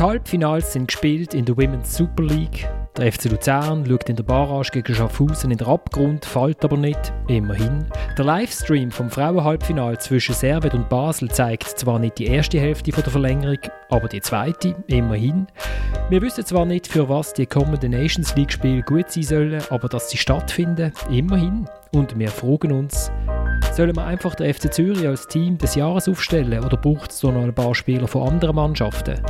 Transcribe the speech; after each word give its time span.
Die 0.00 0.06
Halbfinals 0.06 0.72
sind 0.72 0.86
gespielt 0.86 1.34
in 1.34 1.44
der 1.44 1.58
Women's 1.58 1.94
Super 1.94 2.22
League. 2.22 2.66
Der 2.96 3.12
FC 3.12 3.26
Luzern 3.26 3.84
schaut 3.84 4.08
in 4.08 4.16
der 4.16 4.22
Barrage 4.22 4.70
gegen 4.72 4.94
Schaffhausen 4.94 5.50
in 5.50 5.58
den 5.58 5.66
Abgrund, 5.66 6.24
fällt 6.24 6.64
aber 6.64 6.78
nicht, 6.78 7.12
immerhin. 7.28 7.84
Der 8.16 8.24
Livestream 8.24 8.90
vom 8.90 9.10
Frauenhalbfinal 9.10 10.00
zwischen 10.00 10.34
Servet 10.34 10.72
und 10.72 10.88
Basel 10.88 11.30
zeigt 11.30 11.78
zwar 11.78 11.98
nicht 11.98 12.16
die 12.16 12.28
erste 12.28 12.58
Hälfte 12.58 12.92
der 12.92 13.04
Verlängerung, 13.04 13.58
aber 13.90 14.08
die 14.08 14.22
zweite, 14.22 14.74
immerhin. 14.86 15.46
Wir 16.08 16.22
wissen 16.22 16.46
zwar 16.46 16.64
nicht, 16.64 16.86
für 16.86 17.06
was 17.10 17.34
die 17.34 17.44
kommenden 17.44 17.90
Nations 17.90 18.34
League-Spiele 18.34 18.80
gut 18.80 19.10
sein 19.10 19.24
sollen, 19.24 19.62
aber 19.68 19.90
dass 19.90 20.08
sie 20.08 20.16
stattfinden, 20.16 20.94
immerhin. 21.10 21.66
Und 21.92 22.18
wir 22.18 22.28
fragen 22.28 22.72
uns, 22.72 23.12
Sollen 23.74 23.94
wir 23.94 24.06
einfach 24.06 24.34
den 24.34 24.52
FC 24.52 24.72
Zürich 24.72 25.06
als 25.06 25.28
Team 25.28 25.58
des 25.58 25.74
Jahres 25.74 26.08
aufstellen 26.08 26.64
oder 26.64 26.78
braucht 26.78 27.10
es 27.10 27.22
noch 27.22 27.34
ein 27.34 27.54
paar 27.54 27.74
Spieler 27.74 28.08
von 28.08 28.28
anderen 28.28 28.56
Mannschaften? 28.56 29.20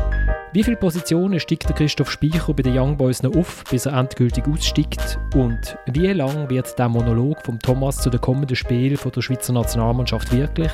Wie 0.52 0.64
viele 0.64 0.76
Positionen 0.76 1.38
steigt 1.38 1.68
der 1.68 1.76
Christoph 1.76 2.10
Speicher 2.10 2.52
bei 2.52 2.64
den 2.64 2.76
Young 2.76 2.96
Boys 2.96 3.22
noch 3.22 3.36
auf, 3.36 3.62
bis 3.70 3.86
er 3.86 3.92
endgültig 3.92 4.48
aussteigt? 4.48 5.16
Und 5.32 5.78
wie 5.86 6.08
lang 6.08 6.50
wird 6.50 6.76
der 6.76 6.88
Monolog 6.88 7.40
von 7.46 7.60
Thomas 7.60 7.98
zu 7.98 8.10
den 8.10 8.20
kommenden 8.20 8.56
Spielen 8.56 8.98
der 9.14 9.20
Schweizer 9.22 9.52
Nationalmannschaft 9.52 10.32
wirklich? 10.32 10.72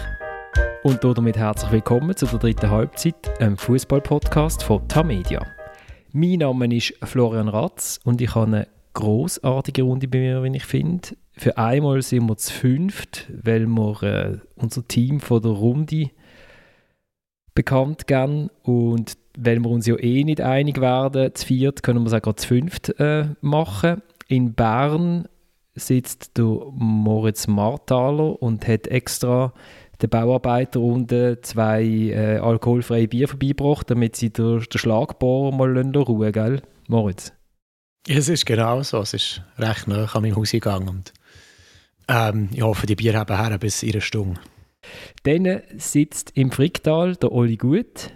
Und 0.83 1.05
damit 1.05 1.37
herzlich 1.37 1.73
willkommen 1.73 2.17
zu 2.17 2.25
der 2.25 2.39
dritten 2.39 2.71
Halbzeit, 2.71 3.17
einem 3.39 3.59
Fußball-Podcast 3.59 4.63
von 4.63 4.89
Tamedia. 4.89 5.45
Mein 6.11 6.39
Name 6.39 6.75
ist 6.75 6.95
Florian 7.03 7.49
Ratz 7.49 8.01
und 8.03 8.23
ich 8.23 8.35
habe 8.35 8.47
eine 8.47 8.69
großartige 8.95 9.83
Runde 9.83 10.09
bei 10.09 10.21
mir, 10.21 10.43
wie 10.43 10.57
ich 10.57 10.65
finde. 10.65 11.09
Für 11.33 11.59
einmal 11.59 12.01
sind 12.01 12.27
wir 12.27 12.39
zu 12.39 12.51
fünft, 12.51 13.31
weil 13.43 13.67
wir 13.67 14.03
äh, 14.03 14.39
unser 14.55 14.89
Team 14.89 15.21
von 15.21 15.43
der 15.43 15.51
Runde 15.51 16.13
bekannt 17.57 18.07
geben 18.07 18.51
und 18.63 19.19
weil 19.37 19.61
wir 19.61 19.71
uns 19.71 19.87
ja 19.87 19.97
eh 19.99 20.25
nicht 20.25 20.41
einig 20.41 20.81
werden, 20.81 21.35
zu 21.35 21.47
viert 21.47 21.83
können 21.83 22.01
wir 22.01 22.07
es 22.07 22.13
auch 22.13 22.23
gerade 22.23 22.37
zu 22.37 22.49
fünft 22.49 22.99
äh, 22.99 23.29
machen. 23.41 24.03
In 24.29 24.55
Bern 24.55 25.29
sitzt 25.75 26.39
der 26.39 26.45
Moritz 26.73 27.47
Marthaler 27.47 28.43
und 28.43 28.67
hat 28.67 28.87
extra 28.87 29.53
der 30.01 30.09
Bauarbeiterrunde 30.09 31.41
zwei 31.43 31.85
äh, 31.85 32.39
alkoholfreie 32.39 33.09
Bier 33.09 33.29
vorbeigebracht, 33.29 33.91
damit 33.91 34.17
sie 34.17 34.31
den, 34.31 34.61
den 34.61 34.79
Schlagbohrer 34.79 35.55
mal 35.55 35.79
ruhen 35.79 36.33
gell, 36.33 36.63
Moritz? 36.89 37.33
Es 38.09 38.29
ist 38.29 38.47
genau 38.47 38.83
so. 38.83 39.01
Es 39.01 39.15
ist 39.15 39.43
recht 39.59 39.89
nah 39.89 40.05
an 40.05 40.23
meinem 40.23 40.37
Haus 40.37 40.53
gegangen. 40.53 40.89
Und, 40.89 41.13
ähm, 42.09 42.49
ich 42.53 42.63
hoffe, 42.63 42.87
die 42.87 42.95
Bier 42.95 43.19
haben 43.19 43.37
her 43.37 43.59
bis 43.59 43.83
einer 43.83 44.01
Stunde. 44.01 44.41
Dann 45.25 45.63
sitzt 45.77 46.33
im 46.37 46.53
Fricktal 46.53 47.17
der 47.17 47.33
Oli 47.33 47.57
Gut, 47.57 48.13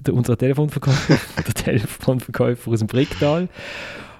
der, 0.00 0.14
unser 0.14 0.36
Telefonverkäufer, 0.36 1.18
der 1.46 1.54
Telefonverkäufer 1.54 2.70
aus 2.70 2.78
dem 2.80 2.88
Fricktal. 2.88 3.48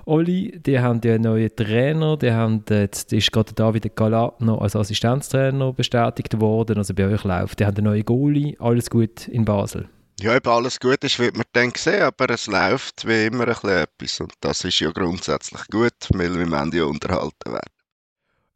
Oli, 0.04 0.58
die 0.64 0.80
haben 0.80 1.02
ja 1.04 1.14
einen 1.14 1.24
neuen 1.24 1.54
Trainer, 1.54 2.16
die 2.16 2.32
haben 2.32 2.64
jetzt 2.70 3.12
ist 3.12 3.30
gerade 3.30 3.52
David 3.52 3.94
Galatner 3.94 4.60
als 4.60 4.74
Assistenztrainer 4.74 5.74
bestätigt 5.74 6.40
worden, 6.40 6.78
also 6.78 6.94
bei 6.94 7.06
euch 7.06 7.24
läuft. 7.24 7.60
Die 7.60 7.66
haben 7.66 7.76
einen 7.76 7.84
neuen 7.84 8.04
Goalie, 8.06 8.56
alles 8.58 8.88
gut 8.88 9.28
in 9.28 9.44
Basel. 9.44 9.88
Ja, 10.20 10.34
ob 10.34 10.48
alles 10.48 10.80
gut 10.80 11.04
ist, 11.04 11.18
wird 11.18 11.36
man 11.36 11.44
dann 11.52 11.72
sehen, 11.76 12.02
aber 12.02 12.30
es 12.30 12.46
läuft 12.46 13.06
wie 13.06 13.26
immer 13.26 13.46
ein 13.46 13.52
bisschen 13.54 13.70
etwas 13.70 14.20
und 14.20 14.32
das 14.40 14.64
ist 14.64 14.80
ja 14.80 14.90
grundsätzlich 14.90 15.60
gut, 15.70 15.92
weil 16.10 16.36
wir 16.36 16.50
wollen 16.50 16.72
ja 16.72 16.84
unterhalten 16.84 17.52
werden. 17.52 17.77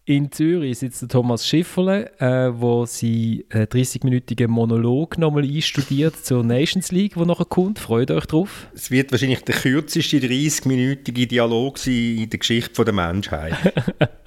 In 0.05 0.33
Zürich 0.33 0.81
sitzt 0.81 1.00
der 1.00 1.08
Thomas 1.08 1.47
Schifferle, 1.47 2.11
äh, 2.19 2.50
wo 2.53 2.84
sie 2.86 3.47
einen 3.50 3.67
30-minütigen 3.67 4.48
Monolog 4.48 5.17
nochmal 5.17 5.45
einstudiert 5.45 6.17
zur 6.17 6.42
Nations 6.42 6.91
League, 6.91 7.17
wo 7.17 7.25
nachher 7.25 7.45
kommt. 7.45 7.78
Freut 7.78 8.11
euch 8.11 8.27
drauf? 8.27 8.67
Es 8.75 8.91
wird 8.91 9.12
wahrscheinlich 9.12 9.45
der 9.45 9.55
kürzeste 9.55 10.17
30-minütige 10.17 11.29
Dialog 11.29 11.79
sein 11.79 12.18
in 12.18 12.30
der 12.30 12.41
Geschichte 12.41 12.85
der 12.85 12.92
Menschheit. 12.92 13.55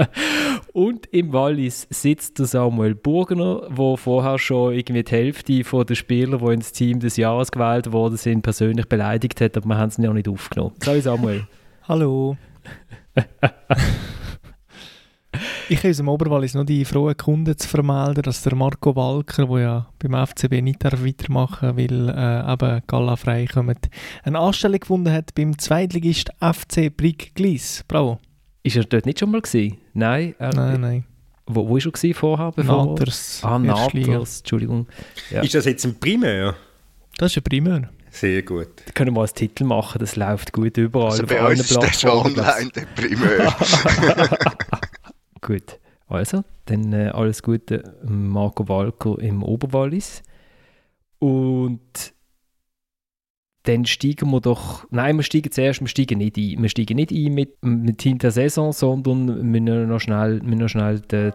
Und 0.72 1.08
im 1.08 1.34
Wallis 1.34 1.88
sitzt 1.90 2.40
der 2.40 2.46
Samuel 2.46 2.96
Burgner, 2.96 3.68
wo 3.70 3.98
vorher 3.98 4.40
schon 4.40 4.76
irgendwie 4.76 5.04
die 5.04 5.12
Hälfte 5.12 5.62
der 5.62 5.96
Spieler, 5.96 6.38
die 6.38 6.54
ins 6.54 6.72
Team 6.72 7.02
des 7.02 7.18
Jahres 7.18 7.52
gewählt 7.52 7.92
worden 7.92 8.16
sind, 8.16 8.44
persönlich 8.44 8.86
beleidigt 8.86 9.42
hat, 9.42 9.58
aber 9.58 9.68
wir 9.68 9.78
haben 9.78 9.90
es 9.90 9.98
ja 9.98 10.14
nicht 10.14 10.30
aufgenommen. 10.30 10.74
Hallo 10.86 11.02
Samuel. 11.02 11.48
Hallo. 11.90 12.38
Ich 15.68 15.80
habe 15.80 15.90
aus 15.90 15.98
dem 15.98 16.08
Oberwallis 16.10 16.54
noch 16.54 16.64
die 16.64 16.86
frohen 16.86 17.18
Kunden 17.18 17.58
zu 17.58 17.68
vermelden, 17.68 18.22
dass 18.22 18.44
der 18.44 18.54
Marco 18.54 18.96
Walker, 18.96 19.48
der 19.48 19.60
ja 19.60 19.88
beim 19.98 20.28
FCB 20.28 20.62
nicht 20.62 20.84
weitermachen 20.84 21.76
weil 21.76 22.10
äh, 22.10 22.54
eben 22.54 22.82
Gala 22.86 23.16
frei 23.16 23.48
kommt, 23.52 23.90
eine 24.24 24.40
Anstellung 24.40 24.80
gefunden 24.80 25.12
hat 25.12 25.34
beim 25.34 25.58
Zweitligist 25.58 26.30
FC 26.40 26.96
Brick 26.96 27.34
Gleis. 27.34 27.84
Bravo. 27.88 28.20
Ist 28.62 28.76
er 28.76 28.84
dort 28.84 29.08
nicht 29.08 29.20
schon 29.20 29.32
mal 29.32 29.42
gewesen? 29.42 29.78
Nein? 29.94 30.36
Er, 30.38 30.54
nein, 30.54 30.82
nein. 30.82 31.04
Wo, 31.48 31.68
wo 31.68 31.78
ist 31.78 31.86
er 31.86 31.92
gewesen 31.92 32.14
vorher? 32.14 32.52
Bevor? 32.52 32.86
Naters. 32.86 33.40
Ah, 33.44 33.58
Naters, 33.58 34.40
Entschuldigung. 34.40 34.88
Ja. 35.32 35.42
Ist 35.42 35.56
das 35.56 35.66
jetzt 35.66 35.84
ein 35.84 36.00
Primär? 36.00 36.56
Das 37.18 37.32
ist 37.32 37.38
ein 37.38 37.44
Primär. 37.44 37.90
Sehr 38.12 38.44
gut. 38.44 38.68
Da 38.86 38.92
können 38.94 39.14
wir 39.16 39.22
als 39.22 39.34
Titel 39.34 39.66
machen, 39.66 40.00
das 40.00 40.16
läuft 40.16 40.54
gut 40.54 40.78
überall. 40.78 41.12
Also 41.12 41.26
bei 41.26 41.46
uns 41.46 41.60
ist 41.60 41.76
das 41.76 42.02
schon 42.02 42.12
online, 42.12 42.70
der 42.74 42.86
Primär. 42.96 43.54
Gut, 45.46 45.80
also, 46.08 46.44
dann 46.66 46.92
äh, 46.92 47.10
alles 47.10 47.44
Gute 47.44 47.96
Marco 48.04 48.68
Walker 48.68 49.20
im 49.20 49.44
Oberwallis. 49.44 50.24
Und 51.20 52.16
dann 53.62 53.86
steigen 53.86 54.32
wir 54.32 54.42
doch, 54.42 54.88
nein, 54.90 55.18
wir 55.18 55.24
steigen 55.24 55.52
zuerst, 55.52 55.82
wir 55.82 55.88
steigen 55.88 56.18
nicht 56.18 56.36
ein. 56.38 56.64
Wir 56.64 56.70
steigen 56.70 56.96
nicht 56.96 57.12
ein 57.12 57.32
mit, 57.32 57.64
mit 57.64 58.00
Team 58.00 58.18
der 58.18 58.32
Saison, 58.32 58.74
sondern 58.74 59.28
wir 59.28 59.62
müssen 59.62 59.88
noch 59.88 60.00
schnell, 60.00 60.42
müssen 60.42 60.62
noch 60.62 60.68
schnell 60.68 61.00
die, 61.02 61.32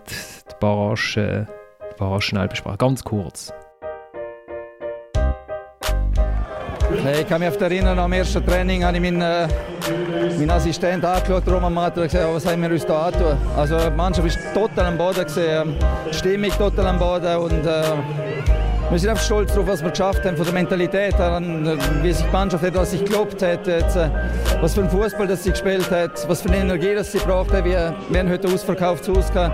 Barrage, 0.59 1.47
äh, 1.47 1.95
die 2.01 2.21
schnell 2.21 2.49
besprechen. 2.49 2.79
Ganz 2.79 3.05
kurz. 3.05 3.53
Ich 6.93 7.29
kann 7.29 7.41
mich 7.41 7.49
auf 7.49 7.61
erinnern, 7.61 7.99
am 7.99 8.13
ersten 8.13 8.45
Training 8.45 8.85
habe 8.85 8.97
ich 8.97 9.03
meinen, 9.03 9.23
äh, 9.23 9.47
meinen 10.39 10.51
Assistent 10.51 11.05
angeschaut, 11.05 11.47
Roman 11.47 11.73
Matter, 11.73 12.03
und 12.03 12.11
gesagt, 12.11 12.27
was 12.35 12.47
haben 12.47 12.63
wir 12.63 12.71
uns 12.71 12.85
da 12.85 13.07
antun. 13.07 13.37
Also 13.57 13.79
die 13.79 13.91
Mannschaft 13.97 14.27
ist 14.27 14.39
total 14.53 14.87
am 14.87 14.99
Boden, 14.99 15.25
gewesen, 15.25 15.77
die 16.11 16.15
Stimmung 16.15 16.51
total 16.51 16.89
am 16.89 16.99
Boden 16.99 17.37
und 17.37 17.67
äh, 17.67 17.83
wir 18.91 18.99
sind 18.99 19.11
einfach 19.11 19.25
stolz 19.25 19.53
darauf, 19.53 19.69
was 19.69 19.83
wir 19.83 19.91
geschafft 19.91 20.25
haben, 20.25 20.37
von 20.37 20.45
der 20.45 20.55
Mentalität 20.55 21.15
an, 21.15 21.79
wie 22.03 22.13
sich 22.13 22.27
die 22.27 22.33
Mannschaft 22.33 22.65
hat, 22.65 22.75
was 22.75 22.91
sich 22.91 23.05
gelobt 23.05 23.41
hat, 23.41 23.67
jetzt, 23.67 23.97
äh, 23.97 24.11
was 24.61 24.75
für 24.75 24.83
ein 24.83 24.91
Fußball 24.91 25.29
das 25.29 25.45
sie 25.45 25.51
gespielt 25.51 25.91
hat, 25.91 26.29
was 26.29 26.43
für 26.43 26.49
eine 26.49 26.59
Energie 26.59 26.95
das 26.95 27.13
sie 27.13 27.19
braucht. 27.19 27.53
Wir, 27.53 27.95
wir 28.09 28.21
haben 28.21 28.29
heute 28.29 28.49
ausverkauft 28.49 29.05
zu 29.05 29.15
Hause. 29.15 29.53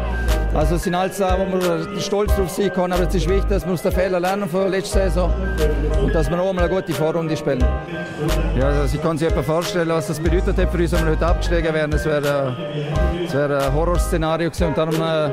Also 0.55 0.77
es 0.77 0.85
sind 0.85 0.95
alles 0.95 1.19
Sachen, 1.19 1.53
wo 1.53 1.61
wir 1.61 2.01
stolz 2.01 2.35
darauf 2.35 2.51
sein 2.51 2.73
können, 2.73 2.95
aber 2.95 3.07
es 3.07 3.15
ist 3.15 3.29
wichtig, 3.29 3.49
dass 3.49 3.67
wir 3.67 3.75
aus 3.75 3.83
den 3.83 3.93
Fehlern 3.93 4.23
lernen 4.23 4.49
von 4.49 4.61
der 4.63 4.71
letzten 4.71 4.99
Saison 4.99 5.31
und 6.03 6.15
dass 6.15 6.31
wir 6.31 6.37
noch 6.39 6.49
einmal 6.49 6.65
eine 6.65 6.75
gute 6.75 6.95
Vorrunde 6.95 7.37
spielen. 7.37 7.65
Ja, 8.59 8.69
also 8.69 8.97
ich 8.97 9.03
kann 9.03 9.19
sich 9.19 9.31
vorstellen, 9.31 9.91
was 9.91 10.07
das 10.07 10.19
bedeutet 10.19 10.57
hat 10.57 10.71
für 10.71 10.79
uns, 10.79 10.93
wenn 10.93 11.05
wir 11.05 11.13
heute 11.13 11.27
abgestiegen 11.27 11.75
wären. 11.75 11.93
Es 11.93 12.07
wäre, 12.07 12.57
es 13.27 13.35
wäre 13.35 13.67
ein 13.67 13.75
Horrorszenario 13.75 14.49
gewesen 14.49 14.69
und 14.69 14.79
darum 14.79 14.95
äh, 14.95 15.31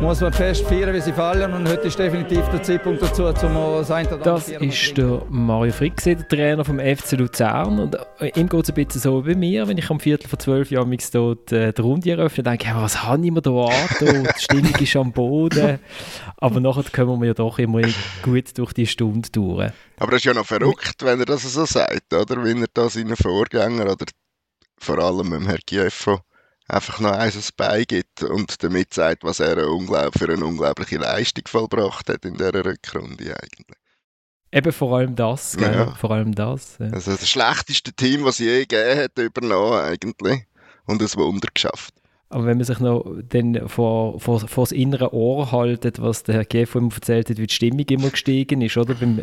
muss 0.00 0.20
man 0.20 0.32
fest 0.32 0.66
feiern, 0.66 0.94
wie 0.94 1.00
sie 1.00 1.12
fallen. 1.12 1.52
Und 1.52 1.68
heute 1.68 1.88
ist 1.88 1.98
definitiv 1.98 2.46
der 2.48 2.62
Zeitpunkt 2.62 3.02
dazu, 3.02 3.26
Das 3.34 4.48
ist 4.48 4.96
der 4.96 5.22
Mario 5.28 5.72
Frick, 5.72 5.96
der 6.04 6.26
Trainer 6.28 6.64
vom 6.64 6.78
FC 6.78 7.12
Luzern. 7.12 7.78
Und 7.78 7.96
äh, 8.20 8.30
ihm 8.38 8.48
geht 8.48 8.62
es 8.62 8.68
ein 8.70 8.74
bisschen 8.74 9.00
so 9.00 9.26
wie 9.26 9.34
mir, 9.34 9.66
wenn 9.66 9.76
ich 9.76 9.90
am 9.90 9.98
Viertel 9.98 10.28
vor 10.28 10.38
zwölf 10.38 10.70
Jahren 10.70 10.96
dort 11.12 11.52
äh, 11.52 11.72
die 11.72 11.80
Runde 11.80 12.10
eröffne, 12.10 12.44
denke 12.44 12.66
ich, 12.68 12.74
was 12.74 13.02
habe 13.02 13.24
ich 13.24 13.32
mir 13.32 13.42
da 13.42 13.50
an? 13.50 13.72
Die 14.00 14.40
Stimmung 14.40 14.74
ist 14.76 14.96
am 14.96 15.12
Boden. 15.12 15.78
Aber 16.36 16.60
nachher 16.60 16.84
kommen 16.90 17.20
wir 17.20 17.28
ja 17.28 17.34
doch 17.34 17.58
immer 17.58 17.82
gut 18.22 18.56
durch 18.56 18.72
die 18.72 18.86
Stunde 18.86 19.28
durch. 19.30 19.70
Aber 19.98 20.10
das 20.12 20.20
ist 20.20 20.24
ja 20.24 20.34
noch 20.34 20.46
verrückt, 20.46 21.02
wenn 21.02 21.20
er 21.20 21.26
das 21.26 21.42
so 21.42 21.64
sagt, 21.66 22.12
oder? 22.12 22.42
Wenn 22.42 22.62
er 22.62 22.68
da 22.72 22.88
seinen 22.88 23.16
Vorgänger 23.16 23.84
oder 23.84 24.06
vor 24.78 24.98
allem 24.98 25.30
dem 25.30 25.46
Herrn 25.46 25.60
Kieffo 25.66 26.20
einfach 26.68 27.00
noch 27.00 27.12
eins 27.12 27.52
beigibt 27.52 28.22
und 28.22 28.62
damit 28.62 28.94
sagt, 28.94 29.24
was 29.24 29.40
er 29.40 29.56
für 29.56 30.24
eine 30.24 30.44
unglaubliche 30.44 30.98
Leistung 30.98 31.44
vollbracht 31.46 32.08
hat 32.08 32.24
in 32.24 32.34
dieser 32.34 32.64
Rückrunde 32.64 33.36
eigentlich. 33.36 33.78
Eben 34.52 34.72
vor 34.72 34.96
allem 34.96 35.16
das, 35.16 35.56
gell? 35.56 35.74
Ja. 35.74 35.94
vor 35.96 36.12
allem 36.12 36.34
das. 36.34 36.78
Ja. 36.78 36.90
Also 36.90 37.10
das 37.10 37.28
schlechteste 37.28 37.92
Team, 37.92 38.24
was 38.24 38.38
es 38.38 38.46
je 38.46 38.60
gegeben 38.60 39.00
hat, 39.00 39.18
übernommen 39.18 39.80
eigentlich 39.80 40.46
und 40.86 41.02
ein 41.02 41.14
Wunder 41.14 41.48
geschafft. 41.52 41.94
Aber 42.34 42.46
wenn 42.46 42.56
man 42.56 42.64
sich 42.64 42.80
noch 42.80 43.06
dann 43.28 43.68
vor, 43.68 44.18
vor, 44.18 44.40
vor 44.40 44.64
das 44.64 44.72
innere 44.72 45.14
Ohr 45.14 45.52
haltet, 45.52 46.02
was 46.02 46.24
der 46.24 46.34
Herr 46.34 46.44
Kiefer 46.44 46.80
immer 46.80 46.92
erzählt 46.92 47.30
hat, 47.30 47.38
wie 47.38 47.46
die 47.46 47.54
Stimmung 47.54 47.86
immer 47.88 48.10
gestiegen 48.10 48.60
ist, 48.60 48.76
oder? 48.76 48.94
Beim, 48.94 49.20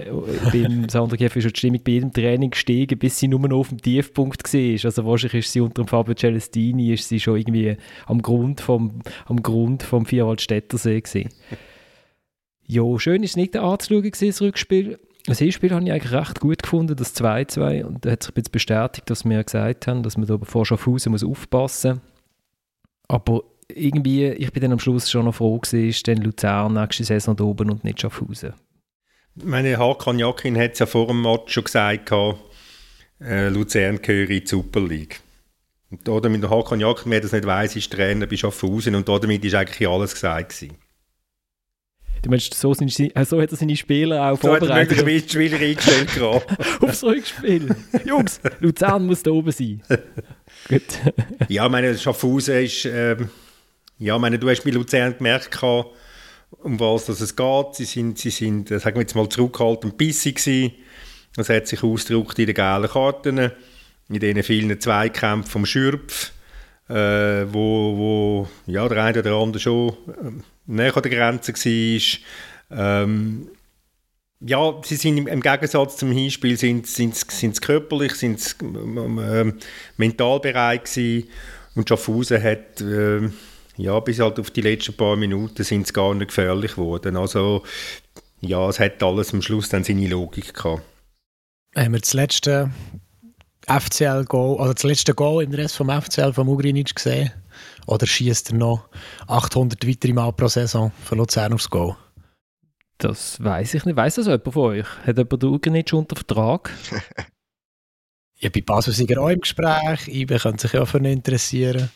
beim 0.53 0.87
Sandra 0.87 1.17
Kiefer 1.17 1.35
ist 1.35 1.43
die 1.43 1.59
Stimmung 1.59 1.81
bei 1.83 1.91
jedem 1.91 2.13
Training 2.13 2.51
gestiegen, 2.51 2.97
bis 2.97 3.19
sie 3.19 3.27
nur 3.27 3.41
noch 3.41 3.57
auf 3.57 3.67
dem 3.67 3.81
Tiefpunkt 3.81 4.41
war. 4.41 4.85
Also 4.85 5.05
wahrscheinlich 5.05 5.45
ist 5.45 5.51
sie 5.51 5.59
unter 5.59 5.83
dem 5.83 5.89
Fabio 5.89 6.13
Celestini 6.13 6.93
ist 6.93 7.09
sie 7.09 7.19
schon 7.19 7.35
irgendwie 7.35 7.75
am 8.05 8.21
Grund 8.21 8.61
vom, 8.61 9.01
am 9.25 9.43
Grund 9.43 9.83
vom 9.83 10.05
Vierwaldstättersee 10.05 11.01
gewesen. 11.01 11.29
Ja, 12.65 12.97
schön 12.97 13.23
ist 13.23 13.31
es 13.31 13.35
nicht 13.35 13.57
anzuschauen, 13.57 14.09
das 14.09 14.41
Rückspiel. 14.41 14.99
das 15.25 15.39
Hinspiel 15.39 15.71
habe 15.71 15.83
ich 15.83 15.91
eigentlich 15.91 16.13
recht 16.13 16.39
gut 16.39 16.63
gefunden, 16.63 16.95
das 16.95 17.13
2-2. 17.17 17.83
Und 17.83 18.05
da 18.05 18.11
hat 18.11 18.23
sich 18.23 18.37
jetzt 18.37 18.53
bestätigt, 18.53 19.09
dass 19.09 19.25
wir 19.25 19.43
gesagt 19.43 19.87
haben, 19.87 20.01
dass 20.01 20.15
man 20.15 20.27
da 20.27 20.37
vor 20.43 20.65
Schaffhausen 20.65 21.13
aufpassen 21.13 21.95
muss. 21.95 22.10
Aber 23.11 23.43
irgendwie, 23.67 24.27
ich 24.27 24.53
bin 24.53 24.61
dann 24.61 24.71
am 24.71 24.79
Schluss 24.79 25.11
schon 25.11 25.25
noch 25.25 25.35
froh 25.35 25.59
gewesen, 25.59 25.89
ist 25.89 26.07
dann 26.07 26.17
Luzern 26.17 26.73
nächste 26.73 27.03
Saison 27.03 27.35
da 27.35 27.43
oben 27.43 27.69
und 27.69 27.83
nicht 27.83 27.99
Schaffhausen. 27.99 28.53
Meine 29.35 29.77
Hakan 29.77 30.17
Jakin 30.17 30.57
hat 30.57 30.73
es 30.73 30.79
ja 30.79 30.85
vor 30.85 31.07
dem 31.07 31.21
Match 31.21 31.53
schon 31.53 31.65
gesagt, 31.65 32.09
äh, 33.19 33.49
Luzern 33.49 34.01
gehöre 34.01 34.29
in 34.29 34.41
die 34.41 34.47
Super 34.47 34.79
League. 34.79 35.19
Und 35.89 36.07
damit 36.07 36.41
der 36.41 36.49
Hakan 36.49 36.79
Jakin, 36.79 37.11
wer 37.11 37.19
das 37.19 37.33
nicht 37.33 37.45
weiss, 37.45 37.75
ist 37.75 37.91
Trainer 37.91 38.27
bei 38.27 38.37
Schaffhausen 38.37 38.95
und 38.95 39.09
damit 39.09 39.43
ist 39.43 39.55
eigentlich 39.55 39.89
alles 39.89 40.13
gesagt 40.13 40.57
gewesen. 40.57 40.77
Du 42.21 42.29
meinst, 42.29 42.53
so, 42.53 42.73
sind, 42.73 42.97
äh, 42.99 43.25
so 43.25 43.41
hat 43.41 43.51
er 43.51 43.57
seine 43.57 43.75
Spieler 43.75 44.31
auch 44.31 44.39
so 44.39 44.47
vorbereitet? 44.47 44.97
So 44.97 45.03
hat 45.03 45.11
er 45.11 45.19
die 45.19 45.29
Spieler 45.29 45.57
eingestellt 45.57 46.13
gerade. 46.13 46.45
Aufs 46.81 47.03
Rückspiel. 47.03 47.75
Jungs, 48.05 48.39
Luzern 48.59 49.07
muss 49.07 49.23
da 49.23 49.31
oben 49.31 49.51
sein. 49.51 49.81
Gut. 50.69 50.83
ja, 51.47 51.67
meine 51.67 51.97
Schaffhausen 51.97 52.63
ist... 52.63 52.85
Ähm, 52.85 53.29
ja, 53.97 54.17
meine, 54.17 54.39
du 54.39 54.49
hast 54.49 54.63
bei 54.63 54.71
Luzern 54.71 55.15
gemerkt, 55.15 55.61
um 55.61 56.79
was 56.79 57.07
es 57.07 57.35
geht. 57.35 57.75
Sie 57.75 57.85
sind, 57.85 58.17
sie 58.17 58.31
sind 58.31 58.71
äh, 58.71 58.79
sagen 58.79 58.95
wir 58.95 59.01
jetzt 59.01 59.15
mal, 59.15 59.29
zurückhaltend 59.29 59.95
bissig 59.95 60.37
gewesen. 60.37 60.73
Das 61.35 61.49
hat 61.49 61.67
sich 61.67 61.83
ausgedrückt 61.83 62.39
in 62.39 62.47
den 62.47 62.55
gelben 62.55 62.87
Karten, 62.87 63.51
in 64.09 64.19
diesen 64.19 64.41
vielen 64.41 64.79
Zweikämpfen 64.79 65.51
vom 65.51 65.65
Schürpf, 65.67 66.31
äh, 66.91 67.53
wo, 67.53 67.97
wo 67.97 68.47
ja, 68.67 68.87
der 68.89 69.03
eine 69.03 69.19
oder 69.19 69.35
andere 69.35 69.61
schon 69.61 69.89
äh, 69.89 70.31
näher 70.65 70.95
an 70.95 71.03
der 71.03 71.11
Grenze 71.11 71.53
war. 71.53 73.03
Ähm, 73.03 73.47
ja, 74.41 74.81
sie 74.83 74.95
sind 74.95 75.17
im, 75.17 75.41
Gegensatz 75.41 75.97
zum 75.97 76.11
Hinspiel 76.11 76.57
sind, 76.57 76.87
sind, 76.87 77.61
körperlich, 77.61 78.15
sind 78.15 78.55
äh, 78.61 79.53
mental 79.97 80.39
bereit 80.39 80.85
gewesen. 80.85 81.27
und 81.75 81.87
Schaffhausen 81.87 82.41
hat 82.41 82.81
äh, 82.81 83.29
ja, 83.77 83.99
bis 83.99 84.19
halt 84.19 84.39
auf 84.39 84.51
die 84.51 84.61
letzten 84.61 84.95
paar 84.95 85.15
Minuten 85.15 85.63
sind 85.63 85.85
es 85.85 85.93
gar 85.93 86.13
nicht 86.13 86.27
gefährlich 86.27 86.75
geworden. 86.75 87.17
Also 87.17 87.63
ja, 88.41 88.67
es 88.67 88.79
hat 88.79 89.01
alles 89.01 89.33
am 89.33 89.41
Schluss 89.41 89.69
dann 89.69 89.83
seine 89.83 90.07
Logik 90.07 90.53
gehabt. 90.53 90.81
Haben 91.75 91.93
wir 91.93 91.99
das 91.99 92.13
letzte 92.13 92.71
FCL-Goal, 93.67 94.59
also 94.59 94.73
das 94.73 94.83
letzte 94.83 95.13
Goal 95.13 95.43
im 95.43 95.53
Rest 95.53 95.75
vom 95.75 95.89
FCL 95.89 96.33
vom 96.33 96.49
Ugrinic 96.49 96.95
gesehen? 96.95 97.31
Oder 97.87 98.07
schießt 98.07 98.51
er 98.51 98.57
noch 98.57 98.87
800 99.27 99.87
weitere 99.87 100.13
Mal 100.13 100.31
pro 100.31 100.47
Saison 100.47 100.91
für 101.03 101.15
Luzern 101.15 101.53
aufs 101.53 101.69
Goal? 101.69 101.95
Das 102.97 103.43
weiß 103.43 103.73
ich 103.73 103.85
nicht. 103.85 103.95
Weiß 103.95 104.15
das 104.15 104.27
jemand 104.27 104.53
von 104.53 104.63
euch? 104.63 104.87
Hat 105.05 105.17
jemand 105.17 105.43
den 105.43 105.49
Ugrinic 105.49 105.91
unter 105.93 106.15
Vertrag? 106.15 106.71
ja, 108.37 108.49
bei 108.49 108.61
Basel 108.61 108.93
sind 108.93 109.17
auch 109.17 109.29
im 109.29 109.41
Gespräch. 109.41 110.07
IBE 110.07 110.37
könnte 110.37 110.61
sich 110.61 110.73
ja 110.73 110.85
für 110.85 110.99
ihn 110.99 111.05
interessieren. 111.05 111.89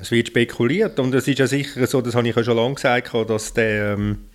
Es 0.00 0.10
wird 0.10 0.28
spekuliert 0.28 0.98
und 0.98 1.14
es 1.14 1.28
ist 1.28 1.38
ja 1.38 1.46
sicher 1.46 1.86
so, 1.86 2.00
das 2.00 2.14
habe 2.14 2.28
ich 2.28 2.34
ja 2.34 2.42
schon 2.42 2.56
lange 2.56 2.74
gesagt, 2.74 3.14
dass 3.14 3.54
der 3.54 3.94
ähm, 3.94 4.30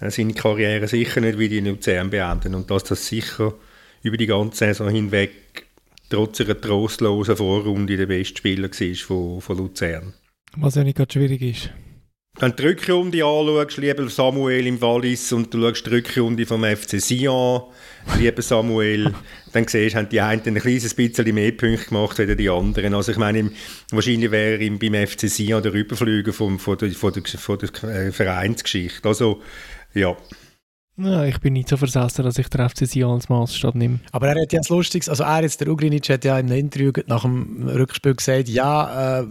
seine 0.00 0.32
Karriere 0.32 0.88
sicher 0.88 1.20
nicht 1.20 1.38
wie 1.38 1.48
die 1.48 1.60
Luzern 1.60 2.10
beenden 2.10 2.54
und 2.54 2.70
dass 2.70 2.84
das 2.84 3.06
sicher 3.06 3.54
über 4.02 4.16
die 4.16 4.26
ganze 4.26 4.58
Saison 4.58 4.88
hinweg 4.88 5.63
trotz 6.14 6.40
einer 6.40 6.60
trostlosen 6.60 7.36
Vorrunde 7.36 7.96
der 7.96 8.06
beste 8.06 8.38
Spieler 8.38 8.68
war 8.68 8.94
von, 8.94 9.40
von 9.40 9.58
Luzern. 9.58 10.14
Was 10.56 10.76
ja 10.76 10.84
nicht 10.84 10.96
gerade 10.96 11.12
schwierig 11.12 11.42
ist. 11.42 11.70
Wenn 12.38 12.50
du 12.50 12.56
die 12.56 12.66
Rückrunde 12.66 13.24
anschaust, 13.24 13.76
lieber 13.76 14.08
Samuel 14.08 14.66
im 14.66 14.80
Wallis, 14.80 15.32
und 15.32 15.54
du 15.54 15.60
schaust 15.60 15.86
die 15.86 15.90
Rückrunde 15.90 16.46
vom 16.46 16.64
FC 16.64 17.00
Sion, 17.00 17.62
lieber 18.18 18.42
Samuel, 18.42 19.12
dann 19.52 19.68
siehst 19.68 19.94
du, 19.94 19.98
haben 19.98 20.08
die 20.08 20.20
einen 20.20 20.42
ein 20.44 20.54
kleines 20.54 20.94
bisschen 20.94 21.34
mehr 21.34 21.52
Punkte 21.52 21.86
gemacht 21.86 22.18
als 22.18 22.36
die 22.36 22.50
anderen. 22.50 22.94
Also 22.94 23.12
ich 23.12 23.18
meine, 23.18 23.50
wahrscheinlich 23.90 24.32
wäre 24.32 24.62
ihm 24.62 24.80
beim 24.80 24.94
FC 25.06 25.28
Sion 25.28 25.62
der 25.62 25.72
Überflüger 25.72 26.32
vom, 26.32 26.58
von, 26.58 26.76
der, 26.78 26.90
von, 26.90 27.12
der, 27.12 27.24
von 27.24 27.58
der 27.58 27.90
äh, 27.90 28.12
Vereinsgeschichte. 28.12 29.08
Also, 29.08 29.40
ja. 29.94 30.16
Ja, 30.96 31.24
ich 31.24 31.40
bin 31.40 31.54
nicht 31.54 31.68
so 31.68 31.76
versessen, 31.76 32.24
dass 32.24 32.38
ich 32.38 32.48
den 32.48 32.68
FC 32.68 32.86
Sion 32.86 33.14
als 33.14 33.28
Maßstab 33.28 33.74
nehme. 33.74 33.98
Aber 34.12 34.28
er 34.28 34.40
hat 34.40 34.52
ja 34.52 34.60
das 34.60 34.68
Lustiges, 34.68 35.08
also 35.08 35.24
er 35.24 35.42
jetzt, 35.42 35.60
der 35.60 35.68
Ugrinic 35.68 36.08
hat 36.08 36.24
ja 36.24 36.38
im 36.38 36.50
Interview 36.52 36.92
nach 37.06 37.22
dem 37.22 37.66
Rückspiel 37.68 38.14
gesagt, 38.14 38.48
ja, 38.48 39.20
äh, 39.20 39.26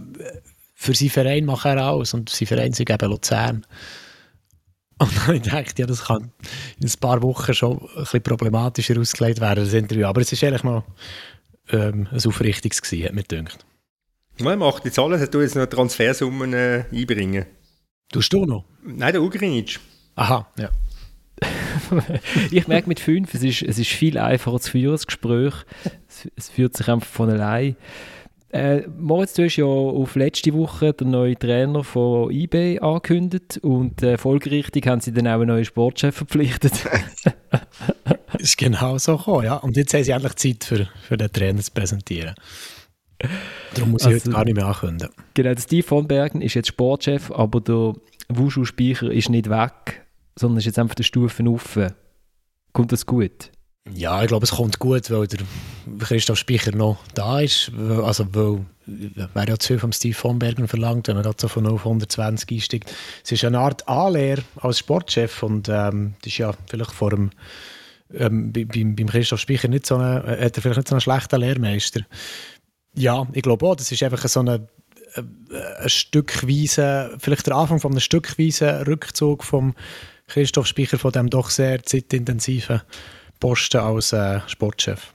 für 0.74 0.94
seinen 0.94 1.10
Verein 1.10 1.44
macht 1.46 1.64
er 1.64 1.78
alles 1.78 2.12
und 2.12 2.28
sein 2.28 2.46
Verein 2.46 2.72
ist 2.72 2.80
eben 2.80 3.10
Luzern. 3.10 3.66
Und 4.98 5.10
dann 5.26 5.42
dachte 5.42 5.72
ich, 5.72 5.78
ja, 5.78 5.86
das 5.86 6.04
kann 6.04 6.32
in 6.80 6.86
ein 6.86 7.00
paar 7.00 7.22
Wochen 7.22 7.54
schon 7.54 7.78
ein 7.78 7.88
bisschen 7.96 8.22
problematischer 8.22 9.00
ausgelegt 9.00 9.40
werden, 9.40 9.64
das 9.64 9.72
Interview. 9.72 10.06
Aber 10.06 10.20
es 10.20 10.30
war 10.30 10.48
eigentlich 10.48 10.64
noch 10.64 10.84
ähm, 11.70 12.06
ein 12.10 12.26
aufrichtiges 12.26 12.82
gewesen, 12.82 13.06
hat 13.06 13.14
mir 13.14 13.22
gedacht. 13.22 13.64
Man 14.40 14.58
macht 14.58 14.84
jetzt 14.84 14.98
alles, 14.98 15.30
du 15.30 15.40
jetzt 15.40 15.56
noch 15.56 15.66
Transfersummen 15.66 16.52
äh, 16.52 16.84
einbringen. 16.92 17.46
Tust 18.12 18.32
du 18.32 18.44
noch? 18.44 18.64
Nein, 18.84 19.12
der 19.12 19.22
Ugrinic. 19.22 19.80
Aha, 20.16 20.46
ja. 20.58 20.70
Ich 22.50 22.68
merke 22.68 22.88
mit 22.88 23.00
fünf, 23.00 23.34
es 23.34 23.42
ist, 23.42 23.62
es 23.62 23.78
ist 23.78 23.90
viel 23.90 24.18
einfacher 24.18 24.60
zu 24.60 24.70
führen, 24.70 24.92
das 24.92 25.06
Gespräch. 25.06 25.54
Es, 26.08 26.28
es 26.36 26.48
führt 26.48 26.76
sich 26.76 26.88
einfach 26.88 27.08
von 27.08 27.30
allein. 27.30 27.76
Äh, 28.54 28.86
Moritz, 28.96 29.34
du 29.34 29.42
hast 29.42 29.56
ja 29.56 29.64
auf 29.64 30.14
letzte 30.14 30.54
Woche 30.54 30.92
den 30.92 31.10
neuen 31.10 31.36
Trainer 31.36 31.82
von 31.82 32.30
eBay 32.30 32.78
angekündigt 32.78 33.58
und 33.62 34.00
äh, 34.00 34.16
folgerichtig 34.16 34.86
haben 34.86 35.00
sie 35.00 35.12
dann 35.12 35.26
auch 35.26 35.40
einen 35.40 35.48
neuen 35.48 35.64
Sportchef 35.64 36.14
verpflichtet. 36.14 36.72
das 38.04 38.14
ist 38.40 38.56
genau 38.56 38.96
so 38.98 39.16
gekommen, 39.16 39.44
ja. 39.44 39.56
Und 39.56 39.76
jetzt 39.76 39.92
haben 39.92 40.04
sie 40.04 40.12
endlich 40.12 40.36
Zeit 40.36 40.62
für, 40.62 40.88
für 41.02 41.16
den 41.16 41.32
Trainer 41.32 41.62
zu 41.62 41.72
präsentieren. 41.72 42.36
Darum 43.74 43.90
muss 43.90 44.02
ich 44.02 44.06
also, 44.06 44.20
heute 44.20 44.30
gar 44.30 44.44
nicht 44.44 44.54
mehr 44.54 44.66
ankündigen. 44.66 45.12
Genau, 45.34 45.52
Steve 45.58 45.82
von 45.82 46.06
Bergen 46.06 46.40
ist 46.40 46.54
jetzt 46.54 46.68
Sportchef, 46.68 47.32
aber 47.32 47.60
der 47.60 47.94
Wushu-Speicher 48.28 49.10
ist 49.10 49.30
nicht 49.30 49.50
weg, 49.50 50.03
sondern 50.38 50.58
ist 50.58 50.66
jetzt 50.66 50.78
einfach 50.78 50.94
die 50.94 51.04
Stufen 51.04 51.48
offen. 51.48 51.92
Kommt 52.72 52.92
das 52.92 53.06
gut? 53.06 53.50
Ja, 53.92 54.22
ich 54.22 54.28
glaube, 54.28 54.44
es 54.44 54.52
kommt 54.52 54.78
gut, 54.78 55.10
weil 55.10 55.26
der 55.26 55.40
Christoph 55.98 56.38
Speicher 56.38 56.74
noch 56.74 56.98
da 57.14 57.40
ist. 57.40 57.70
Also, 58.02 58.26
weil, 58.34 58.64
wäre 58.86 59.48
ja 59.48 59.58
zu 59.58 59.68
viel 59.68 59.78
vom 59.78 59.92
Steve 59.92 60.14
von 60.14 60.38
Bergen 60.38 60.68
verlangt, 60.68 61.06
wenn 61.08 61.16
man 61.16 61.24
gerade 61.24 61.36
so 61.38 61.48
von 61.48 61.64
0 61.64 61.74
auf 61.74 61.84
120 61.84 62.50
einsteigt. 62.50 62.94
Es 63.22 63.32
ist 63.32 63.44
eine 63.44 63.58
Art 63.58 63.86
Anlehr 63.86 64.38
als 64.56 64.78
Sportchef 64.78 65.42
und 65.42 65.68
ähm, 65.68 66.14
das 66.22 66.32
ist 66.32 66.38
ja 66.38 66.52
vielleicht 66.66 66.92
vor 66.92 67.10
dem 67.10 67.30
ähm, 68.12 68.52
beim, 68.52 68.96
beim 68.96 69.08
Christoph 69.08 69.40
Speicher 69.40 69.68
nicht 69.68 69.86
so 69.86 69.96
eine, 69.96 70.22
hat 70.22 70.56
er 70.56 70.62
vielleicht 70.62 70.78
nicht 70.78 70.88
so 70.88 70.94
einen 70.94 71.00
schlechten 71.00 71.40
Lehrmeister. 71.40 72.00
Ja, 72.94 73.26
ich 73.32 73.42
glaube 73.42 73.66
auch, 73.66 73.76
das 73.76 73.90
ist 73.90 74.02
einfach 74.02 74.26
so 74.28 74.40
eine, 74.40 74.68
ein 75.16 75.88
Stückweise, 75.88 77.14
vielleicht 77.18 77.46
der 77.46 77.56
Anfang 77.56 77.80
von 77.80 77.92
einem 77.92 78.00
stückweisen 78.00 78.82
Rückzug 78.82 79.44
vom 79.44 79.74
Christoph 80.34 80.66
Speicher 80.66 80.98
von 80.98 81.12
dem 81.12 81.30
doch 81.30 81.48
sehr 81.48 81.80
zeitintensiven 81.84 82.82
Posten 83.38 83.76
als 83.76 84.12
äh, 84.12 84.40
Sportchef. 84.48 85.14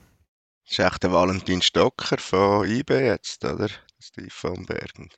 Das 0.64 0.78
ist 0.78 0.78
echt 0.78 1.02
der 1.02 1.12
Valentin 1.12 1.60
Stocker 1.60 2.16
von 2.16 2.66
IB 2.66 2.94
jetzt, 2.94 3.44
oder? 3.44 3.68
Steve 4.00 4.30
von 4.30 4.64
Bergen. 4.64 5.10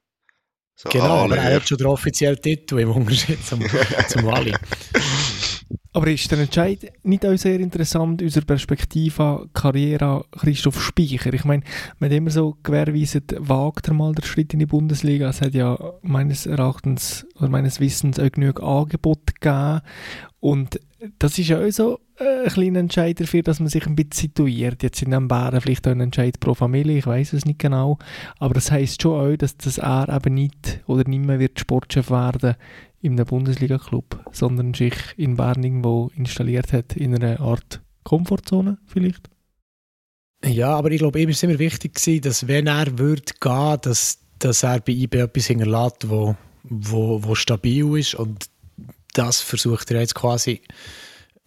So 0.74 0.88
genau, 0.88 1.24
aber 1.24 1.36
er 1.36 1.54
hat 1.54 1.68
schon 1.68 1.78
den 1.78 1.86
offiziellen 1.86 2.42
Titel 2.42 2.80
im 2.80 2.90
Unterschied 2.90 3.46
zum, 3.46 3.64
zum 4.08 4.24
Wally. 4.24 4.56
Aber 5.94 6.06
ist 6.10 6.30
der 6.30 6.38
Entscheid 6.38 6.92
nicht 7.02 7.26
auch 7.26 7.36
sehr 7.36 7.60
interessant, 7.60 8.22
unsere 8.22 8.46
Perspektive, 8.46 9.48
Karriere 9.52 10.24
Christoph 10.30 10.80
Speicher? 10.80 11.34
Ich 11.34 11.44
meine, 11.44 11.62
man 11.98 12.10
hat 12.10 12.16
immer 12.16 12.30
so 12.30 12.56
gewährweisen, 12.62 13.22
wagt 13.38 13.88
er 13.88 13.94
mal 13.94 14.14
den 14.14 14.24
Schritt 14.24 14.54
in 14.54 14.60
die 14.60 14.66
Bundesliga. 14.66 15.28
Es 15.28 15.42
hat 15.42 15.52
ja 15.54 15.78
meines 16.00 16.46
Erachtens 16.46 17.26
oder 17.36 17.50
meines 17.50 17.78
Wissens 17.78 18.18
auch 18.18 18.30
genug 18.30 18.62
Angebote 18.62 19.34
gegeben. 19.38 19.80
Und 20.40 20.80
das 21.18 21.38
ist 21.38 21.48
ja 21.48 21.60
auch 21.60 21.70
so 21.70 22.00
äh, 22.18 22.44
ein 22.44 22.52
kleiner 22.52 22.80
Entscheid 22.80 23.20
dafür, 23.20 23.42
dass 23.42 23.60
man 23.60 23.68
sich 23.68 23.86
ein 23.86 23.94
bisschen 23.94 24.28
situiert. 24.28 24.82
Jetzt 24.82 24.98
sind 24.98 25.10
dann 25.10 25.28
Bären 25.28 25.60
vielleicht 25.60 25.86
auch 25.86 25.92
ein 25.92 26.00
Entscheid 26.00 26.40
pro 26.40 26.54
Familie, 26.54 26.98
ich 26.98 27.06
weiß 27.06 27.32
es 27.34 27.44
nicht 27.44 27.58
genau. 27.58 27.98
Aber 28.38 28.54
das 28.54 28.70
heisst 28.70 29.02
schon 29.02 29.20
auch, 29.20 29.36
dass 29.36 29.56
das 29.56 29.78
er 29.78 30.08
eben 30.08 30.34
nicht 30.34 30.80
oder 30.86 31.08
nicht 31.08 31.24
mehr 31.24 31.38
wird 31.38 31.60
Sportchef 31.60 32.10
werden 32.10 32.54
in 33.02 33.12
einem 33.12 33.26
Bundesliga-Club, 33.26 34.24
sondern 34.32 34.74
sich 34.74 34.94
in 35.16 35.36
Bern 35.36 35.62
irgendwo 35.62 36.10
installiert 36.16 36.72
hat, 36.72 36.96
in 36.96 37.14
einer 37.14 37.40
Art 37.40 37.82
Komfortzone 38.04 38.78
vielleicht. 38.86 39.28
Ja, 40.44 40.74
aber 40.74 40.90
ich 40.90 40.98
glaube, 40.98 41.20
ihm 41.20 41.28
ist 41.28 41.42
immer 41.42 41.58
wichtig 41.58 41.94
gewesen, 41.94 42.22
dass 42.22 42.48
wenn 42.48 42.66
er 42.66 42.98
würde 42.98 43.32
gehen, 43.40 43.78
dass, 43.82 44.18
dass 44.38 44.62
er 44.62 44.80
bei 44.80 44.92
IB 44.92 45.18
etwas 45.18 45.46
hinterlässt, 45.46 46.08
wo, 46.08 46.36
wo, 46.64 47.22
wo 47.22 47.34
stabil 47.34 47.98
ist 47.98 48.14
und 48.14 48.46
das 49.14 49.40
versucht 49.40 49.90
er 49.90 50.00
jetzt 50.00 50.14
quasi 50.14 50.62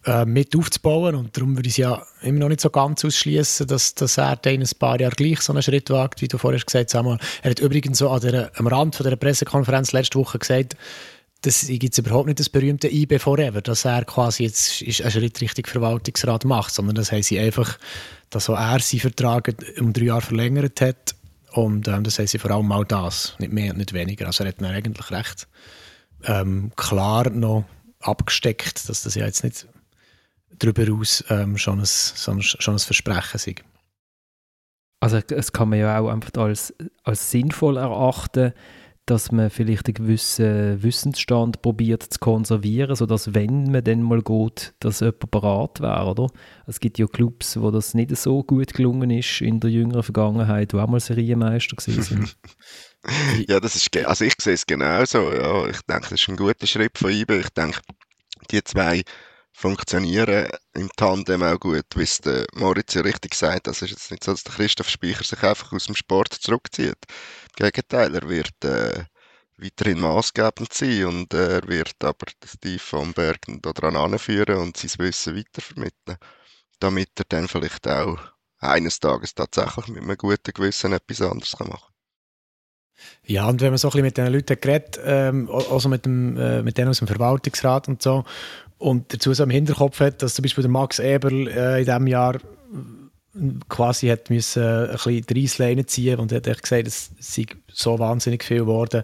äh, 0.06 0.24
mit 0.24 0.56
aufzubauen 0.56 1.14
und 1.14 1.36
darum 1.36 1.56
würde 1.56 1.68
ich 1.68 1.74
es 1.74 1.78
ja 1.78 2.02
immer 2.22 2.40
noch 2.40 2.48
nicht 2.48 2.60
so 2.60 2.70
ganz 2.70 3.04
ausschließen, 3.04 3.66
dass, 3.66 3.94
dass 3.94 4.18
er 4.18 4.36
dann 4.36 4.54
in 4.54 4.62
ein 4.62 4.78
paar 4.78 5.00
Jahre 5.00 5.16
gleich 5.16 5.40
so 5.40 5.52
einen 5.52 5.62
Schritt 5.62 5.90
wagt, 5.90 6.22
wie 6.22 6.28
du 6.28 6.38
vorher 6.38 6.60
gesagt 6.60 6.94
hast. 6.94 7.20
Er 7.42 7.50
hat 7.50 7.58
übrigens 7.58 7.98
so 7.98 8.08
an 8.08 8.20
der, 8.20 8.52
am 8.56 8.66
Rand 8.66 8.94
von 8.94 9.04
der 9.04 9.16
Pressekonferenz 9.16 9.92
letzte 9.92 10.18
Woche 10.18 10.38
gesagt, 10.38 10.76
das 11.46 11.66
gibt 11.68 11.92
es 11.92 11.98
überhaupt 11.98 12.26
nicht 12.26 12.40
das 12.40 12.48
berühmte 12.48 12.92
IB 12.92 13.20
Forever, 13.20 13.60
dass 13.60 13.84
er 13.84 14.04
quasi 14.04 14.42
jetzt 14.42 14.82
einen 14.82 15.10
Schritt 15.10 15.40
Richtung 15.40 15.64
Verwaltungsrat 15.64 16.44
macht, 16.44 16.74
sondern 16.74 16.96
das 16.96 17.12
haben 17.12 17.22
sie 17.22 17.38
einfach, 17.38 17.78
dass 18.30 18.50
auch 18.50 18.58
er 18.58 18.80
seinen 18.80 19.00
Vertrag 19.00 19.54
um 19.78 19.92
drei 19.92 20.06
Jahre 20.06 20.22
verlängert 20.22 20.80
hat 20.80 21.14
und 21.52 21.86
ähm, 21.86 22.02
das 22.02 22.18
haben 22.18 22.26
sie 22.26 22.38
vor 22.38 22.50
allem 22.50 22.66
mal 22.66 22.84
das, 22.84 23.36
nicht 23.38 23.52
mehr 23.52 23.70
und 23.70 23.78
nicht 23.78 23.92
weniger. 23.92 24.26
Also 24.26 24.42
er 24.42 24.48
hat 24.48 24.60
dann 24.60 24.72
eigentlich 24.72 25.10
recht 25.12 25.46
ähm, 26.24 26.72
klar 26.74 27.30
noch 27.30 27.64
abgesteckt, 28.00 28.88
dass 28.88 29.02
das 29.02 29.14
ja 29.14 29.24
jetzt 29.24 29.44
nicht 29.44 29.68
darüber 30.58 30.92
aus 30.94 31.24
ähm, 31.30 31.56
schon, 31.56 31.80
ein, 31.80 31.86
schon, 32.42 32.74
ein 32.74 32.78
Versprechen 32.78 33.36
ist. 33.36 33.62
Also 34.98 35.18
es 35.18 35.52
kann 35.52 35.68
man 35.68 35.78
ja 35.78 35.98
auch 35.98 36.08
einfach 36.08 36.32
als, 36.42 36.74
als 37.04 37.30
sinnvoll 37.30 37.76
erachten, 37.76 38.52
dass 39.06 39.30
man 39.30 39.50
vielleicht 39.50 39.86
einen 39.86 39.94
gewissen 39.94 40.82
Wissensstand 40.82 41.62
probiert 41.62 42.02
zu 42.02 42.18
konservieren, 42.18 42.96
sodass, 42.96 43.34
wenn 43.34 43.70
man 43.70 43.84
dann 43.84 44.02
mal 44.02 44.20
geht, 44.20 44.74
dass 44.80 45.00
jemand 45.00 45.30
parat 45.30 45.80
wäre, 45.80 46.06
oder? 46.06 46.26
Es 46.66 46.80
gibt 46.80 46.98
ja 46.98 47.06
Clubs, 47.06 47.60
wo 47.60 47.70
das 47.70 47.94
nicht 47.94 48.14
so 48.16 48.42
gut 48.42 48.74
gelungen 48.74 49.10
ist 49.10 49.40
in 49.40 49.60
der 49.60 49.70
jüngeren 49.70 50.02
Vergangenheit, 50.02 50.72
die 50.72 50.76
auch 50.76 50.88
mal 50.88 50.98
Serienmeister 50.98 51.76
sind. 51.80 52.36
ja, 53.48 53.60
das 53.60 53.76
ist, 53.76 53.96
also 53.96 54.24
ich 54.24 54.34
sehe 54.40 54.54
es 54.54 54.66
genauso, 54.66 55.32
ja. 55.32 55.66
Ich 55.68 55.80
denke, 55.82 56.08
das 56.10 56.20
ist 56.20 56.28
ein 56.28 56.36
guter 56.36 56.66
Schritt 56.66 56.98
von 56.98 57.10
IBE. 57.10 57.38
Ich 57.38 57.50
denke, 57.50 57.80
die 58.50 58.62
zwei 58.64 59.04
funktionieren 59.56 60.48
im 60.74 60.90
Tandem 60.96 61.42
auch 61.42 61.58
gut, 61.58 61.86
wie 61.94 62.02
es 62.02 62.20
der 62.20 62.44
Moritz 62.54 62.92
ja 62.92 63.00
richtig 63.00 63.34
sagt. 63.34 63.66
Das 63.66 63.80
ist 63.80 63.90
jetzt 63.90 64.10
nicht 64.10 64.22
so, 64.22 64.32
dass 64.32 64.44
der 64.44 64.52
Christoph 64.52 64.90
Speicher 64.90 65.24
sich 65.24 65.42
einfach 65.42 65.72
aus 65.72 65.86
dem 65.86 65.94
Sport 65.94 66.34
zurückzieht. 66.34 66.98
Gegenteil, 67.56 68.14
er 68.14 68.28
wird 68.28 68.64
äh, 68.64 69.04
weiterhin 69.58 70.00
maßgebend 70.00 70.72
sein 70.72 71.06
und 71.06 71.34
äh, 71.34 71.56
er 71.56 71.68
wird 71.68 71.96
aber 72.04 72.26
Steve 72.44 72.78
von 72.78 73.12
Bergen 73.12 73.60
daran 73.62 73.96
anführen 73.96 74.58
und 74.58 74.76
sein 74.76 74.90
Wissen 74.98 75.36
weitervermitteln, 75.36 76.18
damit 76.78 77.10
er 77.18 77.24
dann 77.28 77.48
vielleicht 77.48 77.88
auch 77.88 78.18
eines 78.58 79.00
Tages 79.00 79.34
tatsächlich 79.34 79.88
mit 79.88 80.02
einem 80.02 80.16
guten 80.16 80.52
Gewissen 80.52 80.92
etwas 80.92 81.22
anderes 81.22 81.58
machen 81.58 81.72
kann. 81.72 81.96
Ja, 83.24 83.48
und 83.48 83.60
wenn 83.60 83.70
man 83.70 83.78
so 83.78 83.88
ein 83.88 83.90
bisschen 83.90 84.04
mit 84.04 84.16
den 84.16 84.32
Leuten 84.32 84.58
geredet, 84.60 84.98
ähm, 85.04 85.50
also 85.50 85.88
mit, 85.88 86.06
dem, 86.06 86.36
äh, 86.38 86.62
mit 86.62 86.78
denen 86.78 86.88
aus 86.88 86.98
dem 86.98 87.08
Verwaltungsrat 87.08 87.88
und 87.88 88.00
so, 88.00 88.24
und 88.78 89.12
dazu 89.12 89.32
so 89.32 89.42
im 89.42 89.50
Hinterkopf 89.50 90.00
hat, 90.00 90.22
dass 90.22 90.34
zum 90.34 90.42
Beispiel 90.42 90.62
der 90.62 90.70
Max 90.70 90.98
Eberl 90.98 91.48
äh, 91.48 91.78
in 91.80 91.84
diesem 91.86 92.06
Jahr 92.06 92.38
quasi 93.68 94.08
hat 94.08 94.30
müssen, 94.30 94.62
ein 94.62 94.92
bisschen 94.92 95.26
die 95.26 95.40
Reissleine 95.40 95.86
ziehen 95.86 96.18
und 96.18 96.32
hat 96.32 96.44
gesagt, 96.44 96.86
es 96.86 97.10
sei 97.18 97.46
so 97.72 97.98
wahnsinnig 97.98 98.44
viel 98.44 98.60
geworden. 98.60 99.02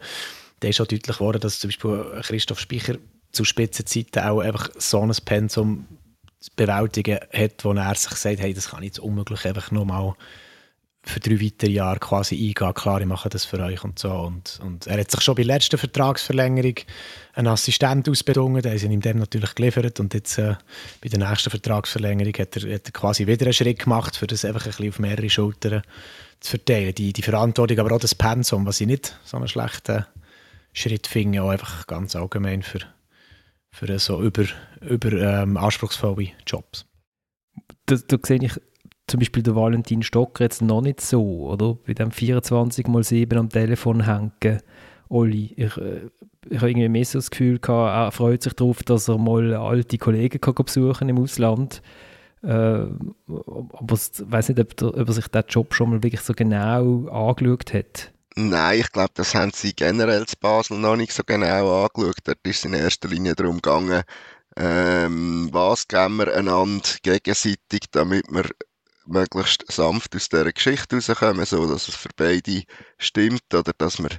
Da 0.60 0.68
ist 0.68 0.80
auch 0.80 0.86
deutlich 0.86 1.16
geworden, 1.16 1.40
dass 1.40 1.60
zum 1.60 1.68
Beispiel 1.68 2.04
Christoph 2.22 2.60
Speicher 2.60 2.96
zu 3.32 3.44
Spitzenzeiten 3.44 4.22
auch 4.22 4.40
einfach 4.40 4.70
so 4.78 5.00
ein 5.00 5.12
Pensum 5.24 5.86
zu 6.40 6.50
bewältigen 6.56 7.18
hat, 7.32 7.64
wo 7.64 7.72
er 7.72 7.94
sich 7.94 8.12
sagt, 8.12 8.40
hey, 8.40 8.52
das 8.52 8.70
kann 8.70 8.82
ich 8.82 8.88
jetzt 8.88 8.98
unmöglich 8.98 9.44
einfach 9.46 9.70
nochmal 9.70 10.14
für 11.04 11.18
drei 11.18 11.40
weitere 11.40 11.72
Jahre 11.72 11.98
quasi 11.98 12.36
eingehen. 12.36 12.74
Klar, 12.74 13.00
ich 13.00 13.06
mache 13.06 13.28
das 13.28 13.44
für 13.44 13.58
euch 13.58 13.82
und 13.82 13.98
so. 13.98 14.12
Und, 14.12 14.60
und 14.62 14.86
er 14.86 15.00
hat 15.00 15.10
sich 15.10 15.20
schon 15.20 15.34
bei 15.34 15.42
der 15.42 15.56
letzten 15.56 15.76
Vertragsverlängerung 15.76 16.76
einen 17.34 17.48
Assistent 17.48 18.08
ausbedungen, 18.08 18.62
der 18.62 18.74
ist 18.74 18.84
ihm 18.84 19.00
dem 19.00 19.18
natürlich 19.18 19.54
geliefert 19.54 19.98
und 19.98 20.14
jetzt 20.14 20.38
äh, 20.38 20.54
bei 21.00 21.08
der 21.08 21.18
nächsten 21.18 21.50
Vertragsverlängerung 21.50 22.34
hat 22.34 22.56
er, 22.56 22.74
hat 22.74 22.86
er, 22.86 22.92
quasi 22.92 23.26
wieder 23.26 23.46
einen 23.46 23.52
Schritt 23.52 23.80
gemacht, 23.80 24.16
für 24.16 24.28
das 24.28 24.44
einfach 24.44 24.64
ein 24.64 24.70
bisschen 24.70 24.88
auf 24.90 24.98
mehrere 25.00 25.28
Schultern 25.28 25.82
zu 26.38 26.50
verteilen. 26.50 26.94
Die, 26.94 27.12
die 27.12 27.22
Verantwortung, 27.22 27.80
aber 27.80 27.96
auch 27.96 28.00
das 28.00 28.14
Pensum, 28.14 28.64
was 28.64 28.80
ich 28.80 28.86
nicht 28.86 29.18
so 29.24 29.38
einen 29.38 29.48
schlechten 29.48 30.06
Schritt 30.72 31.08
finde, 31.08 31.42
auch 31.42 31.50
einfach 31.50 31.86
ganz 31.88 32.14
allgemein 32.14 32.62
für, 32.62 32.80
für 33.70 33.98
so 33.98 34.22
über, 34.22 34.44
über 34.80 35.12
ähm, 35.12 35.56
anspruchsvolle 35.56 36.28
Jobs. 36.46 36.86
Das, 37.86 38.06
da 38.06 38.18
sehe 38.22 38.38
zum 39.06 39.20
Beispiel 39.20 39.42
der 39.42 39.56
Valentin 39.56 40.02
Stocker 40.02 40.44
jetzt 40.44 40.62
noch 40.62 40.80
nicht 40.80 41.00
so, 41.00 41.50
oder? 41.50 41.76
Bei 41.86 41.94
dem 41.94 42.10
24 42.10 42.86
mal 42.86 43.02
7 43.02 43.38
am 43.38 43.48
Telefon 43.48 44.04
hängen. 44.04 44.62
Olli, 45.08 45.52
ich, 45.56 45.76
äh, 45.76 46.08
ich 46.48 46.56
habe 46.58 46.70
irgendwie 46.70 46.88
mehr 46.88 47.04
so 47.04 47.18
das 47.18 47.30
Gefühl 47.30 47.58
gehabt, 47.58 47.94
er 47.94 48.12
freut 48.12 48.42
sich 48.42 48.54
darauf, 48.54 48.82
dass 48.82 49.08
er 49.08 49.18
mal 49.18 49.54
alte 49.54 49.98
Kollegen 49.98 50.40
kann 50.40 50.54
besuchen 50.54 51.08
im 51.08 51.18
Ausland. 51.18 51.82
Äh, 52.42 52.48
aber 52.48 53.94
ich 53.94 54.22
weiß 54.24 54.48
nicht, 54.48 54.60
ob, 54.60 54.76
der, 54.76 54.88
ob 54.88 55.08
er 55.08 55.12
sich 55.12 55.28
diesen 55.28 55.48
Job 55.48 55.74
schon 55.74 55.90
mal 55.90 56.02
wirklich 56.02 56.22
so 56.22 56.32
genau 56.32 57.06
angeschaut 57.08 57.72
hat. 57.74 58.12
Nein, 58.34 58.80
ich 58.80 58.90
glaube, 58.90 59.12
das 59.14 59.34
haben 59.34 59.52
sie 59.54 59.74
generell 59.74 60.24
zu 60.26 60.36
Basel 60.40 60.78
noch 60.78 60.96
nicht 60.96 61.12
so 61.12 61.22
genau 61.24 61.84
angeschaut. 61.84 62.16
Dort 62.24 62.38
ist 62.44 62.58
es 62.60 62.64
in 62.64 62.72
erster 62.72 63.08
Linie 63.08 63.34
darum 63.34 63.56
gegangen, 63.56 64.02
ähm, 64.56 65.48
was 65.52 65.86
geben 65.86 66.16
wir 66.16 66.34
einander 66.34 66.88
gegenseitig, 67.02 67.90
damit 67.90 68.24
wir 68.30 68.44
möglichst 69.06 69.70
sanft 69.70 70.14
aus 70.14 70.28
dieser 70.28 70.52
Geschichte 70.52 70.96
rauskommen, 70.96 71.44
so 71.44 71.68
dass 71.68 71.88
es 71.88 71.94
für 71.94 72.10
beide 72.16 72.62
stimmt 72.98 73.54
oder 73.54 73.72
dass 73.76 73.98
man 73.98 74.10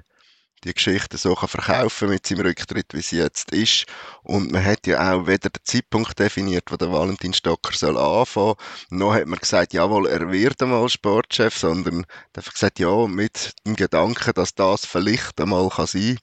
die 0.64 0.74
Geschichte 0.74 1.18
so 1.18 1.36
kann 1.36 1.50
verkaufen 1.50 2.10
mit 2.10 2.26
seinem 2.26 2.46
Rücktritt, 2.46 2.94
wie 2.94 3.02
sie 3.02 3.18
jetzt 3.18 3.52
ist. 3.52 3.86
Und 4.24 4.52
man 4.52 4.64
hat 4.64 4.88
ja 4.88 5.14
auch 5.14 5.28
weder 5.28 5.50
den 5.50 5.64
Zeitpunkt 5.64 6.18
definiert, 6.18 6.72
wo 6.72 6.78
der 6.78 6.92
Valentin 6.92 7.34
Stocker 7.34 7.74
soll 7.74 7.98
anfangen. 7.98 8.56
Noch 8.90 9.14
hat 9.14 9.28
man 9.28 9.40
gesagt, 9.40 9.74
jawohl, 9.74 10.08
er 10.08 10.32
wird 10.32 10.62
einmal 10.62 10.88
Sportchef, 10.90 11.58
sondern 11.58 12.06
einfach 12.34 12.54
gesagt, 12.54 12.80
ja, 12.80 13.08
mit 13.08 13.54
dem 13.66 13.76
Gedanken, 13.76 14.34
dass 14.34 14.56
das 14.56 14.86
vielleicht 14.86 15.40
einmal 15.42 15.70
kann 15.70 15.88
sein 15.88 16.20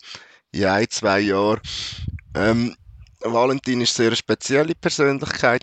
in 0.52 0.64
ein, 0.64 0.88
zwei 0.90 1.20
Jahren. 1.20 1.60
Ähm, 2.34 2.76
Valentin 3.20 3.82
ist 3.82 4.00
eine 4.00 4.08
sehr 4.08 4.16
spezielle 4.16 4.74
Persönlichkeit 4.74 5.62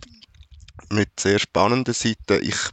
mit 0.89 1.19
sehr 1.19 1.39
spannenden 1.39 1.93
Seiten. 1.93 2.41
Ich 2.43 2.69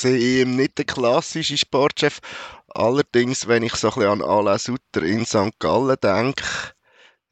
sehe 0.00 0.42
ihm 0.42 0.56
nicht 0.56 0.78
den 0.78 0.86
klassischen 0.86 1.58
Sportchef. 1.58 2.20
Allerdings, 2.68 3.48
wenn 3.48 3.62
ich 3.62 3.74
so 3.74 3.88
ein 3.88 3.94
bisschen 3.94 4.10
an 4.10 4.22
Alain 4.22 4.58
Sutter 4.58 5.02
in 5.02 5.24
St. 5.24 5.58
Gallen 5.58 5.96
denke, 6.02 6.44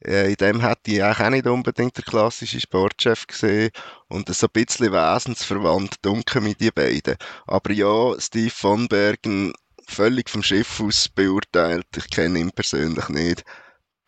äh, 0.05 0.31
in 0.31 0.37
dem 0.37 0.61
hätte 0.61 0.91
ich 0.91 1.03
auch 1.03 1.29
nicht 1.31 1.47
unbedingt 1.47 1.97
den 1.97 2.05
klassischen 2.05 2.61
Sportchef 2.61 3.27
gesehen 3.27 3.71
und 4.09 4.33
so 4.35 4.47
ein 4.47 4.53
bisschen 4.53 4.93
wesensverwandt 4.93 5.97
dunkel 6.03 6.43
mit 6.43 6.61
die 6.61 6.71
beiden. 6.71 7.17
Aber 7.47 7.73
ja, 7.73 8.19
Steve 8.19 8.51
von 8.51 8.89
Bergen 8.89 9.53
völlig 9.87 10.29
vom 10.29 10.43
Schiff 10.43 10.81
aus 10.81 11.09
beurteilt. 11.09 11.87
Ich 11.97 12.11
kenne 12.11 12.39
ihn 12.39 12.53
persönlich 12.53 13.09
nicht. 13.09 13.45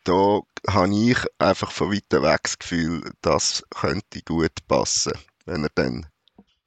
Da 0.03 0.41
habe 0.69 0.95
ich 0.95 1.17
einfach 1.37 1.71
von 1.71 1.91
weitem 1.91 2.23
weg 2.23 2.41
das 2.43 2.59
Gefühl, 2.59 3.11
das 3.21 3.63
könnte 3.69 4.21
gut 4.23 4.67
passen, 4.67 5.13
wenn 5.45 5.63
er 5.63 5.71
dann 5.75 6.07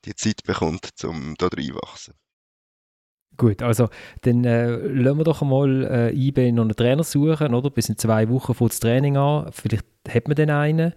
die 0.05 0.15
Zeit 0.15 0.43
bekommt, 0.45 0.91
um 1.05 1.35
da 1.39 1.49
reinwachsen. 1.49 2.15
Gut, 3.37 3.63
also 3.63 3.89
dann 4.23 4.45
äh, 4.45 4.77
lassen 4.77 5.19
wir 5.19 5.25
doch 5.25 5.43
einmal 5.43 5.85
äh, 5.85 6.15
IB 6.15 6.53
noch 6.53 6.65
einen 6.65 6.77
Trainer 6.77 7.03
suchen, 7.03 7.55
oder? 7.55 7.71
Bis 7.71 7.89
in 7.89 7.97
zwei 7.97 8.29
Wochen 8.29 8.55
fängt 8.55 8.73
das 8.73 8.81
Training 8.81 9.17
an. 9.17 9.51
Vielleicht 9.53 9.87
hat 10.09 10.29
man 10.29 10.37
dann 10.37 10.51
einen. 10.51 10.93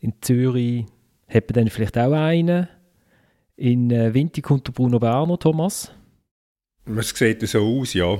In 0.00 0.14
Zürich 0.22 0.86
hat 1.28 1.48
man 1.48 1.54
dann 1.54 1.68
vielleicht 1.68 1.98
auch 1.98 2.12
einen. 2.12 2.68
In 3.56 3.90
äh, 3.90 4.14
Winti 4.14 4.40
kommt 4.40 4.66
der 4.66 4.72
Bruno 4.72 4.98
Berner, 4.98 5.38
Thomas. 5.38 5.92
Es 6.86 7.10
sieht 7.10 7.46
so 7.46 7.80
aus, 7.80 7.94
ja. 7.94 8.18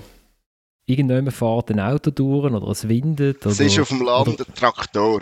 Irgendjemand 0.87 1.33
fährt 1.33 1.71
ein 1.71 1.81
Auto 1.81 2.11
durch 2.11 2.53
oder 2.53 2.69
es 2.69 2.87
windet. 2.87 3.45
Oder, 3.47 3.53
es 3.53 3.61
ist 3.61 3.79
auf 3.79 3.89
dem 3.89 4.03
Land 4.03 4.29
oder... 4.29 4.47
ein 4.47 4.55
Traktor 4.55 5.21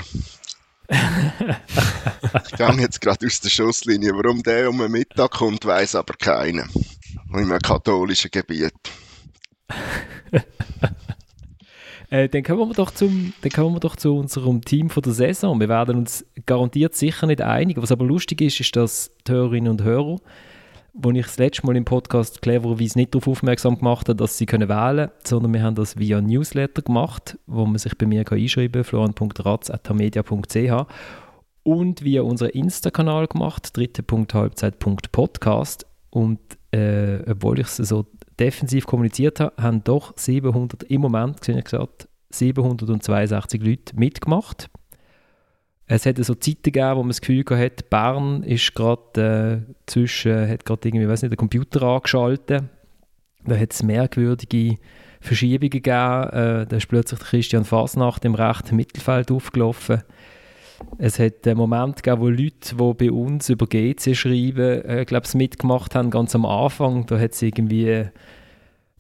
ich 0.88 2.56
gehe 2.56 2.80
jetzt 2.80 3.00
gerade 3.00 3.26
aus 3.26 3.40
der 3.40 3.48
Schusslinie. 3.48 4.12
Warum 4.12 4.42
der 4.42 4.68
um 4.68 4.78
den 4.78 4.92
Mittag 4.92 5.30
kommt, 5.32 5.64
weiß 5.64 5.94
aber 5.94 6.14
keiner. 6.14 6.66
In 7.30 7.36
einem 7.36 7.58
katholischen 7.58 8.30
Gebiet. 8.30 8.74
äh, 12.10 12.28
dann, 12.28 12.42
kommen 12.42 12.68
wir 12.68 12.74
doch 12.74 12.90
zum, 12.90 13.32
dann 13.40 13.52
kommen 13.52 13.74
wir 13.76 13.80
doch 13.80 13.96
zu 13.96 14.16
unserem 14.16 14.62
Team 14.62 14.90
von 14.90 15.02
der 15.02 15.12
Saison. 15.12 15.58
Wir 15.60 15.68
werden 15.68 15.96
uns 15.96 16.26
garantiert 16.46 16.94
sicher 16.94 17.26
nicht 17.26 17.40
einig. 17.40 17.78
Was 17.80 17.92
aber 17.92 18.04
lustig 18.04 18.40
ist, 18.42 18.60
ist, 18.60 18.76
dass 18.76 19.10
die 19.26 19.32
Hörerinnen 19.32 19.70
und 19.70 19.82
Hörer 19.82 20.18
wo 20.94 21.10
ich 21.10 21.26
das 21.26 21.38
letzte 21.38 21.66
Mal 21.66 21.76
im 21.76 21.84
Podcast 21.84 22.40
clevererweise 22.42 22.98
nicht 22.98 23.14
darauf 23.14 23.28
aufmerksam 23.28 23.78
gemacht 23.78 24.08
habe, 24.08 24.16
dass 24.16 24.36
sie 24.36 24.46
wählen 24.46 24.68
können, 24.68 25.10
sondern 25.24 25.54
wir 25.54 25.62
haben 25.62 25.74
das 25.74 25.98
via 25.98 26.20
Newsletter 26.20 26.82
gemacht, 26.82 27.38
wo 27.46 27.64
man 27.64 27.78
sich 27.78 27.96
bei 27.96 28.04
mir 28.06 28.30
einschreiben 28.30 28.82
kann, 28.82 28.84
florian.ratz.media.ch 28.84 30.86
und 31.64 32.04
via 32.04 32.22
unseren 32.22 32.50
Insta-Kanal 32.50 33.28
gemacht, 33.28 33.76
dritte.halbzeit.podcast 33.76 35.86
und 36.10 36.40
äh, 36.72 37.20
obwohl 37.30 37.60
ich 37.60 37.68
es 37.68 37.76
so 37.76 38.06
defensiv 38.38 38.86
kommuniziert 38.86 39.40
habe, 39.40 39.62
haben 39.62 39.82
doch 39.84 40.12
700, 40.16 40.82
im 40.84 41.00
Moment, 41.00 41.48
ich 41.48 41.64
gesagt, 41.64 42.08
762 42.30 43.62
Leute 43.62 43.96
mitgemacht. 43.96 44.68
Es 45.86 46.06
hat 46.06 46.16
so 46.18 46.34
Zeiten 46.34 46.62
gegeben, 46.62 46.96
wo 46.96 47.02
man 47.02 47.08
das 47.08 47.20
Gefühl 47.20 47.44
hatte, 47.50 47.84
Bern 47.88 48.42
ist 48.44 48.74
gerade 48.74 49.64
äh, 49.66 49.74
zwischen, 49.86 50.48
hat 50.48 50.64
gerade 50.64 50.88
irgendwie, 50.88 51.08
weiß 51.08 51.22
nicht, 51.22 51.32
den 51.32 51.36
Computer 51.36 51.82
angeschaltet. 51.82 52.64
Da 53.44 53.56
hat 53.58 53.72
es 53.72 53.82
merkwürdige 53.82 54.78
Verschiebungen 55.20 55.70
gegeben. 55.70 56.28
Äh, 56.30 56.66
da 56.66 56.76
ist 56.76 56.88
plötzlich 56.88 57.20
Christian 57.20 57.64
Fasnacht 57.64 58.24
im 58.24 58.34
rechten 58.34 58.76
Mittelfeld 58.76 59.30
aufgelaufen. 59.30 60.02
Es 60.98 61.18
hat 61.18 61.46
einen 61.46 61.58
Moment 61.58 62.02
gegeben, 62.02 62.22
wo 62.22 62.28
Leute, 62.28 62.74
die 62.76 62.94
bei 63.06 63.12
uns 63.12 63.48
über 63.48 63.66
GC 63.66 64.16
schreiben, 64.16 64.84
äh, 64.84 65.04
glaube 65.06 65.26
mitgemacht 65.34 65.94
haben, 65.94 66.10
ganz 66.10 66.34
am 66.34 66.44
Anfang. 66.46 67.06
Da 67.06 67.18
hat 67.18 67.32
es 67.32 67.42
irgendwie 67.42 68.04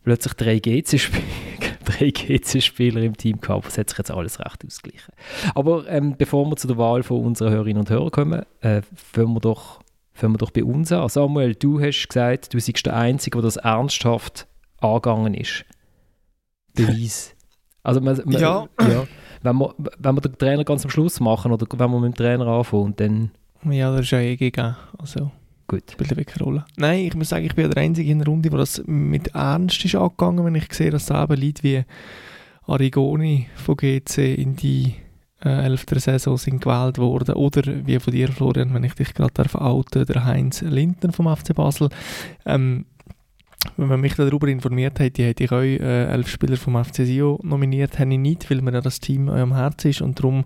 plötzlich 0.04 0.34
drei 0.34 0.58
GC-Spieler 0.58 1.51
drei 1.98 2.10
GC-Spieler 2.10 3.02
im 3.02 3.16
Team 3.16 3.40
gehabt. 3.40 3.66
Das 3.66 3.78
hat 3.78 3.90
sich 3.90 3.98
jetzt 3.98 4.10
alles 4.10 4.40
recht 4.40 4.64
ausgeglichen. 4.64 5.12
Aber 5.54 5.86
ähm, 5.88 6.16
bevor 6.16 6.46
wir 6.46 6.56
zu 6.56 6.66
der 6.66 6.78
Wahl 6.78 7.02
von 7.02 7.24
unserer 7.24 7.50
Hörerinnen 7.50 7.80
und 7.80 7.90
Hörer 7.90 8.10
kommen, 8.10 8.44
äh, 8.60 8.82
fangen, 8.94 9.34
wir 9.34 9.40
doch, 9.40 9.80
fangen 10.12 10.34
wir 10.34 10.38
doch 10.38 10.50
bei 10.50 10.64
uns 10.64 10.92
an. 10.92 11.08
Samuel, 11.08 11.54
du 11.54 11.80
hast 11.80 12.08
gesagt, 12.08 12.54
du 12.54 12.60
seist 12.60 12.86
der 12.86 12.96
Einzige, 12.96 13.38
der 13.38 13.42
das 13.42 13.56
ernsthaft 13.56 14.46
angegangen 14.80 15.34
ist. 15.34 15.64
Beweis. 16.74 17.34
Also 17.82 18.00
man, 18.00 18.20
man, 18.24 18.40
Ja. 18.40 18.66
ja. 18.80 19.06
Wenn, 19.42 19.56
wir, 19.56 19.74
wenn 19.98 20.14
wir 20.14 20.20
den 20.20 20.38
Trainer 20.38 20.64
ganz 20.64 20.84
am 20.84 20.90
Schluss 20.90 21.18
machen 21.20 21.52
oder 21.52 21.66
wenn 21.70 21.90
wir 21.90 22.00
mit 22.00 22.12
dem 22.12 22.16
Trainer 22.16 22.46
anfangen, 22.46 22.94
dann 22.96 23.30
Ja, 23.68 23.90
das 23.90 24.02
ist 24.02 24.10
ja 24.12 24.20
eh 24.20 24.36
gegeben. 24.36 24.76
Also, 24.98 25.32
gut. 25.66 25.92
spielt 25.92 26.16
wirklich. 26.16 26.62
Nein, 26.76 27.06
ich 27.06 27.14
muss 27.14 27.30
sagen, 27.30 27.44
ich 27.44 27.54
bin 27.54 27.70
der 27.70 27.82
Einzige 27.82 28.10
in 28.10 28.18
der 28.18 28.28
Runde, 28.28 28.50
der 28.50 28.58
das 28.58 28.82
mit 28.86 29.34
Ernst 29.34 29.84
ist 29.84 29.94
angegangen, 29.94 30.44
wenn 30.44 30.54
ich 30.54 30.72
sehe, 30.72 30.90
dass 30.90 31.06
da 31.06 31.24
eben 31.24 31.40
Leute 31.40 31.62
wie 31.62 31.84
Arigoni 32.66 33.48
von 33.56 33.76
GC 33.76 34.18
in 34.36 34.56
die 34.56 34.94
äh, 35.44 35.64
11. 35.64 35.86
Saison 35.96 36.36
sind 36.36 36.62
gewählt 36.62 36.98
worden. 36.98 37.34
Oder 37.34 37.62
wie 37.86 37.98
von 37.98 38.12
dir, 38.12 38.28
Florian, 38.28 38.72
wenn 38.74 38.84
ich 38.84 38.94
dich 38.94 39.14
gerade 39.14 39.34
darf 39.34 39.54
outen, 39.54 40.06
der 40.06 40.24
Heinz 40.24 40.62
Lindner 40.62 41.12
vom 41.12 41.34
FC 41.34 41.54
Basel. 41.54 41.88
Ähm, 42.46 42.86
wenn 43.76 43.88
man 43.88 44.00
mich 44.00 44.14
darüber 44.14 44.48
informiert 44.48 44.98
hätte, 44.98 45.22
hätte 45.22 45.44
ich 45.44 45.52
euch 45.52 45.80
äh, 45.80 46.06
elf 46.06 46.28
Spieler 46.28 46.56
vom 46.56 46.82
FC 46.82 47.06
Sio 47.06 47.38
nominiert, 47.42 47.98
habe 47.98 48.12
ich 48.12 48.18
nicht, 48.18 48.50
weil 48.50 48.60
mir 48.60 48.80
das 48.80 48.98
Team 48.98 49.28
am 49.28 49.54
Herzen 49.54 49.90
ist 49.90 50.02
und 50.02 50.18
darum 50.18 50.44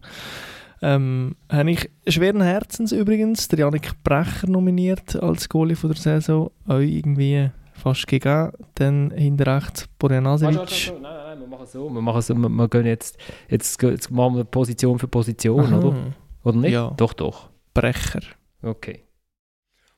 ähm, 0.82 1.36
habe 1.50 1.70
ich 1.70 1.90
schweren 2.06 2.42
Herzens 2.42 2.92
übrigens 2.92 3.48
der 3.48 3.60
Janik 3.60 4.02
Brecher 4.04 4.48
nominiert 4.48 5.16
als 5.16 5.48
Goalie 5.48 5.76
von 5.76 5.90
der 5.90 5.98
Saison. 5.98 6.50
Euch 6.68 6.90
irgendwie 6.90 7.50
fast 7.72 8.06
gegeben. 8.06 8.52
Dann 8.74 9.10
hinter 9.10 9.56
rechts 9.56 9.88
Borjanasevic. 9.98 10.92
Nein, 10.92 11.02
nein, 11.02 11.12
nein, 11.26 11.40
wir 11.40 11.46
machen 11.46 11.66
so. 11.66 11.88
Wir, 11.88 12.00
machen 12.00 12.22
so, 12.22 12.34
wir, 12.34 12.48
wir 12.48 12.68
gehen 12.68 12.86
jetzt, 12.86 13.18
jetzt, 13.48 13.82
jetzt 13.82 14.10
machen 14.10 14.36
wir 14.36 14.44
Position 14.44 14.98
für 14.98 15.08
Position, 15.08 15.64
Aha. 15.66 15.78
oder? 15.78 15.96
Oder 16.44 16.56
nicht? 16.58 16.72
Ja. 16.72 16.92
Doch, 16.96 17.12
doch. 17.12 17.50
Brecher. 17.74 18.20
Okay. 18.62 19.02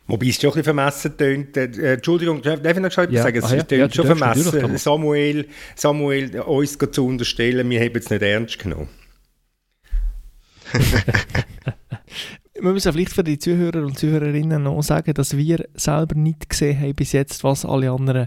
Wobei 0.06 0.28
es 0.28 0.40
schon 0.40 0.48
ein 0.50 0.54
bisschen 0.54 0.64
vermessen 0.64 1.16
tönt. 1.18 1.56
Äh, 1.56 1.94
Entschuldigung, 1.94 2.40
darf 2.40 2.64
ich 2.64 2.78
noch 2.78 2.86
etwas 2.86 3.10
Ja, 3.10 3.22
sagen? 3.22 3.38
Es 3.38 3.44
ah 3.44 3.56
ja, 3.56 3.62
tönt 3.62 3.80
ja, 3.80 3.90
schon 3.90 4.06
vermessen. 4.06 4.78
Samuel, 4.78 5.46
Samuel 5.74 6.40
uns 6.40 6.78
zu 6.78 7.06
unterstellen, 7.06 7.68
wir 7.68 7.80
haben 7.80 7.96
es 7.96 8.08
nicht 8.08 8.22
ernst 8.22 8.58
genommen. 8.58 8.88
Wir 12.60 12.72
müssen 12.72 12.92
vielleicht 12.92 13.12
für 13.12 13.22
die 13.24 13.38
Zuhörer 13.38 13.84
und 13.84 13.98
Zuhörerinnen 13.98 14.62
noch 14.64 14.82
sagen, 14.82 15.14
dass 15.14 15.36
wir 15.36 15.68
selber 15.74 16.16
nicht 16.16 16.50
gesehen 16.50 16.80
haben 16.80 16.94
bis 16.94 17.12
jetzt, 17.12 17.44
was 17.44 17.64
alle 17.64 17.90
anderen 17.92 18.26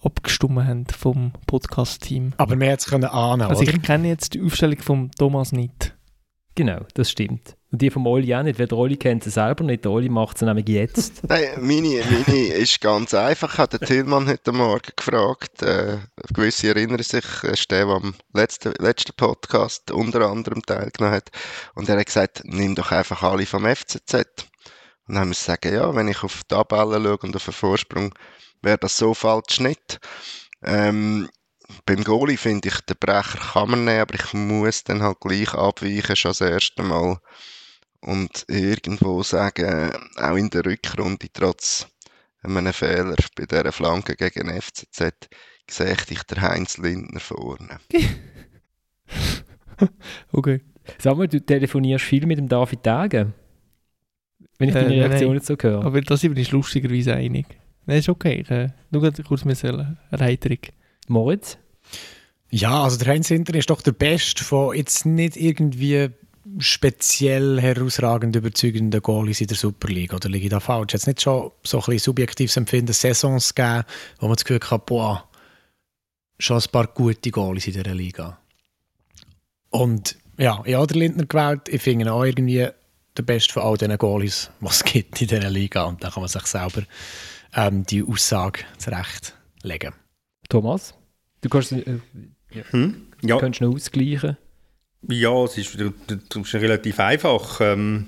abgestimmt 0.00 0.64
haben 0.64 0.86
vom 0.86 1.32
Podcast-Team. 1.46 2.34
Aber 2.36 2.54
man 2.54 2.68
hätte 2.68 2.82
es 2.82 2.86
können 2.86 3.04
ahnen, 3.04 3.48
Also 3.48 3.62
oder? 3.62 3.72
ich 3.74 3.82
kenne 3.82 4.06
jetzt 4.08 4.34
die 4.34 4.42
Aufstellung 4.42 4.78
von 4.78 5.10
Thomas 5.18 5.50
nicht. 5.50 5.96
Genau, 6.54 6.80
das 6.94 7.10
stimmt. 7.10 7.56
Und 7.70 7.82
die 7.82 7.90
vom 7.90 8.06
Oli 8.06 8.34
auch 8.34 8.42
nicht, 8.42 8.58
weil 8.58 8.66
der 8.66 8.78
Oli 8.78 8.96
kennt 8.96 9.24
sie 9.24 9.30
selber 9.30 9.62
nicht. 9.62 9.84
Der 9.84 9.92
Oli 9.92 10.08
macht 10.08 10.38
sie 10.38 10.46
nämlich 10.46 10.68
jetzt. 10.68 11.22
Nein, 11.28 11.48
meine, 11.60 12.02
meine 12.10 12.46
ist 12.54 12.80
ganz 12.80 13.12
einfach. 13.12 13.52
Ich 13.52 13.58
habe 13.58 13.78
den 13.78 13.86
Tillmann 13.86 14.26
heute 14.26 14.52
Morgen 14.52 14.90
gefragt. 14.96 15.62
Äh, 15.62 15.98
gewisse 16.32 16.68
erinnern 16.68 17.02
sich, 17.02 17.24
er 17.42 17.50
ist 17.50 17.70
der, 17.70 17.84
der 17.84 17.96
am 17.96 18.14
letzten, 18.32 18.72
letzten 18.78 19.12
Podcast 19.14 19.90
unter 19.90 20.22
anderem 20.30 20.62
teilgenommen 20.62 21.16
hat. 21.16 21.30
Und 21.74 21.90
er 21.90 21.98
hat 21.98 22.06
gesagt, 22.06 22.40
nimm 22.44 22.74
doch 22.74 22.90
einfach 22.90 23.22
alle 23.22 23.44
vom 23.44 23.66
FCZ. 23.66 24.14
Und 24.14 25.14
dann 25.14 25.18
haben 25.18 25.28
wir 25.28 25.34
gesagt, 25.34 25.66
ja, 25.66 25.94
wenn 25.94 26.08
ich 26.08 26.22
auf 26.22 26.44
die 26.44 26.54
Tabelle 26.54 27.02
schaue 27.02 27.18
und 27.18 27.36
auf 27.36 27.44
den 27.44 27.52
Vorsprung, 27.52 28.14
wäre 28.62 28.78
das 28.78 28.96
so 28.96 29.12
falsch 29.12 29.60
nicht. 29.60 30.00
Ähm, 30.62 31.28
beim 31.84 32.02
Goalie 32.02 32.38
finde 32.38 32.68
ich, 32.68 32.80
den 32.80 32.96
Brecher 32.98 33.38
kann 33.52 33.70
man 33.70 33.84
nehmen, 33.84 34.00
aber 34.00 34.14
ich 34.14 34.32
muss 34.32 34.84
dann 34.84 35.02
halt 35.02 35.20
gleich 35.20 35.52
abweichen, 35.52 36.16
schon 36.16 36.30
das 36.30 36.40
erste 36.40 36.82
Mal. 36.82 37.18
Und 38.00 38.44
irgendwo 38.48 39.22
sagen, 39.22 39.92
auch 40.16 40.36
in 40.36 40.50
der 40.50 40.64
Rückrunde, 40.64 41.26
trotz 41.32 41.88
einem 42.42 42.72
Fehler 42.72 43.16
bei 43.36 43.46
dieser 43.46 43.72
Flanke 43.72 44.14
gegen 44.14 44.50
FCZ, 44.60 45.28
sehe 45.68 45.96
ich 46.08 46.22
der 46.22 46.40
Heinz 46.42 46.78
Lindner 46.78 47.20
vorne. 47.20 47.80
Okay. 50.32 50.60
Sag 50.98 51.16
mal, 51.16 51.28
du 51.28 51.40
telefonierst 51.40 52.04
viel 52.04 52.26
mit 52.26 52.38
dem 52.38 52.48
David 52.48 52.84
Degen. 52.84 53.34
Wenn 54.58 54.68
ich 54.68 54.74
Äh, 54.74 54.82
deine 54.82 54.94
Reaktion 54.94 55.34
jetzt 55.34 55.46
so 55.46 55.56
höre. 55.60 55.84
Aber 55.84 56.00
da 56.00 56.16
sind 56.16 56.34
wir 56.34 56.40
uns 56.40 56.50
lustigerweise 56.50 57.14
einig. 57.14 57.46
Nein, 57.86 57.98
ist 57.98 58.08
okay. 58.08 58.40
Ich, 58.40 58.50
äh, 58.50 58.70
nur 58.90 59.02
gerade 59.02 59.22
kurz 59.22 59.44
eine 59.44 59.98
Erheiterung. 60.10 60.58
Moritz? 61.06 61.58
Ja, 62.50 62.82
also 62.82 62.98
der 62.98 63.08
Heinz 63.12 63.28
Hinter 63.28 63.54
ist 63.54 63.70
doch 63.70 63.82
der 63.82 63.92
Beste 63.92 64.42
von 64.42 64.74
jetzt 64.74 65.06
nicht 65.06 65.36
irgendwie 65.36 66.10
speziell 66.58 67.60
herausragend 67.60 68.34
überzeugenden 68.36 69.02
Goalies 69.02 69.40
in 69.40 69.46
der 69.46 69.56
Super 69.56 69.88
League. 69.88 70.12
Oder 70.14 70.28
liege 70.28 70.44
ich 70.44 70.50
da 70.50 70.60
falsch? 70.60 70.92
Jetzt 70.92 71.06
nicht 71.06 71.20
schon 71.20 71.50
so 71.62 71.78
ein 71.78 71.84
bisschen 71.84 71.98
subjektives 71.98 72.56
Empfinden, 72.56 72.92
Saisons 72.92 73.54
gegeben, 73.54 73.84
wo 74.18 74.26
man 74.26 74.36
das 74.36 74.44
Gefühl 74.44 74.60
hat, 74.70 74.86
boah, 74.86 75.28
schon 76.38 76.58
ein 76.58 76.70
paar 76.72 76.86
gute 76.86 77.30
Goalies 77.30 77.66
in 77.66 77.74
dieser 77.74 77.94
Liga. 77.94 78.38
Und 79.70 80.16
ja, 80.38 80.62
ich 80.64 80.74
habe 80.74 80.86
den 80.86 80.98
Lindner 80.98 81.26
gewählt. 81.26 81.68
Ich 81.68 81.82
finde 81.82 82.04
ihn 82.04 82.08
auch 82.08 82.24
irgendwie 82.24 82.68
der 83.16 83.22
Beste 83.22 83.52
von 83.52 83.62
all 83.62 83.76
diesen 83.76 83.98
Goalies, 83.98 84.50
was 84.60 84.76
es 84.76 84.84
gibt 84.84 85.20
in 85.20 85.28
dieser 85.28 85.50
Liga. 85.50 85.84
Und 85.84 86.02
da 86.02 86.10
kann 86.10 86.22
man 86.22 86.28
sich 86.28 86.46
selber 86.46 86.82
ähm, 87.54 87.84
die 87.84 88.02
Aussage 88.02 88.60
zurechtlegen. 88.78 89.94
Thomas? 90.48 90.94
Du 91.40 91.48
kannst, 91.48 91.72
äh, 91.72 92.00
Hm? 92.70 93.08
Ja, 93.22 93.38
kannst 93.38 93.60
noch 93.60 93.74
ausgleichen. 93.74 94.36
Ja, 95.06 95.44
es 95.44 95.58
ist, 95.58 95.78
das 95.78 96.42
ist 96.42 96.54
relativ 96.54 97.00
einfach. 97.00 97.60
Ähm, 97.60 98.06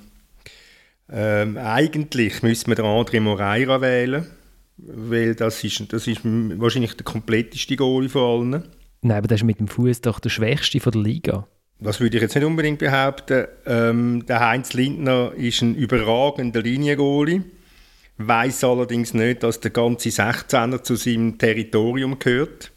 ähm, 1.13 1.57
eigentlich 1.57 2.43
müsste 2.43 2.71
man 2.71 2.77
den 2.77 2.85
André 2.85 3.21
Moreira 3.21 3.81
wählen, 3.81 4.27
weil 4.77 5.35
das 5.35 5.63
ist, 5.65 5.93
das 5.93 6.07
ist 6.07 6.21
wahrscheinlich 6.25 6.95
der 6.95 7.05
kompletteste 7.05 7.77
Goalie 7.77 8.09
von 8.09 8.53
allen. 8.53 8.65
Nein, 9.03 9.19
aber 9.19 9.29
das 9.29 9.41
ist 9.41 9.47
mit 9.47 9.61
dem 9.61 9.69
Fuß 9.69 10.03
doch 10.03 10.21
der 10.21 10.31
schwächste 10.31 10.81
von 10.81 10.93
der 10.93 11.03
Liga. 11.03 11.47
Das 11.81 12.01
würde 12.01 12.17
ich 12.17 12.23
jetzt 12.23 12.35
nicht 12.35 12.45
unbedingt 12.45 12.79
behaupten. 12.79 13.47
Ähm, 13.65 14.27
der 14.27 14.41
Heinz 14.41 14.75
Lindner 14.75 15.33
ist 15.35 15.63
ein 15.63 15.75
überragender 15.75 16.61
Liniengoalie. 16.61 17.43
Weiß 18.19 18.65
allerdings 18.65 19.15
nicht, 19.15 19.43
dass 19.43 19.61
der 19.61 19.71
ganze 19.71 20.11
16er 20.11 20.83
zu 20.83 20.95
seinem 20.97 21.39
Territorium 21.39 22.19
gehört. 22.19 22.71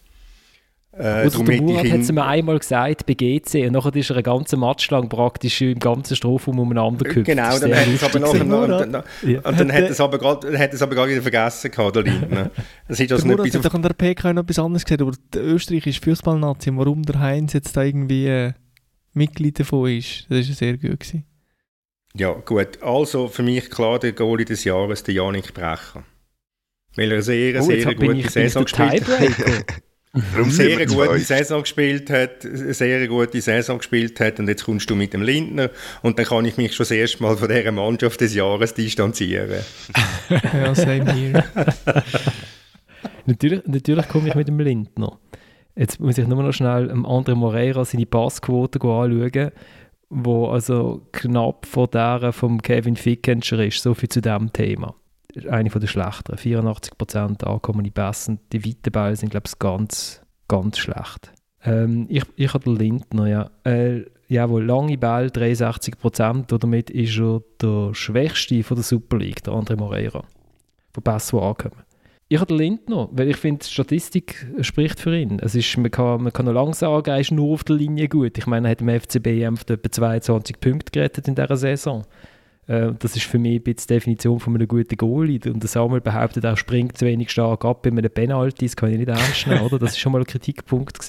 Äh, 0.95 1.25
Oder 1.25 1.43
der 1.43 1.61
Murat 1.63 1.89
hat 1.91 1.99
es 2.01 2.11
mir 2.11 2.23
einmal 2.23 2.59
gesagt 2.59 3.07
bei 3.07 3.15
GC 3.15 3.65
und 3.65 3.71
nachher 3.71 3.95
ist 3.95 4.11
er 4.11 4.17
einen 4.17 4.23
ganzen 4.23 4.59
Match 4.59 4.87
lang 4.91 5.09
praktisch 5.09 5.59
im 5.61 5.79
ganzen 5.79 6.15
Strafraum 6.15 6.59
umeinander 6.59 7.03
gehüpft. 7.05 7.25
Genau, 7.25 7.49
Das 7.49 7.61
dann 7.61 7.73
hat 7.75 7.87
es 7.87 8.03
aber 8.03 8.19
noch, 8.19 8.33
und 8.33 8.93
dann, 8.93 9.03
Ja. 9.23 9.39
und 9.41 9.59
dann 9.59 9.71
hat 9.73 9.89
es 9.89 9.99
aber 9.99 10.19
gerade, 10.19 10.51
wieder 10.51 11.21
vergessen 11.23 11.71
gehabt, 11.71 11.95
der 11.95 12.03
Lindner. 12.03 12.51
Es 12.87 12.99
ist 12.99 13.09
Der 13.09 13.15
also 13.17 13.27
nicht 13.27 13.37
Murat 13.37 13.55
hat 13.55 13.65
doch 13.65 13.73
an 13.73 13.81
der 13.81 13.93
PK 13.93 14.33
noch 14.33 14.43
etwas 14.43 14.59
anderes 14.59 14.85
gesagt, 14.85 15.01
aber 15.01 15.13
der 15.33 15.43
österreichische 15.43 15.99
Fußballnazi, 16.01 16.69
warum 16.75 17.01
der 17.01 17.19
Heinz 17.19 17.53
jetzt 17.53 17.75
da 17.75 17.81
irgendwie 17.81 18.27
äh, 18.27 18.53
Mitglied 19.13 19.59
davon 19.59 19.89
ist, 19.89 20.27
das 20.29 20.47
ist 20.47 20.59
sehr 20.59 20.73
gut 20.77 20.99
gewesen. 20.99 21.25
Ja, 22.15 22.33
gut. 22.33 22.83
Also 22.83 23.27
für 23.29 23.41
mich 23.41 23.71
klar 23.71 23.97
der 23.97 24.11
Goalie 24.11 24.45
des 24.45 24.63
Jahres, 24.63 25.01
der 25.01 25.15
Janik 25.15 25.55
Brecher. 25.55 26.03
Weil 26.95 27.11
er 27.11 27.23
sehr, 27.23 27.59
Oh, 27.63 27.71
jetzt 27.71 27.83
sehr 27.83 27.95
gute 27.95 28.13
ich, 28.13 28.29
Saison 28.29 28.65
der 28.65 28.89
gespielt 28.99 29.07
hat. 29.07 29.65
Tiebreaker. 30.13 30.35
Darum 30.35 30.51
Sehr 30.51 30.77
wir 30.77 30.85
gute. 30.85 31.19
Saison 31.19 31.61
gespielt 31.61 32.09
hat, 32.09 32.45
eine 32.45 32.73
sehr 32.73 33.07
gute 33.07 33.41
Saison 33.41 33.79
gespielt 33.79 34.19
hat 34.19 34.39
und 34.39 34.47
jetzt 34.47 34.65
kommst 34.65 34.89
du 34.89 34.95
mit 34.95 35.13
dem 35.13 35.23
Lindner 35.23 35.71
und 36.03 36.19
dann 36.19 36.25
kann 36.25 36.45
ich 36.45 36.57
mich 36.57 36.75
schon 36.75 36.83
das 36.83 36.91
erste 36.91 37.23
Mal 37.23 37.35
von 37.35 37.49
dieser 37.49 37.71
Mannschaft 37.71 38.21
des 38.21 38.35
Jahres 38.35 38.73
distanzieren. 38.75 39.63
ja, 40.29 40.75
same 40.75 41.11
here. 41.13 41.43
natürlich, 43.25 43.61
natürlich 43.65 44.07
komme 44.07 44.29
ich 44.29 44.35
mit 44.35 44.47
dem 44.47 44.59
Lindner. 44.59 45.19
Jetzt 45.75 45.99
muss 45.99 46.19
ich 46.19 46.27
nur 46.27 46.43
noch 46.43 46.53
schnell 46.53 46.91
André 46.91 47.33
Moreira 47.33 47.83
seine 47.83 48.05
Passquote 48.05 48.79
anschauen, 48.79 49.51
wo 50.09 50.49
also 50.49 51.07
knapp 51.11 51.65
vor 51.65 51.87
der 51.87 52.31
vom 52.31 52.61
Kevin 52.61 52.95
Fickenscher 52.95 53.65
ist. 53.65 53.81
So 53.81 53.95
viel 53.95 54.09
zu 54.09 54.21
diesem 54.21 54.53
Thema. 54.53 54.93
Ist 55.33 55.47
Eine 55.47 55.69
der 55.69 55.87
schlechteren. 55.87 56.37
84% 56.37 57.43
ankommende 57.43 57.91
Pässe. 57.91 58.37
Die 58.51 58.63
weiten 58.63 58.91
Bälle 58.91 59.15
sind, 59.15 59.29
glaube 59.29 59.47
ich, 59.47 59.57
ganz, 59.59 60.21
ganz 60.47 60.77
schlecht. 60.77 61.31
Ähm, 61.63 62.05
ich, 62.09 62.23
ich 62.35 62.53
habe 62.53 62.63
den 62.65 62.75
Lindner, 62.75 63.27
ja. 63.27 63.49
Äh, 63.63 64.05
jawohl, 64.27 64.63
lange 64.63 64.97
Bälle, 64.97 65.29
63%. 65.29 66.51
Und 66.53 66.63
damit 66.63 66.89
ist 66.91 67.17
er 67.17 67.41
der 67.61 67.93
schwächste 67.93 68.63
von 68.63 68.75
der 68.75 68.83
Super 68.83 69.17
League, 69.17 69.43
der 69.43 69.53
André 69.53 69.75
Moreira. 69.75 70.23
Von 70.93 71.03
Pässen, 71.03 71.39
die. 71.39 71.69
Ich 72.29 72.39
habe 72.39 72.47
den 72.47 72.57
Lindner, 72.57 73.09
weil 73.11 73.29
ich 73.29 73.37
finde, 73.37 73.63
die 73.63 73.71
Statistik 73.71 74.47
spricht 74.61 74.99
für 74.99 75.15
ihn. 75.15 75.39
Es 75.39 75.55
ist, 75.55 75.77
man, 75.77 75.91
kann, 75.91 76.23
man 76.23 76.33
kann 76.33 76.45
noch 76.45 76.53
lange 76.53 76.73
sagen, 76.73 77.09
er 77.09 77.19
ist 77.19 77.31
nur 77.31 77.53
auf 77.53 77.63
der 77.63 77.75
Linie 77.75 78.07
gut. 78.07 78.37
Ich 78.37 78.47
meine, 78.47 78.67
er 78.67 78.71
hat 78.71 78.81
im 78.81 78.89
FCB 78.89 79.27
etwa 79.69 79.91
22 79.91 80.59
Punkte 80.59 80.91
gerettet 80.91 81.27
in 81.27 81.35
dieser 81.35 81.57
Saison. 81.57 82.03
Äh, 82.67 82.91
das 82.99 83.15
ist 83.15 83.25
für 83.25 83.39
mich 83.39 83.59
ein 83.59 83.63
bisschen 83.63 83.87
die 83.87 83.93
Definition 83.93 84.39
von 84.39 84.55
einem 84.55 84.67
guten 84.67 84.95
Goalie. 84.95 85.39
Und 85.45 85.61
der 85.61 85.69
Samuel 85.69 86.01
behauptet, 86.01 86.43
er 86.43 86.57
springt 86.57 86.97
zu 86.97 87.05
wenig 87.05 87.31
stark 87.31 87.65
ab 87.65 87.83
bei 87.83 87.89
einem 87.89 88.09
Penalty. 88.09 88.65
Das 88.65 88.75
kann 88.75 88.91
ich 88.91 88.97
nicht 88.97 89.09
ernst 89.09 89.47
nehmen, 89.47 89.61
oder? 89.61 89.79
Das 89.79 89.91
war 89.91 89.99
schon 89.99 90.11
mal 90.11 90.19
ein 90.19 90.27
Kritikpunkt. 90.27 90.99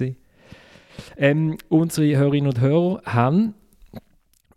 Ähm, 1.17 1.57
unsere 1.69 2.17
Hörerinnen 2.17 2.49
und 2.49 2.61
Hörer 2.61 3.03
haben 3.05 3.55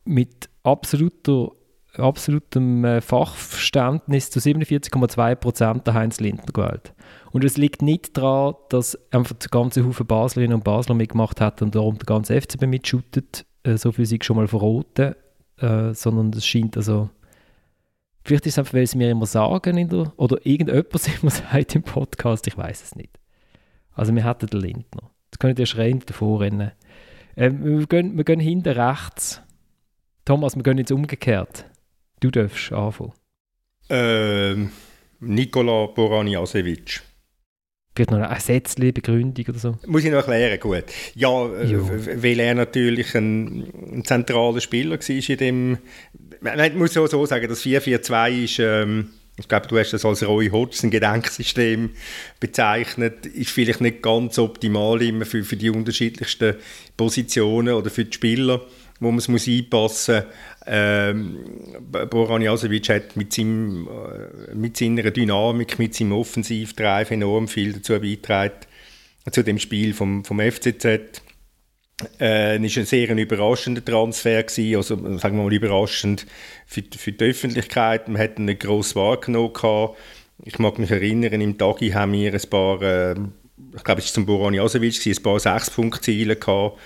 mit 0.05 0.49
absoluter, 0.63 1.51
absolutem 1.95 2.85
äh, 2.85 3.01
Fachverständnis 3.01 4.29
zu 4.29 4.39
47,2% 4.39 5.83
der 5.83 5.93
Heinz 5.93 6.19
Lindner 6.19 6.53
gewählt. 6.53 6.93
Und 7.31 7.43
es 7.43 7.57
liegt 7.57 7.81
nicht 7.81 8.17
daran, 8.17 8.55
dass 8.69 8.97
einfach 9.11 9.35
der 9.35 9.49
ganze 9.49 9.85
Haufen 9.85 10.05
Baslerinnen 10.05 10.55
und 10.55 10.63
Basler 10.63 10.95
mitgemacht 10.95 11.41
hat 11.41 11.61
und 11.61 11.75
darum 11.75 11.97
der 11.97 12.05
ganze 12.05 12.39
FCB 12.39 12.65
mitschuttet. 12.67 13.45
Äh, 13.63 13.77
so 13.77 13.91
viel 13.91 14.05
sind 14.05 14.23
schon 14.23 14.37
mal 14.37 14.47
verroten. 14.47 15.15
Äh, 15.59 15.93
sondern 15.93 16.31
es 16.33 16.45
scheint 16.45 16.77
also. 16.77 17.09
Vielleicht 18.23 18.45
ist 18.45 18.53
es 18.53 18.59
einfach, 18.59 18.73
weil 18.73 18.85
sie 18.85 18.97
mir 18.97 19.09
immer 19.09 19.25
sagen 19.25 19.77
in 19.77 19.89
der, 19.89 20.11
oder 20.17 20.45
irgendjemand 20.45 20.93
es 20.93 21.07
immer 21.21 21.31
sagt 21.31 21.75
im 21.75 21.83
Podcast, 21.83 22.45
ich 22.47 22.57
weiß 22.57 22.83
es 22.83 22.95
nicht. 22.95 23.17
Also 23.93 24.13
wir 24.13 24.23
hatten 24.23 24.47
den 24.47 24.59
Lindner. 24.59 25.09
Jetzt 25.25 25.39
kann 25.39 25.51
ich 25.51 25.55
dir 25.55 25.65
schreien 25.65 26.03
davor 26.05 26.41
rennen. 26.41 26.71
Ähm, 27.35 27.63
wir, 27.79 27.87
gehen, 27.87 28.17
wir 28.17 28.23
gehen 28.23 28.39
hinten 28.39 28.77
rechts. 28.77 29.41
Thomas, 30.25 30.55
wir 30.55 30.63
gehen 30.63 30.77
jetzt 30.77 30.91
umgekehrt. 30.91 31.65
Du 32.19 32.29
darfst 32.29 32.71
anfangen. 32.71 33.13
Ähm, 33.89 34.71
Nikola 35.19 35.87
Boraniasewitsch. 35.87 37.01
Vielleicht 37.97 38.11
noch 38.11 38.19
eine 38.19 38.39
Sätzchen, 38.39 38.93
Begründung 38.93 39.45
oder 39.49 39.57
so. 39.57 39.75
Muss 39.87 40.03
ich 40.03 40.11
noch 40.11 40.27
erklären, 40.27 40.59
gut. 40.59 40.83
Ja, 41.15 41.47
äh, 41.47 41.65
Jo. 41.65 41.89
weil 41.89 42.39
er 42.39 42.53
natürlich 42.53 43.15
ein, 43.15 43.73
ein 43.91 44.05
zentraler 44.05 44.61
Spieler 44.61 44.99
war 44.99 45.09
in 45.09 45.37
dem... 45.37 45.77
Man 46.41 46.77
muss 46.77 46.93
so, 46.93 47.07
so 47.07 47.25
sagen, 47.25 47.47
das 47.49 47.63
4-4-2 47.63 48.43
ist... 48.43 48.59
Ähm, 48.59 49.09
ich 49.39 49.47
glaube, 49.47 49.67
du 49.67 49.79
hast 49.79 49.93
das 49.93 50.05
als 50.05 50.27
Roy 50.27 50.49
Hodgson 50.49 50.91
Gedenksystem 50.91 51.91
bezeichnet. 52.39 53.25
Ist 53.25 53.49
vielleicht 53.49 53.81
nicht 53.81 54.03
ganz 54.03 54.37
optimal 54.37 55.01
immer 55.01 55.25
für, 55.25 55.43
für 55.43 55.57
die 55.57 55.71
unterschiedlichsten 55.71 56.55
Positionen 56.97 57.73
oder 57.73 57.89
für 57.89 58.05
die 58.05 58.13
Spieler, 58.13 58.61
wo 58.99 59.09
man 59.09 59.19
es 59.19 59.27
muss 59.27 59.47
einpassen 59.47 60.15
muss. 60.15 60.33
Ähm, 60.65 61.37
Boran 62.09 62.41
Jasovic 62.41 62.89
hat 62.89 63.15
mit, 63.15 63.33
seinem, 63.33 63.87
äh, 63.87 64.55
mit 64.55 64.77
seiner 64.77 65.11
Dynamik, 65.11 65.79
mit 65.79 65.95
seinem 65.95 66.13
Offensivdrive 66.13 67.11
enorm 67.11 67.47
viel 67.47 67.73
dazu 67.73 67.93
beigetragen, 67.93 68.59
zu 69.31 69.43
dem 69.43 69.59
Spiel 69.59 69.93
vom, 69.93 70.25
vom 70.25 70.39
FCZ. 70.39 71.21
Äh, 72.19 72.59
war 72.59 72.63
ein 72.63 72.67
sehr 72.67 73.09
ein 73.09 73.17
überraschender 73.17 73.83
Transfer, 73.83 74.43
gewesen, 74.43 74.75
also 74.75 75.17
sagen 75.17 75.37
wir 75.37 75.43
mal 75.43 75.53
überraschend 75.53 76.27
für, 76.67 76.83
für 76.95 77.11
die 77.11 77.25
Öffentlichkeit. 77.25 78.07
Man 78.07 78.21
hat 78.21 78.37
ihn 78.37 78.45
nicht 78.45 78.59
gross 78.59 78.95
wahrgenommen. 78.95 79.95
Ich 80.43 80.59
mag 80.59 80.77
mich 80.77 80.91
erinnern, 80.91 81.41
im 81.41 81.57
Tagi 81.57 81.89
haben 81.89 82.13
wir 82.13 82.33
ein 82.33 82.49
paar, 82.49 82.81
äh, 82.83 83.15
ich 83.75 83.83
glaube, 83.83 83.99
es 84.01 84.07
war 84.07 84.13
zum 84.13 84.25
Boran 84.25 84.53
Jasovic, 84.53 85.05
ein 85.05 85.23
paar 85.23 85.39
Sechs-Punkt-Ziele 85.39 86.35
gehabt. 86.35 86.79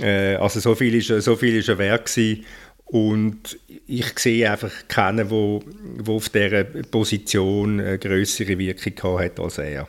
Äh, 0.00 0.36
also 0.36 0.60
so 0.60 0.74
viel 0.74 0.94
ist, 0.94 1.10
er- 1.10 1.20
so 1.20 1.36
viel 1.36 1.56
ist 1.56 1.68
er 1.68 1.78
wert 1.78 2.06
gewesen. 2.06 2.44
Und 2.84 3.58
ich 3.86 4.18
sehe 4.18 4.50
einfach 4.50 4.72
keinen, 4.88 5.30
wo, 5.30 5.62
wo 5.98 6.16
auf 6.16 6.28
dieser 6.28 6.64
Position 6.64 7.78
eine 7.80 7.98
größere 7.98 8.58
Wirkung 8.58 8.94
gehabt 8.94 9.20
hat 9.38 9.40
als 9.40 9.58
er. 9.58 9.86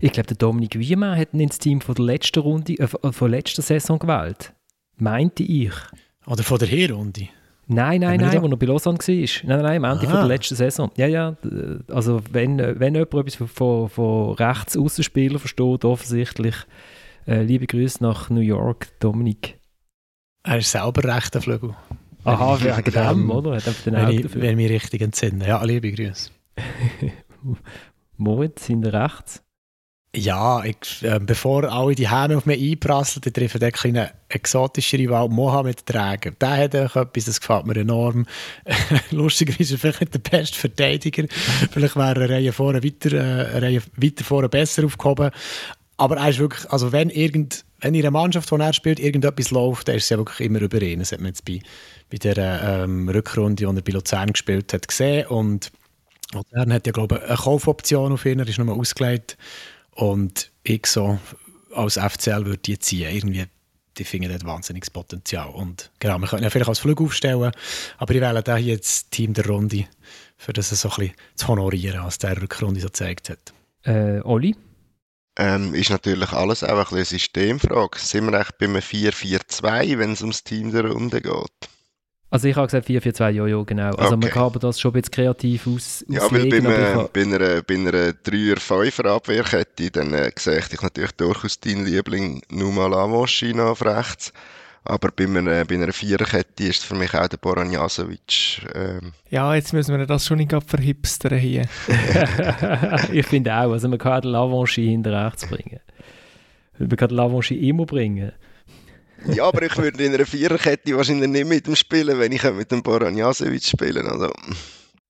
Ich 0.00 0.12
glaube, 0.12 0.28
der 0.28 0.36
Dominik 0.36 0.78
Wiemann 0.78 1.18
hat 1.18 1.34
ihn 1.34 1.40
ins 1.40 1.58
Team 1.58 1.80
von 1.80 1.94
der 1.96 2.04
letzten 2.04 2.38
Runde, 2.40 2.74
äh, 2.74 2.86
von 2.86 3.30
letzter 3.30 3.62
Saison 3.62 3.98
gewählt. 3.98 4.52
Meinte 4.96 5.42
ich. 5.42 5.72
Oder 6.26 6.42
von 6.44 6.58
der 6.58 6.68
Hinrunde. 6.68 7.28
Nein, 7.70 8.00
nein, 8.00 8.18
wir 8.18 8.26
nein, 8.28 8.42
wo 8.42 8.46
er 8.48 8.56
bei 8.56 8.64
Lausanne 8.66 8.98
war. 8.98 9.04
Nein, 9.06 9.28
nein, 9.44 9.62
nein, 9.62 9.84
am 9.84 9.92
Ende 9.92 10.06
Ah. 10.06 10.10
von 10.10 10.18
der 10.20 10.26
letzten 10.28 10.54
Saison. 10.54 10.90
Ja, 10.96 11.06
ja, 11.06 11.36
also 11.88 12.20
wenn, 12.32 12.58
wenn 12.58 12.94
jemand 12.94 13.12
etwas 13.14 13.34
von, 13.36 13.88
von, 13.90 14.32
rechts 14.34 14.76
Außenspieler 14.76 15.38
versteht, 15.38 15.84
offensichtlich, 15.84 16.54
äh, 17.26 17.42
liebe 17.42 17.66
Grüße 17.66 18.02
nach 18.02 18.30
New 18.30 18.40
York, 18.40 18.88
Dominik. 19.00 19.58
Er 20.44 20.58
ist 20.58 20.70
selber 20.72 21.04
rechter 21.14 21.42
Flügel. 21.42 21.74
Aha, 22.24 22.58
wegen 22.62 22.90
dem, 22.90 23.02
Ähm, 23.24 23.30
oder? 23.30 23.56
Hat 23.56 23.86
den 23.86 23.94
Wenn 23.94 24.08
ich, 24.10 24.22
dafür. 24.22 24.42
wenn 24.42 24.56
mich 24.56 24.70
richtig 24.70 25.02
entsinne. 25.02 25.46
Ja, 25.46 25.62
liebe 25.62 25.92
Grüße. 25.92 26.30
Moritz, 28.16 28.66
sind 28.66 28.82
wir 28.82 28.92
rechts? 28.94 29.42
Ja, 30.16 30.64
ich, 30.64 31.02
äh, 31.02 31.20
bevor 31.20 31.64
alle 31.64 31.94
die 31.94 32.10
Häme 32.10 32.38
auf 32.38 32.46
mich 32.46 32.58
einprasseln, 32.58 33.20
dann 33.24 33.32
treffe 33.34 33.58
ich 33.58 33.62
einen 33.62 33.72
kleinen 33.72 34.08
exotischen 34.30 35.00
Rival 35.00 35.28
Mohamed 35.28 35.84
Träger. 35.84 36.30
Der 36.30 36.56
hat 36.56 36.74
auch 36.76 36.96
etwas, 36.96 37.26
das 37.26 37.40
gefällt 37.40 37.66
mir 37.66 37.76
enorm. 37.76 38.24
Lustigerweise 39.10 39.62
ist 39.62 39.72
er 39.72 39.78
vielleicht 39.78 40.00
nicht 40.00 40.14
der 40.14 40.30
beste 40.30 40.58
Verteidiger. 40.58 41.24
vielleicht 41.70 41.96
wäre 41.96 42.16
eine 42.16 42.28
Reihe 42.30 42.52
vorne 42.52 42.82
weiter, 42.82 43.12
äh, 43.12 43.58
Reihe 43.58 43.82
weiter 43.96 44.24
vorne 44.24 44.48
besser 44.48 44.86
aufgehoben. 44.86 45.30
Aber 45.98 46.16
er 46.16 46.30
ist 46.30 46.38
wirklich, 46.38 46.70
also 46.70 46.90
wenn, 46.90 47.10
irgend, 47.10 47.66
wenn 47.80 47.94
in 47.94 48.00
einer 48.00 48.10
Mannschaft, 48.10 48.50
die 48.50 48.54
er 48.54 48.72
spielt, 48.72 49.00
irgendetwas 49.00 49.50
läuft, 49.50 49.88
dann 49.88 49.96
ist 49.96 50.04
es 50.04 50.08
ja 50.08 50.16
wirklich 50.16 50.48
immer 50.48 50.62
über 50.62 50.80
ihn. 50.80 51.00
Das 51.00 51.12
hat 51.12 51.20
man 51.20 51.28
jetzt 51.28 51.44
bei, 51.44 51.60
bei 52.10 52.16
der 52.16 52.84
ähm, 52.84 53.10
Rückrunde, 53.10 53.56
die 53.56 53.64
er 53.64 53.82
bei 53.82 53.92
Luzern 53.92 54.32
gespielt 54.32 54.72
hat, 54.72 54.88
gesehen. 54.88 55.26
Und 55.26 55.70
Luzern 56.32 56.72
hat 56.72 56.86
ja, 56.86 56.92
glaube 56.92 57.16
ich, 57.16 57.28
eine 57.28 57.36
Kaufoption 57.36 58.12
auf 58.12 58.24
ihn, 58.24 58.38
er 58.38 58.48
ist 58.48 58.58
nochmal 58.58 58.78
ausgelegt. 58.78 59.36
Und 59.98 60.52
ich 60.62 60.86
so 60.86 61.18
als 61.74 61.94
FCL 61.94 62.46
würde 62.46 62.58
die 62.58 62.78
ziehen. 62.78 63.12
Irgendwie, 63.12 63.46
die 63.96 64.04
finden 64.04 64.30
dort 64.30 64.44
wahnsinniges 64.44 64.90
Potenzial. 64.90 65.48
Und 65.48 65.90
genau, 65.98 66.18
wir 66.18 66.28
können 66.28 66.44
ja 66.44 66.50
vielleicht 66.50 66.68
als 66.68 66.78
Flug 66.78 67.00
aufstellen, 67.00 67.50
aber 67.96 68.14
ich 68.14 68.20
wähle 68.20 68.42
da 68.44 68.56
hier 68.56 68.74
jetzt 68.74 69.10
Team 69.10 69.34
der 69.34 69.46
Runde, 69.46 69.86
für 70.36 70.52
das 70.52 70.70
es 70.70 70.82
so 70.82 70.90
ein 70.90 70.96
bisschen 70.96 71.14
zu 71.34 71.48
honorieren, 71.48 72.04
was 72.04 72.18
der 72.18 72.40
Rückrunde 72.40 72.80
so 72.80 72.86
gezeigt 72.86 73.28
hat. 73.28 73.52
Äh, 73.82 74.20
Oli? 74.20 74.54
Ähm, 75.36 75.74
ist 75.74 75.90
natürlich 75.90 76.30
alles 76.30 76.62
auch 76.62 76.68
ein 76.68 76.76
bisschen 76.76 76.96
eine 76.96 77.04
Systemfrage. 77.04 77.98
Sind 77.98 78.30
wir 78.30 78.38
echt 78.38 78.56
bei 78.58 78.66
einem 78.66 78.76
4-4-2, 78.76 79.98
wenn 79.98 80.12
es 80.12 80.20
ums 80.20 80.44
Team 80.44 80.70
der 80.70 80.88
Runde 80.88 81.20
geht? 81.20 81.68
Also 82.30 82.46
ich 82.48 82.56
habe 82.56 82.66
gesagt 82.66 82.86
4-4-2, 82.88 83.30
ja, 83.30 83.46
ja, 83.46 83.62
genau. 83.62 83.94
Also 83.94 84.10
man 84.10 84.24
Okay. 84.24 84.32
kann 84.32 84.42
aber 84.44 84.58
das 84.58 84.78
schon 84.78 84.90
ein 84.90 85.00
bisschen 85.00 85.12
kreativ 85.12 85.66
aus, 85.66 86.04
Ja, 86.08 86.30
weil 86.30 86.46
bei, 86.50 86.58
einem, 86.58 87.08
bei 87.12 87.22
einer, 87.22 87.62
bei 87.62 87.74
einer 87.74 88.12
3er-5er-Abwehrkette, 88.12 89.90
dann 89.90 90.12
äh, 90.12 90.30
sehe 90.36 90.58
ich 90.58 90.82
natürlich 90.82 91.12
durchaus 91.12 91.58
deinen 91.60 91.86
Liebling 91.86 92.42
Numa 92.50 92.86
Lavoschi 92.86 93.54
noch 93.54 93.70
auf 93.70 93.84
rechts. 93.84 94.32
Aber 94.84 95.10
bei 95.14 95.24
einer, 95.24 95.64
bei 95.64 95.74
einer 95.74 95.92
Viererkette 95.92 96.64
ist 96.64 96.78
es 96.80 96.84
für 96.84 96.94
mich 96.94 97.12
auch 97.14 97.26
der 97.28 97.36
Boran 97.36 97.72
Jasovic. 97.72 98.66
Ähm, 98.74 99.12
Ja, 99.30 99.54
jetzt 99.54 99.72
müssen 99.72 99.96
wir 99.98 100.06
das 100.06 100.26
schon 100.26 100.38
nicht 100.38 100.54
verhipstern 100.66 101.38
hier. 101.38 101.64
ich 103.12 103.26
finde 103.26 103.52
auch, 103.54 103.72
also 103.72 103.88
man 103.88 103.98
kann 103.98 104.22
den 104.22 104.30
Lavanchi 104.30 104.86
hinter 104.86 105.26
rechts 105.26 105.46
bringen. 105.46 105.80
Man 106.78 106.88
kann 106.90 107.08
den 107.08 107.16
Lavanchi 107.16 107.68
immer 107.68 107.84
bringen. 107.86 108.32
Ja, 109.26 109.44
aber 109.44 109.62
ich 109.62 109.76
würde 109.76 110.04
in 110.04 110.14
einer 110.14 110.26
Viererkette 110.26 110.96
wahrscheinlich 110.96 111.28
nicht 111.28 111.48
mit 111.48 111.68
ihm 111.68 111.76
spielen, 111.76 112.18
wenn 112.18 112.32
ich 112.32 112.42
mit 112.44 112.70
dem 112.70 112.82
Boran 112.82 113.16
Jasovic 113.16 113.64
spielen 113.64 114.06
Also, 114.06 114.30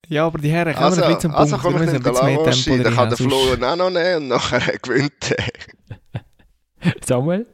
Ja, 0.09 0.27
aber 0.27 0.39
die 0.39 0.51
Herren 0.51 0.75
kommen 0.75 0.87
also, 0.87 1.03
ein 1.03 1.15
bisschen 1.15 1.21
zum 1.21 1.35
also 1.35 1.57
Punkt. 1.57 1.65
komme 1.65 1.81
Wir 1.81 1.89
ich 1.89 1.95
ein 1.95 2.03
den 2.03 2.15
Lavoschi, 2.15 2.83
dann 2.83 2.95
kann 2.95 3.09
der 3.09 3.19
Flo 3.19 3.37
auch 3.37 3.77
noch 3.77 3.91
nehmen 3.91 4.17
und 4.17 4.29
nachher 4.29 4.79
gewinnt 4.83 5.31
er. 5.37 6.93
Samuel? 7.05 7.47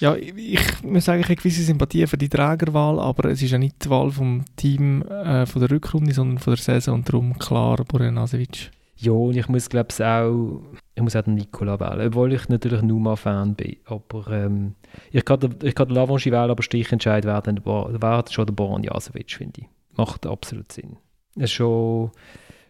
Ja, 0.00 0.16
ich, 0.16 0.36
ich 0.36 0.82
muss 0.82 1.04
sagen, 1.04 1.20
ich 1.20 1.26
habe 1.26 1.36
gewisse 1.36 1.62
Sympathie 1.62 2.06
für 2.06 2.18
die 2.18 2.28
Trägerwahl, 2.28 2.98
aber 2.98 3.30
es 3.30 3.40
ist 3.40 3.52
ja 3.52 3.58
nicht 3.58 3.84
die 3.84 3.90
Wahl 3.90 4.10
vom 4.10 4.44
Team 4.56 5.02
äh, 5.02 5.46
von 5.46 5.60
der 5.60 5.70
Rückrunde, 5.70 6.12
sondern 6.12 6.38
von 6.38 6.54
der 6.54 6.62
Saison 6.62 6.94
und 6.96 7.08
darum 7.08 7.38
klar 7.38 7.76
Borjanasevic. 7.84 8.70
Ja, 9.02 9.12
und 9.12 9.34
ich 9.34 9.48
muss 9.48 9.70
glaube 9.70 9.88
ich 9.90 10.04
auch, 10.04 10.60
ich 10.94 11.02
muss 11.02 11.16
auch 11.16 11.22
den 11.22 11.34
Nikola 11.34 11.80
wählen, 11.80 12.08
obwohl 12.08 12.34
ich 12.34 12.50
natürlich 12.50 12.82
Numa-Fan 12.82 13.54
bin. 13.54 13.76
Aber 13.86 14.28
ähm, 14.30 14.74
ich 15.10 15.24
kann 15.24 15.40
den, 15.40 15.56
ich 15.62 15.74
kann 15.74 15.88
den 15.88 15.94
Lavanchi 15.94 16.30
wählen, 16.30 16.50
aber 16.50 16.62
Stichentscheid 16.62 17.24
wäre 17.24 17.40
dann 17.40 17.64
wäre 17.64 18.24
schon 18.28 18.44
der 18.46 18.52
Boran 18.52 18.82
Jasovic, 18.82 19.30
finde 19.32 19.62
ich. 19.62 19.66
Macht 19.96 20.26
absolut 20.26 20.70
Sinn. 20.70 20.98
Es 21.36 21.44
ist 21.44 21.52
schon, 21.52 22.10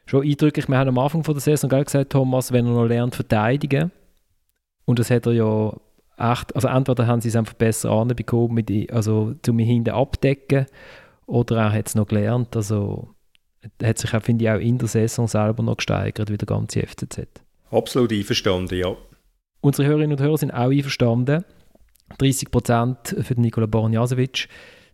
schon 0.07 0.25
eindrücklich, 0.25 0.69
wir 0.69 0.79
haben 0.79 0.89
am 0.91 0.99
Anfang 0.99 1.25
von 1.25 1.35
der 1.35 1.41
Saison 1.41 1.69
gesagt, 1.69 2.13
Thomas, 2.13 2.53
wenn 2.53 2.67
er 2.67 2.75
noch 2.75 2.87
lernt 2.87 3.17
verteidigen, 3.17 3.91
und 4.85 5.01
das 5.01 5.11
hat 5.11 5.27
er 5.27 5.33
ja 5.33 5.73
echt, 6.17 6.55
also 6.55 6.69
entweder 6.69 7.09
haben 7.09 7.21
sie 7.21 7.29
es 7.29 7.37
einfach 7.37 7.55
besser 7.55 7.91
anbekommen, 7.91 8.65
also 8.93 9.35
zu 9.43 9.53
mir 9.53 9.67
hinten 9.67 9.91
abdecken, 9.91 10.67
oder 11.27 11.57
er 11.57 11.73
hat 11.73 11.89
es 11.89 11.97
noch 11.97 12.07
gelernt, 12.07 12.55
also 12.55 13.09
hat 13.83 13.99
sich 13.99 14.15
auch, 14.15 14.23
finde 14.23 14.45
ich, 14.45 14.51
auch 14.51 14.59
in 14.59 14.79
der 14.79 14.89
Saison 14.89 15.29
selber 15.29 15.63
noch 15.63 15.77
gesteigert, 15.77 16.31
wie 16.31 16.39
der 16.39 16.47
ganze 16.47 16.87
FCZ. 16.87 17.29
Absolut 17.71 18.13
einverstanden, 18.13 18.79
ja. 18.79 18.97
Unsere 19.61 19.89
Hörerinnen 19.89 20.17
und 20.17 20.23
Hörer 20.23 20.39
sind 20.39 20.53
auch 20.53 20.71
einverstanden. 20.71 21.45
30% 22.19 23.23
für 23.23 23.35
den 23.35 23.43
Nikola 23.43 23.67
Bornjasevic, 23.67 24.49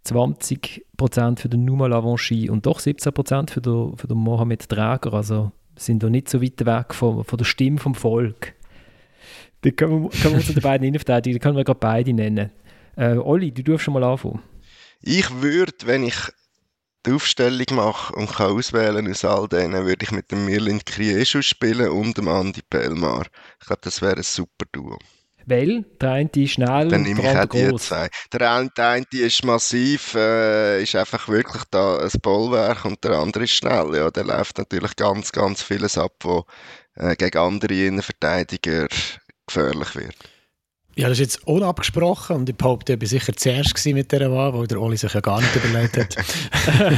20% 0.05 1.39
für 1.39 1.49
den 1.49 1.65
Numa 1.65 1.87
Lavanchi 1.87 2.51
und 2.51 2.67
doch 2.67 2.81
17% 2.81 3.51
für 3.51 3.61
den, 3.61 3.97
für 3.97 4.07
den 4.07 4.19
Mohamed 4.19 4.69
Träger. 4.69 5.15
Also 5.15 5.53
sind 5.77 6.03
doch 6.03 6.11
nicht 6.11 6.29
so 6.29 6.43
weit 6.43 6.65
weg 6.67 6.95
von, 6.95 7.25
von 7.25 7.39
der 7.39 7.45
Stimme 7.45 7.79
vom 7.79 7.95
Volk. 7.95 8.55
Da 9.63 9.71
können 9.71 10.05
wir, 10.05 10.11
können 10.11 10.35
wir 10.35 10.37
uns 10.37 10.47
den 10.47 10.63
beiden 10.63 10.87
Innenverteidiger, 10.87 11.35
die 11.35 11.41
können 11.41 11.57
wir 11.57 11.65
gerade 11.65 11.81
beide 11.81 12.13
nennen. 12.13 12.51
Äh, 12.97 13.17
Olli, 13.17 13.53
du 13.53 13.63
darfst 13.63 13.85
schon 13.85 13.95
mal 13.95 14.05
anfangen. 14.05 14.43
Ich 15.03 15.31
würde, 15.41 15.73
wenn 15.85 16.05
ich 16.05 16.17
die 17.07 17.13
Aufstellung 17.13 17.67
mache 17.73 18.15
und 18.15 18.33
kann 18.33 18.53
auswählen 18.53 19.09
aus 19.11 19.25
all 19.25 19.49
denen, 19.49 19.87
würde 19.87 20.05
ich 20.05 20.13
mit 20.13 20.31
dem 20.31 20.45
Mirlin 20.45 20.85
Krieschu 20.85 21.43
spielen 21.43 21.89
und 21.91 22.19
dem 22.19 22.29
Andi 22.29 22.63
Pelmar. 22.63 23.27
Ich 23.61 23.67
glaube, 23.67 23.81
das 23.83 24.03
wäre 24.03 24.17
ein 24.17 24.23
super 24.23 24.67
Duo. 24.73 24.99
Weil 25.49 25.85
der 26.01 26.11
eine 26.11 26.31
ist 26.35 26.53
schnell 26.53 26.89
Dann 26.89 27.03
nehme 27.03 27.23
ich 27.23 27.29
auch 27.29 27.45
die 27.47 27.69
groß. 27.69 27.87
zwei. 27.87 28.09
Der 28.33 28.53
eine, 28.53 28.71
der 28.77 28.89
eine 28.89 29.07
ist 29.13 29.45
massiv, 29.45 30.15
äh, 30.15 30.83
ist 30.83 30.97
einfach 30.97 31.29
wirklich 31.29 31.63
da 31.71 31.99
ein 31.99 32.11
Bollwerk 32.21 32.85
und 32.85 33.03
der 33.05 33.13
andere 33.13 33.45
ist 33.45 33.53
schnell. 33.53 33.95
Ja, 33.95 34.11
der 34.11 34.25
läuft 34.25 34.59
natürlich 34.59 34.97
ganz, 34.97 35.31
ganz 35.31 35.63
vieles 35.63 35.97
ab, 35.99 36.15
wo 36.23 36.45
äh, 36.97 37.15
gegen 37.15 37.39
andere 37.39 37.75
Innenverteidiger 37.75 38.89
gefährlich 39.47 39.95
wird. 39.95 40.17
Ja, 40.99 41.11
das 41.11 41.19
ist 41.19 41.35
jetzt 41.35 41.47
unabgesprochen 41.47 42.37
und 42.37 42.49
ich 42.49 42.57
behaupte, 42.57 42.95
ich 42.95 43.01
war 43.01 43.07
sicher 43.07 43.37
zuerst 43.37 43.85
mit 43.85 44.11
dieser 44.11 44.33
Wahl, 44.33 44.55
weil 44.55 44.67
der 44.67 44.81
Oli 44.81 44.97
sich 44.97 45.13
ja 45.13 45.21
gar 45.21 45.43
nicht 45.43 45.55
überlegt 45.55 45.99
hat. 45.99 46.17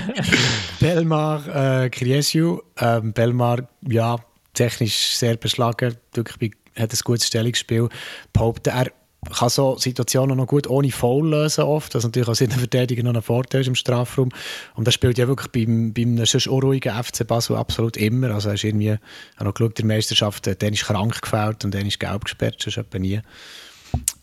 Belmar, 0.81 1.83
äh, 1.83 1.91
Kriesju. 1.91 2.61
Ähm, 2.79 3.13
Belmar, 3.13 3.69
ja, 3.89 4.17
technisch 4.55 5.17
sehr 5.17 5.37
beschlagen, 5.37 5.97
wirklich 6.15 6.53
hat 6.77 6.93
ein 6.93 6.99
gutes 7.03 7.27
Stellungsspiel. 7.27 7.89
Behaupte, 8.33 8.71
er 8.71 8.93
kann 9.37 9.49
so 9.49 9.77
Situationen 9.77 10.37
noch 10.37 10.47
gut 10.47 10.69
ohne 10.69 10.93
Foul 10.93 11.31
lösen 11.31 11.65
oft, 11.65 11.95
was 11.97 12.05
natürlich 12.05 12.29
als 12.29 12.41
Innenverteidiger 12.41 13.03
noch 13.03 13.15
ein 13.15 13.23
Vorteil 13.23 13.63
ist 13.63 13.67
im 13.67 13.75
Strafraum. 13.75 14.29
Und 14.77 14.87
das 14.87 14.95
spielt 14.95 15.19
ja 15.19 15.27
wirklich 15.27 15.51
beim, 15.51 15.93
beim 15.93 16.25
sonst 16.25 16.47
unruhigen 16.47 16.93
FC 17.03 17.27
Basel 17.27 17.57
absolut 17.57 17.97
immer. 17.97 18.31
Also 18.31 18.51
er 18.51 18.55
ist 18.55 18.63
irgendwie, 18.63 18.91
er 18.91 19.01
hat 19.37 19.45
noch 19.45 19.55
geschaut, 19.55 19.81
in 19.81 19.89
der 19.89 19.97
Meisterschaft, 19.97 20.47
dann 20.47 20.73
ist 20.73 20.85
krank 20.85 21.21
gefällt 21.21 21.65
und 21.65 21.75
dann 21.75 21.85
ist 21.85 21.99
gelb 21.99 22.25
gesperrt, 22.27 22.63
sonst 22.63 22.77
etwa 22.77 22.99
nie. 23.01 23.21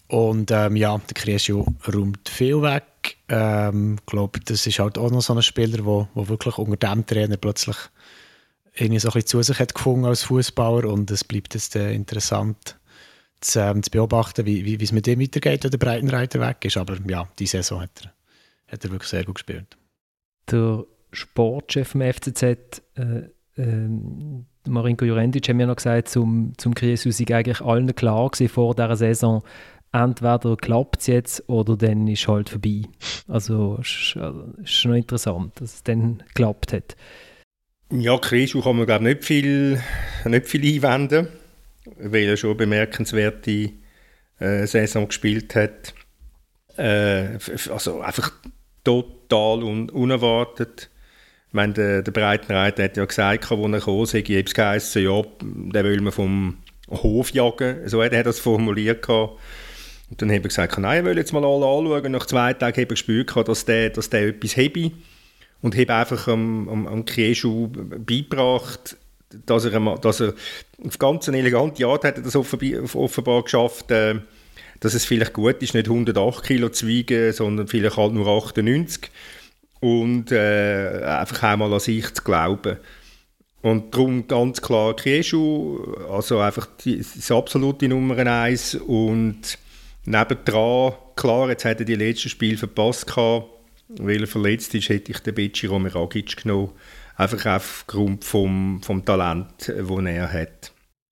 Und 0.07 0.51
ähm, 0.51 0.75
ja, 0.75 0.97
der 0.97 1.13
Kriesio 1.13 1.65
räumt 1.91 2.29
viel 2.29 2.61
weg. 2.61 2.83
Ich 3.03 3.17
ähm, 3.29 3.97
glaube, 4.05 4.39
das 4.39 4.65
ist 4.65 4.79
halt 4.79 4.97
auch 4.97 5.11
noch 5.11 5.21
so 5.21 5.33
ein 5.33 5.41
Spieler, 5.41 5.77
der 5.77 5.85
wo, 5.85 6.07
wo 6.13 6.27
wirklich 6.27 6.57
unter 6.57 6.75
dem 6.75 7.05
Trainer 7.05 7.37
plötzlich 7.37 7.77
irgendwie 8.75 8.99
so 8.99 9.09
ein 9.09 9.13
bisschen 9.13 9.27
zu 9.27 9.41
sich 9.41 9.59
hat 9.59 9.73
gefunden 9.73 10.05
als 10.05 10.23
Fußballer 10.23 10.89
und 10.89 11.09
es 11.09 11.23
bleibt 11.23 11.53
jetzt 11.53 11.75
äh, 11.75 11.93
interessant 11.93 12.77
zu, 13.41 13.59
ähm, 13.59 13.83
zu 13.83 13.91
beobachten, 13.91 14.45
wie, 14.45 14.65
wie, 14.65 14.83
es 14.83 14.91
mit 14.91 15.07
dem 15.07 15.19
weitergeht, 15.19 15.63
wenn 15.63 15.71
der 15.71 15.77
Breitenreiter 15.77 16.39
weg 16.39 16.63
ist. 16.65 16.77
Aber 16.77 16.97
ja, 17.07 17.27
die 17.39 17.47
Saison 17.47 17.81
hat 17.81 17.91
er, 18.03 18.13
hat 18.73 18.83
er 18.83 18.91
wirklich 18.91 19.09
sehr 19.09 19.23
gut 19.23 19.35
gespielt. 19.35 19.77
Der 20.51 20.85
Sportchef 21.11 21.89
vom 21.89 22.01
FCZ, 22.01 22.43
äh, 22.43 23.29
äh, 23.55 23.89
Marinko 24.67 25.05
Jurendic, 25.05 25.47
hat 25.47 25.55
mir 25.55 25.67
noch 25.67 25.75
gesagt, 25.75 26.09
zum, 26.09 26.53
zum 26.57 26.73
Kriesio 26.73 27.11
sei 27.11 27.25
eigentlich 27.35 27.61
allen 27.61 27.93
klar 27.95 28.31
vor 28.47 28.75
dieser 28.75 28.95
Saison, 28.95 29.43
entweder 29.91 30.57
klappt 30.57 31.01
es 31.01 31.07
jetzt 31.07 31.49
oder 31.49 31.77
dann 31.77 32.07
ist 32.07 32.21
es 32.21 32.27
halt 32.27 32.49
vorbei. 32.49 32.83
Also 33.27 33.77
es 33.81 34.15
ist 34.63 34.71
schon 34.71 34.95
interessant, 34.95 35.59
dass 35.59 35.75
es 35.75 35.83
dann 35.83 36.23
geklappt 36.27 36.73
hat. 36.73 36.95
Ja, 37.91 38.17
Krischu 38.17 38.61
kann 38.61 38.77
man 38.77 38.85
glaube 38.85 39.03
nicht 39.03 39.23
viel, 39.23 39.81
nicht 40.25 40.47
viel 40.47 40.75
einwenden, 40.75 41.27
weil 41.97 42.27
er 42.27 42.37
schon 42.37 42.51
eine 42.51 42.57
bemerkenswerte 42.57 43.71
äh, 44.39 44.65
Saison 44.65 45.07
gespielt 45.07 45.55
hat. 45.55 45.93
Äh, 46.77 47.37
also 47.71 48.01
einfach 48.01 48.31
total 48.83 49.63
un 49.63 49.89
unerwartet. 49.89 50.89
Ich 51.55 51.57
meine, 51.57 51.71
der, 51.71 52.01
der 52.01 52.11
Breitenreiter 52.11 52.83
hat 52.83 52.97
ja 52.97 53.05
gesagt, 53.05 53.49
als 53.49 53.61
er 53.61 53.79
kam, 53.79 54.05
sei 54.05 54.23
es 54.27 54.53
geheißen, 54.53 55.01
ja, 55.01 55.21
den 55.41 55.85
will 55.85 56.01
man 56.01 56.11
vom 56.11 56.57
Hof 56.89 57.31
jagen. 57.31 57.87
So 57.87 58.03
hat 58.03 58.11
er 58.11 58.25
das 58.25 58.39
formuliert. 58.39 59.07
Und 59.07 59.37
dann 60.17 60.27
habe 60.31 60.39
ich 60.39 60.43
gesagt, 60.49 60.77
nein, 60.77 60.99
ich 60.99 61.05
will 61.05 61.17
jetzt 61.17 61.31
mal 61.31 61.45
alle 61.45 61.65
anschauen. 61.65 62.11
Nach 62.11 62.25
zwei 62.25 62.51
Tagen 62.51 62.73
habe 62.73 62.81
ich 62.81 62.89
gespürt, 62.89 63.33
dass 63.47 63.63
der, 63.63 63.89
dass 63.89 64.09
der 64.09 64.27
etwas 64.27 64.57
habe. 64.57 64.91
Und 65.61 65.77
habe 65.77 65.93
einfach 65.93 66.27
am, 66.27 66.67
am, 66.67 66.87
am 66.87 67.05
Krieschu 67.05 67.69
beigebracht, 67.69 68.97
dass 69.45 69.63
er, 69.63 69.79
dass 69.95 70.19
er 70.19 70.33
auf 70.85 70.99
ganz 70.99 71.29
eine 71.29 71.37
elegante 71.37 71.87
Art 71.87 72.03
hat 72.03 72.17
er 72.17 72.23
das 72.23 72.35
offenbar 72.35 73.43
geschafft, 73.43 73.91
äh, 73.91 74.15
dass 74.81 74.93
es 74.93 75.05
vielleicht 75.05 75.31
gut 75.31 75.63
ist, 75.63 75.73
nicht 75.73 75.87
108 75.87 76.43
Kilo 76.43 76.67
zu 76.67 76.85
wiegen, 76.85 77.31
sondern 77.31 77.69
vielleicht 77.69 77.95
halt 77.95 78.11
nur 78.11 78.27
98. 78.27 79.09
Und 79.79 80.31
äh, 80.31 81.03
einfach 81.03 81.43
einmal 81.43 81.73
an 81.73 81.79
sich 81.79 82.13
zu 82.13 82.23
glauben. 82.23 82.77
Und 83.61 83.93
darum 83.95 84.27
ganz 84.27 84.61
klar 84.61 84.95
Krieschu, 84.95 85.95
also 86.09 86.39
einfach 86.39 86.67
die, 86.83 86.97
das 86.97 87.31
absolute 87.31 87.87
Nummer 87.87 88.15
eins 88.17 88.75
und 88.75 89.57
Nebendran, 90.05 90.93
klar, 91.15 91.49
jetzt 91.49 91.65
hat 91.65 91.79
er 91.79 91.85
die 91.85 91.95
letzten 91.95 92.29
Spiele 92.29 92.57
verpasst 92.57 93.07
gehabt, 93.07 93.47
weil 93.89 94.21
er 94.21 94.27
verletzt 94.27 94.75
ist, 94.75 94.89
hätte 94.89 95.11
ich 95.11 95.19
den 95.19 95.33
Betschi 95.33 95.65
Romeragic 95.65 96.43
genommen. 96.43 96.73
Einfach 97.15 97.55
aufgrund 97.55 98.23
vom, 98.23 98.81
vom 98.83 99.03
Talent, 99.03 99.47
das 99.67 100.05
er 100.05 100.31
hat. 100.31 100.71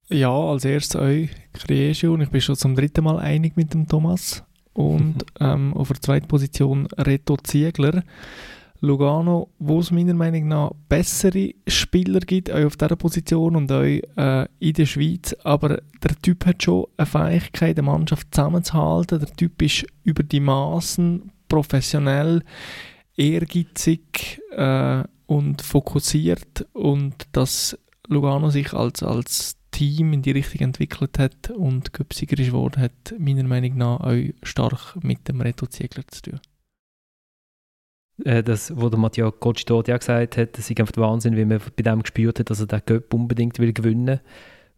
Ja, 0.10 0.32
als 0.32 0.66
erstes 0.66 1.02
euch, 1.02 1.30
Creation. 1.54 2.22
Ich 2.22 2.30
bin 2.30 2.42
schon 2.42 2.56
zum 2.56 2.76
dritten 2.76 3.04
Mal 3.04 3.18
einig 3.18 3.56
mit 3.56 3.74
dem 3.74 3.88
Thomas. 3.88 4.44
Und 4.74 5.26
ähm, 5.40 5.74
auf 5.74 5.88
der 5.88 6.02
zweiten 6.02 6.28
Position 6.28 6.88
Reto 6.98 7.38
Ziegler. 7.38 8.04
Lugano, 8.84 9.48
wo 9.60 9.80
es 9.80 9.92
meiner 9.92 10.14
Meinung 10.14 10.50
nach 10.50 10.72
bessere 10.90 11.54
Spieler 11.66 12.20
gibt, 12.20 12.52
auch 12.52 12.66
auf 12.66 12.76
dieser 12.76 12.98
Position 12.98 13.56
und 13.56 13.72
auch 13.72 13.82
äh, 13.82 14.48
in 14.60 14.74
der 14.74 14.86
Schweiz. 14.86 15.34
Aber 15.46 15.82
der 16.04 16.22
Typ 16.22 16.46
hat 16.46 16.64
schon 16.64 16.88
eine 16.98 17.06
Fähigkeit, 17.06 17.78
eine 17.78 17.88
Mannschaft 17.88 18.36
zusammenzuhalten. 18.36 19.20
Der 19.20 19.34
Typ 19.38 19.62
ist 19.62 19.86
über 20.04 20.24
die 20.24 20.42
Maßen 20.42 21.32
professionell, 21.48 22.44
ehrgeizig 23.16 24.42
äh, 24.52 25.04
und 25.28 25.62
fokussiert. 25.62 26.68
Und 26.74 27.16
dass 27.32 27.80
Lugano 28.10 28.50
sich 28.50 28.74
als, 28.74 29.02
als 29.02 29.56
Team 29.72 30.12
in 30.12 30.24
die 30.24 30.32
Richtung 30.32 30.60
entwickelt 30.60 31.20
hat 31.20 31.52
und 31.52 31.94
Göpsiger 31.94 32.38
ist 32.38 32.48
geworden, 32.48 32.82
hat 32.82 33.16
meiner 33.18 33.44
Meinung 33.44 33.78
nach 33.78 34.02
auch 34.02 34.34
stark 34.44 35.02
mit 35.02 35.26
dem 35.30 35.40
Reto 35.40 35.68
Ziegler 35.68 36.06
zu 36.10 36.22
tun. 36.24 36.40
Äh, 38.24 38.44
das, 38.44 38.76
wo 38.76 38.90
der 38.90 39.32
Gotsch 39.40 39.64
dort 39.66 39.88
ja 39.88 39.98
gesagt 39.98 40.38
hat, 40.38 40.58
das 40.58 40.70
ist 40.70 40.80
einfach 40.80 40.98
Wahnsinn, 40.98 41.36
wie 41.36 41.46
man 41.46 41.60
bei 41.76 41.84
dem 41.84 42.02
gespürt 42.02 42.40
hat, 42.40 42.50
dass 42.50 42.60
er 42.60 42.68
den 42.68 42.82
Göpp 42.86 43.14
unbedingt 43.14 43.60
will 43.60 43.74
gewinnen 43.74 44.20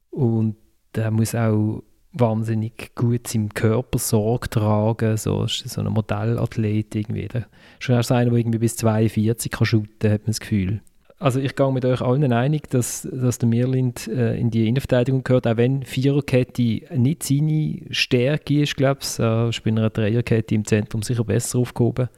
und 0.10 0.56
er 0.94 1.12
muss 1.12 1.36
auch 1.36 1.84
wahnsinnig 2.14 2.96
gut 2.96 3.28
seinem 3.28 3.54
Körper 3.54 4.00
Sorge 4.00 4.50
tragen, 4.50 5.18
so 5.18 5.46
so 5.48 5.82
ein 5.82 5.92
Modellathlet 5.92 6.96
irgendwie. 6.96 7.28
Der 7.28 7.48
schon 7.80 7.96
erst 7.96 8.12
einer, 8.12 8.30
der 8.30 8.40
irgendwie 8.40 8.60
bis 8.60 8.78
42 8.78 9.52
kann 9.52 9.66
shooten, 9.66 10.12
hat 10.12 10.22
man 10.22 10.28
das 10.28 10.40
Gefühl. 10.40 10.82
Also 11.18 11.40
ich 11.40 11.56
gehe 11.56 11.72
mit 11.72 11.86
euch 11.86 12.02
allen 12.02 12.32
einig, 12.34 12.70
dass, 12.70 13.08
dass 13.12 13.38
der 13.38 13.48
Mirlind 13.48 14.08
äh, 14.08 14.38
in 14.38 14.50
die 14.50 14.68
Innenverteidigung 14.68 15.24
gehört, 15.24 15.48
auch 15.48 15.58
wenn 15.58 15.84
Viererkette 15.84 16.82
nicht 16.96 17.24
seine 17.24 17.82
Stärke 17.90 18.62
ist, 18.62 18.76
glaube 18.76 19.00
ich, 19.02 19.20
äh, 19.20 19.50
ist 19.50 19.64
bei 19.64 19.72
einer 19.72 19.90
Dreierkette 19.90 20.56
im 20.56 20.66
Zentrum 20.66 21.02
sicher 21.02 21.24
besser 21.24 21.60
aufgehoben. 21.60 22.10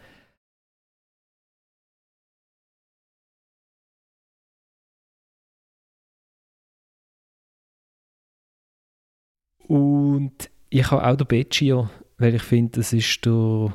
Und 9.67 10.49
ich 10.69 10.89
habe 10.91 11.05
auch 11.05 11.15
den 11.15 11.27
Beccio, 11.27 11.89
weil 12.17 12.35
ich 12.35 12.43
finde, 12.43 12.79
das 12.79 12.93
ist 12.93 13.25
der 13.25 13.73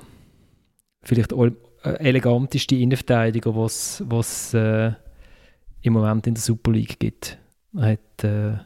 vielleicht 1.02 1.33
äh, 1.33 1.50
eleganteste 1.98 2.76
Innenverteidiger, 2.76 3.55
was 3.55 4.02
es 4.11 4.55
äh, 4.55 4.92
im 5.83 5.92
Moment 5.92 6.26
in 6.26 6.35
der 6.35 6.42
Super 6.42 6.72
League 6.72 6.98
gibt. 6.98 7.38
Er 7.76 7.92
hat 7.92 8.24
äh, 8.24 8.59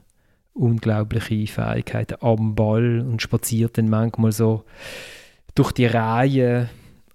unglaubliche 0.52 1.46
Fähigkeiten 1.46 2.16
am 2.20 2.54
Ball 2.54 3.00
und 3.00 3.22
spaziert 3.22 3.78
dann 3.78 3.88
manchmal 3.88 4.32
so 4.32 4.64
durch 5.54 5.72
die 5.72 5.86
Reihe. 5.86 6.68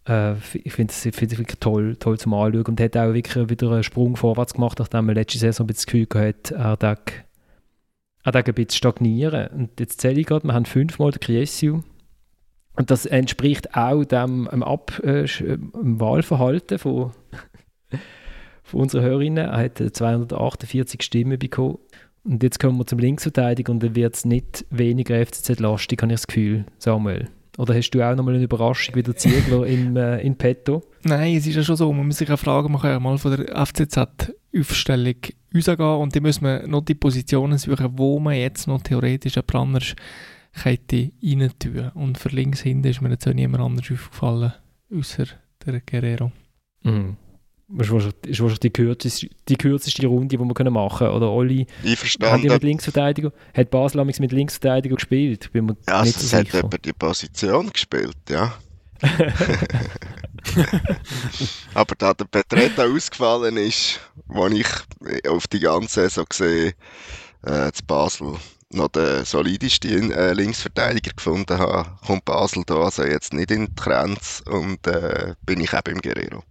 Äh, 0.07 0.33
ich 0.63 0.73
finde 0.73 0.91
es 0.91 1.05
wirklich 1.05 1.59
toll, 1.59 1.95
toll 1.97 2.19
zum 2.19 2.33
Anschauen 2.33 2.65
und 2.65 2.81
hat 2.81 2.97
auch 2.97 3.13
wirklich 3.13 3.49
wieder 3.49 3.71
einen 3.71 3.83
Sprung 3.83 4.15
vorwärts 4.15 4.53
gemacht, 4.53 4.79
nachdem 4.79 5.09
er 5.09 5.15
letzte 5.15 5.39
Saison 5.39 5.65
ein 5.65 5.67
bisschen 5.67 6.07
das 6.07 6.07
Gefühl 6.09 6.27
hatte, 6.27 6.55
er 6.55 6.77
hat 8.23 8.35
auch 8.35 8.43
ein 8.43 8.53
bisschen 8.53 8.71
stagnieren. 8.71 9.47
Und 9.47 9.79
jetzt 9.79 10.01
zähle 10.01 10.19
ich 10.19 10.27
gerade, 10.27 10.47
wir 10.47 10.53
haben 10.53 10.65
fünfmal 10.65 11.11
den 11.11 11.19
Criesiu. 11.19 11.81
Und 12.75 12.89
das 12.89 13.05
entspricht 13.05 13.75
auch 13.75 14.03
dem 14.05 14.47
dem 14.51 14.63
Ab, 14.63 14.99
äh, 15.03 15.25
dem 15.25 15.99
Wahlverhalten 15.99 16.79
von, 16.79 17.11
von 18.63 18.81
unseren 18.81 19.03
Hörerinnen. 19.03 19.49
Er 19.49 19.57
hat 19.57 19.77
248 19.77 21.01
Stimmen 21.01 21.37
bekommen. 21.37 21.79
Und 22.23 22.43
jetzt 22.43 22.59
kommen 22.59 22.77
wir 22.77 22.85
zum 22.85 22.99
Linksverteidiger 22.99 23.71
und 23.71 23.81
dann 23.81 23.95
wird 23.95 24.15
es 24.15 24.25
nicht 24.25 24.65
weniger 24.69 25.25
FCZ-lastig, 25.25 26.01
habe 26.01 26.13
ich 26.13 26.19
das 26.19 26.27
Gefühl, 26.27 26.65
Samuel. 26.77 27.29
Oder 27.61 27.75
hast 27.75 27.91
du 27.91 28.01
auch 28.01 28.15
nochmal 28.15 28.33
eine 28.33 28.43
Überraschung 28.43 28.95
wie 28.95 29.03
der 29.03 29.15
Ziegler 29.15 29.67
in, 29.67 29.95
äh, 29.95 30.19
in 30.21 30.35
petto? 30.35 30.81
Nein, 31.03 31.35
es 31.35 31.45
ist 31.45 31.57
ja 31.57 31.61
schon 31.61 31.75
so, 31.75 31.93
man 31.93 32.07
muss 32.07 32.17
sich 32.17 32.31
auch 32.31 32.39
fragen, 32.39 32.71
man 32.71 32.81
kann 32.81 32.89
ja 32.89 32.99
mal 32.99 33.19
von 33.19 33.37
der 33.37 33.55
FCZ 33.55 34.33
Aufstellung 34.57 35.15
rausgehen 35.53 35.79
und 35.79 36.15
dann 36.15 36.23
müssen 36.23 36.43
wir 36.43 36.65
noch 36.65 36.81
die 36.81 36.95
Positionen 36.95 37.59
suchen, 37.59 37.99
wo 37.99 38.19
man 38.19 38.33
jetzt 38.33 38.65
noch 38.65 38.81
theoretisch 38.81 39.37
eine 39.37 39.43
Plannerskette 39.43 41.11
rein 41.21 41.51
tun. 41.59 41.91
Und 41.93 42.17
für 42.17 42.29
links 42.29 42.61
hinten 42.61 42.87
ist 42.87 42.99
mir 42.99 43.11
jetzt 43.11 43.27
auch 43.27 43.33
niemand 43.33 43.63
anders 43.63 43.91
aufgefallen, 43.91 44.53
außer 44.91 45.25
der 45.63 45.81
Guerrero. 45.81 46.31
Mhm. 46.81 47.15
Das 47.73 47.87
ist 47.87 47.93
wahrscheinlich 47.93 48.59
die 48.59 48.69
kürzeste, 48.69 49.29
die 49.47 49.55
kürzeste 49.55 50.05
Runde, 50.07 50.27
die 50.27 50.39
wir 50.39 50.71
machen 50.71 50.97
können. 50.97 51.13
Oder 51.13 51.31
Olli 51.31 51.67
hat 52.21 52.43
mit 52.43 52.63
Linksverteidigung, 52.63 53.31
hat 53.53 53.69
Basel 53.71 54.03
mit 54.03 54.31
Linksverteidigung 54.31 54.97
gespielt? 54.97 55.51
Bin 55.53 55.67
mir 55.67 55.77
ja, 55.87 56.03
nicht 56.03 56.19
so 56.19 56.25
es 56.25 56.33
hat 56.33 56.53
eben 56.53 56.81
die 56.83 56.93
Position 56.93 57.69
gespielt, 57.71 58.17
ja. 58.29 58.53
Aber 61.73 61.95
da 61.95 62.13
der 62.13 62.25
Petretta 62.25 62.85
ausgefallen 62.85 63.57
ist, 63.57 63.99
wo 64.27 64.47
ich 64.47 64.67
auf 65.27 65.47
die 65.47 65.59
ganze 65.59 66.01
Saison 66.01 66.25
gesehen 66.29 66.73
äh, 67.43 67.71
zu 67.71 67.83
Basel 67.85 68.35
noch 68.73 68.89
den 68.89 69.25
solidesten 69.25 70.11
äh, 70.11 70.33
Linksverteidiger 70.33 71.11
gefunden 71.13 71.57
habe, 71.57 71.89
kommt 72.05 72.25
Basel 72.25 72.63
da 72.65 72.75
also 72.75 73.03
jetzt 73.03 73.33
nicht 73.33 73.51
in 73.51 73.65
die 73.67 73.75
Grenze 73.75 74.43
und 74.45 74.85
äh, 74.87 75.35
bin 75.45 75.59
ich 75.59 75.73
eben 75.73 75.95
im 75.95 76.01
Guerrero. 76.01 76.43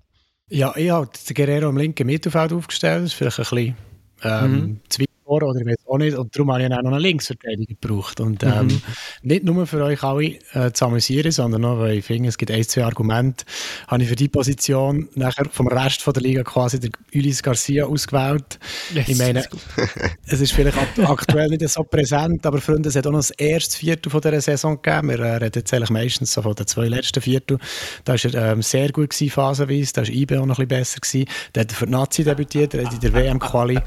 Ja, 0.50 0.76
ich 0.76 0.90
habe 0.90 1.08
den 1.28 1.34
Guerrero 1.34 1.68
im 1.70 1.76
linken 1.76 2.06
Mittelfeld 2.06 2.52
aufgestellt, 2.52 3.04
das 3.04 3.12
ist 3.12 3.14
vielleicht 3.14 3.38
ein 3.38 3.44
bisschen 3.44 3.76
ähm, 4.22 4.52
mhm 4.52 5.09
vor 5.30 5.42
oder 5.44 5.60
ich 5.60 5.66
weiß 5.66 5.86
auch 5.86 5.98
nicht. 5.98 6.16
Und 6.16 6.34
darum 6.34 6.52
habe 6.52 6.62
ich 6.64 6.72
auch 6.72 6.82
noch 6.82 6.90
einen 6.90 7.00
Linksverteidiger 7.00 7.74
gebraucht. 7.80 8.20
Und 8.20 8.42
ähm, 8.42 8.66
mhm. 8.66 8.82
nicht 9.22 9.44
nur 9.44 9.66
für 9.66 9.82
euch 9.84 10.02
alle 10.02 10.38
äh, 10.52 10.72
zu 10.72 10.86
amüsieren, 10.86 11.30
sondern 11.30 11.64
auch, 11.64 11.78
weil 11.78 11.98
ich 11.98 12.04
finde, 12.04 12.28
es 12.28 12.36
gibt 12.36 12.50
ein, 12.50 12.64
zwei 12.64 12.84
Argumente, 12.84 13.44
habe 13.86 14.02
ich 14.02 14.08
für 14.08 14.16
die 14.16 14.28
Position 14.28 15.08
nachher 15.14 15.46
vom 15.50 15.68
Rest 15.68 16.02
von 16.02 16.12
der 16.12 16.22
Liga 16.22 16.42
quasi 16.42 16.80
den 16.80 16.90
Ulis 17.14 17.42
Garcia 17.42 17.84
ausgewählt. 17.84 18.58
Yes, 18.92 19.08
ich 19.08 19.18
meine, 19.18 19.44
es 20.26 20.40
ist 20.40 20.52
vielleicht 20.52 20.78
aktuell 20.98 21.48
nicht 21.48 21.68
so 21.68 21.84
präsent, 21.84 22.44
aber 22.44 22.60
Freunde, 22.60 22.88
es 22.88 22.96
hat 22.96 23.06
auch 23.06 23.12
noch 23.12 23.18
das 23.18 23.30
erste 23.30 23.76
Viertel 23.76 24.10
von 24.10 24.20
dieser 24.20 24.40
Saison 24.40 24.80
gegeben. 24.82 25.10
Wir 25.10 25.20
äh, 25.20 25.36
reden 25.36 25.52
jetzt 25.54 25.72
eigentlich 25.72 25.90
meistens 25.90 26.32
so 26.32 26.42
von 26.42 26.54
den 26.54 26.66
zwei 26.66 26.88
letzten 26.88 27.20
Viertel. 27.20 27.58
Da 28.04 28.14
war 28.14 28.34
er 28.34 28.52
ähm, 28.52 28.62
sehr 28.62 28.90
gut 28.90 29.10
gewesen, 29.10 29.30
phasenweise. 29.30 29.92
Da 29.92 30.02
war 30.02 30.08
IB 30.08 30.36
auch 30.38 30.46
noch 30.46 30.58
ein 30.58 30.66
bisschen 30.66 30.68
besser 30.68 31.00
gewesen. 31.00 31.28
Da 31.52 31.60
hat 31.60 31.70
er 31.70 31.76
für 31.76 31.86
die 31.86 31.92
Nazi 31.92 32.24
debütiert, 32.24 32.74
er 32.74 32.86
hat 32.86 32.94
in 32.94 33.00
der 33.00 33.12
WM-Quali 33.12 33.78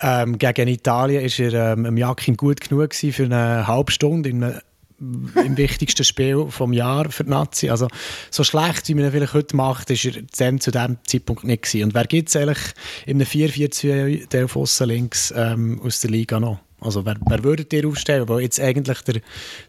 ähm, 0.00 0.38
gegen 0.38 0.68
Italien 0.68 1.22
war 1.22 1.54
er 1.54 1.72
ähm, 1.72 1.96
Jakin 1.96 2.36
gut 2.36 2.60
genug 2.60 2.94
für 2.94 3.24
eine 3.24 3.66
halbe 3.66 3.92
Stunde 3.92 4.28
in 4.28 4.60
im 5.00 5.56
wichtigsten 5.56 6.04
Spiel 6.04 6.46
vom 6.50 6.72
Jahr 6.72 7.10
für 7.10 7.24
die 7.24 7.30
Nazi. 7.30 7.70
Also 7.70 7.88
so 8.30 8.42
schlecht, 8.42 8.88
wie 8.88 8.94
man 8.94 9.04
ihn 9.04 9.12
vielleicht 9.12 9.34
heute 9.34 9.56
macht, 9.56 9.90
ist 9.90 10.04
er 10.04 10.22
dann 10.36 10.60
zu 10.60 10.70
diesem 10.70 10.98
Zeitpunkt 11.04 11.44
nicht 11.44 11.62
gewesen. 11.62 11.84
Und 11.84 11.94
wer 11.94 12.04
gibt 12.04 12.28
es 12.28 12.36
eigentlich 12.36 12.58
in 13.06 13.18
einem 13.18 13.26
4-4-2 13.26 14.28
der 14.28 14.44
auf 14.44 14.80
links 14.80 15.32
ähm, 15.36 15.80
aus 15.82 16.00
der 16.00 16.10
Liga 16.10 16.40
noch? 16.40 16.58
Also 16.80 17.04
wer, 17.04 17.16
wer 17.26 17.44
würdet 17.44 17.72
ihr 17.72 17.86
aufstellen? 17.86 18.28
Weil 18.28 18.42
jetzt 18.42 18.60
eigentlich 18.60 19.00
der, 19.02 19.20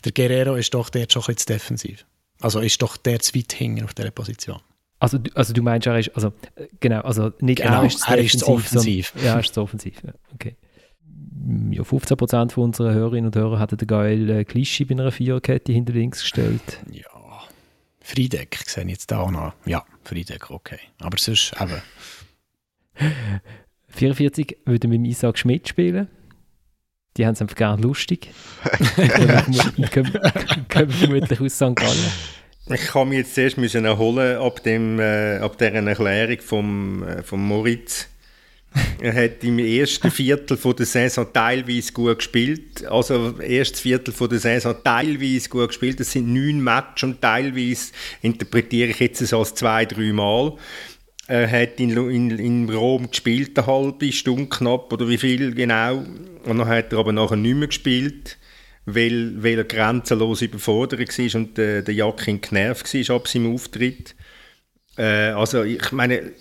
der 0.04 0.12
Guerrero 0.12 0.56
ist 0.56 0.74
doch 0.74 0.90
der 0.90 1.08
schon 1.10 1.24
ein 1.24 1.36
bisschen 1.36 1.54
defensiv. 1.54 2.06
Also 2.42 2.60
ist 2.60 2.82
doch 2.82 2.98
der 2.98 3.20
zu 3.20 3.36
weit 3.36 3.54
hinten 3.54 3.84
auf 3.84 3.94
dieser 3.94 4.12
Position. 4.12 4.60
Also, 5.00 5.18
also 5.34 5.54
du 5.54 5.62
meinst, 5.62 5.88
er 5.88 5.98
ist, 5.98 6.10
also, 6.16 6.34
genau, 6.80 7.02
also 7.02 7.32
nicht 7.40 7.62
genau, 7.62 7.82
er 7.82 7.88
ist, 7.88 8.08
er 8.08 8.18
ist 8.18 8.44
offensiv. 8.44 9.10
Sondern, 9.10 9.28
ja, 9.28 9.34
er 9.36 9.40
ist 9.40 9.58
offensiv, 9.58 10.04
ja, 10.04 10.14
okay. 10.34 10.56
Ja, 11.72 11.84
15% 11.84 12.52
von 12.52 12.64
unseren 12.66 12.94
Hörerinnen 12.94 13.28
und 13.28 13.36
Hörer 13.36 13.60
hatten 13.60 13.78
den 13.78 13.88
geil 13.88 14.30
äh, 14.30 14.44
Klischee 14.44 14.84
bei 14.84 14.96
einer 14.96 15.12
Viererkette 15.12 15.72
hinter 15.72 15.94
links 15.94 16.22
gestellt. 16.22 16.82
Ja, 16.92 17.06
Friedeck 18.02 18.58
sehe 18.66 18.84
ich 18.86 18.92
jetzt 18.92 19.12
da 19.12 19.20
auch 19.20 19.32
noch. 19.32 19.54
Ja, 19.66 19.86
Friedeck, 20.04 20.50
okay. 20.50 20.80
Aber 21.00 21.18
sonst 21.18 21.54
eben. 21.62 21.82
44 23.88 24.58
würden 24.66 24.92
wir 24.92 25.00
mit 25.00 25.12
Isaac 25.12 25.38
Schmidt 25.38 25.70
spielen. 25.70 26.08
Die 27.18 27.26
haben 27.26 27.34
es 27.34 27.42
einfach 27.42 27.56
gerne 27.56 27.82
lustig. 27.82 28.32
können, 29.92 30.20
können 30.68 30.92
vermutlich 30.92 31.42
aus 31.42 31.56
St. 31.56 31.76
Gallen. 31.76 32.12
Ich 32.72 32.88
kann 32.88 33.10
mich 33.10 33.20
jetzt 33.20 33.34
zuerst 33.34 33.58
müssen 33.58 33.84
erholen 33.84 34.38
ab, 34.38 34.62
dem, 34.62 35.00
äh, 35.00 35.38
ab 35.38 35.58
dieser 35.58 35.74
Erklärung 35.74 36.40
vom, 36.40 37.04
äh, 37.04 37.24
vom 37.24 37.48
Moritz. 37.48 38.08
er 39.02 39.16
hat 39.16 39.44
im 39.44 39.58
ersten 39.58 40.12
Viertel 40.12 40.56
von 40.56 40.76
der 40.76 40.86
Saison 40.86 41.26
teilweise 41.34 41.92
gut 41.92 42.20
gespielt. 42.20 42.86
Also 42.86 43.40
erstes 43.40 43.82
Viertel 43.82 44.14
von 44.14 44.30
der 44.30 44.38
Saison 44.38 44.76
teilweise 44.84 45.50
gut 45.50 45.70
gespielt. 45.70 46.00
Das 46.00 46.12
sind 46.12 46.32
neun 46.32 46.62
Matches 46.62 47.04
und 47.04 47.22
teilweise 47.22 47.92
interpretiere 48.22 48.92
ich 48.92 49.00
jetzt 49.00 49.26
so 49.26 49.40
als 49.40 49.56
zwei, 49.56 49.86
drei 49.86 50.14
Mal. 50.14 50.54
Er 51.26 51.50
hat 51.50 51.80
in, 51.80 51.98
in, 52.12 52.38
in 52.38 52.70
Rom 52.70 53.10
gespielt, 53.10 53.58
eine 53.58 53.66
halbe 53.66 54.12
Stunde 54.12 54.48
knapp, 54.48 54.94
oder 54.94 55.10
wie 55.10 55.18
viel 55.18 55.56
genau. 55.56 56.04
Und 56.44 56.58
dann 56.60 56.68
hat 56.68 56.94
er 56.94 57.00
aber 57.00 57.14
nachher 57.14 57.36
nicht 57.36 57.56
mehr 57.56 57.68
gespielt 57.68 58.38
weil, 58.86 59.44
weil 59.44 59.58
er 59.60 59.64
grenzenlos 59.64 60.42
überfordert 60.42 61.00
war 61.00 61.42
und 61.42 61.60
äh, 61.60 61.84
der 61.84 61.94
Jakin 61.94 62.42
genervt 62.42 62.94
war 62.94 63.16
ab 63.16 63.28
seinem 63.28 63.54
Auftritt. 63.54 64.16
Äh, 64.98 65.32
also 65.32 65.64
ich 65.64 65.92
meine, 65.92 66.32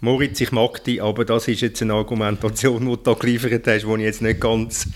Moritz, 0.00 0.40
ich 0.40 0.52
mag 0.52 0.84
dich, 0.84 1.02
aber 1.02 1.24
das 1.24 1.48
ist 1.48 1.62
jetzt 1.62 1.82
eine 1.82 1.94
Argumentation, 1.94 2.80
die 2.80 2.86
du 2.86 2.96
da 2.96 3.14
geliefert 3.14 3.66
hast, 3.66 3.84
die 3.84 3.94
ich 3.94 4.00
jetzt 4.00 4.22
nicht 4.22 4.40
ganz 4.40 4.88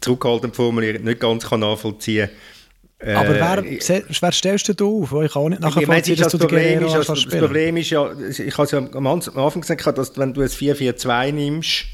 zurückhaltend 0.00 0.56
formuliert, 0.56 1.02
nicht 1.02 1.20
ganz 1.20 1.48
kann 1.48 1.60
nachvollziehen 1.60 2.28
kann. 2.28 3.16
Aber 3.16 3.34
wer, 3.34 3.58
äh, 3.58 4.02
wer 4.20 4.32
stellst 4.32 4.80
du 4.80 5.02
auf? 5.02 5.12
Ich 5.22 5.32
kann 5.32 5.42
auch 5.42 5.48
nicht 5.50 5.60
nachvollziehen, 5.60 6.16
dass 6.16 6.32
das 6.32 6.32
du 6.32 6.38
Problem 6.38 6.84
ist, 6.84 6.94
also, 6.94 7.14
Das 7.14 7.26
Problem 7.26 7.76
ist 7.76 7.90
ja, 7.90 8.10
ich 8.28 8.56
habe 8.56 8.64
es 8.64 8.70
ja 8.70 8.78
am 8.78 9.06
Anfang 9.06 9.60
gesagt, 9.60 9.98
dass 9.98 10.16
wenn 10.16 10.32
du 10.32 10.40
ein 10.40 10.48
4-4-2 10.48 11.32
nimmst, 11.32 11.84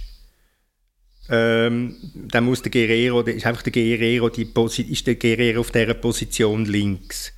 ähm, 1.33 1.97
dann 2.14 2.45
muss 2.45 2.61
der 2.61 2.71
Guerrero, 2.71 3.23
ist 3.23 3.47
einfach 3.47 3.62
der 3.62 3.73
Guerrero, 3.73 4.29
die 4.29 4.47
ist 4.90 5.07
der 5.07 5.14
Guerrero 5.14 5.61
auf 5.61 5.71
dieser 5.71 5.95
Position 5.95 6.66
links. 6.66 7.33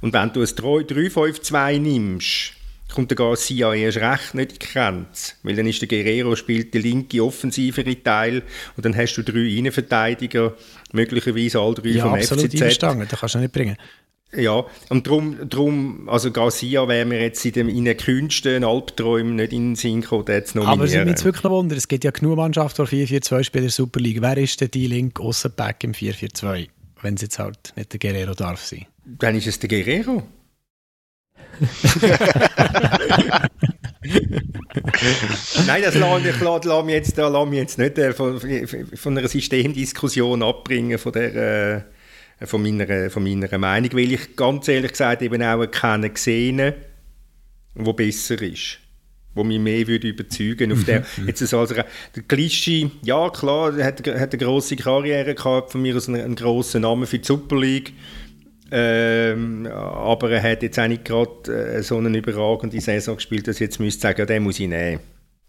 Und 0.00 0.12
wenn 0.12 0.32
du 0.32 0.40
ein 0.40 0.46
3-5-2 0.46 1.78
nimmst, 1.80 2.52
kommt 2.94 3.10
der 3.10 3.16
Garcia 3.16 3.74
erst 3.74 3.98
recht 3.98 4.34
nicht 4.34 4.52
in 4.52 4.58
die 4.58 4.66
Grenze. 4.66 5.32
Weil 5.42 5.56
dann 5.56 5.66
ist 5.66 5.80
der 5.80 5.88
Guerrero 5.88 6.36
spielt 6.36 6.72
der 6.74 6.80
linke 6.80 7.22
offensivere 7.22 8.02
Teil 8.02 8.42
und 8.76 8.84
dann 8.84 8.96
hast 8.96 9.16
du 9.16 9.22
drei 9.22 9.40
Innenverteidiger, 9.40 10.56
möglicherweise 10.92 11.60
alle 11.60 11.74
drei 11.74 11.88
ja, 11.88 12.04
vom 12.04 12.14
absolut 12.14 12.52
FCZ. 12.52 12.82
Ja, 12.82 12.94
das 12.94 13.20
kannst 13.20 13.34
du 13.34 13.38
nicht 13.40 13.52
bringen. 13.52 13.76
Ja, 14.32 14.64
und 14.90 15.08
darum, 15.08 15.36
darum 15.48 16.08
also 16.08 16.30
Garcia 16.30 16.86
wäre 16.86 17.04
mir 17.04 17.20
jetzt 17.20 17.44
in, 17.44 17.52
dem, 17.52 17.68
in 17.68 17.84
den 17.84 17.96
kühnsten 17.96 18.62
Albträumen 18.62 19.34
nicht 19.34 19.52
in 19.52 19.70
den 19.70 19.74
Sinn 19.74 20.02
gekommen, 20.02 20.24
den 20.24 20.44
zu 20.44 20.58
nominieren. 20.58 20.78
Aber 20.78 20.84
es 20.84 20.92
ist 20.92 21.04
mir 21.04 21.10
jetzt 21.10 21.24
wirklich 21.24 21.42
noch 21.42 21.50
Wunder, 21.50 21.76
es 21.76 21.88
gibt 21.88 22.04
ja 22.04 22.12
genug 22.12 22.36
Mannschaften, 22.36 22.86
die 22.86 23.08
4-4-2 23.08 23.44
spielen 23.44 23.64
in 23.64 23.68
der 23.68 23.72
Super 23.72 23.98
League. 23.98 24.22
Wer 24.22 24.36
ist 24.36 24.60
denn 24.60 24.70
die 24.70 24.86
link 24.86 25.18
Aussenback 25.18 25.82
im 25.82 25.92
4-4-2, 25.92 26.68
wenn 27.02 27.14
es 27.14 27.22
jetzt 27.22 27.40
halt 27.40 27.72
nicht 27.74 27.92
der 27.92 27.98
Guerrero 27.98 28.34
darf 28.34 28.64
sein? 28.64 28.86
Dann 29.04 29.34
ist 29.34 29.48
es 29.48 29.58
der 29.58 29.68
Guerrero. 29.68 30.22
Nein, 35.66 35.82
das 35.82 35.96
lasse 35.96 36.28
ich, 36.28 36.40
lasse 36.40 36.82
mich 36.84 36.94
jetzt, 36.94 37.18
da 37.18 37.26
lasse 37.26 37.50
mich 37.50 37.58
jetzt 37.58 37.78
nicht 37.78 37.98
äh, 37.98 38.12
von, 38.12 38.40
von 38.94 39.18
einer 39.18 39.26
Systemdiskussion 39.26 40.44
abbringen, 40.44 40.98
von 40.98 41.12
der... 41.12 41.34
Äh, 41.34 41.82
von 42.44 42.62
meiner, 42.62 43.10
von 43.10 43.22
meiner 43.22 43.58
Meinung, 43.58 43.92
weil 43.92 44.12
ich 44.12 44.36
ganz 44.36 44.68
ehrlich 44.68 44.92
gesagt 44.92 45.22
eben 45.22 45.42
auch 45.42 45.66
keinen 45.66 46.12
gesehen 46.12 46.74
der 47.74 47.92
besser 47.92 48.40
ist 48.42 48.78
wo 49.34 49.44
mich 49.44 49.60
mehr 49.60 49.86
würde 49.86 50.08
überzeugen 50.08 50.72
auf 50.72 50.84
der 50.84 51.00
mhm. 51.16 51.28
jetzt 51.28 51.54
also 51.54 51.74
der 51.74 51.86
Klischee 52.26 52.90
ja 53.02 53.30
klar 53.30 53.76
er 53.78 53.86
hat, 53.86 54.06
hat 54.06 54.32
eine 54.32 54.44
große 54.44 54.76
Karriere 54.76 55.34
gehabt 55.34 55.72
von 55.72 55.82
mir 55.82 55.96
aus 55.96 56.08
einen, 56.08 56.22
einen 56.22 56.34
großen 56.34 56.82
Namen 56.82 57.06
für 57.06 57.18
die 57.18 57.26
Super 57.26 57.56
League 57.58 57.92
ähm, 58.72 59.66
aber 59.66 60.30
er 60.30 60.42
hat 60.42 60.62
jetzt 60.62 60.78
auch 60.78 60.88
nicht 60.88 61.04
gerade 61.04 61.76
äh, 61.76 61.82
so 61.82 61.96
eine 61.96 62.16
überragende 62.16 62.80
Saison 62.80 63.16
gespielt 63.16 63.46
dass 63.46 63.56
ich 63.56 63.60
jetzt 63.60 63.78
müsste 63.78 64.02
sagen 64.02 64.18
ja, 64.18 64.26
den 64.26 64.42
muss 64.42 64.58
ich 64.58 64.68
nehmen 64.68 65.00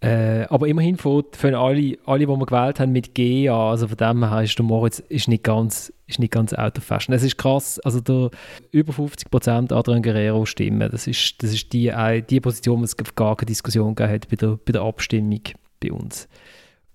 äh, 0.01 0.47
aber 0.49 0.67
immerhin 0.67 0.97
von, 0.97 1.23
von 1.31 1.53
alle, 1.53 1.97
alle, 2.05 2.25
die 2.25 2.27
wir 2.27 2.45
gewählt 2.45 2.79
haben, 2.79 2.91
mit 2.91 3.13
G 3.13 3.47
an. 3.49 3.55
Also 3.55 3.87
von 3.87 3.97
dem 3.97 4.27
her 4.27 4.41
ist 4.41 4.57
der 4.57 4.65
Moritz 4.65 4.97
ist 4.97 5.27
nicht 5.27 5.43
ganz, 5.43 5.93
ist 6.07 6.17
nicht 6.17 6.33
ganz 6.33 6.53
out 6.53 6.77
of 6.79 6.83
fashion. 6.83 7.13
Es 7.13 7.21
ist 7.21 7.37
krass, 7.37 7.80
also 7.82 8.01
der, 8.01 8.32
über 8.71 8.93
50% 8.93 9.71
Adrian 9.71 10.01
Guerrero 10.01 10.45
stimmen. 10.47 10.89
Das 10.91 11.05
ist, 11.05 11.41
das 11.43 11.53
ist 11.53 11.71
die, 11.71 11.93
die 12.28 12.39
Position, 12.39 12.80
wo 12.80 12.84
es 12.84 12.97
gar 13.15 13.36
keine 13.36 13.45
Diskussion 13.45 13.93
gegeben 13.93 14.13
hat 14.13 14.28
bei 14.28 14.36
der, 14.38 14.57
bei 14.65 14.71
der 14.71 14.82
Abstimmung 14.82 15.41
bei 15.80 15.91
uns. 15.91 16.28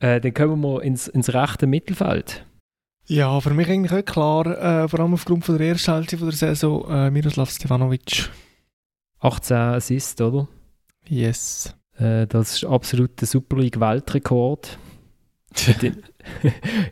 Äh, 0.00 0.20
dann 0.20 0.34
kommen 0.34 0.60
wir 0.62 0.82
ins, 0.82 1.06
ins 1.06 1.32
rechte 1.32 1.68
Mittelfeld. 1.68 2.44
Ja, 3.06 3.40
für 3.40 3.50
mich 3.50 3.68
eigentlich 3.68 3.92
auch 3.92 4.04
klar, 4.04 4.46
äh, 4.46 4.88
vor 4.88 4.98
allem 4.98 5.14
aufgrund 5.14 5.44
von 5.44 5.58
der 5.58 5.68
ersten 5.68 5.94
Hälfte 5.94 6.16
der 6.16 6.32
Saison, 6.32 6.90
äh, 6.90 7.10
Miroslav 7.12 7.50
Stevanovic. 7.50 8.30
18 9.20 9.56
Assists, 9.56 10.20
oder? 10.20 10.48
Yes. 11.08 11.72
Äh, 11.98 12.26
das 12.26 12.56
ist 12.56 12.64
absolut 12.64 13.20
der 13.20 13.28
Super 13.28 13.56
League-Weltrekord. 13.56 14.78
ich, 15.56 15.94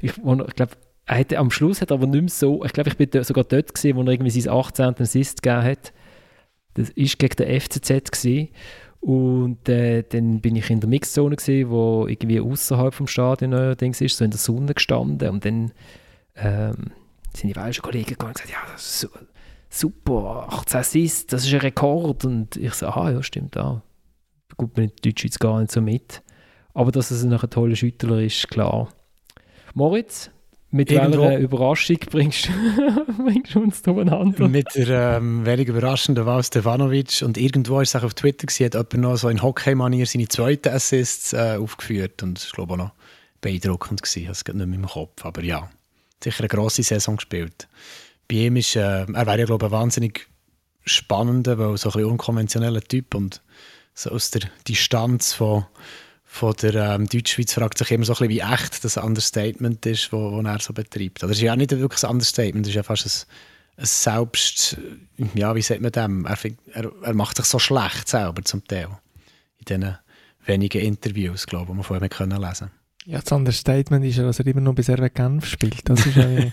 ich 0.00 0.12
glaube, 0.14 0.72
er 1.06 1.18
hatte, 1.18 1.38
am 1.38 1.50
Schluss 1.50 1.82
hat 1.82 1.90
er 1.90 1.94
aber 1.94 2.06
nicht 2.06 2.20
mehr 2.20 2.30
so, 2.30 2.64
ich 2.64 2.72
glaube, 2.72 2.90
ich 2.90 2.96
bin 2.96 3.24
sogar 3.24 3.44
dort 3.44 3.74
gesehen, 3.74 3.96
wo 3.96 4.02
er 4.02 4.08
irgendwie 4.08 4.30
sein 4.30 4.52
18. 4.52 4.94
Assist 5.00 5.42
gegeben 5.42 5.64
hat. 5.64 5.92
Das 6.74 6.88
war 6.88 6.94
gegen 6.94 7.36
den 7.36 7.60
FCZ 7.60 8.10
gewesen. 8.10 8.48
Und 9.00 9.68
äh, 9.68 10.02
dann 10.02 10.40
bin 10.40 10.56
ich 10.56 10.70
in 10.70 10.80
der 10.80 10.88
Mixzone 10.88 11.36
gesehen, 11.36 11.68
wo 11.68 12.06
irgendwie 12.08 12.40
außerhalb 12.40 12.94
vom 12.94 13.06
Stadion 13.06 13.50
neuerdings 13.50 14.00
ist, 14.00 14.16
so 14.16 14.24
in 14.24 14.30
der 14.30 14.40
Sonne 14.40 14.72
gestanden. 14.72 15.28
Und 15.28 15.44
dann 15.44 15.72
ähm, 16.36 16.92
sind 17.34 17.50
die 17.50 17.56
welschen 17.56 17.82
Kollegen 17.82 18.08
gegangen 18.08 18.30
und 18.30 18.36
gesagt, 18.36 18.50
ja, 18.50 18.72
das 18.72 19.04
ist 19.04 19.10
super, 19.68 20.46
18 20.48 20.80
Assists, 20.80 21.26
das 21.26 21.44
ist 21.44 21.52
ein 21.52 21.60
Rekord. 21.60 22.24
Und 22.24 22.56
ich 22.56 22.72
so, 22.72 22.86
ah 22.86 23.10
ja, 23.10 23.22
stimmt 23.22 23.58
auch. 23.58 23.82
Gut, 24.56 24.78
in 24.78 24.92
Deutschschweiz 25.02 25.38
gar 25.38 25.60
nicht 25.60 25.72
so 25.72 25.80
mit. 25.80 26.22
Aber 26.74 26.92
dass 26.92 27.10
es 27.10 27.24
ein 27.24 27.38
toller 27.50 27.76
Schüttler 27.76 28.20
ist, 28.20 28.48
klar. 28.48 28.88
Moritz, 29.74 30.30
mit 30.74 30.90
Irgendwo. 30.90 31.22
welcher 31.22 31.38
Überraschung 31.38 31.98
bringst, 32.10 32.48
bringst 33.16 33.54
du 33.54 33.62
uns 33.62 33.80
durcheinander? 33.82 34.48
Mit 34.48 34.74
der 34.74 35.18
ähm, 35.18 35.46
wenig 35.46 35.68
überraschenden 35.68 36.26
Wahl 36.26 36.42
Stefanovic. 36.42 37.22
Und 37.22 37.38
irgendwo 37.38 37.80
ist 37.80 37.90
es 37.90 37.96
auch 37.96 38.04
auf 38.04 38.14
Twitter 38.14 38.46
gesehen, 38.46 38.72
hat 38.74 38.92
jemand 38.92 39.10
noch 39.10 39.16
so 39.16 39.28
in 39.28 39.40
Hockey-Manier 39.40 40.04
seine 40.04 40.26
zweiten 40.26 40.74
Assists 40.74 41.32
äh, 41.32 41.58
aufgeführt. 41.60 42.24
Und 42.24 42.38
das 42.38 42.46
war, 42.46 42.66
glaube 42.66 42.74
ich, 42.74 42.80
auch 42.80 42.84
noch 42.86 42.92
beeindruckend. 43.40 44.02
Gewesen. 44.02 44.18
Ich 44.18 44.24
habe 44.24 44.32
es 44.32 44.44
nicht 44.44 44.66
mehr 44.66 44.78
im 44.80 44.86
Kopf. 44.86 45.24
Aber 45.24 45.44
ja, 45.44 45.70
sicher 46.20 46.40
eine 46.40 46.48
grosse 46.48 46.82
Saison 46.82 47.16
gespielt. 47.16 47.68
Bei 48.28 48.36
ihm 48.36 48.56
ist, 48.56 48.74
äh, 48.74 48.80
er 48.80 49.26
wäre 49.26 49.38
ja, 49.38 49.44
glaube 49.44 49.66
ich, 49.66 49.72
ein 49.72 49.78
wahnsinnig 49.78 50.26
spannender, 50.84 51.56
weil 51.56 51.76
so 51.76 51.90
ein 51.90 51.92
bisschen 51.92 52.10
unkonventioneller 52.10 52.80
Typ 52.80 53.14
und 53.14 53.42
so 53.94 54.10
aus 54.10 54.30
der 54.30 54.42
Distanz 54.66 55.32
von 55.32 55.66
von 56.34 56.52
der 56.60 56.74
ähm, 56.74 57.06
Deutschschweiz 57.06 57.52
fragt 57.52 57.78
sich 57.78 57.92
immer 57.92 58.04
so 58.04 58.12
ein 58.14 58.28
bisschen, 58.28 58.30
wie 58.30 58.40
echt 58.40 58.84
das 58.84 58.96
Understatement 58.96 59.86
ist, 59.86 60.12
wo, 60.12 60.32
wo 60.32 60.40
er 60.40 60.58
so 60.58 60.72
betreibt. 60.72 61.22
Das 61.22 61.30
ist 61.30 61.40
ja 61.40 61.54
nicht 61.54 61.70
wirklich 61.70 62.02
ein 62.02 62.10
Understatement, 62.10 62.66
das 62.66 62.70
ist 62.70 62.74
ja 62.74 62.82
fast 62.82 63.06
ein, 63.06 63.82
ein 63.82 63.86
Selbst, 63.86 64.76
ja, 65.34 65.54
wie 65.54 65.62
sagt 65.62 65.80
man 65.80 65.92
dem? 65.92 66.26
Er, 66.26 66.36
er, 66.72 66.90
er, 67.02 67.14
macht 67.14 67.36
sich 67.36 67.46
so 67.46 67.60
schlecht 67.60 68.08
selber 68.08 68.42
zum 68.42 68.66
Teil. 68.66 68.88
In 69.58 69.64
diesen 69.68 69.98
wenigen 70.44 70.82
Interviews, 70.82 71.46
glaube 71.46 71.66
ich, 71.66 71.68
die 71.68 71.74
man 71.74 71.84
von 71.84 72.02
ihm 72.02 72.08
können 72.08 72.42
lesen 72.42 72.72
Ja, 73.04 73.20
das 73.20 73.30
Understatement 73.30 74.04
ist 74.04 74.16
ja, 74.16 74.24
dass 74.24 74.40
er 74.40 74.46
immer 74.48 74.60
noch 74.60 74.74
bei 74.74 74.82
Servet 74.82 75.14
Genf 75.14 75.46
spielt. 75.46 75.88
Das 75.88 76.04
ist, 76.04 76.16
ja, 76.16 76.26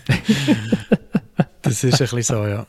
das 1.62 1.82
ist 1.82 1.94
ein 1.94 1.98
bisschen 1.98 2.22
so, 2.22 2.46
ja. 2.46 2.68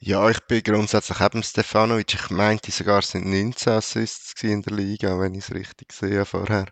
Ja, 0.00 0.30
ich 0.30 0.38
bin 0.46 0.62
grundsätzlich 0.62 1.20
eben 1.20 1.42
Stefanovic. 1.42 2.14
Ich 2.14 2.30
meinte 2.30 2.70
sogar, 2.70 3.00
es 3.00 3.10
sind 3.10 3.26
19 3.26 3.72
Assists 3.72 4.42
in 4.44 4.62
der 4.62 4.76
Liga, 4.76 5.18
wenn 5.18 5.34
ich 5.34 5.44
es 5.44 5.54
richtig 5.54 5.92
sehe 5.92 6.24
vorher. 6.24 6.66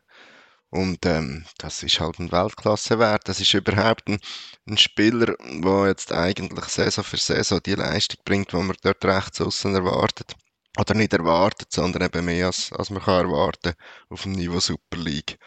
Und 0.71 1.05
ähm, 1.07 1.45
das 1.59 1.83
ist 1.83 1.99
halt 2.01 2.21
ein 2.21 2.31
Weltklasse-Wert. 2.31 3.29
Das 3.29 3.41
ist 3.41 3.53
überhaupt 3.55 4.09
ein, 4.09 4.21
ein, 4.69 4.79
Spieler, 4.79 5.35
der 5.41 5.87
jetzt 5.89 6.13
eigentlich 6.13 6.67
Saison 6.67 7.03
für 7.05 7.17
Saison 7.17 7.61
die 7.65 7.75
Leistung 7.75 8.21
bringt, 8.25 8.53
die 8.53 8.57
man 8.57 8.77
dort 8.83 9.05
rechts 9.05 9.41
außen 9.41 9.75
erwartet. 9.75 10.35
Oder 10.79 10.95
nicht 10.95 11.13
erwartet, 11.13 11.73
sondern 11.73 12.03
eben 12.03 12.25
mehr 12.27 12.47
als, 12.47 12.73
als 12.73 12.91
man 12.91 13.03
kann 13.03 13.27
erwarten 13.27 13.75
auf 14.09 14.23
dem 14.23 14.33
Niveau 14.33 14.61
Super 14.61 14.99
League. 14.99 15.39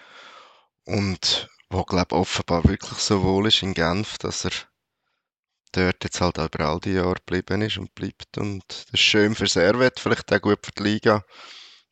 Und 0.85 1.49
wo, 1.69 1.83
glaube 1.85 2.15
offenbar 2.15 2.65
wirklich 2.65 2.99
so 2.99 3.23
wohl 3.23 3.47
ist 3.47 3.63
in 3.63 3.73
Genf, 3.73 4.17
dass 4.17 4.45
er 4.45 4.51
dort 5.71 6.03
jetzt 6.03 6.21
halt 6.21 6.37
über 6.37 6.65
all 6.65 6.79
die 6.79 6.93
Jahre 6.93 7.15
geblieben 7.15 7.61
ist 7.61 7.77
und 7.77 7.93
bleibt. 7.95 8.37
Und 8.37 8.63
das 8.67 8.85
ist 8.93 8.99
schön 8.99 9.35
für 9.35 9.47
Servet, 9.47 9.99
vielleicht 9.99 10.31
auch 10.33 10.41
gut 10.41 10.65
für 10.65 10.71
die 10.71 10.83
Liga, 10.83 11.23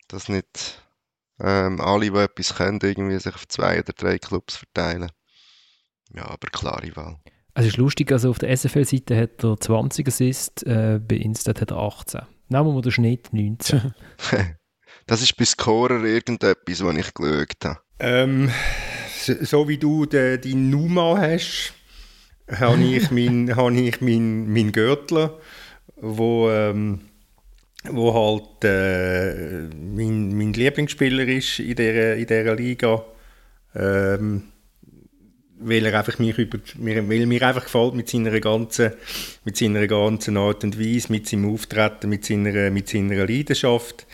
dass 0.08 0.28
nicht 0.28 0.82
ähm, 1.40 1.80
alle, 1.80 2.10
die 2.10 2.18
etwas 2.18 2.56
können, 2.56 2.80
irgendwie 2.82 3.18
sich 3.18 3.34
auf 3.34 3.46
zwei 3.48 3.78
oder 3.80 3.92
drei 3.92 4.18
Clubs 4.18 4.56
verteilen. 4.56 5.10
Ja, 6.14 6.26
aber 6.26 6.48
klare 6.48 6.94
Wahl. 6.96 7.18
Also 7.54 7.68
es 7.68 7.74
ist 7.74 7.78
lustig, 7.78 8.12
also 8.12 8.30
auf 8.30 8.38
der 8.38 8.56
SFL-Seite 8.56 9.16
hat 9.16 9.42
er 9.44 9.58
20 9.58 10.06
Assists, 10.06 10.62
äh, 10.62 11.00
bei 11.02 11.16
Instat 11.16 11.60
hat 11.60 11.70
er 11.70 11.78
18. 11.78 12.20
Nehmen 12.48 12.74
wir 12.74 12.82
den 12.82 12.92
Schnitt 12.92 13.32
19. 13.32 13.92
das 15.06 15.22
ist 15.22 15.36
bei 15.36 15.44
Scorer 15.44 16.02
irgendetwas, 16.04 16.84
was 16.84 16.96
ich 16.96 17.14
geschaut 17.14 17.64
habe. 17.64 17.80
Ähm, 17.98 18.50
so 19.42 19.68
wie 19.68 19.76
du 19.78 20.06
die 20.06 20.54
Numa 20.54 21.18
hast, 21.18 21.74
habe 22.56 22.82
ich 22.82 23.10
meinen 23.10 23.54
hab 23.56 23.70
ich 23.72 24.00
mein, 24.00 24.52
mein 24.52 24.72
Gürtel, 24.72 25.30
wo, 25.96 26.50
ähm, 26.50 27.00
wo 27.84 28.14
halt 28.14 28.64
äh, 28.64 29.68
mein, 29.74 30.36
mein 30.36 30.52
Lieblingsspieler 30.52 31.26
ist 31.28 31.58
in 31.60 31.76
dieser, 31.76 32.16
in 32.16 32.26
dieser 32.26 32.54
Liga. 32.54 33.04
Ähm, 33.74 34.44
weil 35.60 35.86
er 35.86 35.98
einfach 35.98 36.18
mich 36.18 36.38
über, 36.38 36.58
mir, 36.76 37.08
weil 37.08 37.26
mir 37.26 37.42
einfach 37.42 37.64
gefällt 37.64 37.94
mit 37.94 38.08
seiner 38.08 38.38
ganzen, 38.40 38.92
mit 39.44 39.56
seiner 39.56 39.86
ganzen 39.86 40.36
Art 40.36 40.64
und 40.64 40.78
Weise, 40.78 41.10
mit 41.10 41.26
seinem 41.26 41.52
Auftreten, 41.52 42.08
mit 42.08 42.24
seiner, 42.24 42.70
mit 42.70 42.88
seiner 42.88 43.26
Leidenschaft. 43.26 44.06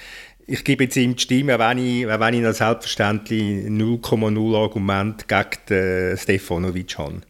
Ich 0.46 0.64
gebe 0.64 0.84
jetzt 0.84 0.96
ihm 0.96 1.16
die 1.16 1.22
Stimme, 1.22 1.58
wenn 1.58 1.78
ich, 1.78 2.06
wenn 2.06 2.34
ich 2.34 2.56
selbstverständlich 2.56 3.66
0,0 3.66 4.56
Argument 4.56 5.28
gegen 5.28 5.50
den 5.68 6.16
Stefanovic 6.18 6.98
habe. 6.98 7.20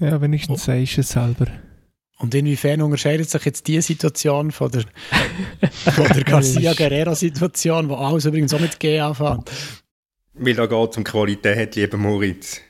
Ja, 0.00 0.20
wenigstens 0.20 0.62
oh. 0.62 0.72
sagst 0.72 0.96
du 0.96 1.00
es 1.00 1.08
selber. 1.10 1.46
Und 2.18 2.34
inwiefern 2.34 2.82
unterscheidet 2.82 3.28
sich 3.28 3.44
jetzt 3.44 3.66
die 3.66 3.80
Situation 3.80 4.52
von 4.52 4.70
der, 4.70 4.84
von 5.70 6.06
der 6.06 6.24
Garcia 6.24 6.72
Guerrero-Situation, 6.76 7.88
wo 7.88 7.94
alles 7.96 8.24
übrigens 8.24 8.54
auch 8.54 8.60
mit 8.60 8.78
G 8.78 9.00
anfängt? 9.00 9.50
Weil 10.34 10.54
da 10.54 10.66
geht 10.66 10.90
es 10.90 10.96
um 10.96 11.04
Qualität, 11.04 11.76
lieber 11.76 11.96
Moritz. 11.96 12.60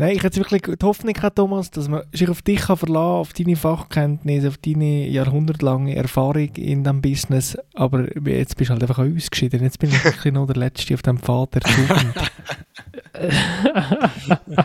Nein, 0.00 0.16
ich 0.16 0.22
hätte 0.22 0.40
wirklich 0.40 0.62
die 0.62 0.86
Hoffnung, 0.86 1.12
Thomas, 1.34 1.70
dass 1.70 1.86
man 1.86 2.04
sich 2.10 2.30
auf 2.30 2.40
dich 2.40 2.60
kann 2.60 2.78
verlassen 2.78 3.20
auf 3.20 3.34
deine 3.34 3.54
Fachkenntnisse, 3.54 4.48
auf 4.48 4.56
deine 4.56 5.06
jahrhundertlange 5.06 5.94
Erfahrung 5.94 6.48
in 6.54 6.84
diesem 6.84 7.02
Business. 7.02 7.58
Aber 7.74 8.06
jetzt 8.26 8.56
bist 8.56 8.70
du 8.70 8.72
halt 8.72 8.82
einfach 8.82 8.98
ausgeschieden. 8.98 9.62
Jetzt 9.62 9.78
bin 9.78 9.90
ich 9.90 10.02
wirklich 10.02 10.32
noch 10.32 10.46
der 10.46 10.56
Letzte 10.56 10.94
auf 10.94 11.02
dem 11.02 11.18
Pfad 11.18 11.56
der 11.56 11.62
Jugend. 11.76 12.14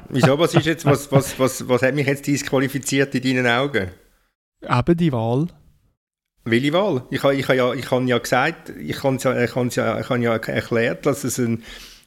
Wieso? 0.08 0.40
Was, 0.40 0.54
ist 0.54 0.68
jetzt, 0.68 0.86
was, 0.86 1.12
was, 1.12 1.38
was, 1.38 1.68
was 1.68 1.82
hat 1.82 1.96
mich 1.96 2.08
jetzt 2.08 2.26
disqualifiziert 2.26 3.14
in 3.16 3.36
deinen 3.36 3.48
Augen? 3.48 3.90
Eben 4.62 4.98
die 4.98 5.12
Wahl. 5.12 5.48
Welche 6.46 6.72
Wahl? 6.72 7.04
Ich 7.10 7.22
habe 7.24 7.36
ich 7.36 7.50
ha 7.50 7.54
ja, 7.54 7.74
ich 7.74 7.92
ha 7.92 8.00
ja 8.00 8.20
gesagt, 8.20 8.70
ich 8.70 9.04
habe 9.04 9.18
ja, 9.22 9.44
ich 9.44 9.76
ja, 9.76 10.00
ich 10.00 10.10
ja 10.10 10.36
erklärt, 10.38 11.06
dass 11.06 11.26
es 11.26 11.40
ein 11.40 11.62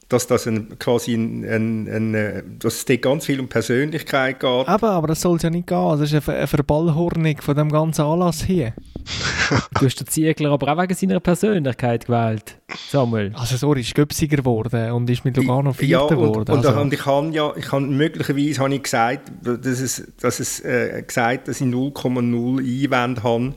dass 0.09 0.25
das 0.25 0.47
ein, 0.47 0.77
quasi 0.79 1.13
ein, 1.13 1.45
ein, 1.45 1.87
ein, 1.87 2.13
äh, 2.15 2.43
dass 2.57 2.77
es 2.77 2.85
dort 2.85 3.03
ganz 3.03 3.25
viel 3.27 3.39
um 3.39 3.47
Persönlichkeit 3.47 4.39
geht. 4.39 4.67
Eben, 4.67 4.85
aber 4.85 5.07
das 5.07 5.21
soll 5.21 5.37
es 5.37 5.43
ja 5.43 5.51
nicht 5.51 5.67
gehen. 5.67 5.97
Das 5.97 6.11
ist 6.11 6.27
eine, 6.27 6.37
eine 6.37 6.47
Verballhornung 6.47 7.37
von 7.39 7.55
dem 7.55 7.71
ganzen 7.71 8.01
Anlass 8.01 8.43
hier. 8.43 8.73
du 9.79 9.85
hast 9.85 9.99
den 9.99 10.07
Ziegler 10.07 10.51
aber 10.51 10.73
auch 10.73 10.81
wegen 10.81 10.95
seiner 10.95 11.19
Persönlichkeit 11.19 12.07
gewählt, 12.07 12.57
Samuel. 12.89 13.31
Also 13.35 13.55
sorry, 13.55 13.81
ist 13.81 13.93
Göpsiger 13.93 14.37
geworden 14.37 14.91
und 14.91 15.09
ist 15.09 15.23
mit 15.25 15.37
Lugano 15.37 15.73
Vierter 15.73 16.15
geworden. 16.15 16.45
Ja, 16.47 16.53
und, 16.55 16.65
also. 16.65 16.81
und 16.81 16.93
ich 16.93 17.05
habe 17.05 17.29
ja, 17.29 17.53
ich 17.55 17.71
habe 17.71 17.85
möglicherweise 17.85 18.61
habe 18.61 18.73
ich 18.73 18.83
gesagt, 18.83 19.31
dass 19.43 19.79
es, 19.79 20.11
dass 20.19 20.39
es 20.39 20.59
äh, 20.61 21.03
gesagt, 21.05 21.47
dass 21.47 21.61
ich 21.61 21.67
0,0 21.67 22.59
Einwände 22.59 23.23
habe 23.23 23.53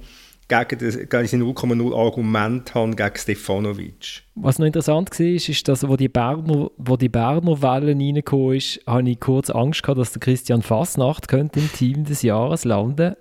gegen, 0.48 0.78
das, 0.78 0.96
gegen 0.96 1.54
0,0 1.54 1.96
Argument 1.96 2.74
haben 2.74 2.96
gegen 2.96 3.16
Stefanovic. 3.16 4.22
Was 4.34 4.58
noch 4.58 4.66
interessant 4.66 5.10
war, 5.18 5.26
ist, 5.26 5.68
dass 5.68 5.88
wo 5.88 5.96
die 5.96 6.08
Berner, 6.08 6.70
wo 6.76 6.96
die 6.96 7.08
Berner 7.08 7.62
Welle 7.62 7.92
reingekommen 7.92 8.56
ist, 8.56 8.80
habe 8.86 9.08
ich 9.08 9.20
kurz 9.20 9.50
Angst 9.50 9.82
gehabt, 9.82 9.98
dass 9.98 10.12
der 10.12 10.20
Christian 10.20 10.62
Fassnacht 10.62 11.28
könnte 11.28 11.60
im 11.60 11.72
Team 11.72 12.04
des 12.04 12.22
Jahres 12.22 12.64
landen 12.64 13.14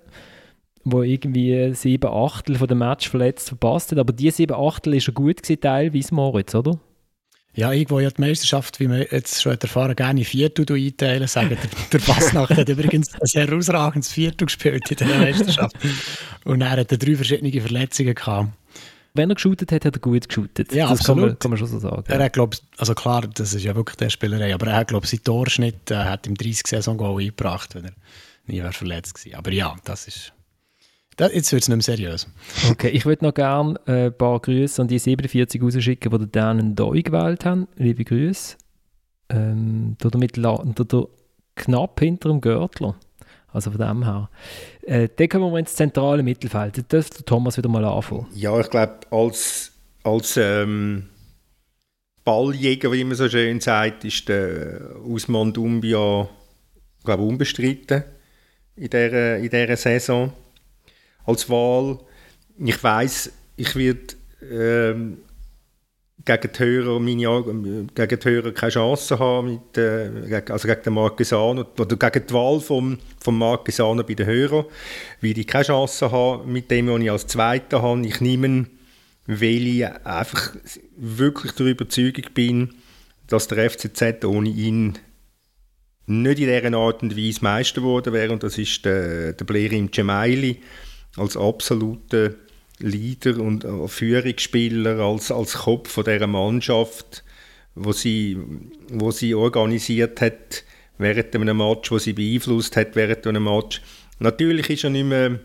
wo 0.84 1.02
irgendwie 1.02 1.72
sieben 1.74 2.10
Achtel 2.10 2.56
von 2.56 2.66
dem 2.66 2.78
Match 2.78 3.08
verletzt 3.08 3.48
verpasst 3.48 3.92
hat. 3.92 3.98
Aber 3.98 4.12
die 4.12 4.30
sieben 4.30 4.54
Achtel 4.54 4.94
ist 4.94 5.08
er 5.08 5.14
gut 5.14 5.42
gewesen, 5.42 5.60
teilweise 5.60 6.14
Moritz, 6.14 6.54
oder? 6.54 6.78
Ja, 7.54 7.70
irgendwo 7.70 8.00
ja 8.00 8.10
die 8.10 8.20
Meisterschaft, 8.20 8.80
wie 8.80 8.88
wir 8.88 9.12
jetzt 9.12 9.42
schon 9.42 9.58
erfahren, 9.58 9.94
gerne 9.94 10.24
Viertel 10.24 10.64
einteilen. 10.74 11.28
Sagen, 11.28 11.50
der, 11.50 11.58
der 11.92 12.00
Fasnacht 12.00 12.56
hat 12.56 12.68
übrigens 12.68 13.12
ein 13.12 13.26
sehr 13.26 13.46
herausragendes 13.46 14.10
Viertel 14.10 14.46
gespielt 14.46 14.90
in 14.90 15.08
der 15.08 15.18
Meisterschaft. 15.18 15.76
Und 16.44 16.62
er 16.62 16.70
hatte 16.70 16.96
drei 16.96 17.14
verschiedene 17.14 17.60
Verletzungen 17.60 18.14
gehabt. 18.14 18.48
Wenn 19.14 19.28
er 19.28 19.34
geshootet 19.34 19.70
hat, 19.70 19.84
hat 19.84 19.96
er 19.96 20.00
gut 20.00 20.26
geshootet. 20.28 20.72
Ja, 20.72 20.88
das 20.88 21.00
absolut. 21.00 21.22
Kann 21.22 21.28
man, 21.28 21.38
kann 21.38 21.50
man 21.50 21.58
schon 21.58 21.68
so 21.68 21.78
sagen. 21.78 22.04
Er 22.06 22.24
hat, 22.24 22.32
glaub, 22.32 22.56
also 22.78 22.94
klar, 22.94 23.26
das 23.26 23.52
ist 23.52 23.62
ja 23.62 23.74
wirklich 23.74 23.96
der 23.96 24.08
Spielerei, 24.08 24.54
aber 24.54 24.68
er 24.68 24.76
hat, 24.76 24.88
glaube 24.88 25.04
ich, 25.04 25.10
sein 25.10 25.22
Torschnitt 25.22 25.90
äh, 25.90 25.96
hat 25.96 26.26
im 26.26 26.34
30 26.34 26.66
Saison 26.66 26.98
eingebracht, 27.18 27.74
wenn 27.74 27.84
er 27.84 27.92
nie 28.46 28.62
wäre 28.62 28.72
verletzt 28.72 29.14
gewesen. 29.14 29.36
Aber 29.36 29.52
ja, 29.52 29.76
das 29.84 30.08
ist 30.08 30.32
das, 31.16 31.32
jetzt 31.32 31.52
wird 31.52 31.62
es 31.62 31.68
nicht 31.68 31.76
mehr 31.76 31.96
seriös. 31.96 32.26
Okay, 32.70 32.88
ich 32.88 33.04
würde 33.04 33.24
noch 33.24 33.34
gerne 33.34 33.78
äh, 33.86 34.06
ein 34.06 34.16
paar 34.16 34.40
Grüße 34.40 34.80
an 34.80 34.88
die 34.88 34.98
47 34.98 35.62
rausschicken, 35.62 36.18
die 36.18 36.32
Dan 36.32 36.74
Doi 36.74 37.02
gewählt 37.02 37.44
haben. 37.44 37.68
Liebe 37.76 38.04
Grüße. 38.04 38.56
Ähm, 39.28 39.96
damit 39.98 40.34
knapp 41.54 42.00
hinter 42.00 42.28
dem 42.28 42.40
Gürtler. 42.40 42.96
Also 43.48 43.70
von 43.70 43.80
dem 43.80 44.04
her. 44.04 44.30
Äh, 44.82 45.08
dann 45.14 45.28
kommen 45.28 45.52
wir 45.52 45.58
ins 45.58 45.74
zentrale 45.74 46.22
Mittelfeld. 46.22 46.78
Da 46.78 46.82
dürfte 46.82 47.24
Thomas 47.24 47.58
wieder 47.58 47.68
mal 47.68 47.84
anfangen. 47.84 48.26
Ja, 48.34 48.58
ich 48.58 48.70
glaube, 48.70 49.00
als, 49.10 49.72
als 50.02 50.38
ähm, 50.38 51.08
Balljäger, 52.24 52.92
wie 52.92 53.04
man 53.04 53.16
so 53.16 53.28
schön 53.28 53.60
sagt, 53.60 54.04
ist 54.04 54.28
der 54.28 54.96
Usman 55.04 55.52
Dumbia 55.52 56.28
glaube 57.04 57.22
unbestritten 57.22 58.04
in 58.76 58.88
dieser, 58.88 59.36
in 59.38 59.50
dieser 59.50 59.76
Saison 59.76 60.32
als 61.26 61.48
Wahl. 61.48 61.98
Ich 62.58 62.82
weiß, 62.82 63.32
ich 63.56 63.76
werde 63.76 64.14
ähm, 64.50 65.18
gegen 66.24 66.50
die 66.52 66.58
Hörer, 66.58 67.00
gegen 67.00 68.20
die 68.20 68.28
Hörer 68.28 68.52
keine 68.52 68.72
Chance 68.72 69.18
haben, 69.18 69.54
mit, 69.54 69.78
äh, 69.78 70.42
also 70.48 70.68
gegen 70.68 70.82
den 70.82 70.94
Marquesano, 70.94 71.66
oder 71.78 71.96
gegen 71.96 72.26
die 72.26 72.34
Wahl 72.34 72.60
vom, 72.60 72.98
vom 73.20 73.38
Marquesano 73.38 74.04
bei 74.04 74.14
den 74.14 74.26
Hörern, 74.26 74.66
weil 75.20 75.38
ich 75.38 75.46
keine 75.46 75.64
Chance 75.64 76.10
habe 76.10 76.46
mit 76.46 76.70
dem, 76.70 76.88
was 76.88 77.00
ich 77.00 77.10
als 77.10 77.26
Zweiter 77.26 77.82
habe. 77.82 78.06
Ich 78.06 78.20
nehme 78.20 78.66
weil 79.26 79.66
ich 79.66 79.86
einfach 79.86 80.54
wirklich 80.96 81.52
der 81.52 81.66
Überzeugung 81.66 82.24
bin, 82.34 82.74
dass 83.28 83.48
der 83.48 83.70
FCZ 83.70 84.24
ohne 84.24 84.48
ihn 84.48 84.98
nicht 86.06 86.40
in 86.40 86.46
dieser 86.46 86.76
Art 86.76 87.02
und 87.02 87.16
Weise 87.16 87.42
Meister 87.42 87.80
geworden 87.80 88.12
wäre. 88.12 88.32
Und 88.32 88.42
das 88.42 88.58
ist 88.58 88.84
der, 88.84 89.32
der 89.32 89.44
Blerim 89.44 89.92
Cemaili 89.92 90.60
als 91.16 91.36
absoluter 91.36 92.34
Leader 92.78 93.38
und 93.38 93.64
äh, 93.64 93.88
Führungsspieler, 93.88 94.98
als, 94.98 95.30
als 95.30 95.54
Kopf 95.54 95.90
von 95.90 96.04
dieser 96.04 96.26
Mannschaft, 96.26 97.24
wo 97.74 97.92
sie, 97.92 98.38
wo 98.88 99.10
sie 99.10 99.34
organisiert 99.34 100.20
hat 100.20 100.64
während 100.98 101.34
einem 101.34 101.56
Match, 101.56 101.90
wo 101.90 101.98
sie 101.98 102.12
beeinflusst 102.12 102.76
hat 102.76 102.96
während 102.96 103.26
einem 103.26 103.44
Match. 103.44 103.80
Natürlich 104.18 104.70
ist 104.70 104.84
er 104.84 104.90
nicht 104.90 105.06
mehr, 105.06 105.38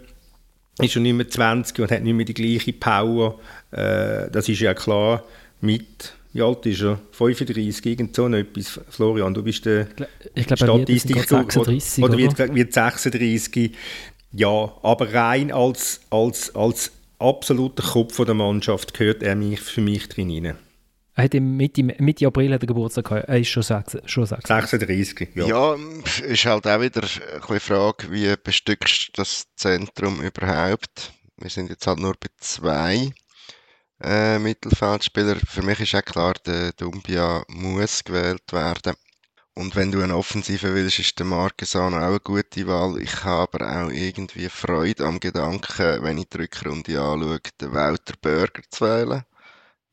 ist 0.81 0.95
er 0.95 1.01
nicht 1.01 1.15
mehr 1.15 1.29
20 1.29 1.79
und 1.79 1.91
hat 1.91 2.03
nicht 2.03 2.13
mehr 2.13 2.25
die 2.25 2.33
gleiche 2.33 2.73
Power. 2.73 3.39
Äh, 3.71 4.29
das 4.31 4.49
ist 4.49 4.59
ja 4.59 4.73
klar 4.73 5.23
mit 5.61 6.13
wie 6.33 6.43
alt 6.43 6.65
ist 6.67 6.81
er? 6.81 6.99
35, 7.13 7.83
irgend 7.83 8.15
so 8.15 8.27
etwas. 8.27 8.79
Florian, 8.89 9.33
du 9.33 9.41
bist 9.41 9.65
der 9.65 9.87
ich 10.35 10.45
glaub, 10.45 10.59
Statistik 10.59 11.27
36, 11.27 12.03
oder, 12.03 12.13
oder 12.13 12.17
wird, 12.19 12.53
wird 12.53 12.73
36. 12.73 13.71
Ja, 14.37 14.71
aber 14.83 15.15
rein 15.15 15.51
als, 15.51 16.01
als, 16.11 16.53
als 16.53 16.91
absoluter 17.17 17.81
Kopf 17.81 18.23
der 18.23 18.35
Mannschaft 18.35 18.93
gehört 18.93 19.23
er 19.23 19.35
mich, 19.35 19.59
für 19.59 19.81
mich 19.81 20.09
drin 20.09 20.29
rein. 20.29 20.55
Er 21.15 21.23
hat 21.23 21.33
im 21.33 21.57
Mitte, 21.57 21.81
Mitte 21.81 22.27
April 22.27 22.53
hat 22.53 22.61
er 22.61 22.67
Geburtstag 22.67 23.05
gehabt. 23.05 23.27
Er 23.27 23.39
ist 23.39 23.47
schon, 23.47 23.63
6, 23.63 23.97
schon 24.05 24.27
36. 24.27 25.29
Ja. 25.33 25.47
ja, 25.47 25.75
ist 26.23 26.45
halt 26.45 26.67
auch 26.67 26.79
wieder 26.79 27.01
eine 27.49 27.59
Frage, 27.59 28.11
wie 28.11 28.31
bestückst 28.35 29.07
du 29.07 29.11
das 29.23 29.45
Zentrum 29.55 30.21
überhaupt? 30.21 31.13
Wir 31.37 31.49
sind 31.49 31.71
jetzt 31.71 31.87
halt 31.87 31.97
nur 31.97 32.13
bei 32.13 32.27
zwei 32.37 33.09
äh, 34.03 34.37
Mittelfeldspielern. 34.37 35.39
Für 35.39 35.63
mich 35.63 35.79
ist 35.79 35.95
auch 35.95 36.05
klar, 36.05 36.35
der 36.45 36.73
Dumbia 36.73 37.43
muss 37.47 38.03
gewählt 38.03 38.53
werden. 38.53 38.93
Und 39.57 39.75
wenn 39.75 39.91
du 39.91 40.03
eine 40.03 40.15
Offensive 40.15 40.75
willst, 40.75 40.99
ist 40.99 41.17
der 41.17 41.25
Marquesano 41.25 41.97
auch 41.97 42.09
eine 42.09 42.19
gute 42.19 42.67
Wahl. 42.67 43.01
Ich 43.01 43.23
habe 43.23 43.65
aber 43.65 43.85
auch 43.85 43.89
irgendwie 43.89 44.49
Freude 44.49 45.03
am 45.03 45.19
Gedanken, 45.19 46.03
wenn 46.03 46.19
ich 46.19 46.29
die 46.29 46.37
Rückrunde 46.37 47.01
anschaue, 47.01 47.39
den 47.59 47.73
Walter 47.73 48.13
Burger 48.21 48.61
zu 48.69 48.85
wählen. 48.85 49.23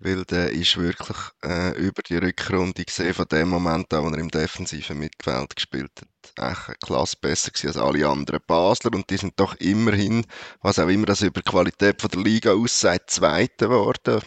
Weil 0.00 0.26
der 0.26 0.50
ist 0.50 0.76
wirklich 0.76 1.16
äh, 1.42 1.70
über 1.78 2.02
die 2.02 2.18
Rückrunde 2.18 2.84
gesehen, 2.84 3.14
von 3.14 3.26
dem 3.26 3.48
Moment 3.48 3.90
an, 3.94 4.04
wo 4.04 4.08
er 4.10 4.18
im 4.18 4.30
defensiven 4.30 4.98
Mittelfeld 4.98 5.56
gespielt 5.56 5.92
hat, 5.98 6.52
echt 6.52 6.68
eine 6.68 6.76
Klasse 6.84 7.16
besser 7.18 7.50
gewesen 7.50 7.68
als 7.68 7.78
alle 7.78 8.06
anderen 8.06 8.40
Basler. 8.46 8.92
Und 8.92 9.08
die 9.08 9.16
sind 9.16 9.40
doch 9.40 9.54
immerhin, 9.60 10.26
was 10.60 10.78
auch 10.78 10.88
immer 10.88 11.06
das 11.06 11.22
über 11.22 11.40
die 11.40 11.50
Qualität 11.50 12.02
von 12.02 12.10
der 12.10 12.20
Liga 12.20 12.52
aussagt, 12.52 13.08
Zweite 13.08 13.68
geworden. 13.68 14.20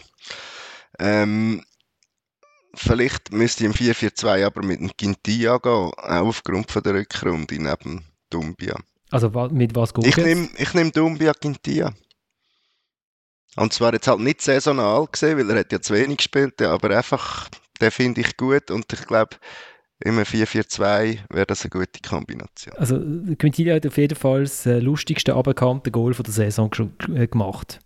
Ähm, 0.98 1.62
Vielleicht 2.74 3.32
müsste 3.32 3.64
ich 3.64 3.70
im 3.70 3.72
4-4-2 3.74 4.46
aber 4.46 4.62
mit 4.62 4.80
dem 4.80 4.90
Quintia 4.96 5.58
gehen, 5.58 5.72
auch 5.72 5.92
aufgrund 5.96 6.70
von 6.70 6.82
der 6.82 6.94
Rückrunde 6.94 7.62
neben 7.62 8.04
Dumbia. 8.30 8.76
Also 9.10 9.30
mit 9.50 9.74
was 9.74 9.94
geht 9.94 10.06
ich 10.06 10.16
nehme 10.16 10.48
Ich 10.58 10.74
nehme 10.74 10.90
Dumbia 10.90 11.32
Quintia. 11.32 11.94
Und 13.56 13.72
zwar 13.72 13.92
jetzt 13.92 14.06
halt 14.06 14.20
nicht 14.20 14.42
saisonal 14.42 15.06
gesehen, 15.10 15.38
weil 15.38 15.50
er 15.50 15.60
hat 15.60 15.72
ja 15.72 15.80
zu 15.80 15.94
wenig 15.94 16.18
gespielt, 16.18 16.60
aber 16.62 16.96
einfach, 16.96 17.48
den 17.80 17.90
finde 17.90 18.20
ich 18.20 18.36
gut 18.36 18.70
und 18.70 18.92
ich 18.92 19.06
glaube, 19.06 19.36
im 20.00 20.18
4-4-2 20.18 21.18
wäre 21.30 21.46
das 21.46 21.62
eine 21.62 21.70
gute 21.70 22.00
Kombination. 22.06 22.76
Also 22.76 23.00
Quintilia 23.36 23.74
hat 23.74 23.86
auf 23.86 23.96
jeden 23.96 24.14
Fall 24.14 24.42
das 24.42 24.64
äh, 24.64 24.78
lustigste 24.78 25.34
aberkannte 25.34 25.90
Goal 25.90 26.14
von 26.14 26.24
der 26.24 26.34
Saison 26.34 26.70
äh, 27.14 27.26
gemacht. 27.26 27.80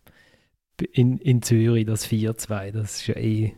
In, 0.92 1.18
in 1.18 1.40
Zürich, 1.40 1.86
das 1.86 2.06
4-2, 2.06 2.72
das 2.72 2.96
ist 2.96 3.06
ja 3.06 3.16
eh 3.16 3.54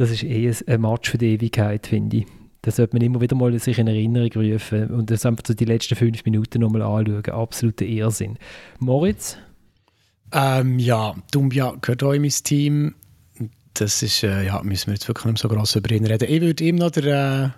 das 0.00 0.10
ist 0.10 0.22
eh 0.22 0.50
ein 0.66 0.80
Match 0.80 1.10
für 1.10 1.18
die 1.18 1.34
Ewigkeit, 1.34 1.86
finde 1.86 2.16
ich. 2.16 2.26
Das 2.62 2.76
sollte 2.76 2.96
man 2.96 3.02
immer 3.02 3.20
wieder 3.20 3.36
mal 3.36 3.58
sich 3.58 3.78
in 3.78 3.86
Erinnerung 3.86 4.30
rufen 4.32 4.88
und 4.88 5.10
das 5.10 5.26
einfach 5.26 5.42
so 5.46 5.52
die 5.52 5.66
letzten 5.66 5.94
fünf 5.94 6.24
Minuten 6.24 6.62
nochmal 6.62 6.80
anschauen. 6.80 7.26
Absoluter 7.26 7.84
Irrsinn. 7.84 8.38
Moritz? 8.78 9.36
Ähm, 10.32 10.78
ja, 10.78 11.14
Dumbia 11.32 11.76
gehört 11.82 12.02
auch 12.02 12.12
in 12.12 12.22
mein 12.22 12.30
Team. 12.30 12.94
Das 13.74 14.02
ist, 14.02 14.22
äh, 14.22 14.46
ja, 14.46 14.62
müssen 14.62 14.86
wir 14.86 14.94
jetzt 14.94 15.06
wirklich 15.06 15.26
nicht 15.26 15.42
so 15.42 15.48
gross 15.48 15.76
über 15.76 15.94
ihn 15.94 16.06
reden. 16.06 16.30
Ich 16.30 16.40
würde 16.40 16.64
ihm 16.64 16.76
noch 16.76 16.92
den 16.92 17.04
äh, 17.04 17.50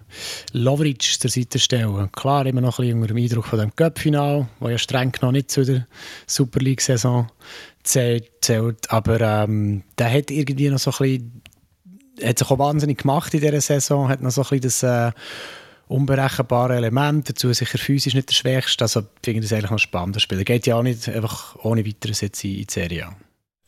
Lovric 0.52 1.02
zur 1.02 1.30
Seite 1.30 1.60
stellen. 1.60 2.10
Klar, 2.10 2.46
immer 2.46 2.60
noch 2.60 2.80
ein 2.80 2.82
bisschen 2.82 3.02
unter 3.02 3.14
dem 3.14 3.22
Eindruck 3.22 3.44
von 3.44 3.60
dem 3.60 3.76
Cup-Final, 3.76 4.48
wo 4.58 4.68
ja 4.68 4.78
streng 4.78 5.12
noch 5.22 5.30
nicht 5.30 5.52
zu 5.52 5.64
der 5.64 5.86
Super 6.26 6.58
League-Saison 6.58 7.28
zählt, 7.84 8.30
zählt. 8.40 8.90
Aber 8.90 9.20
ähm, 9.20 9.84
der 9.96 10.12
hat 10.12 10.32
irgendwie 10.32 10.70
noch 10.70 10.80
so 10.80 10.90
ein 10.90 10.96
bisschen 10.98 11.41
hat 12.22 12.38
sich 12.38 12.50
auch 12.50 12.58
wahnsinnig 12.58 12.98
gemacht 12.98 13.32
in 13.34 13.40
dieser 13.40 13.60
Saison, 13.60 14.08
hat 14.08 14.20
noch 14.20 14.30
so 14.30 14.42
ein 14.42 14.60
bisschen 14.60 14.60
das 14.60 14.82
äh, 14.82 15.12
unberechenbare 15.88 16.76
Element, 16.76 17.28
dazu 17.28 17.52
sicher 17.52 17.78
physisch 17.78 18.14
nicht 18.14 18.28
der 18.28 18.34
Schwächste, 18.34 18.84
also 18.84 19.00
ich 19.00 19.06
finde 19.24 19.42
das 19.42 19.52
eigentlich 19.52 19.64
noch 19.64 19.72
ein 19.72 19.78
spannendes 19.78 20.22
Spiel. 20.22 20.44
Geht 20.44 20.66
ja 20.66 20.76
auch 20.76 20.82
nicht 20.82 21.08
einfach 21.08 21.56
ohne 21.62 21.86
weiteres 21.86 22.20
jetzt 22.20 22.42
in, 22.44 22.54
die 22.54 22.66
Serie 22.68 23.08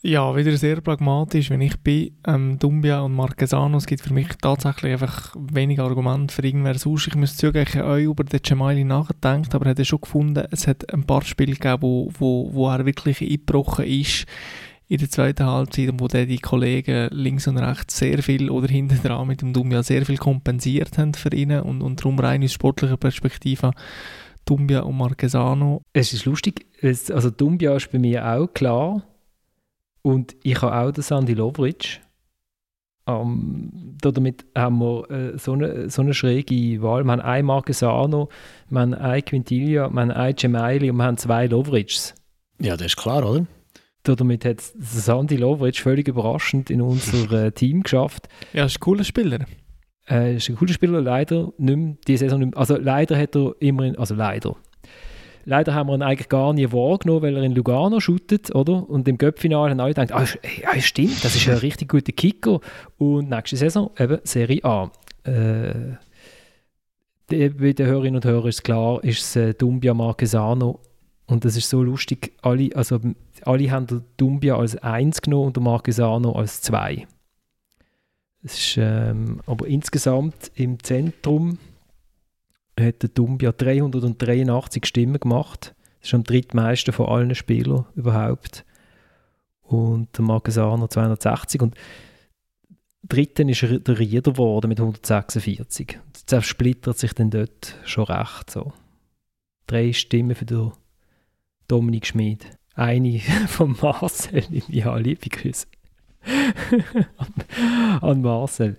Ja, 0.03 0.35
wieder 0.35 0.57
sehr 0.57 0.81
pragmatisch. 0.81 1.51
Wenn 1.51 1.61
ich 1.61 1.77
bin, 1.79 2.17
ähm, 2.27 2.59
Dumbia 2.59 3.01
und 3.01 3.15
Marquesano, 3.15 3.77
es 3.77 3.87
gibt 3.87 4.03
für 4.03 4.15
mich 4.15 4.29
tatsächlich 4.41 4.93
einfach 4.93 5.35
wenig 5.39 5.81
Argumente 5.81 6.35
für 6.35 6.45
irgendwer 6.45 6.79
sonst. 6.79 7.09
Ich 7.09 7.15
muss 7.15 7.37
zugeben, 7.37 7.67
ich 7.69 7.81
auch 7.81 7.97
über 7.97 8.25
den 8.25 8.43
Cemaili 8.43 8.85
nachgedacht, 8.85 9.55
aber 9.55 9.67
ich 9.67 9.71
habe 9.71 9.85
schon 9.85 10.01
gefunden, 10.01 10.47
es 10.51 10.67
hat 10.67 10.93
ein 10.93 11.05
paar 11.05 11.23
Spiele 11.23 11.55
gegeben, 11.55 11.83
wo, 11.83 12.11
wo, 12.19 12.51
wo 12.53 12.71
er 12.71 12.87
wirklich 12.87 13.21
eingebrochen 13.21 13.85
ist 13.85 14.27
in 14.95 15.01
der 15.01 15.11
zweiten 15.11 15.45
Halbzeit, 15.45 15.91
wo 15.99 16.07
dann 16.07 16.29
die 16.29 16.39
Kollegen 16.39 17.09
links 17.11 17.49
und 17.49 17.59
rechts 17.59 17.99
sehr 17.99 18.23
viel 18.23 18.49
oder 18.49 18.69
hinten 18.69 19.03
dran 19.03 19.27
mit 19.27 19.43
dem 19.43 19.53
Dumbia 19.53 19.83
sehr 19.83 20.07
viel 20.07 20.19
kompensiert 20.19 20.97
haben 20.99 21.15
für 21.15 21.35
ihn 21.35 21.51
und, 21.51 21.83
und 21.83 22.01
darum 22.01 22.17
rein 22.21 22.45
aus 22.45 22.53
sportlicher 22.53 22.97
Perspektive 22.97 23.73
Dumbia 24.45 24.81
und 24.81 24.97
Marquesano. 24.97 25.83
Es 25.93 26.13
ist 26.13 26.27
lustig, 26.27 26.67
es, 26.81 27.11
also 27.11 27.31
Dumbia 27.31 27.75
ist 27.75 27.91
bei 27.91 27.99
mir 27.99 28.25
auch 28.25 28.47
klar 28.47 29.03
und 30.03 30.37
ich 30.45 30.63
habe 30.63 30.77
auch 30.77 30.93
den 30.93 31.03
Sandy 31.03 31.35
Lovric. 31.35 32.01
Um, 33.07 33.99
damit 34.01 34.47
haben 34.57 34.79
wir 34.79 35.11
äh, 35.11 35.39
so, 35.39 35.53
eine, 35.53 35.91
so 35.91 36.01
eine 36.01 36.15
schräge 36.15 36.81
Wahl. 36.81 37.05
Wir 37.05 37.13
haben 37.13 37.21
einen 37.21 37.47
Marquesano, 37.47 38.31
wir 38.71 38.81
haben 38.81 38.95
einen 38.95 39.25
Quintilia, 39.25 39.91
wir 39.91 40.01
haben 40.01 40.11
einen 40.11 40.37
Gemelli 40.37 40.91
und 40.91 40.97
wir 40.97 41.05
haben 41.05 41.19
zwei 41.19 41.47
Lovrics. 41.47 42.15
Ja, 42.61 42.79
das 42.79 42.87
ist 42.87 42.97
klar, 42.97 43.29
oder? 43.29 43.47
Damit 44.05 44.45
hat 44.45 44.61
Sandy 44.61 45.37
Lovric 45.37 45.79
völlig 45.79 46.09
überraschend 46.09 46.71
in 46.71 46.81
unser 46.81 47.47
äh, 47.47 47.53
Team 47.53 47.83
geschafft. 47.83 48.29
Ja, 48.53 48.67
ist 48.67 48.77
ein 48.77 48.81
cooler 48.81 49.05
Spieler. 49.05 49.39
Äh, 50.09 50.37
ist 50.37 50.49
ein 50.49 50.57
cooler 50.57 50.73
Spieler, 50.73 51.01
leider 51.01 51.53
nicht 51.57 51.77
mehr, 51.77 51.97
die 52.07 52.17
Saison 52.17 52.39
nicht 52.39 52.51
mehr, 52.53 52.59
also 52.59 52.77
leider 52.77 53.19
hat 53.19 53.35
er 53.35 53.55
immerhin, 53.61 53.97
also 53.97 54.15
leider, 54.15 54.55
leider 55.47 55.75
haben 55.75 55.89
wir 55.89 55.95
ihn 55.95 56.03
eigentlich 56.03 56.29
gar 56.29 56.53
nie 56.53 56.71
wahrgenommen, 56.71 57.23
weil 57.23 57.37
er 57.37 57.43
in 57.43 57.55
Lugano 57.55 58.01
shootet, 58.01 58.55
oder? 58.55 58.89
Und 58.89 59.09
im 59.09 59.17
Göppfinale 59.17 59.71
haben 59.71 59.81
alle 59.81 59.95
gedacht, 59.95 60.13
ah, 60.13 60.27
ja, 60.63 60.81
stimmt, 60.81 61.25
das 61.25 61.35
ist 61.35 61.49
ein 61.49 61.57
richtig 61.57 61.89
guter 61.89 62.13
Kicker. 62.13 62.61
Und 62.99 63.31
nächste 63.31 63.57
Saison 63.57 63.91
eben 63.99 64.19
Serie 64.25 64.63
A. 64.65 64.91
Äh, 65.25 65.97
bei 67.27 67.73
den 67.73 67.87
Hörerinnen 67.87 68.17
und 68.17 68.25
Hörern 68.27 68.49
ist 68.49 68.63
klar, 68.63 69.03
ist 69.03 69.21
es 69.21 69.37
äh, 69.37 69.55
Dumbia 69.55 69.95
Marquesano 69.95 70.81
und 71.27 71.45
das 71.45 71.57
ist 71.57 71.71
so 71.71 71.83
lustig, 71.83 72.33
alle, 72.43 72.71
also 72.75 73.01
alle 73.43 73.71
haben 73.71 73.87
den 73.87 74.05
Dumbia 74.17 74.57
als 74.57 74.77
1 74.77 75.23
genommen 75.23 75.49
und 75.49 75.57
den 75.57 75.65
Marquesano 75.65 76.33
als 76.33 76.61
2. 76.63 77.07
Es 78.43 78.59
ist, 78.59 78.77
ähm, 78.77 79.41
aber 79.47 79.67
insgesamt 79.67 80.53
im 80.55 80.83
Zentrum 80.83 81.59
hat 82.79 83.03
der 83.03 83.09
Dumbia 83.09 83.53
383 83.53 84.85
Stimmen 84.85 85.19
gemacht. 85.19 85.75
Das 86.01 86.11
ist 86.11 86.15
am 86.15 86.25
drittmeisten 86.25 86.93
von 86.93 87.07
allen 87.07 87.35
Spielern 87.35 87.87
überhaupt. 87.95 88.67
Und 89.63 90.17
der 90.19 90.25
Marquesano 90.27 90.89
260. 90.89 91.63
Und 91.63 91.75
dritten 93.03 93.49
ist 93.49 93.63
der 93.63 93.99
Rieder 93.99 94.33
geworden 94.33 94.69
mit 94.69 94.79
146. 94.79 95.99
Das 96.13 96.27
zersplittert 96.27 96.99
sich 96.99 97.15
dann 97.15 97.31
dort 97.31 97.79
schon 97.85 98.05
recht 98.05 98.51
so. 98.51 98.75
Drei 99.67 99.95
Stimmen 99.95 100.35
für 100.35 100.45
den 100.45 100.73
Dominik 101.69 102.07
Schmid 102.07 102.47
eine 102.75 103.21
von 103.49 103.77
Marcel 103.81 104.45
Jahr. 104.69 105.01
Liebe 105.01 105.29
Grüße 105.29 105.67
an, 107.17 108.01
an 108.01 108.23
Marcel. 108.23 108.77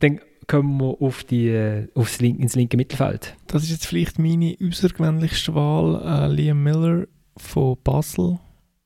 Dann 0.00 0.20
kommen 0.46 0.78
wir 0.80 1.00
auf 1.00 1.24
die, 1.24 1.48
äh, 1.48 1.88
aufs 1.94 2.20
Link, 2.20 2.40
ins 2.40 2.54
linke 2.54 2.76
Mittelfeld. 2.76 3.36
Das 3.46 3.62
ist 3.62 3.70
jetzt 3.70 3.86
vielleicht 3.86 4.18
meine 4.18 4.56
außergewöhnlichste 4.60 5.54
Wahl, 5.54 6.02
äh, 6.04 6.32
Liam 6.32 6.62
Miller 6.62 7.06
von 7.36 7.76
Basel, 7.82 8.38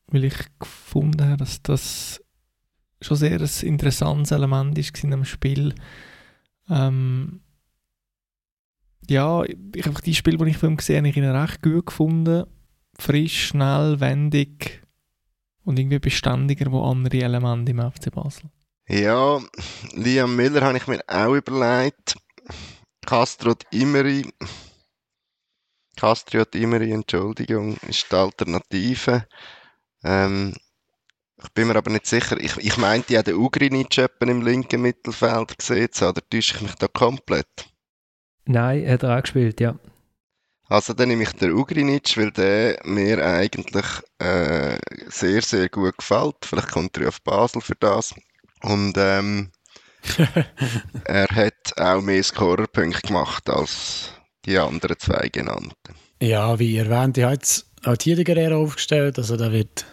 weil 0.09 0.25
ich 0.25 0.39
gefunden 0.59 1.25
habe, 1.25 1.39
dass 1.39 1.63
das 1.63 2.23
schon 3.01 3.17
sehr 3.17 3.41
ein 3.41 3.51
interessantes 3.63 4.33
Element 4.33 4.79
ist 4.79 5.03
in 5.05 5.11
dem 5.11 5.25
Spiel. 5.25 5.75
Ähm, 6.69 7.41
ja, 9.09 9.43
ich 9.45 9.87
einfach 9.87 10.01
die 10.01 10.15
Spiele, 10.15 10.39
die 10.39 10.51
ich 10.51 10.59
von 10.59 10.71
ihm 10.71 10.77
gesehen 10.77 10.99
habe, 10.99 11.09
ich 11.09 11.17
ihn 11.17 11.25
recht 11.25 11.63
gut 11.63 11.87
gefunden. 11.87 12.45
Frisch, 13.01 13.49
schnell, 13.49 14.01
wendig 14.01 14.83
und 15.65 15.79
irgendwie 15.79 15.99
beständiger 15.99 16.73
wo 16.73 16.83
andere 16.83 17.23
Elemente 17.23 17.73
im 17.73 17.81
FC 17.81 18.11
Basel. 18.11 18.51
Ja, 18.89 19.39
Liam 19.93 20.35
Miller 20.35 20.63
habe 20.63 20.79
ich 20.79 20.87
mir 20.87 21.01
auch 21.07 21.35
überlegt. 21.35 22.17
Castro 23.05 23.55
Imeri. 23.71 24.27
Castro 25.97 26.45
Imeri, 26.55 26.93
Entschuldigung, 26.93 27.77
ist 27.87 28.11
die 28.11 28.17
Alternative. 28.17 29.27
Ähm, 30.05 30.55
ich 31.43 31.51
bin 31.51 31.69
mir 31.69 31.77
aber 31.77 31.91
nicht 31.91 32.07
sicher. 32.07 32.39
Ich, 32.41 32.57
ich 32.57 32.77
meinte 32.79 33.15
ja 33.15 33.23
den 33.23 33.37
Ugrinic 33.37 33.99
im 34.21 34.43
linken 34.43 34.83
Mittelfeld 34.83 35.59
gesehen 35.59 35.89
oder 36.01 36.21
täusche 36.29 36.57
ich 36.57 36.63
mich 36.63 36.75
da 36.75 36.89
komplett? 36.89 37.69
Nein, 38.47 38.89
hat 38.89 39.03
er 39.03 39.19
auch 39.19 39.23
gespielt, 39.23 39.61
ja. 39.61 39.79
Also 40.69 40.93
dann 40.93 41.09
nehme 41.09 41.23
ich 41.23 41.33
den 41.33 41.53
Ugrinic, 41.53 42.17
weil 42.19 42.31
der 42.31 42.79
mir 42.85 43.25
eigentlich 43.25 43.87
äh, 44.19 44.79
sehr, 45.09 45.41
sehr 45.41 45.69
gut 45.71 45.97
gefällt. 45.97 46.37
Vielleicht 46.43 46.71
kommt 46.71 46.97
er 46.99 47.09
auf 47.09 47.23
Basel 47.23 47.63
für 47.63 47.77
das. 47.81 48.15
Und 48.63 48.95
ähm, 48.99 49.51
er 51.05 51.27
hat 51.29 51.79
auch 51.79 52.03
mehr 52.03 52.23
Scorerpunkte 52.23 53.07
gemacht 53.07 53.49
als 53.49 54.13
die 54.45 54.59
anderen 54.59 54.99
zwei 54.99 55.29
genannten. 55.29 55.95
Ja, 56.21 56.59
wie 56.59 56.77
erwähnt, 56.77 57.17
ich 57.17 57.25
habe 57.25 57.35
jetzt 57.35 57.67
auch 57.85 57.97
die 57.97 58.23
Guerrero 58.23 58.63
aufgestellt. 58.63 59.19
Also 59.19 59.37
da 59.37 59.51
wird 59.51 59.87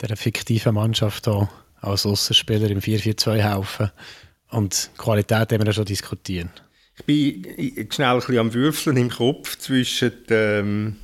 der 0.00 0.16
fiktiven 0.16 0.74
Mannschaft 0.74 1.24
hier 1.24 1.48
als 1.80 2.06
Außenspieler 2.06 2.70
im 2.70 2.80
4-4-2 2.80 3.38
helfen. 3.38 3.90
Und 4.50 4.90
die 4.92 4.98
Qualität 4.98 5.52
haben 5.52 5.60
wir 5.60 5.66
ja 5.66 5.72
schon 5.72 5.84
diskutieren. 5.86 6.50
Ich 6.96 7.04
bin 7.04 7.88
schnell 7.90 8.08
ein 8.08 8.18
bisschen 8.18 8.38
am 8.38 8.54
Würfeln 8.54 8.96
im 8.96 9.10
Kopf 9.10 9.58
zwischen, 9.58 10.12
ähm, 10.30 10.96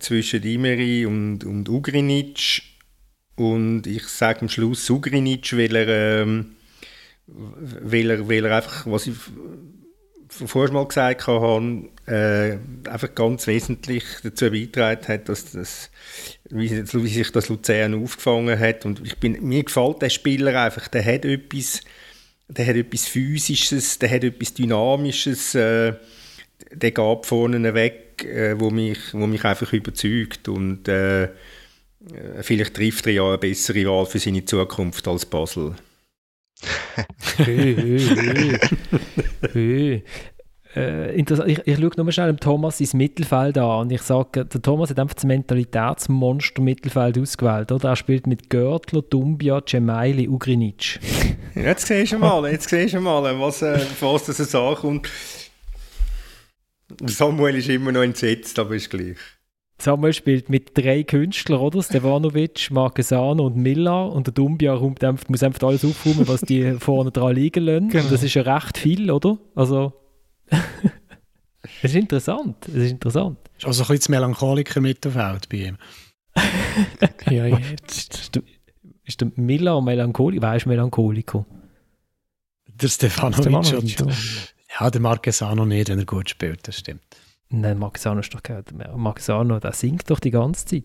zwischen 0.00 0.42
Imeri 0.42 1.04
und, 1.04 1.44
und 1.44 1.68
Ugrinic. 1.68 2.62
Und 3.36 3.86
ich 3.86 4.06
sage 4.08 4.40
am 4.42 4.48
Schluss 4.48 4.88
Ugrinic, 4.88 5.56
weil 5.56 5.76
er, 5.76 6.22
ähm, 6.22 6.56
weil 7.26 8.10
er, 8.10 8.28
weil 8.28 8.46
er 8.46 8.56
einfach, 8.56 8.86
was 8.86 9.06
ich 9.06 9.14
vorher 10.28 10.72
mal 10.72 10.86
gesagt 10.86 11.26
habe, 11.26 11.88
äh, 12.06 12.58
einfach 12.88 13.14
ganz 13.14 13.46
wesentlich 13.46 14.04
dazu 14.22 14.50
beigetragen 14.50 15.06
hat, 15.08 15.28
dass 15.28 15.52
das, 15.52 15.90
wie, 16.50 16.70
wie, 16.70 17.08
sich 17.08 17.30
das 17.32 17.48
Luzern 17.48 18.02
aufgefangen 18.02 18.58
hat. 18.58 18.84
Und 18.84 19.04
ich 19.04 19.18
bin, 19.18 19.42
mir 19.46 19.64
gefällt 19.64 20.02
der 20.02 20.10
Spieler 20.10 20.62
einfach, 20.62 20.88
der 20.88 21.04
hat 21.04 21.24
etwas, 21.24 21.82
der 22.48 22.66
hat 22.66 22.76
etwas 22.76 23.06
Physisches, 23.06 23.98
der 23.98 24.10
hat 24.10 24.24
etwas 24.24 24.54
Dynamisches, 24.54 25.54
äh, 25.54 25.94
der 26.72 26.90
geht 26.90 27.26
vorne 27.26 27.74
weg, 27.74 28.24
äh, 28.24 28.58
wo, 28.58 28.70
mich, 28.70 28.98
wo 29.12 29.26
mich 29.26 29.44
einfach 29.44 29.72
überzeugt. 29.72 30.48
Und 30.48 30.88
äh, 30.88 31.28
vielleicht 32.40 32.74
trifft 32.74 33.06
er 33.06 33.12
ja 33.12 33.28
eine 33.28 33.38
bessere 33.38 33.84
Wahl 33.86 34.06
für 34.06 34.18
seine 34.18 34.44
Zukunft 34.44 35.06
als 35.06 35.26
Basel. 35.26 35.76
Äh, 40.78 41.14
ich, 41.14 41.66
ich 41.66 41.76
schaue 41.76 41.90
nur 41.96 42.12
schnell 42.12 42.36
Thomas 42.36 42.80
ins 42.80 42.94
Mittelfeld 42.94 43.58
an 43.58 43.80
und 43.82 43.92
ich 43.92 44.02
sage, 44.02 44.44
der 44.44 44.62
Thomas 44.62 44.90
hat 44.90 44.98
einfach 44.98 45.14
das 45.14 45.24
Mentalitätsmonster 45.24 46.62
Mittelfeld 46.62 47.18
ausgewählt. 47.18 47.72
Oder? 47.72 47.90
Er 47.90 47.96
spielt 47.96 48.26
mit 48.26 48.50
Görtler, 48.50 49.02
Dumbia, 49.02 49.62
Cemaili, 49.66 50.28
Ugrinic. 50.28 51.00
Jetzt 51.54 51.86
siehst 51.86 52.12
du 52.12 52.18
mal, 52.18 52.48
jetzt 52.52 52.68
siehst 52.68 52.94
du 52.94 53.00
mal, 53.00 53.22
was, 53.40 53.62
äh, 53.62 53.80
was 54.00 54.24
das 54.26 54.36
so 54.36 54.60
ankommt. 54.60 55.08
Samuel 57.04 57.56
ist 57.56 57.68
immer 57.68 57.90
noch 57.90 58.02
entsetzt, 58.02 58.58
aber 58.58 58.76
ist 58.76 58.90
gleich. 58.90 59.16
Samuel 59.80 60.12
spielt 60.12 60.48
mit 60.50 60.76
drei 60.76 61.04
Künstlern, 61.04 61.60
oder? 61.60 61.82
Stevanovic, 61.82 62.70
Marquesano 62.72 63.46
und 63.46 63.56
Miller. 63.56 64.10
Und 64.10 64.26
der 64.26 64.34
Dumbia 64.34 64.74
einfach, 64.74 65.28
muss 65.28 65.42
einfach 65.42 65.68
alles 65.68 65.84
aufräumen, 65.84 66.26
was 66.26 66.40
die 66.40 66.72
vorne 66.80 67.12
dran 67.12 67.36
liegen 67.36 67.64
lassen. 67.64 67.88
Genau. 67.88 68.08
Das 68.10 68.24
ist 68.24 68.34
ja 68.34 68.42
recht 68.42 68.76
viel, 68.76 69.10
oder? 69.10 69.38
Also, 69.54 69.92
es 71.82 71.90
ist 71.90 71.94
interessant. 71.94 72.68
Es 72.68 72.74
ist 72.74 72.90
interessant. 72.92 73.38
Ist 73.56 73.66
also 73.66 73.82
ein 73.82 73.88
bisschen 73.88 73.98
das 73.98 74.08
Melancholiker 74.08 74.80
Mittelfeld 74.80 75.48
bei 75.48 75.56
ihm. 75.56 75.78
ja, 77.30 77.46
jetzt. 77.46 78.14
Ist 78.14 78.34
der, 78.34 78.42
ist 79.04 79.20
der 79.20 79.32
Miller 79.36 79.80
Melancholiker? 79.80 80.42
Wer 80.42 80.56
ist 80.56 80.66
Melancholiker? 80.66 81.46
Der 82.66 82.88
Stefanovic 82.88 83.72
und, 83.72 83.96
ja, 84.78 84.90
der 84.90 85.00
Marquesano 85.00 85.64
nicht, 85.64 85.88
wenn 85.88 85.98
er 85.98 86.04
gut 86.04 86.30
spielt, 86.30 86.68
das 86.68 86.78
stimmt. 86.78 87.02
Nein, 87.50 87.78
Marquesano 87.78 88.20
ist 88.20 88.32
doch 88.34 88.42
kein. 88.42 88.62
Marquesano, 88.94 89.58
der 89.58 89.72
singt 89.72 90.08
doch 90.10 90.20
die 90.20 90.30
ganze 90.30 90.66
Zeit. 90.66 90.84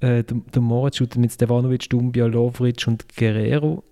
Äh, 0.00 0.24
der, 0.24 0.38
der 0.54 0.62
Moritz 0.62 0.96
shootet 0.96 1.18
mit 1.18 1.32
Stefanovic, 1.32 1.90
Dumbia, 1.90 2.26
Lovric 2.26 2.86
und 2.86 3.14
Guerrero. 3.16 3.84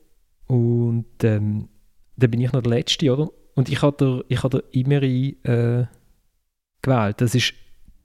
Und 0.47 1.23
ähm, 1.23 1.69
dann 2.17 2.31
bin 2.31 2.41
ich 2.41 2.53
noch 2.53 2.63
der 2.63 2.71
Letzte, 2.71 3.13
oder? 3.13 3.31
Und 3.61 3.69
ich 3.69 3.83
habe 3.83 4.25
ich 4.29 4.43
hab 4.43 4.55
Imeri 4.73 5.37
äh, 5.43 5.85
gewählt. 6.83 7.21
Das 7.21 7.35
ist 7.35 7.53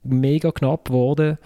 mega 0.02 0.52
knapp 0.52 0.88
geworden. 0.88 1.38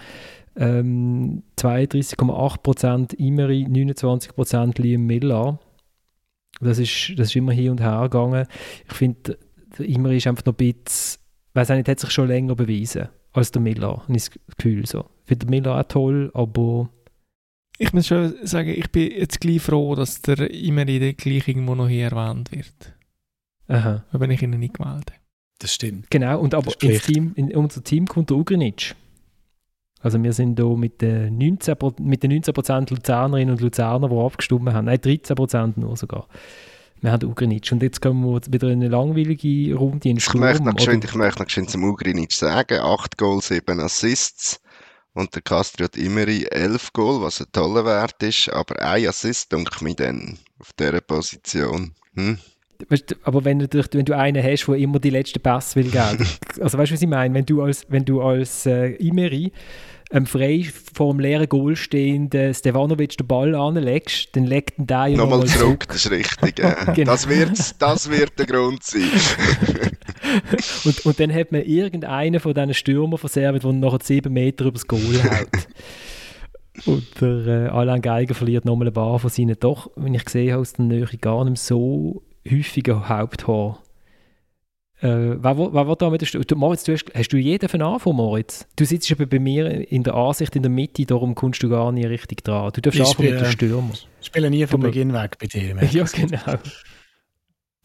Ähm, 0.57 1.45
32,8% 1.57 3.15
Imeri, 3.15 3.67
29% 3.71 4.83
Liam 4.83 5.07
Miller. 5.07 5.61
Das 6.61 6.79
ist, 6.79 7.15
das 7.17 7.29
ist 7.29 7.37
immer 7.37 7.53
hin 7.53 7.71
und 7.71 7.81
her 7.81 8.01
gegangen. 8.03 8.47
Ich 8.89 8.95
finde, 8.95 9.39
Imeri 9.79 10.17
ist 10.17 10.27
einfach 10.27 10.45
noch 10.45 10.55
ein 10.55 10.75
bisschen 10.75 11.21
weiß 11.55 11.69
nicht, 11.71 11.89
hat 11.89 12.01
sich 12.01 12.11
schon 12.11 12.29
länger 12.29 12.55
bewiesen 12.55 13.09
als 13.33 13.53
der 13.53 13.63
Miller, 13.63 14.03
habe 14.03 14.17
ich 14.17 14.25
das 14.25 14.39
Gefühl 14.57 14.87
so. 14.87 15.09
Ich 15.23 15.29
finde 15.29 15.47
den 15.47 15.51
Miller 15.51 15.79
auch 15.79 15.85
toll, 15.85 16.31
aber... 16.35 16.91
Ich 17.79 17.93
muss 17.93 18.09
schon 18.09 18.35
sagen, 18.43 18.71
ich 18.71 18.91
bin 18.91 19.11
jetzt 19.11 19.41
gleich 19.41 19.63
froh, 19.63 19.95
dass 19.95 20.21
der 20.21 20.51
immer 20.51 20.87
in 20.87 21.17
gleich 21.17 21.49
irgendwo 21.49 21.77
noch 21.77 21.89
hier 21.89 22.11
erwähnt 22.11 22.51
wird. 22.53 22.95
Aha. 23.71 24.05
Wenn 24.13 24.31
ich 24.31 24.43
ihn 24.43 24.51
nicht 24.51 24.75
gemeldet 24.75 25.13
Das 25.59 25.75
stimmt. 25.75 26.11
Genau, 26.11 26.41
und 26.41 26.55
aber 26.55 26.73
ins 26.83 27.05
Team, 27.05 27.33
in 27.37 27.55
unser 27.57 27.83
Team 27.83 28.07
kommt 28.07 28.31
der 28.31 28.37
Ugrinic. 28.37 28.95
Also 30.03 30.23
wir 30.23 30.33
sind 30.33 30.59
hier 30.59 30.77
mit 30.77 31.03
den 31.03 31.39
19%, 31.39 32.01
mit 32.01 32.23
den 32.23 32.31
19 32.31 32.87
Luzernerinnen 32.89 33.55
und 33.55 33.61
Luzerner, 33.61 34.09
die 34.09 34.17
abgestimmt 34.17 34.73
haben. 34.73 34.87
Nein, 34.87 34.99
13% 34.99 35.75
nur 35.77 35.97
sogar 35.97 36.27
wir 37.01 37.13
haben 37.13 37.29
Ugrinic. 37.29 37.71
Und 37.73 37.83
jetzt 37.83 38.01
kommen 38.01 38.25
wir 38.25 38.41
wieder 38.53 38.69
in 38.69 38.81
eine 38.81 38.89
langweilige 38.89 39.75
Runde 39.75 40.09
in 40.09 40.21
Sturm. 40.21 40.37
Ich 40.37 40.41
möchte 40.41 40.65
noch 40.65 40.79
schön, 40.79 41.01
ich 41.03 41.15
möchte 41.15 41.43
noch 41.43 41.67
zum 41.67 41.85
Ugrinic 41.85 42.33
sagen, 42.33 42.81
8 42.81 43.17
Goal, 43.17 43.41
7 43.41 43.81
Assists. 43.81 44.61
Und 45.13 45.35
der 45.35 45.43
Castro 45.43 45.85
hat 45.85 45.97
immer 45.97 46.29
11 46.29 46.93
Goal, 46.93 47.21
was 47.21 47.41
ein 47.41 47.47
toller 47.53 47.85
Wert 47.85 48.23
ist, 48.23 48.49
aber 48.51 48.81
ein 48.81 49.07
Assist 49.07 49.51
denke 49.51 49.89
ich 49.89 49.97
dann 49.97 50.39
auf 50.61 50.73
dieser 50.75 51.01
Position. 51.01 51.95
Hm? 52.15 52.39
Weißt, 52.89 53.17
aber 53.23 53.45
wenn 53.45 53.59
du, 53.59 53.85
wenn 53.93 54.05
du 54.05 54.17
einen 54.17 54.43
hast, 54.43 54.67
der 54.67 54.75
immer 54.77 54.99
die 54.99 55.11
letzten 55.11 55.41
Pass 55.41 55.77
will 55.77 55.91
geben, 55.91 56.27
also 56.61 56.79
weißt 56.79 56.91
du, 56.91 56.95
was 56.95 57.03
ich 57.03 57.09
meine? 57.09 57.35
Wenn 57.35 57.47
du 57.47 57.63
als, 57.63 57.87
wenn 57.89 58.05
du 58.05 58.23
als 58.23 58.67
äh, 58.67 58.93
Imeri 58.97 59.53
ähm, 60.13 60.27
frei 60.27 60.69
vor 60.93 61.13
dem 61.13 61.21
leeren 61.21 61.49
Goal 61.49 61.77
stehenden 61.77 62.53
Stevanovic 62.53 63.17
den 63.17 63.27
Ball 63.27 63.55
anlegst, 63.55 64.35
dann 64.35 64.45
legt 64.45 64.79
ihn 64.79 64.87
der 64.87 65.07
ja 65.07 65.17
nochmal 65.17 65.47
zurück. 65.47 65.87
Das 65.87 66.05
ist 66.05 66.11
richtig. 66.11 66.59
Ja. 66.59 66.75
genau. 66.95 67.13
das, 67.13 67.29
wird, 67.29 67.81
das 67.81 68.11
wird 68.11 68.39
der 68.39 68.47
Grund 68.47 68.83
sein. 68.83 69.03
und, 70.85 71.07
und 71.07 71.21
dann 71.21 71.33
hat 71.33 71.53
man 71.53 71.63
irgendeinen 71.63 72.41
von 72.41 72.55
diesen 72.55 72.75
Stürmern 72.75 73.19
von 73.19 73.31
Serbien, 73.31 73.63
der 73.63 73.73
nachher 73.73 74.01
sieben 74.03 74.33
Meter 74.33 74.65
übers 74.65 74.87
Goal 74.87 75.01
haut. 75.01 75.69
Und 76.87 77.21
der 77.21 77.47
äh, 77.47 77.69
Alain 77.69 78.01
Geiger 78.01 78.35
verliert 78.35 78.65
nochmal 78.65 78.89
ein 78.89 78.95
paar 78.95 79.19
von 79.19 79.31
seinen 79.31 79.59
doch, 79.59 79.91
wenn 79.97 80.15
ich 80.15 80.25
gesehen 80.25 80.53
habe, 80.53 80.63
aus 80.63 80.73
der 80.73 80.87
Nähe 80.87 81.07
gar 81.21 81.45
nicht 81.45 81.61
so 81.61 82.23
häufigen 82.49 83.09
Haupthaar. 83.09 83.83
Äh, 85.03 85.37
wer, 85.43 85.57
wer, 85.59 85.89
wer 85.89 85.97
da 85.97 86.11
mit 86.11 86.51
der 86.51 86.57
Moritz, 86.59 86.85
du 86.85 86.93
hast, 86.93 87.07
hast 87.15 87.33
du 87.33 87.39
jeden 87.39 87.69
von 87.69 87.81
Anfang, 87.81 88.15
Moritz? 88.15 88.67
Du 88.77 88.85
sitzt 88.85 89.11
aber 89.11 89.25
bei 89.25 89.39
mir 89.39 89.91
in 89.91 90.03
der 90.03 90.15
Ansicht 90.15 90.55
in 90.57 90.63
der 90.63 90.71
Mitte, 90.71 91.07
darum 91.07 91.35
kommst 91.35 91.63
du 91.63 91.71
gar 91.71 91.91
nicht 91.91 92.07
richtig 92.07 92.45
dran. 92.45 92.71
Du 92.75 92.83
darfst 92.83 93.01
anfangen 93.01 93.31
mit 93.31 93.41
den 93.41 93.51
Stürmer. 93.51 93.95
Ich 94.21 94.27
spiele 94.27 94.51
nie 94.51 94.67
von 94.67 94.81
Beginn 94.81 95.15
weg 95.15 95.39
bei 95.39 95.47
dir. 95.47 95.75
Ja, 95.91 96.05
genau. 96.05 96.59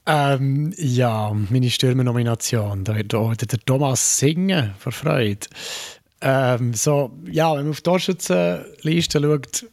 Ähm, 0.08 0.74
ja, 0.78 1.34
meine 1.49 1.70
Stürmernomination. 1.70 2.84
Da 2.84 2.95
wird 2.95 3.14
der 3.14 3.60
Thomas 3.66 4.20
singen 4.20 4.74
vor 4.78 4.91
Freude. 4.91 5.47
Ähm, 6.22 6.74
so, 6.74 7.12
ja, 7.30 7.56
wenn 7.56 7.64
man 7.64 7.70
auf 7.72 7.78
die 7.78 7.84
Torschützenliste 7.84 9.22
schaut, 9.22 9.66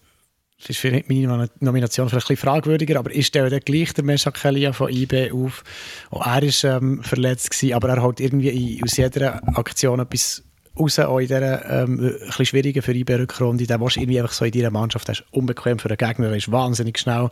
das 0.62 0.70
ist 0.70 0.78
für 0.78 0.92
meine 1.08 1.48
Nomination 1.58 2.08
vielleicht 2.08 2.26
ein 2.26 2.34
bisschen 2.34 2.48
fragwürdiger, 2.48 2.98
aber 2.98 3.10
ich 3.10 3.26
stelle 3.26 3.50
dann 3.50 3.60
gleich 3.60 3.92
der 3.94 4.04
Mesha 4.04 4.30
Kelia 4.30 4.72
von 4.72 4.92
IB 4.92 5.32
auf. 5.32 5.64
Auch 6.10 6.24
er 6.24 6.42
war 6.42 6.76
ähm, 6.76 7.02
verletzt, 7.02 7.50
gewesen, 7.50 7.74
aber 7.74 7.88
er 7.88 8.02
hat 8.02 8.20
irgendwie 8.20 8.80
aus 8.84 8.96
jeder 8.96 9.42
Aktion 9.58 9.98
etwas 9.98 10.44
raus, 10.78 11.00
auch 11.00 11.18
in 11.18 11.26
dieser 11.26 11.68
ähm, 11.68 11.98
ein 11.98 12.26
bisschen 12.26 12.46
schwierigen 12.46 12.80
für 12.80 12.94
IB-Rückrunde. 12.94 13.66
Der 13.66 13.80
warst 13.80 13.96
irgendwie 13.96 14.20
einfach 14.20 14.32
so 14.32 14.44
in 14.44 14.52
deiner 14.52 14.70
Mannschaft, 14.70 15.08
der 15.08 15.14
ist 15.16 15.24
unbequem 15.32 15.80
für 15.80 15.88
den 15.88 15.96
Gegner, 15.96 16.28
der 16.28 16.36
ist 16.36 16.52
wahnsinnig 16.52 16.96
schnell, 16.96 17.28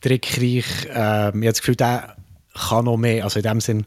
trickreich. 0.00 0.66
Ähm, 0.88 1.42
ich 1.42 1.46
habe 1.46 1.46
das 1.46 1.60
Gefühl, 1.60 1.76
der 1.76 2.16
kann 2.52 2.86
noch 2.86 2.96
mehr. 2.96 3.22
Also 3.22 3.38
in 3.38 3.44
dem 3.44 3.60
Sinn 3.60 3.86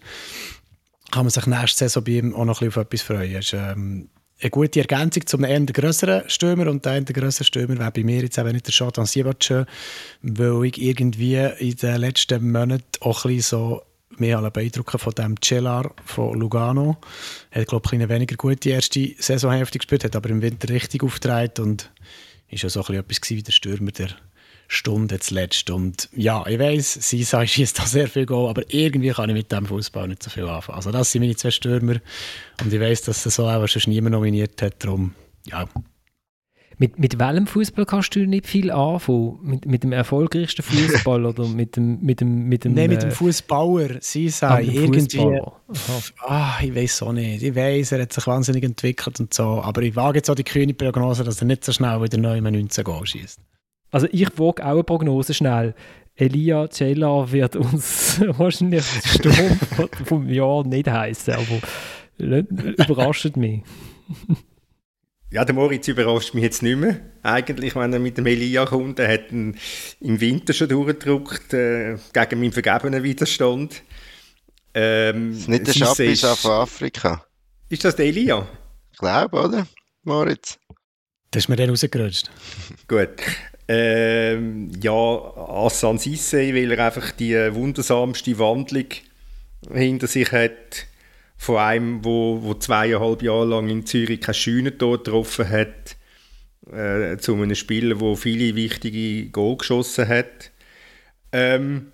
kann 1.11 1.25
man 1.25 1.31
sich 1.31 1.45
nächste 1.47 1.79
Saison 1.79 2.03
bei 2.03 2.13
ihm 2.13 2.33
auch 2.33 2.45
noch 2.45 2.61
ein 2.61 2.67
bisschen 2.67 2.81
auf 2.81 2.85
etwas 2.85 3.01
freuen. 3.01 3.35
Ist, 3.35 3.53
ähm, 3.53 4.09
eine 4.41 4.49
gute 4.49 4.79
Ergänzung 4.79 5.25
zum 5.25 5.43
eher 5.43 5.59
größeren 5.59 6.29
Stürmer 6.29 6.67
und 6.67 6.85
der 6.85 7.01
größere 7.01 7.43
Stürmer 7.43 7.77
wäre 7.77 7.91
bei 7.91 8.03
mir 8.03 8.21
jetzt 8.21 8.37
eben 8.37 8.51
nicht 8.51 8.67
der 8.67 8.71
Shatan 8.71 9.05
Sibatschö, 9.05 9.65
weil 10.21 10.65
ich 10.65 10.81
irgendwie 10.81 11.35
in 11.35 11.75
den 11.75 11.97
letzten 11.97 12.51
Monaten 12.51 12.83
auch 13.01 13.25
ein 13.25 13.35
bisschen 13.35 13.59
so 13.59 13.81
mehr 14.17 14.39
an 14.39 14.51
beeindrucken 14.51 14.99
von 14.99 15.13
dem 15.13 15.35
Cellar 15.41 15.93
von 16.05 16.39
Lugano. 16.39 16.97
Er 17.51 17.61
hat, 17.61 17.67
glaube 17.67 17.85
ich, 17.87 17.93
eine 17.93 18.09
weniger 18.09 18.35
gute 18.35 18.69
erste 18.69 19.13
Saisonhälfte 19.17 19.79
gespielt, 19.79 20.03
hat 20.03 20.15
aber 20.15 20.29
im 20.29 20.41
Winter 20.41 20.69
richtig 20.69 21.03
aufgetragen 21.03 21.63
und 21.63 21.91
ist 22.49 22.63
ja 22.63 22.69
so 22.69 22.79
ein 22.79 22.85
bisschen 22.85 22.99
etwas 22.99 23.29
wie 23.29 23.43
der 23.43 23.51
Stürmer 23.51 23.91
der 23.91 24.09
Stunde 24.71 25.19
zuletzt. 25.19 25.71
Und 25.71 26.09
ja, 26.15 26.45
ich 26.47 26.59
weiss, 26.59 26.93
Sisa 26.93 27.45
schießt 27.45 27.79
da 27.79 27.85
sehr 27.85 28.07
viel 28.07 28.27
Goal, 28.27 28.49
aber 28.49 28.61
irgendwie 28.67 29.09
kann 29.09 29.29
ich 29.29 29.35
mit 29.35 29.51
dem 29.51 29.65
Fußball 29.65 30.07
nicht 30.07 30.21
so 30.21 30.29
viel 30.29 30.47
anfangen. 30.47 30.75
Also 30.77 30.91
das 30.91 31.11
sind 31.11 31.23
meine 31.23 31.35
zwei 31.35 31.49
Stürmer 31.49 31.95
und 32.61 32.71
ich 32.71 32.79
weiss, 32.79 33.01
dass 33.01 33.25
er 33.25 33.31
so 33.31 33.47
auch 33.47 33.67
schon 33.67 33.91
niemand 33.91 34.13
nominiert 34.13 34.61
hat, 34.61 34.83
darum 34.83 35.15
ja. 35.47 35.67
Mit, 36.77 36.97
mit 36.97 37.19
welchem 37.19 37.47
Fußball 37.47 37.85
kannst 37.85 38.15
du 38.15 38.25
nicht 38.25 38.45
viel 38.45 38.69
anfangen? 38.71 39.39
Mit, 39.41 39.65
mit 39.65 39.83
dem 39.83 39.91
erfolgreichsten 39.91 40.61
Fußball 40.61 41.25
oder 41.25 41.47
mit 41.47 41.75
dem 41.75 41.99
mit 42.01 42.21
dem 42.21 42.43
mit 42.43 42.63
dem 42.63 42.73
Nein, 42.75 42.91
mit 42.91 43.01
dem 43.01 43.09
äh, 43.09 43.13
Fußballer, 43.13 43.97
Sisa 44.01 44.55
ah, 44.55 44.59
irgendwie. 44.61 45.41
Ah, 46.19 46.53
ich 46.61 46.73
weiß 46.73 47.01
auch 47.01 47.11
nicht. 47.11 47.41
Ich 47.41 47.53
weiß, 47.53 47.93
er 47.93 48.03
hat 48.03 48.13
sich 48.13 48.25
wahnsinnig 48.27 48.63
entwickelt 48.63 49.19
und 49.19 49.33
so, 49.33 49.61
aber 49.61 49.81
ich 49.81 49.95
wage 49.95 50.19
jetzt 50.19 50.29
auch 50.29 50.35
die 50.35 50.45
kühne 50.45 50.73
Prognose, 50.73 51.23
dass 51.23 51.41
er 51.41 51.47
nicht 51.47 51.65
so 51.65 51.73
schnell 51.73 52.01
wieder 52.01 52.17
neu 52.17 52.39
19 52.39 52.83
Goal 52.83 53.05
schießt. 53.05 53.41
Also 53.91 54.07
ich 54.11 54.37
wage 54.37 54.63
auch 54.65 54.71
eine 54.71 54.83
Prognose 54.83 55.33
schnell. 55.33 55.73
Elia 56.15 56.69
Cella 56.69 57.31
wird 57.31 57.55
uns 57.55 58.21
wahrscheinlich 58.37 58.83
Sturm 58.83 59.59
vom 60.05 60.29
Jahr 60.29 60.65
nicht 60.65 60.89
heißen, 60.89 61.33
aber 61.33 61.61
überrascht 62.17 63.37
mich. 63.37 63.61
Ja, 65.31 65.45
der 65.45 65.53
Moritz 65.53 65.87
überrascht 65.87 66.33
mich 66.33 66.43
jetzt 66.43 66.63
nicht 66.63 66.75
mehr. 66.75 66.99
Eigentlich, 67.21 67.75
wenn 67.75 67.93
er 67.93 67.99
mit 67.99 68.17
dem 68.17 68.25
Elia 68.25 68.65
kommt, 68.65 68.99
er 68.99 69.13
hat 69.13 69.31
ihn 69.31 69.57
im 70.01 70.19
Winter 70.19 70.53
schon 70.53 70.67
durchgedruckt 70.67 71.53
äh, 71.53 71.97
gegen 72.11 72.39
meinen 72.39 72.51
vergebenen 72.51 73.03
Widerstand. 73.03 73.83
Ähm, 74.73 75.33
ist 75.33 75.47
nicht 75.47 75.67
der 75.67 75.73
Schappis 75.73 76.21
von 76.21 76.51
Afrika? 76.51 77.23
Ist 77.69 77.85
das 77.85 77.95
der 77.95 78.07
Elia? 78.07 78.47
Ich 78.91 78.97
glaube, 78.97 79.39
oder, 79.39 79.67
Moritz? 80.03 80.57
Das 81.31 81.43
ist 81.43 81.47
mir 81.49 81.55
dann 81.55 81.69
rausgerutscht. 81.69 82.31
Gut. 82.87 83.09
Ähm, 83.71 84.71
ja, 84.81 84.91
Assan 84.91 85.99
Sisse, 85.99 86.55
weil 86.55 86.71
er 86.71 86.87
einfach 86.87 87.11
die 87.11 87.35
wundersamste 87.53 88.39
Wandlung 88.39 88.87
hinter 89.71 90.07
sich 90.07 90.31
hat, 90.31 90.87
von 91.37 91.57
einem, 91.57 92.03
wo, 92.03 92.41
wo 92.41 92.55
zweieinhalb 92.55 93.21
Jahre 93.21 93.45
lang 93.45 93.69
in 93.69 93.85
Zürich 93.85 94.21
kein 94.21 94.33
Scheunentor 94.33 94.97
getroffen 94.97 95.47
hat, 95.47 95.97
äh, 96.73 97.17
zu 97.17 97.35
einem 97.35 97.53
Spieler, 97.53 97.99
wo 97.99 98.15
viele 98.15 98.55
wichtige 98.55 99.29
Goal 99.29 99.57
geschossen 99.57 100.07
hat. 100.07 100.49
Ähm, 101.31 101.91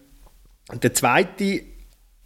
der 0.82 0.93
zweite 0.93 1.61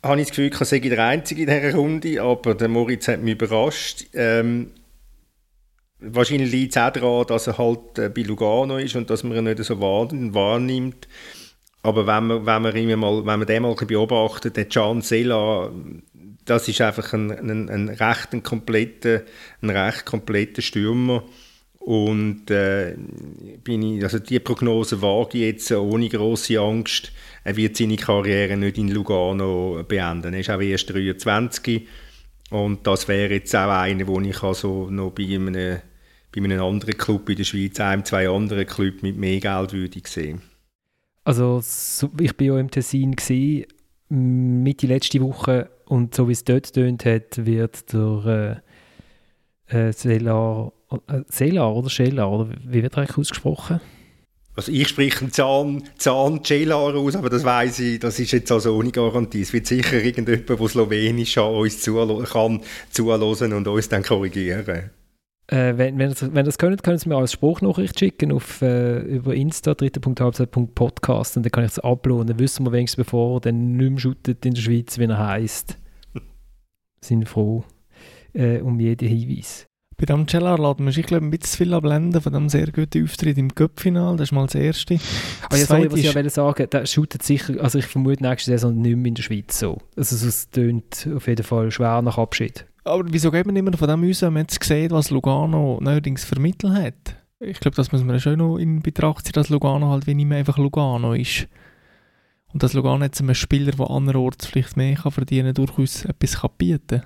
habe 0.04 0.22
ich 0.22 0.28
das 0.28 0.36
Gefühl, 0.36 0.52
ich 0.54 0.68
sei 0.68 0.78
der 0.78 1.04
Einzige 1.04 1.42
in 1.42 1.48
dieser 1.48 1.76
Runde, 1.76 2.22
aber 2.22 2.54
der 2.54 2.68
Moritz 2.68 3.08
hat 3.08 3.24
mich 3.24 3.34
überrascht. 3.34 4.06
Ähm, 4.14 4.74
Wahrscheinlich 6.14 6.52
liegt 6.52 6.76
es 6.76 6.82
auch 6.82 6.92
daran, 6.92 7.28
dass 7.28 7.48
er 7.48 7.58
halt 7.58 7.98
äh, 7.98 8.10
bei 8.10 8.22
Lugano 8.22 8.78
ist 8.78 8.96
und 8.96 9.10
dass 9.10 9.24
man 9.24 9.38
ihn 9.38 9.44
nicht 9.46 9.64
so 9.64 9.80
wahrnimmt. 9.80 11.08
Aber 11.82 12.06
wenn 12.08 12.28
man, 12.28 12.46
wenn 12.46 12.62
man, 12.62 13.00
mal, 13.00 13.26
wenn 13.26 13.40
man 13.40 13.48
den 13.48 13.64
mal 13.64 13.76
beobachtet, 13.76 14.58
der 14.58 14.66
Can 14.66 15.02
Sela, 15.02 15.72
das 16.46 16.68
ist 16.68 16.82
einfach 16.82 17.14
ein, 17.14 17.32
ein, 17.32 17.70
ein, 17.70 17.90
recht, 17.90 18.34
ein, 18.34 18.44
kompletter, 18.44 19.24
ein 19.62 19.70
recht 19.70 20.06
kompletter 20.06 20.62
Stürmer. 20.62 21.24
Und 21.80 22.52
äh, 22.52 22.96
bin 23.64 23.82
ich, 23.82 24.04
also 24.04 24.20
die 24.20 24.40
Prognose 24.40 25.02
wage 25.02 25.38
ich 25.38 25.44
jetzt 25.46 25.72
ohne 25.72 26.10
große 26.10 26.60
Angst. 26.60 27.12
Er 27.44 27.56
wird 27.56 27.78
seine 27.78 27.96
Karriere 27.96 28.58
nicht 28.58 28.78
in 28.78 28.90
Lugano 28.90 29.84
beenden. 29.88 30.34
Er 30.34 30.42
ist 30.42 30.50
auch 30.50 30.62
erst 30.62 30.90
23 30.90 31.88
und 32.50 32.86
das 32.86 33.08
wäre 33.08 33.34
jetzt 33.34 33.56
auch 33.56 33.70
einer, 33.70 34.08
wo 34.08 34.20
ich 34.20 34.44
also 34.44 34.90
noch 34.90 35.12
bei 35.12 35.24
einem 35.24 35.80
bei 36.32 36.44
einem 36.44 36.62
anderen 36.62 36.98
Club 36.98 37.30
in 37.30 37.38
der 37.38 37.44
Schweiz, 37.44 37.80
einem, 37.80 38.06
zwei 38.06 38.30
anderen 38.30 38.66
Clubs 38.66 39.02
mit 39.02 39.18
mehr 39.18 39.40
Geld 39.40 39.74
würde 39.74 39.98
ich 39.98 40.08
sehen. 40.08 40.42
Also 41.24 41.62
ich 42.20 42.40
war 42.40 42.46
ja 42.46 42.60
im 42.60 42.72
Tessin 42.72 43.16
gewesen, 43.16 43.66
Mitte 44.10 44.88
letzte 44.88 45.22
Woche 45.22 45.70
und 45.86 46.16
so 46.16 46.28
wie 46.28 46.34
es 46.34 46.44
dort 46.44 46.74
tönt 46.74 47.06
hat, 47.06 47.46
wird 47.46 47.94
der 47.94 48.64
äh, 49.70 49.90
äh, 49.90 49.94
Selar, 49.94 50.74
äh, 51.08 51.22
Selar 51.28 51.76
oder 51.76 51.90
Schelar, 51.90 52.32
oder 52.32 52.50
wie 52.66 52.82
wird 52.82 52.94
er 52.94 53.00
eigentlich 53.00 53.18
ausgesprochen? 53.18 53.80
Also 54.56 54.72
ich 54.72 54.88
spreche 54.88 55.22
einen 55.22 55.32
Zahn, 55.32 55.84
Zahn 55.98 56.44
Celar 56.44 56.96
aus, 56.96 57.16
aber 57.16 57.30
das 57.30 57.44
weiß 57.44 57.80
ich, 57.80 58.00
das 58.00 58.20
ist 58.20 58.32
jetzt 58.32 58.52
also 58.52 58.76
ohne 58.76 58.92
Garantie. 58.92 59.42
Es 59.42 59.54
wird 59.54 59.68
sicher 59.68 60.04
irgendjemand, 60.04 60.50
der 60.50 60.68
Slowenisch 60.68 61.38
an 61.38 61.54
uns 61.54 61.82
zuhören 61.82 62.26
kann, 62.26 62.62
zuhören 62.90 63.54
und 63.54 63.68
uns 63.68 63.88
dann 63.88 64.04
korrigieren. 64.04 64.90
Äh, 65.52 65.78
wenn, 65.78 65.98
wenn, 65.98 66.10
das, 66.10 66.34
wenn 66.34 66.46
das 66.46 66.60
könnt, 66.60 66.84
können 66.84 67.00
Sie 67.00 67.10
mir 67.10 67.18
als 67.18 67.32
Spruchnachricht 67.32 67.98
schicken 67.98 68.32
auf, 68.32 68.62
äh, 68.62 69.00
über 69.00 69.34
Insta, 69.34 69.74
dritte.halbzeit.podcast 69.74 71.38
und 71.38 71.44
dann 71.44 71.52
kann 71.52 71.64
ich 71.64 71.72
es 71.72 71.80
uploaden. 71.80 72.28
Dann 72.28 72.40
wissen 72.40 72.66
wir 72.66 72.72
wenigstens, 72.72 73.04
bevor 73.04 73.38
er 73.38 73.42
dann 73.42 73.76
nicht 73.76 73.90
mehr 73.90 74.00
shootet 74.00 74.46
in 74.46 74.54
der 74.54 74.62
Schweiz, 74.62 75.00
wie 75.00 75.06
er 75.06 75.18
heisst. 75.18 75.80
Sind 77.04 77.28
froh 77.28 77.64
äh, 78.34 78.60
um 78.60 78.80
jeden 78.80 79.08
Hinweis. 79.08 79.66
Bei 79.98 80.06
dem 80.06 80.28
Cellar 80.28 80.58
laden 80.58 80.86
wir 80.86 80.94
sich, 80.94 81.06
glaube 81.06 81.26
ein 81.26 81.32
bisschen 81.32 81.66
viel 81.66 81.74
abblenden 81.74 82.22
von 82.22 82.32
dem 82.32 82.48
sehr 82.48 82.72
guten 82.72 83.04
Auftritt 83.04 83.38
im 83.38 83.54
Cup-Final. 83.54 84.16
Das 84.16 84.30
ist 84.30 84.32
mal 84.32 84.46
das 84.46 84.56
Erste. 84.56 84.94
Das 84.94 85.04
ah 85.50 85.58
ja, 85.58 85.66
sorry, 85.66 85.92
was 85.92 86.00
ich 86.00 86.14
ja 86.14 86.30
sagen 86.30 86.70
der 86.70 86.86
shootet 86.86 87.24
sicher, 87.24 87.62
also 87.62 87.80
ich 87.80 87.86
vermute 87.86 88.24
nächste 88.24 88.52
Saison 88.52 88.74
nicht 88.74 88.96
mehr 88.96 89.08
in 89.08 89.16
der 89.16 89.24
Schweiz 89.24 89.60
so. 89.60 89.80
Also 89.98 90.26
es 90.26 90.50
tönt 90.52 91.10
auf 91.14 91.28
jeden 91.28 91.44
Fall 91.44 91.70
schwer 91.72 92.02
nach 92.02 92.18
Abschied. 92.18 92.69
Aber 92.84 93.04
wieso 93.08 93.32
geht 93.32 93.46
man 93.46 93.56
immer 93.56 93.78
von 93.78 93.88
dem 93.88 94.10
aus, 94.10 94.22
wenn 94.22 94.34
man 94.34 94.44
jetzt 94.44 94.64
sieht, 94.64 94.92
was 94.92 95.10
Lugano 95.10 95.80
neuerdings 95.82 96.24
vermittelt 96.24 96.74
hat? 96.74 97.16
Ich 97.40 97.60
glaube, 97.60 97.76
das 97.76 97.92
muss 97.92 98.04
man 98.04 98.20
schon 98.20 98.38
noch 98.38 98.58
in 98.58 98.82
Betracht 98.82 99.26
ziehen, 99.26 99.34
dass 99.34 99.50
Lugano 99.50 99.90
halt 99.90 100.08
wie 100.08 100.14
nicht 100.14 100.26
mehr 100.28 100.40
einfach 100.40 100.58
Lugano 100.58 101.14
ist. 101.14 101.48
Und 102.52 102.64
dass 102.64 102.74
Lugano 102.74 103.04
jetzt 103.04 103.22
einem 103.22 103.36
Spieler, 103.36 103.72
der 103.72 103.90
anderorts 103.90 104.46
vielleicht 104.46 104.76
mehr 104.76 104.96
kann 104.96 105.12
verdienen 105.12 105.54
kann, 105.54 105.66
durchaus 105.66 106.06
etwas 106.06 106.42
bieten 106.58 107.02
kann. 107.02 107.04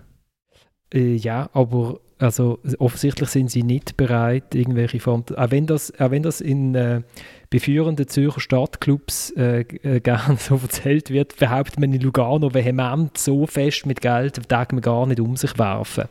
Äh, 0.94 1.16
ja, 1.16 1.50
aber 1.54 2.00
also 2.24 2.60
offensichtlich 2.80 3.30
sind 3.30 3.52
sie 3.52 3.64
nicht 3.64 3.98
bereit, 3.98 4.56
irgendwelche 4.56 5.00
Form, 5.00 5.26
auch 5.36 5.52
wenn 5.52 5.68
das, 5.68 5.94
auch 6.00 6.12
wenn 6.12 6.24
das 6.24 6.40
in 6.40 6.74
äh, 6.74 7.02
beführenden 7.50 8.08
Zürcher 8.08 8.40
Stadtclubs 8.40 9.32
äh, 9.32 9.62
äh, 9.62 10.00
gerne 10.00 10.38
so 10.40 10.56
erzählt 10.56 11.10
wird, 11.10 11.36
behauptet 11.36 11.80
man 11.80 11.92
in 11.92 12.00
Lugano 12.00 12.54
vehement 12.54 13.18
so 13.18 13.46
fest 13.46 13.86
mit 13.86 14.00
Geld, 14.00 14.40
darf 14.50 14.72
man 14.72 14.82
gar 14.82 15.06
nicht 15.06 15.20
um 15.20 15.36
sich 15.36 15.58
werfen. 15.60 16.06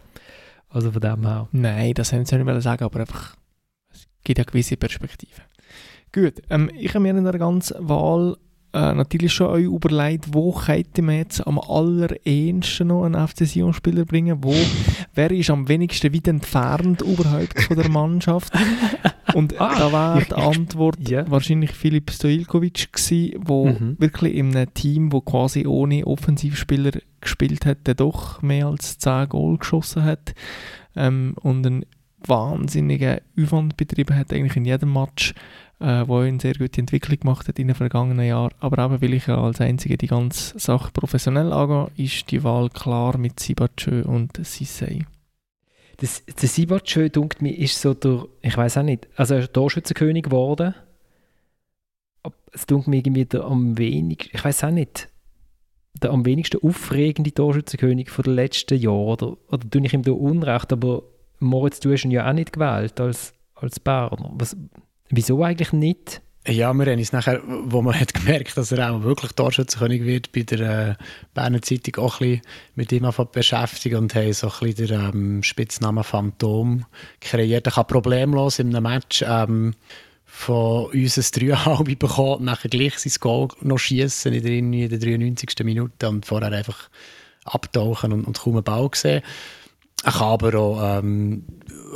Also 0.68 0.92
von 0.92 1.00
dem 1.00 1.26
her. 1.26 1.48
Nein, 1.52 1.94
das 1.94 2.12
haben 2.12 2.26
sie 2.26 2.36
nicht 2.36 2.62
sagen, 2.62 2.84
aber 2.84 3.00
einfach, 3.00 3.36
es 3.90 4.06
gibt 4.22 4.38
ja 4.38 4.44
gewisse 4.44 4.76
Perspektiven. 4.76 5.44
Gut, 6.12 6.42
ähm, 6.50 6.70
ich 6.78 6.90
habe 6.90 7.00
mir 7.00 7.16
in 7.16 7.24
der 7.24 7.38
ganzen 7.38 7.88
Wahl 7.88 8.36
äh, 8.74 8.94
natürlich 8.94 9.32
schon 9.32 9.48
euch 9.48 9.64
überlegt, 9.64 10.32
wo 10.32 10.52
könnte 10.52 11.02
man 11.02 11.16
jetzt 11.16 11.46
am 11.46 11.58
allerersten 11.58 12.88
noch 12.88 13.04
einen 13.04 13.28
FC 13.28 13.46
Sion-Spieler 13.46 14.04
bringen? 14.04 14.38
Wo, 14.42 14.54
wer 15.14 15.30
ist 15.30 15.50
am 15.50 15.68
wenigsten 15.68 16.14
weit 16.14 16.28
entfernt 16.28 17.02
überhaupt 17.02 17.62
von 17.62 17.76
der 17.76 17.90
Mannschaft? 17.90 18.52
Und 19.34 19.60
ah, 19.60 19.78
da 19.78 19.92
war 19.92 20.20
die 20.20 20.34
Antwort 20.34 21.08
yeah. 21.08 21.24
wahrscheinlich 21.30 21.72
Filip 21.72 22.10
Stojilkovic 22.10 22.92
gewesen, 22.92 23.40
wo 23.46 23.66
mhm. 23.68 23.96
wirklich 23.98 24.34
in 24.34 24.54
einem 24.54 24.72
Team, 24.74 25.12
wo 25.12 25.20
quasi 25.20 25.66
ohne 25.66 26.06
Offensivspieler 26.06 26.92
gespielt 27.20 27.64
hat, 27.64 27.86
der 27.86 27.94
doch 27.94 28.42
mehr 28.42 28.66
als 28.66 28.98
10 28.98 29.28
Goal 29.30 29.58
geschossen 29.58 30.04
hat 30.04 30.34
ähm, 30.96 31.34
und 31.40 31.66
einen 31.66 31.86
wahnsinnigen 32.26 33.20
Aufwand 33.40 33.76
betrieben 33.76 34.16
hat, 34.16 34.32
eigentlich 34.32 34.56
in 34.56 34.64
jedem 34.64 34.92
Match 34.92 35.34
äh, 35.82 36.06
wo 36.06 36.18
eine 36.18 36.40
sehr 36.40 36.54
gute 36.54 36.80
Entwicklung 36.80 37.20
gemacht 37.20 37.48
hat 37.48 37.58
in 37.58 37.66
den 37.66 37.76
vergangenen 37.76 38.26
Jahren. 38.26 38.54
Aber 38.60 38.84
eben, 38.84 39.02
weil 39.02 39.14
ich 39.14 39.26
ja 39.26 39.42
als 39.42 39.60
Einzige 39.60 39.98
die 39.98 40.06
ganze 40.06 40.58
Sache 40.58 40.90
professionell 40.92 41.52
angehe, 41.52 41.88
ist 41.96 42.30
die 42.30 42.44
Wahl 42.44 42.68
klar 42.70 43.18
mit 43.18 43.40
Sibachö 43.40 44.02
und 44.02 44.44
Sissei. 44.44 45.04
Das, 45.98 46.24
der 46.24 46.48
Sibachö, 46.48 47.10
denkt 47.10 47.42
mir, 47.42 47.56
ist 47.56 47.80
so 47.80 47.94
der, 47.94 48.26
ich 48.40 48.56
weiß 48.56 48.78
auch 48.78 48.82
nicht, 48.82 49.08
also 49.16 49.34
er 49.34 49.40
ist 49.40 49.52
Torschützenkönig 49.52 50.24
geworden. 50.24 50.74
Es 52.52 52.66
denkt 52.66 52.86
mir 52.86 52.96
irgendwie 52.96 53.24
der 53.24 53.44
am 53.44 53.78
wenigsten, 53.78 54.36
ich 54.36 54.44
weiß 54.44 54.64
auch 54.64 54.70
nicht, 54.70 55.08
der 55.94 56.10
am 56.10 56.24
wenigsten 56.24 56.58
aufregende 56.66 57.32
Torschützenkönig 57.32 58.10
von 58.10 58.24
den 58.24 58.34
letzten 58.34 58.78
Jahren. 58.78 58.96
Oder, 58.96 59.36
oder 59.48 59.70
tue 59.70 59.86
ich 59.86 59.92
ihm 59.92 60.02
da 60.02 60.12
Unrecht, 60.12 60.72
aber 60.72 61.02
Moritz, 61.38 61.80
du 61.80 61.92
hast 61.92 62.04
ihn 62.04 62.10
ja 62.10 62.28
auch 62.28 62.32
nicht 62.32 62.52
gewählt 62.52 63.00
als, 63.00 63.34
als 63.54 63.80
Berner. 63.80 64.30
Was, 64.34 64.56
wieso 65.12 65.44
eigentlich 65.44 65.72
nicht? 65.72 66.20
Ja, 66.44 66.72
wir 66.74 66.86
haben 66.86 66.98
uns 66.98 67.12
nachher, 67.12 67.40
wo 67.46 67.82
man 67.82 67.98
hat 67.98 68.14
gemerkt, 68.14 68.56
dass 68.56 68.72
er 68.72 68.92
auch 68.92 69.04
wirklich 69.04 69.30
Torschützenkönig 69.32 70.04
wird, 70.04 70.32
bei 70.32 70.42
der 70.42 70.88
äh, 70.90 70.94
Berner 71.34 71.62
Zeitung 71.62 72.04
auch 72.04 72.20
ein 72.20 72.42
mit 72.74 72.90
ihm 72.90 73.08
beschäftigt 73.30 73.94
und 73.94 74.12
haben 74.16 74.32
so 74.32 74.48
ein 74.48 74.52
bisschen 74.60 74.88
den 74.88 75.00
ähm, 75.00 75.42
Spitznamen 75.44 76.02
Phantom 76.02 76.84
kreiert. 77.20 77.66
Er 77.66 77.72
kann 77.72 77.86
problemlos 77.86 78.58
in 78.58 78.74
einem 78.74 78.82
Match 78.82 79.22
ähm, 79.24 79.74
von 80.24 80.86
uns 80.86 81.16
ein 81.16 81.22
3,5 81.22 81.96
bekommen 81.98 82.34
und 82.38 82.44
nachher 82.44 82.70
gleich 82.70 82.98
sein 82.98 83.12
Goal 83.20 83.48
noch 83.60 83.78
schießen 83.78 84.32
in 84.32 84.88
der 84.88 84.98
93. 84.98 85.54
Minute 85.62 86.08
und 86.08 86.26
vorher 86.26 86.50
einfach 86.50 86.88
abtauchen 87.44 88.12
und, 88.12 88.24
und 88.24 88.40
kaum 88.40 88.54
einen 88.54 88.64
Ball 88.64 88.90
sehen. 88.94 89.22
Ich 90.04 90.14
kann 90.14 90.22
aber 90.22 90.58
auch 90.58 90.98
ähm, 90.98 91.44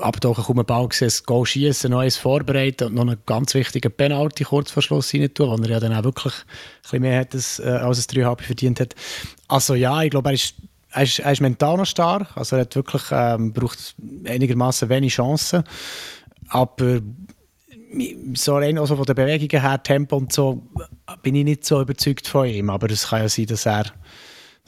abtauchen, 0.00 0.56
einen 0.56 0.66
Ball 0.66 0.88
sehen, 0.92 1.06
das 1.06 1.24
Goal 1.24 1.46
schießen, 1.46 1.90
noch 1.90 2.00
eins 2.00 2.16
vorbereiten 2.16 2.84
und 2.84 2.94
noch 2.94 3.02
einen 3.02 3.18
ganz 3.26 3.54
wichtigen 3.54 3.92
Penalty 3.92 4.44
kurz 4.44 4.70
vor 4.70 4.82
Schluss 4.82 5.14
rein 5.14 5.32
tun, 5.32 5.50
wo 5.50 5.62
er 5.62 5.70
ja 5.70 5.80
dann 5.80 5.94
auch 5.94 6.04
wirklich 6.04 6.34
ein 6.92 7.02
mehr 7.02 7.20
hat, 7.20 7.34
als, 7.34 7.58
äh, 7.58 7.78
ein 7.78 7.92
3,5 7.92 8.42
verdient 8.42 8.80
hat. 8.80 8.94
Also 9.48 9.74
ja, 9.74 10.02
ich 10.02 10.10
glaube, 10.10 10.30
er 10.30 10.34
ist 10.34 10.54
er 10.92 11.02
ist, 11.02 11.18
er 11.18 11.32
ist 11.32 11.40
mental 11.42 11.76
noch 11.76 11.84
stark, 11.84 12.34
also 12.36 12.56
er 12.56 12.62
hat 12.62 12.74
wirklich, 12.74 13.02
ähm, 13.10 13.52
braucht 13.52 13.94
einigermaßen 14.24 14.88
wenig 14.88 15.14
Chancen, 15.14 15.62
aber 16.48 17.00
so 18.34 18.56
rein 18.56 18.78
also 18.78 18.96
von 18.96 19.04
den 19.04 19.14
Bewegungen 19.14 19.62
her, 19.62 19.82
Tempo 19.82 20.16
und 20.16 20.32
so, 20.32 20.62
bin 21.22 21.34
ich 21.34 21.44
nicht 21.44 21.64
so 21.64 21.82
überzeugt 21.82 22.26
von 22.26 22.46
ihm, 22.46 22.70
aber 22.70 22.90
es 22.90 23.08
kann 23.08 23.22
ja 23.22 23.28
sein, 23.28 23.46
dass 23.46 23.66
er 23.66 23.84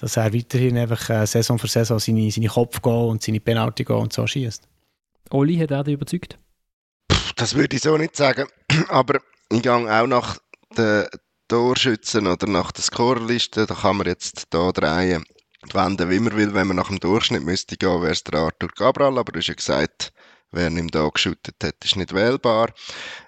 dass 0.00 0.16
er 0.16 0.32
weiterhin 0.32 0.78
einfach 0.78 1.10
äh, 1.10 1.26
Saison 1.26 1.58
für 1.58 1.66
Saison 1.66 1.98
seine, 1.98 2.30
seine 2.30 2.46
Kopf 2.46 2.80
und 2.84 3.22
seine 3.22 3.40
Penalty 3.40 3.84
und 3.84 4.12
so 4.12 4.26
schießt. 4.26 4.62
Oli 5.30 5.56
hat 5.58 5.70
er 5.70 5.84
dich 5.84 5.94
überzeugt? 5.94 6.38
Das 7.36 7.54
würde 7.54 7.76
ich 7.76 7.82
so 7.82 7.96
nicht 7.96 8.16
sagen, 8.16 8.46
aber 8.88 9.20
ich 9.50 9.62
gehe 9.62 9.72
auch 9.72 10.06
nach 10.06 10.38
den 10.76 11.06
Torschützen 11.48 12.26
oder 12.26 12.46
nach 12.46 12.72
der 12.72 12.84
Scorerliste, 12.84 13.66
da 13.66 13.74
kann 13.74 13.96
man 13.96 14.06
jetzt 14.06 14.46
da 14.50 14.70
drehen, 14.70 15.24
wenden, 15.72 16.10
wie 16.10 16.20
man 16.20 16.36
will. 16.36 16.54
Wenn 16.54 16.66
man 16.66 16.76
nach 16.76 16.88
dem 16.88 17.00
Durchschnitt 17.00 17.42
müsste 17.42 17.76
gehen, 17.76 18.02
wäre 18.02 18.12
es 18.12 18.24
der 18.24 18.40
Arthur 18.40 18.70
Cabral, 18.70 19.18
aber 19.18 19.32
du 19.32 19.38
hast 19.38 19.48
ja 19.48 19.54
gesagt, 19.54 20.12
wer 20.50 20.68
ihm 20.68 20.88
da 20.88 21.08
geschüttet 21.08 21.56
hat, 21.62 21.76
ist 21.84 21.96
nicht 21.96 22.14
wählbar. 22.14 22.72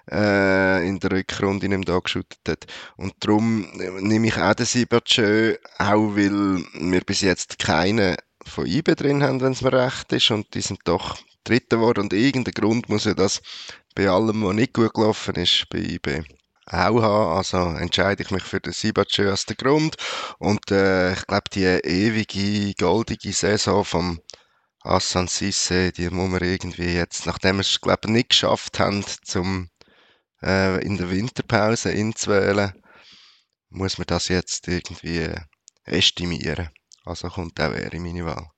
Äh, 0.09 0.87
in 0.87 0.99
der 0.99 1.11
Rückrunde 1.11 1.65
ihm 1.65 1.85
da 1.85 1.99
geschüttet 1.99 2.39
hat. 2.47 2.67
Und 2.97 3.13
darum 3.19 3.67
nehme 3.99 4.27
ich 4.27 4.37
auch 4.37 4.53
den 4.53 4.65
Sibachö, 4.65 5.55
auch 5.77 6.15
weil 6.15 6.63
wir 6.73 7.01
bis 7.01 7.21
jetzt 7.21 7.59
keine 7.59 8.17
von 8.45 8.65
IBE 8.65 8.95
drin 8.95 9.23
haben, 9.23 9.41
wenn 9.41 9.53
es 9.53 9.61
mir 9.61 9.73
recht 9.73 10.11
ist. 10.13 10.31
Und 10.31 10.53
die 10.53 10.61
sind 10.61 10.79
doch 10.85 11.17
Dritter 11.43 11.77
geworden. 11.77 12.01
Und 12.01 12.13
irgendein 12.13 12.53
Grund 12.53 12.89
muss 12.89 13.05
ja 13.05 13.13
das 13.13 13.41
bei 13.95 14.09
allem, 14.09 14.43
was 14.43 14.55
nicht 14.55 14.73
gut 14.73 14.93
gelaufen 14.93 15.35
ist, 15.35 15.67
bei 15.69 15.79
IBE 15.79 16.23
auch 16.67 17.01
haben. 17.01 17.37
Also 17.37 17.57
entscheide 17.77 18.23
ich 18.23 18.31
mich 18.31 18.43
für 18.43 18.59
den 18.59 18.73
Sibachö 18.73 19.29
als 19.29 19.45
den 19.45 19.57
Grund. 19.57 19.95
Und 20.39 20.71
äh, 20.71 21.13
ich 21.13 21.27
glaube, 21.27 21.49
die 21.53 21.65
ewige, 21.65 22.73
goldige 22.75 23.33
Saison 23.33 23.83
vom 23.83 24.19
Hassan 24.83 25.27
Sisse, 25.27 25.91
die 25.91 26.09
muss 26.09 26.29
man 26.29 26.43
irgendwie 26.43 26.93
jetzt, 26.93 27.25
nachdem 27.25 27.57
wir 27.57 27.61
es, 27.61 27.81
glaube 27.81 28.01
ich, 28.05 28.11
nicht 28.11 28.29
geschafft 28.29 28.79
haben, 28.79 29.03
zum, 29.23 29.69
äh, 30.41 30.83
in 30.83 30.97
der 30.97 31.11
Winterpause 31.11 31.91
inzuwählen, 31.91 32.73
muss 33.69 33.97
man 33.97 34.07
das 34.07 34.27
jetzt 34.27 34.67
irgendwie 34.67 35.19
äh, 35.19 35.39
estimieren. 35.83 36.69
Also 37.05 37.29
kommt 37.29 37.59
auch 37.59 37.73
er 37.73 37.93
in 37.93 38.03
meine 38.03 38.25
Wahl. 38.25 38.49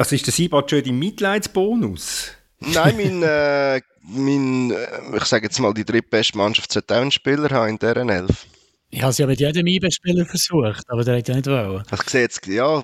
Also 0.00 0.14
ist 0.14 0.24
der 0.24 0.32
Sibat 0.32 0.70
schon 0.70 0.82
dein 0.82 0.98
Mitleidsbonus? 0.98 2.30
Nein, 2.60 2.96
mein, 2.96 3.22
äh, 3.22 3.82
mein 4.00 4.70
äh, 4.70 5.16
ich 5.18 5.24
sage 5.24 5.44
jetzt 5.44 5.58
mal, 5.58 5.74
die 5.74 5.84
drittbeste 5.84 6.38
Mannschaft 6.38 6.72
sollte 6.72 6.96
auch 6.96 7.02
einen 7.02 7.10
Spieler 7.10 7.50
haben 7.50 7.68
in 7.68 7.78
deren 7.78 8.08
Elf. 8.08 8.46
Ich 8.88 9.02
habe 9.02 9.10
es 9.10 9.18
ja 9.18 9.26
mit 9.26 9.40
jedem 9.40 9.66
IB-Spieler 9.66 10.24
versucht, 10.24 10.88
aber 10.88 11.04
der 11.04 11.18
hat 11.18 11.28
ja 11.28 11.34
nicht 11.34 11.48
wollen. 11.48 11.84
Ich 11.92 12.02
sehe 12.08 12.22
jetzt, 12.22 12.46
ja, 12.46 12.82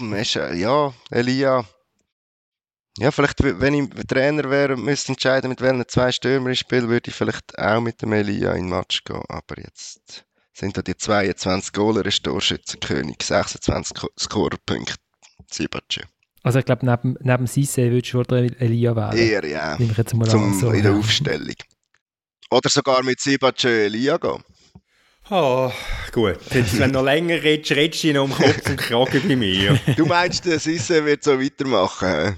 ja, 0.52 0.92
Elia, 1.10 1.64
ja, 2.98 3.10
vielleicht, 3.10 3.42
wenn 3.42 3.72
ich 3.72 3.88
Trainer 4.06 4.50
wäre 4.50 4.74
und 4.74 4.84
müsste 4.84 5.12
entscheiden, 5.12 5.48
mit 5.48 5.62
welchen 5.62 5.88
zwei 5.88 6.12
Stürmer 6.12 6.50
ich 6.50 6.58
spiele, 6.58 6.90
würde 6.90 7.08
ich 7.08 7.16
vielleicht 7.16 7.58
auch 7.58 7.80
mit 7.80 8.02
dem 8.02 8.12
Elia 8.12 8.52
in 8.52 8.64
den 8.64 8.76
Match 8.76 9.04
gehen. 9.04 9.24
Aber 9.28 9.56
jetzt 9.56 10.26
sind 10.52 10.76
da 10.76 10.82
die 10.82 10.98
22 10.98 11.72
Goaler, 11.72 12.04
ist 12.04 12.24
Torschützenkönig, 12.24 13.22
26 13.22 14.06
Scorerpunkte, 14.18 14.96
Sibatschö. 15.50 16.02
Also 16.46 16.60
ich 16.60 16.64
glaube, 16.64 16.86
neben, 16.86 17.16
neben 17.22 17.48
Sisse 17.48 17.90
würdest 17.90 18.14
du 18.14 18.22
den 18.22 18.56
Elia 18.60 18.94
wählen. 18.94 19.16
Eher, 19.18 19.44
ja. 19.44 19.76
Nehme 19.78 19.90
ich 19.90 19.98
jetzt 19.98 20.14
mal 20.14 20.28
Zum, 20.28 20.44
an, 20.44 20.54
so, 20.54 20.70
in 20.70 20.84
der 20.84 20.92
ja. 20.92 20.98
Aufstellung. 20.98 21.56
Oder 22.52 22.70
sogar 22.70 23.02
mit 23.02 23.18
Sibatschö 23.18 23.86
Elia 23.86 24.16
gehen. 24.16 24.44
Ah, 25.28 25.72
gut. 26.12 26.38
Jetzt, 26.54 26.78
wenn 26.78 26.92
du 26.92 27.00
noch 27.00 27.04
länger 27.04 27.42
redest, 27.42 27.72
redest 27.72 28.04
du 28.04 28.12
noch 28.12 28.22
um 28.26 28.30
Kopf 28.30 28.70
und 28.70 28.76
Kragen 28.76 29.22
bei 29.26 29.34
mir. 29.34 29.76
Du 29.96 30.06
meinst, 30.06 30.44
der 30.44 30.60
Sisse 30.60 31.04
wird 31.04 31.24
so 31.24 31.40
weitermachen? 31.40 32.08
hä? 32.08 32.34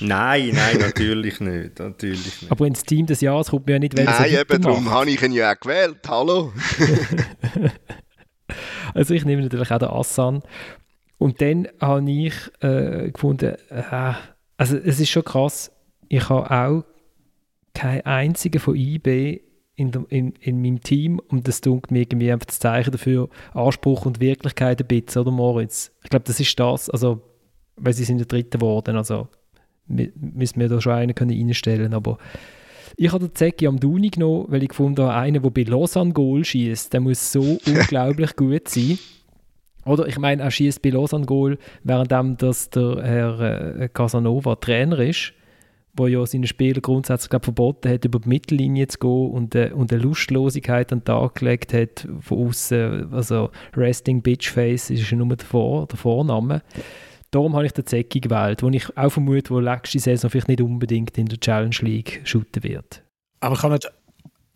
Nein, 0.00 0.52
nein, 0.54 0.78
natürlich 0.78 1.38
nicht. 1.40 1.78
Natürlich 1.78 2.24
nicht. 2.40 2.50
Aber 2.50 2.66
ins 2.66 2.82
Team 2.84 3.04
des 3.04 3.20
Jahres 3.20 3.50
kommt 3.50 3.66
mir 3.66 3.74
ja 3.74 3.78
nicht, 3.80 3.98
das 3.98 4.06
Nein, 4.06 4.30
so 4.30 4.38
eben 4.38 4.62
darum 4.62 4.90
habe 4.90 5.10
ich 5.10 5.20
ihn 5.20 5.32
ja 5.32 5.52
auch 5.52 5.60
gewählt. 5.60 5.98
Hallo? 6.08 6.54
Also 8.94 9.14
ich 9.14 9.24
nehme 9.24 9.40
natürlich 9.40 9.70
auch 9.70 9.78
den 9.78 9.88
Assan. 9.88 10.42
Und 11.22 11.40
dann 11.40 11.68
habe 11.80 12.10
ich 12.10 12.34
äh, 12.62 13.12
gefunden, 13.12 13.54
äh, 13.68 14.12
also 14.56 14.76
es 14.76 14.98
ist 14.98 15.10
schon 15.10 15.22
krass, 15.22 15.70
ich 16.08 16.28
habe 16.28 16.50
auch 16.50 16.84
keinen 17.74 18.00
einzigen 18.00 18.58
von 18.58 18.74
IB 18.74 19.40
in, 19.76 19.92
der, 19.92 20.04
in, 20.08 20.32
in 20.40 20.60
meinem 20.60 20.80
Team 20.80 21.20
und 21.20 21.46
das 21.46 21.60
tut 21.60 21.92
mir 21.92 22.00
irgendwie 22.00 22.32
einfach 22.32 22.46
das 22.46 22.58
Zeichen 22.58 22.90
dafür, 22.90 23.28
Anspruch 23.54 24.04
und 24.04 24.18
Wirklichkeit 24.18 24.80
ein 24.80 24.88
bisschen, 24.88 25.22
oder 25.22 25.30
Moritz? 25.30 25.92
Ich 26.02 26.10
glaube, 26.10 26.24
das 26.26 26.40
ist 26.40 26.58
das, 26.58 26.90
also, 26.90 27.22
weil 27.76 27.92
sie 27.92 28.02
sind 28.02 28.18
der 28.18 28.26
Dritte 28.26 28.58
geworden, 28.58 28.96
also 28.96 29.28
müssen 29.86 30.58
wir 30.58 30.68
da 30.68 30.80
schon 30.80 30.94
einen 30.94 31.14
können 31.14 31.30
reinstellen, 31.30 31.94
aber 31.94 32.18
ich 32.96 33.12
habe 33.12 33.28
den 33.28 33.34
Zeki 33.36 33.68
am 33.68 33.78
Duni 33.78 34.10
genommen, 34.10 34.46
weil 34.48 34.64
ich 34.64 34.70
gefunden 34.70 35.04
habe, 35.04 35.14
einer, 35.14 35.38
der 35.38 35.50
bei 35.50 35.62
Lausanne 35.62 36.12
Goal 36.12 36.44
schießt, 36.44 36.92
der 36.92 37.00
muss 37.00 37.30
so 37.30 37.60
unglaublich 37.66 38.34
gut 38.34 38.68
sein. 38.68 38.98
Oder 39.84 40.06
ich 40.06 40.18
meine, 40.18 40.42
er 40.42 40.50
schießt 40.50 40.82
bei 40.82 40.90
Lausanne 40.90 41.26
Goal, 41.26 41.58
währenddem 41.82 42.36
dass 42.36 42.70
der 42.70 43.02
Herr 43.02 43.80
äh, 43.80 43.88
Casanova 43.88 44.56
Trainer 44.56 44.98
ist, 44.98 45.32
wo 45.94 46.06
ja 46.06 46.24
seinen 46.24 46.46
Spielern 46.46 46.82
grundsätzlich 46.82 47.30
glaub, 47.30 47.44
verboten 47.44 47.90
hat, 47.90 48.04
über 48.04 48.20
die 48.20 48.28
Mittellinie 48.28 48.88
zu 48.88 48.98
gehen 48.98 49.30
und, 49.30 49.54
äh, 49.54 49.72
und 49.74 49.92
eine 49.92 50.02
Lustlosigkeit 50.02 50.92
an 50.92 51.00
den 51.00 51.04
Tag 51.04 51.34
gelegt 51.34 51.72
hat 51.74 52.06
von 52.20 52.48
außen. 52.48 53.12
Also 53.12 53.50
Resting 53.76 54.22
Bitch 54.22 54.50
Face 54.50 54.90
ist 54.90 55.10
ja 55.10 55.16
nur 55.16 55.36
der, 55.36 55.46
Vor 55.46 55.86
der 55.86 55.98
Vorname. 55.98 56.62
Darum 57.30 57.54
habe 57.54 57.66
ich 57.66 57.72
den 57.72 57.86
Zecki 57.86 58.20
gewählt, 58.20 58.62
wo 58.62 58.68
ich 58.68 58.96
auch 58.96 59.10
vermute, 59.10 59.50
wo 59.50 59.60
nächste 59.60 59.98
Saison 59.98 60.30
vielleicht 60.30 60.48
nicht 60.48 60.60
unbedingt 60.60 61.16
in 61.16 61.26
der 61.26 61.40
Challenge 61.40 61.76
League 61.80 62.20
shooten 62.24 62.62
wird. 62.62 63.02
Aber 63.40 63.56
kann 63.56 63.72
nicht 63.72 63.90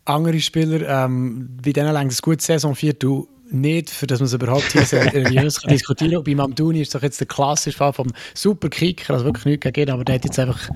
andere 0.05 0.39
Spieler, 0.39 0.87
ähm, 0.87 1.57
wie 1.61 1.73
denen 1.73 1.91
längst 1.91 2.23
eine 2.23 2.33
gute 2.33 2.43
Saison 2.43 2.75
vier, 2.75 2.93
du 2.93 3.27
nicht, 3.49 3.89
für 3.89 4.07
dass 4.07 4.19
man 4.19 4.27
es 4.27 4.33
überhaupt 4.33 4.71
hier 4.71 4.85
seriös 4.85 5.61
kann 5.61 5.69
diskutieren 5.71 6.13
kann. 6.13 6.23
Bei 6.23 6.35
Mamdouni 6.35 6.81
ist 6.81 6.93
doch 6.93 7.01
jetzt 7.01 7.19
der 7.19 7.27
klassische 7.27 7.77
Fall 7.77 7.93
vom 7.93 8.07
Superkicker, 8.33 9.13
also 9.13 9.25
wirklich 9.25 9.45
nichts 9.45 9.71
gegen, 9.73 9.91
aber 9.91 10.03
der 10.03 10.15
hat 10.15 10.25
jetzt 10.25 10.39
einfach, 10.39 10.69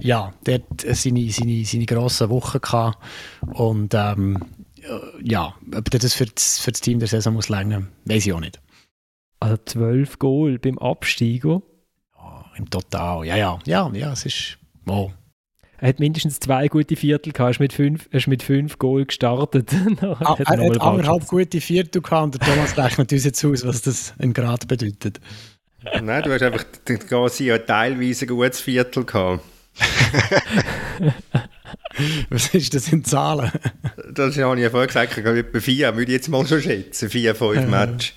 ja, 0.00 0.32
der 0.46 0.54
hat 0.54 0.96
seine, 0.96 1.30
seine, 1.30 1.64
seine 1.64 1.86
grossen 1.86 2.30
Wochen 2.30 2.60
gehabt 2.60 2.98
und 3.52 3.94
ähm, 3.94 4.38
ja, 5.22 5.54
ob 5.74 5.90
der 5.90 6.00
das 6.00 6.14
für 6.14 6.26
das, 6.26 6.58
für 6.58 6.72
das 6.72 6.80
Team 6.80 6.98
der 6.98 7.08
Saison 7.08 7.34
muss 7.34 7.48
länger, 7.48 7.84
weiß 8.04 8.26
ich 8.26 8.32
auch 8.32 8.40
nicht. 8.40 8.60
Also 9.40 9.56
12 9.64 10.18
Goal 10.18 10.58
beim 10.58 10.78
Absteiger. 10.78 11.62
Ja, 12.16 12.44
Im 12.56 12.70
Total, 12.70 13.24
ja, 13.24 13.36
ja, 13.36 13.58
ja, 13.66 13.90
ja, 13.92 14.12
es 14.12 14.26
ist, 14.26 14.58
wow. 14.84 15.12
Er 15.84 15.88
hat 15.90 16.00
mindestens 16.00 16.40
zwei 16.40 16.68
gute 16.68 16.96
Viertel 16.96 17.34
gehabt. 17.34 17.48
Er 17.48 17.50
ist 17.50 17.60
mit 17.60 17.74
fünf, 17.74 18.08
er 18.10 18.16
ist 18.16 18.26
mit 18.26 18.42
fünf 18.42 18.78
Goal 18.78 19.04
gestartet. 19.04 19.70
Ah, 20.00 20.38
hat 20.38 20.40
er 20.40 20.58
er 20.58 20.70
hat 20.70 20.80
anderthalb 20.80 21.26
gute 21.26 21.60
Viertel 21.60 22.00
gehabt 22.00 22.24
und 22.24 22.34
der 22.40 22.40
Thomas 22.40 22.78
rechnet 22.78 23.12
uns 23.12 23.24
jetzt 23.24 23.44
aus, 23.44 23.66
was 23.66 23.82
das 23.82 24.14
in 24.18 24.32
Grad 24.32 24.66
bedeutet. 24.66 25.20
Nein, 26.02 26.22
du 26.22 26.32
hast 26.32 26.40
einfach 26.42 26.64
den 26.88 27.00
Garcia 27.00 27.58
teilweise 27.58 28.24
ein 28.24 28.28
gutes 28.28 28.60
Viertel 28.60 29.04
gehabt. 29.04 29.44
Was 32.30 32.54
ist 32.54 32.74
das 32.74 32.92
in 32.92 33.04
Zahlen? 33.04 33.52
Das 34.12 34.36
habe 34.38 34.56
ich 34.56 34.62
ja 34.62 34.70
vorher 34.70 34.86
gesagt, 34.86 35.18
ich 35.18 35.24
habe 35.24 35.38
etwa 35.38 35.60
vier, 35.60 35.94
würde 35.96 36.10
ich 36.10 36.16
jetzt 36.16 36.28
mal 36.28 36.46
schon 36.46 36.60
schätzen. 36.60 37.08
Vier, 37.10 37.34
fünf 37.34 37.68
Match. 37.68 38.14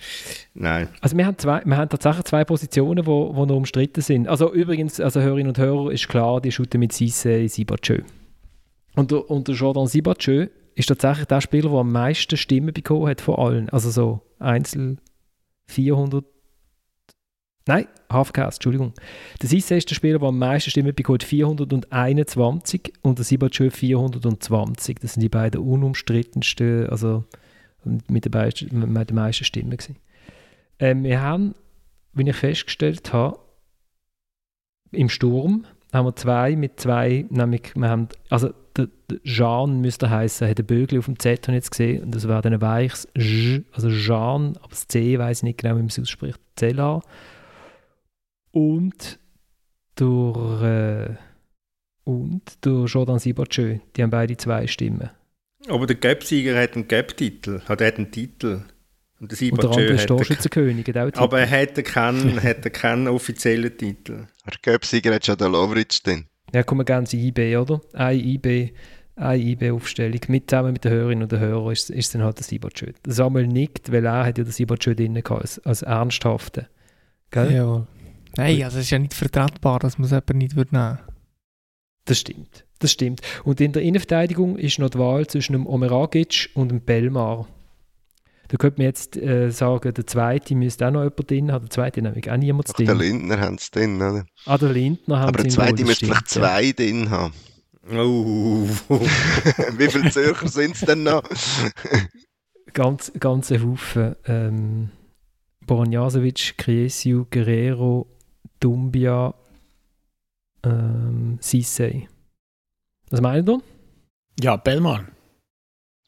Nein. 0.59 0.87
Also 1.01 1.15
wir 1.15 1.25
haben, 1.25 1.37
zwei, 1.37 1.61
wir 1.63 1.77
haben 1.77 1.89
tatsächlich 1.89 2.25
zwei 2.25 2.43
Positionen, 2.43 3.03
die 3.03 3.05
wo, 3.05 3.35
wo 3.35 3.45
noch 3.45 3.55
umstritten 3.55 4.01
sind. 4.01 4.27
Also 4.27 4.51
übrigens, 4.51 4.99
also 4.99 5.21
Hörerinnen 5.21 5.49
und 5.49 5.57
Hörer, 5.59 5.91
ist 5.91 6.07
klar, 6.07 6.41
die 6.41 6.51
shooten 6.51 6.79
mit 6.79 6.93
Sisse 6.93 7.47
Sibatschö. 7.47 8.01
Und, 8.95 9.13
und 9.13 9.47
der 9.47 9.55
Jordan 9.55 9.85
Sibatschö 9.85 10.47
ist 10.73 10.87
tatsächlich 10.87 11.27
der 11.27 11.41
Spieler, 11.41 11.69
der 11.69 11.79
am 11.79 11.91
meisten 11.91 12.37
Stimmen 12.37 12.73
bekommen 12.73 13.07
hat 13.07 13.21
von 13.21 13.35
allen. 13.35 13.69
Also 13.69 13.91
so 13.91 14.21
Einzel 14.39 14.97
400 15.67 16.25
Nein, 17.67 17.85
Hafcast, 18.09 18.59
Entschuldigung. 18.59 18.93
Der 19.41 19.49
Sisse 19.49 19.75
ist 19.75 19.89
der 19.89 19.95
Spieler, 19.95 20.19
der 20.19 20.29
am 20.29 20.39
meisten 20.39 20.71
Stimmen 20.71 20.95
bekommt, 20.95 21.23
421 21.23 22.93
und 23.01 23.17
der 23.17 23.25
Sibachö 23.25 23.69
420. 23.69 24.99
Das 25.01 25.13
sind 25.13 25.21
die 25.21 25.29
beiden 25.29 25.59
unumstrittensten, 25.61 26.87
also 26.87 27.25
mit 27.83 28.23
den, 28.23 28.31
meisten, 28.31 28.93
mit 28.93 29.09
den 29.09 29.15
meisten 29.15 29.43
Stimmen 29.43 29.71
gewesen. 29.71 29.97
Ähm, 30.79 31.03
wir 31.03 31.21
haben, 31.21 31.55
wie 32.13 32.29
ich 32.29 32.35
festgestellt 32.35 33.13
habe, 33.13 33.39
im 34.91 35.09
Sturm 35.09 35.65
haben 35.93 36.05
wir 36.05 36.15
zwei 36.15 36.55
mit 36.55 36.79
zwei, 36.79 37.25
nämlich 37.29 37.75
wir 37.75 37.89
haben, 37.89 38.07
also 38.29 38.53
der, 38.75 38.89
der 39.09 39.21
Jean 39.23 39.81
müsste 39.81 40.09
heißen, 40.09 40.47
hat 40.47 40.59
einen 40.59 40.67
Bögel 40.67 40.99
auf 40.99 41.05
dem 41.05 41.19
Z 41.19 41.47
jetzt 41.47 41.71
gesehen 41.71 42.03
und 42.03 42.15
das 42.15 42.27
war 42.27 42.41
dann 42.41 42.53
ein 42.53 42.61
weiches 42.61 43.07
J, 43.15 43.63
also 43.71 43.89
Jean, 43.89 44.57
aber 44.57 44.69
das 44.69 44.87
C 44.87 45.17
weiß 45.17 45.39
ich 45.39 45.43
nicht 45.43 45.59
genau, 45.59 45.75
wie 45.75 45.79
man 45.79 45.87
es 45.87 45.99
ausspricht, 45.99 46.39
Zella. 46.55 47.01
Und 48.51 49.19
durch 49.95 50.63
äh, 50.63 51.15
und 52.03 52.65
durch 52.65 52.93
Jordan 52.93 53.19
Sibachö, 53.19 53.79
die 53.95 54.03
haben 54.03 54.11
beide 54.11 54.37
zwei 54.37 54.65
Stimmen. 54.67 55.09
Aber 55.67 55.85
der 55.85 55.97
Gap-Sieger 55.97 56.57
hat 56.57 56.75
einen 56.75 56.87
Gap-Titel, 56.87 57.61
hat 57.67 57.81
einen 57.81 58.11
Titel. 58.11 58.61
Und 59.19 59.31
der 59.31 59.49
der 59.49 59.69
andere 59.69 59.93
ist 59.93 60.07
Torschützenkönig. 60.07 60.95
Aber 60.95 61.39
er 61.39 61.49
hat 61.49 61.83
keinen, 61.83 62.39
keinen 62.73 63.07
offiziellen 63.07 63.75
Titel. 63.75 64.27
Der 64.45 64.53
Göpsiger 64.61 65.15
hat 65.15 65.25
schon 65.25 65.37
den 65.37 65.51
Lovric 65.51 66.03
drin. 66.03 66.25
Ja, 66.53 66.63
kommen 66.63 66.85
ganz 66.85 67.13
IB, 67.13 67.57
oder? 67.57 67.81
Eine 67.93 68.21
IB, 68.21 68.73
eine 69.15 69.43
IB-Aufstellung. 69.43 70.21
Mit, 70.27 70.49
zusammen 70.49 70.73
mit 70.73 70.85
den 70.85 70.91
Hörerinnen 70.91 71.23
und 71.23 71.31
den 71.31 71.39
Hörern 71.39 71.71
ist, 71.71 71.89
ist 71.89 72.13
dann 72.13 72.23
halt 72.23 72.37
der 72.37 72.45
Sibachö. 72.45 72.93
Samuel 73.05 73.47
nickt, 73.47 73.91
weil 73.91 74.05
er 74.05 74.25
hat 74.25 74.37
ja 74.37 74.43
den 74.43 74.53
Sibachö 74.53 74.95
drin 74.95 75.15
gehabt, 75.15 75.41
als, 75.41 75.59
als 75.59 75.81
ernsthaften. 75.81 76.67
Gell? 77.31 77.53
Ja. 77.53 77.87
Nein, 78.37 78.63
also 78.63 78.77
es 78.77 78.85
ist 78.85 78.91
ja 78.91 78.99
nicht 78.99 79.15
vertretbar, 79.15 79.79
dass 79.79 79.97
man 79.97 80.05
es 80.05 80.11
eben 80.11 80.37
nicht 80.37 80.55
nehmen 80.55 80.71
würde. 80.71 80.99
Das 82.05 82.19
stimmt. 82.19 82.65
Das 82.79 82.91
stimmt. 82.91 83.21
Und 83.43 83.59
in 83.59 83.73
der 83.73 83.81
Innenverteidigung 83.81 84.57
ist 84.57 84.77
noch 84.79 84.91
die 84.91 84.99
Wahl 84.99 85.25
zwischen 85.27 85.53
dem 85.53 85.65
Omeragic 85.65 86.49
und 86.53 86.69
dem 86.69 86.81
Belmar. 86.81 87.47
Da 88.49 88.57
könnte 88.57 88.79
man 88.79 88.85
jetzt 88.85 89.17
äh, 89.17 89.49
sagen, 89.49 89.93
der 89.93 90.07
zweite 90.07 90.55
müsste 90.55 90.87
auch 90.87 90.91
noch 90.91 91.03
jemand 91.03 91.29
drin 91.29 91.51
haben. 91.51 91.65
Der 91.65 91.69
zweite 91.69 92.01
nämlich 92.01 92.31
auch 92.31 92.37
niemand 92.37 92.77
drin. 92.77 92.85
Der 92.85 92.95
Lindner 92.95 93.39
haben 93.39 93.55
es 93.55 93.69
drin, 93.71 93.97
oder? 93.97 94.25
Ah, 94.45 94.57
der 94.57 94.69
Lindner 94.69 95.19
haben 95.19 95.27
Aber 95.29 95.43
der 95.43 95.51
zweite 95.51 95.83
müsste 95.83 96.05
vielleicht 96.05 96.29
zwei 96.29 96.63
ja. 96.63 96.73
drin 96.73 97.09
haben. 97.09 97.33
Oh. 97.89 98.67
Wie 99.77 99.89
viele 99.89 100.11
Zürcher 100.11 100.47
sind 100.47 100.75
es 100.75 100.81
denn 100.81 101.03
noch? 101.03 101.23
ganz, 102.73 103.11
ganz 103.19 103.51
ein 103.51 103.63
Haufen. 103.63 104.15
Ähm, 104.25 104.89
Boranjasovic, 105.65 106.57
Kriesiu, 106.57 107.25
Guerrero, 107.29 108.07
Dumbia, 108.59 109.33
ähm, 110.63 111.37
Sissei. 111.41 112.07
Was 113.09 113.21
meint 113.21 113.49
ihr? 113.49 113.61
Ja, 114.39 114.55
Bellmar. 114.57 115.05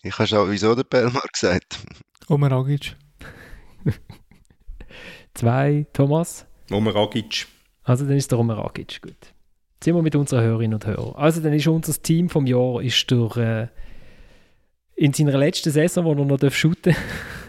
Ich 0.04 0.18
habe 0.18 0.28
schon 0.28 0.52
wieso 0.52 0.76
der 0.76 0.84
Bellmar 0.84 1.26
gesagt. 1.32 1.80
Omeragic. 2.30 2.96
Zwei, 5.34 5.86
Thomas. 5.94 6.46
Omeragic. 6.72 7.48
Also 7.84 8.06
dann 8.06 8.18
ist 8.18 8.32
der 8.32 8.40
Omeragic, 8.40 9.02
gut. 9.02 9.12
Jetzt 9.12 9.86
sind 9.86 9.96
wir 9.96 10.02
mit 10.02 10.16
unseren 10.16 10.44
Hörerinnen 10.44 10.76
und 10.76 10.86
Hörern. 10.86 11.16
Also 11.16 11.42
dann 11.42 11.54
ist 11.54 11.68
unser 11.68 11.94
Team 12.02 12.30
vom 12.30 12.46
Jahr 12.46 12.82
ist 12.82 13.10
durch, 13.10 13.38
äh, 13.38 13.68
in 14.96 15.14
seiner 15.14 15.38
letzten 15.38 15.72
Saison, 15.72 16.06
wo 16.06 16.12
er 16.12 16.26
noch 16.26 16.52
shooten 16.52 16.96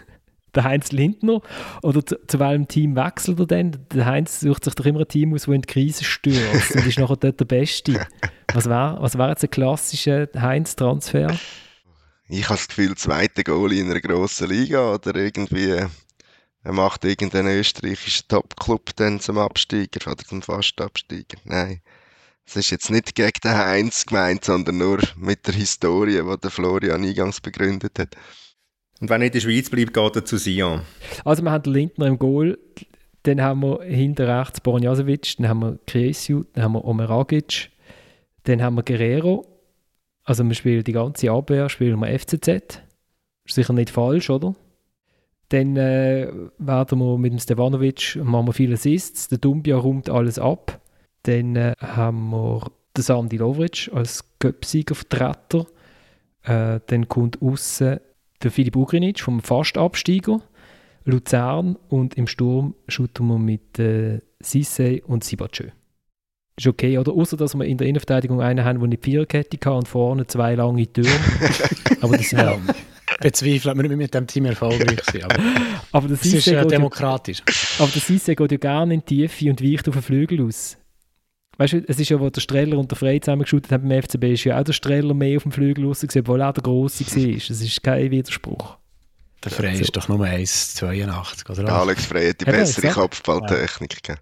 der 0.55 0.63
Heinz 0.63 0.91
Lindner. 0.91 1.41
Oder 1.83 2.05
zu, 2.05 2.17
zu 2.27 2.39
welchem 2.39 2.67
Team 2.67 2.95
wechselt 2.95 3.39
er 3.39 3.45
denn? 3.45 3.77
Der 3.93 4.05
Heinz 4.05 4.39
sucht 4.39 4.63
sich 4.63 4.73
doch 4.73 4.85
immer 4.85 5.01
ein 5.01 5.07
Team 5.07 5.33
aus, 5.33 5.43
das 5.43 5.53
in 5.53 5.61
die 5.61 5.67
Krise 5.67 6.03
stürzt 6.03 6.75
und 6.75 6.87
ist 6.87 6.97
nachher 6.97 7.17
dort 7.17 7.39
der 7.39 7.45
Beste. 7.45 7.99
Was 8.53 8.67
war, 8.67 9.01
was 9.01 9.17
war 9.17 9.29
jetzt 9.29 9.45
ein 9.45 9.49
klassischer 9.49 10.27
Heinz-Transfer? 10.35 11.33
Ich 12.39 12.45
habe 12.45 12.57
das 12.57 12.67
Gefühl, 12.67 12.95
zweite 12.95 13.43
Goalie 13.43 13.81
in 13.81 13.91
einer 13.91 13.99
grossen 13.99 14.49
Liga 14.49 14.93
oder 14.93 15.15
irgendwie 15.15 15.85
er 16.63 16.73
macht 16.73 17.03
irgendeinen 17.03 17.59
österreichischen 17.59 18.27
Top-Club 18.27 18.91
dann 18.95 19.19
zum 19.19 19.37
Absteiger 19.39 20.11
oder 20.11 20.23
zum 20.23 20.41
Fastabsteiger. 20.41 21.39
Nein, 21.43 21.81
es 22.45 22.55
ist 22.55 22.69
jetzt 22.69 22.91
nicht 22.91 23.15
gegen 23.15 23.31
den 23.43 23.55
Heinz 23.55 24.05
gemeint, 24.05 24.45
sondern 24.45 24.77
nur 24.77 24.99
mit 25.17 25.47
der 25.47 25.55
Historie, 25.55 26.21
die 26.21 26.37
der 26.39 26.51
Florian 26.51 27.03
eingangs 27.03 27.41
begründet 27.41 27.97
hat. 27.97 28.15
Und 28.99 29.09
wenn 29.09 29.21
er 29.21 29.27
in 29.27 29.33
der 29.33 29.39
Schweiz 29.39 29.69
bleibt, 29.69 29.93
geht 29.93 30.15
er 30.15 30.23
zu 30.23 30.37
Sion. 30.37 30.83
Also 31.25 31.43
wir 31.43 31.51
haben 31.51 31.63
den 31.63 31.73
Lindner 31.73 32.05
im 32.05 32.19
Goal, 32.19 32.59
dann 33.23 33.41
haben 33.41 33.61
wir 33.61 33.83
hinter 33.83 34.39
rechts 34.39 34.61
Bornjasevic, 34.61 35.37
dann 35.37 35.49
haben 35.49 35.59
wir 35.61 35.79
Kresiu, 35.87 36.43
dann 36.53 36.63
haben 36.63 36.73
wir 36.73 36.85
Omeragic, 36.85 37.71
dann 38.43 38.61
haben 38.61 38.75
wir 38.75 38.83
Guerrero, 38.83 39.50
also 40.31 40.47
wir 40.47 40.55
spielen 40.55 40.85
die 40.85 40.93
ganze 40.93 41.29
Abwehr, 41.29 41.67
spielen 41.67 41.99
wir 41.99 42.17
FCZ. 42.17 42.47
Ist 42.47 43.55
sicher 43.55 43.73
nicht 43.73 43.89
falsch, 43.89 44.29
oder? 44.29 44.55
Dann 45.49 45.75
äh, 45.75 46.31
werden 46.57 46.99
wir 46.99 47.17
mit 47.17 47.33
dem 47.33 47.39
Stevanovic, 47.39 48.15
machen 48.23 48.47
wir 48.47 48.53
viele 48.53 48.75
Assists, 48.75 49.27
der 49.27 49.39
Dumbia 49.39 49.75
räumt 49.75 50.09
alles 50.09 50.39
ab. 50.39 50.79
Dann 51.23 51.57
äh, 51.57 51.73
haben 51.79 52.29
wir 52.29 52.71
den 52.95 53.03
Sandy 53.03 53.35
Lovric 53.35 53.91
als 53.93 54.23
Göpsieger-Vertreter. 54.39 55.65
Äh, 56.43 56.79
dann 56.87 57.09
kommt 57.09 57.41
außen 57.41 57.99
der 58.41 58.51
Filip 58.51 58.77
Ugrinic 58.77 59.19
vom 59.19 59.41
Fastabsteiger. 59.41 60.39
Luzern 61.03 61.75
und 61.89 62.13
im 62.13 62.27
Sturm 62.27 62.75
shooten 62.87 63.27
wir 63.27 63.37
mit 63.37 63.79
äh, 63.79 64.21
Sissé 64.41 65.03
und 65.03 65.25
Sibachö 65.25 65.71
ist 66.61 66.67
okay, 66.67 66.97
oder? 66.97 67.11
Außer 67.11 67.37
dass 67.37 67.55
wir 67.55 67.65
in 67.65 67.77
der 67.77 67.87
Innenverteidigung 67.87 68.41
einen 68.41 68.63
haben, 68.63 68.79
der 68.79 68.85
eine 68.85 68.97
Viererkette 68.97 69.57
kann 69.57 69.73
und 69.73 69.87
vorne 69.87 70.25
zwei 70.27 70.55
lange 70.55 70.87
Türen. 70.91 71.11
aber 72.01 72.17
das 72.17 72.31
ja. 72.31 72.57
bezweifelt 73.19 73.75
wir 73.75 73.83
nicht 73.83 73.97
mit 73.97 74.13
dem 74.13 74.27
Team 74.27 74.45
erfolgreich 74.45 75.01
sein. 75.11 75.23
Aber, 75.23 75.35
aber 75.91 76.07
das 76.07 76.25
ist 76.25 76.45
ja 76.45 76.63
demokratisch. 76.63 77.41
aber 77.79 77.91
der 77.91 78.01
Sisse 78.01 78.35
geht 78.35 78.51
ja 78.51 78.57
gerne 78.57 78.93
in 78.93 79.03
die 79.05 79.27
Tiefe 79.27 79.49
und 79.49 79.61
weicht 79.61 79.87
auf 79.89 79.95
den 79.95 80.03
Flügel 80.03 80.45
aus. 80.45 80.77
Weißt 81.57 81.73
du, 81.73 81.83
es 81.87 81.99
ist 81.99 82.09
ja, 82.09 82.19
wo 82.19 82.29
der 82.29 82.41
Streller 82.41 82.77
und 82.77 82.89
der 82.89 82.97
Frey 82.97 83.19
zusammengeschaut 83.19 83.69
haben 83.71 83.87
beim 83.87 84.01
FCB, 84.01 84.23
ist 84.33 84.45
ja 84.45 84.59
auch 84.59 84.63
der 84.63 84.73
Streller 84.73 85.13
mehr 85.13 85.37
auf 85.37 85.43
dem 85.43 85.51
Flügel 85.51 85.85
raus, 85.85 86.03
obwohl 86.03 86.41
auch 86.41 86.53
der 86.53 86.63
Grosse 86.63 87.05
war. 87.05 87.33
Das 87.33 87.61
ist 87.61 87.83
kein 87.83 88.09
Widerspruch. 88.09 88.77
Der 89.43 89.51
Frey 89.51 89.75
so. 89.75 89.81
ist 89.81 89.95
doch 89.95 90.07
nur 90.07 90.25
1,82, 90.25 91.49
oder? 91.51 91.63
Der 91.63 91.73
Alex 91.73 92.05
Frey 92.05 92.29
hat 92.29 92.41
die 92.41 92.45
bessere 92.45 92.91
Kopfballtechnik. 92.91 94.07
Ja. 94.07 94.15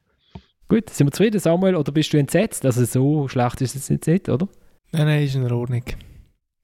Gut, 0.69 0.91
sind 0.91 1.07
wir 1.07 1.11
zufrieden, 1.11 1.39
Samuel, 1.39 1.75
oder 1.75 1.91
bist 1.91 2.13
du 2.13 2.17
entsetzt? 2.17 2.63
Also 2.63 2.85
so 2.85 3.27
schlecht 3.27 3.59
ist 3.61 3.75
es 3.75 3.89
jetzt 3.89 4.05
nicht, 4.05 4.29
oder? 4.29 4.47
Nein, 4.91 5.07
nein, 5.07 5.23
ist 5.23 5.33
in 5.33 5.51
Ordnung. 5.51 5.83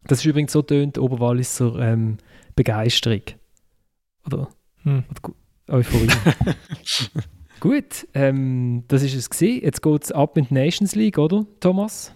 Das 0.03 0.19
ist 0.19 0.25
übrigens 0.25 0.51
so 0.51 0.61
tönt 0.61 0.99
Oberwalliser 0.99 1.79
ähm, 1.79 2.17
Begeisterung. 2.55 3.23
Oder? 4.27 4.49
Hm. 4.83 5.03
oder 5.09 5.33
Euphorie. 5.75 6.07
Gut, 7.59 8.07
ähm, 8.13 8.83
das 8.89 9.01
ist 9.01 9.15
es 9.15 9.27
gesehen. 9.27 9.63
Jetzt 9.63 9.81
geht 9.81 10.03
es 10.03 10.11
ab 10.11 10.37
in 10.37 10.47
die 10.49 10.53
Nations 10.53 10.93
League, 10.93 11.17
oder, 11.17 11.43
Thomas? 11.59 12.13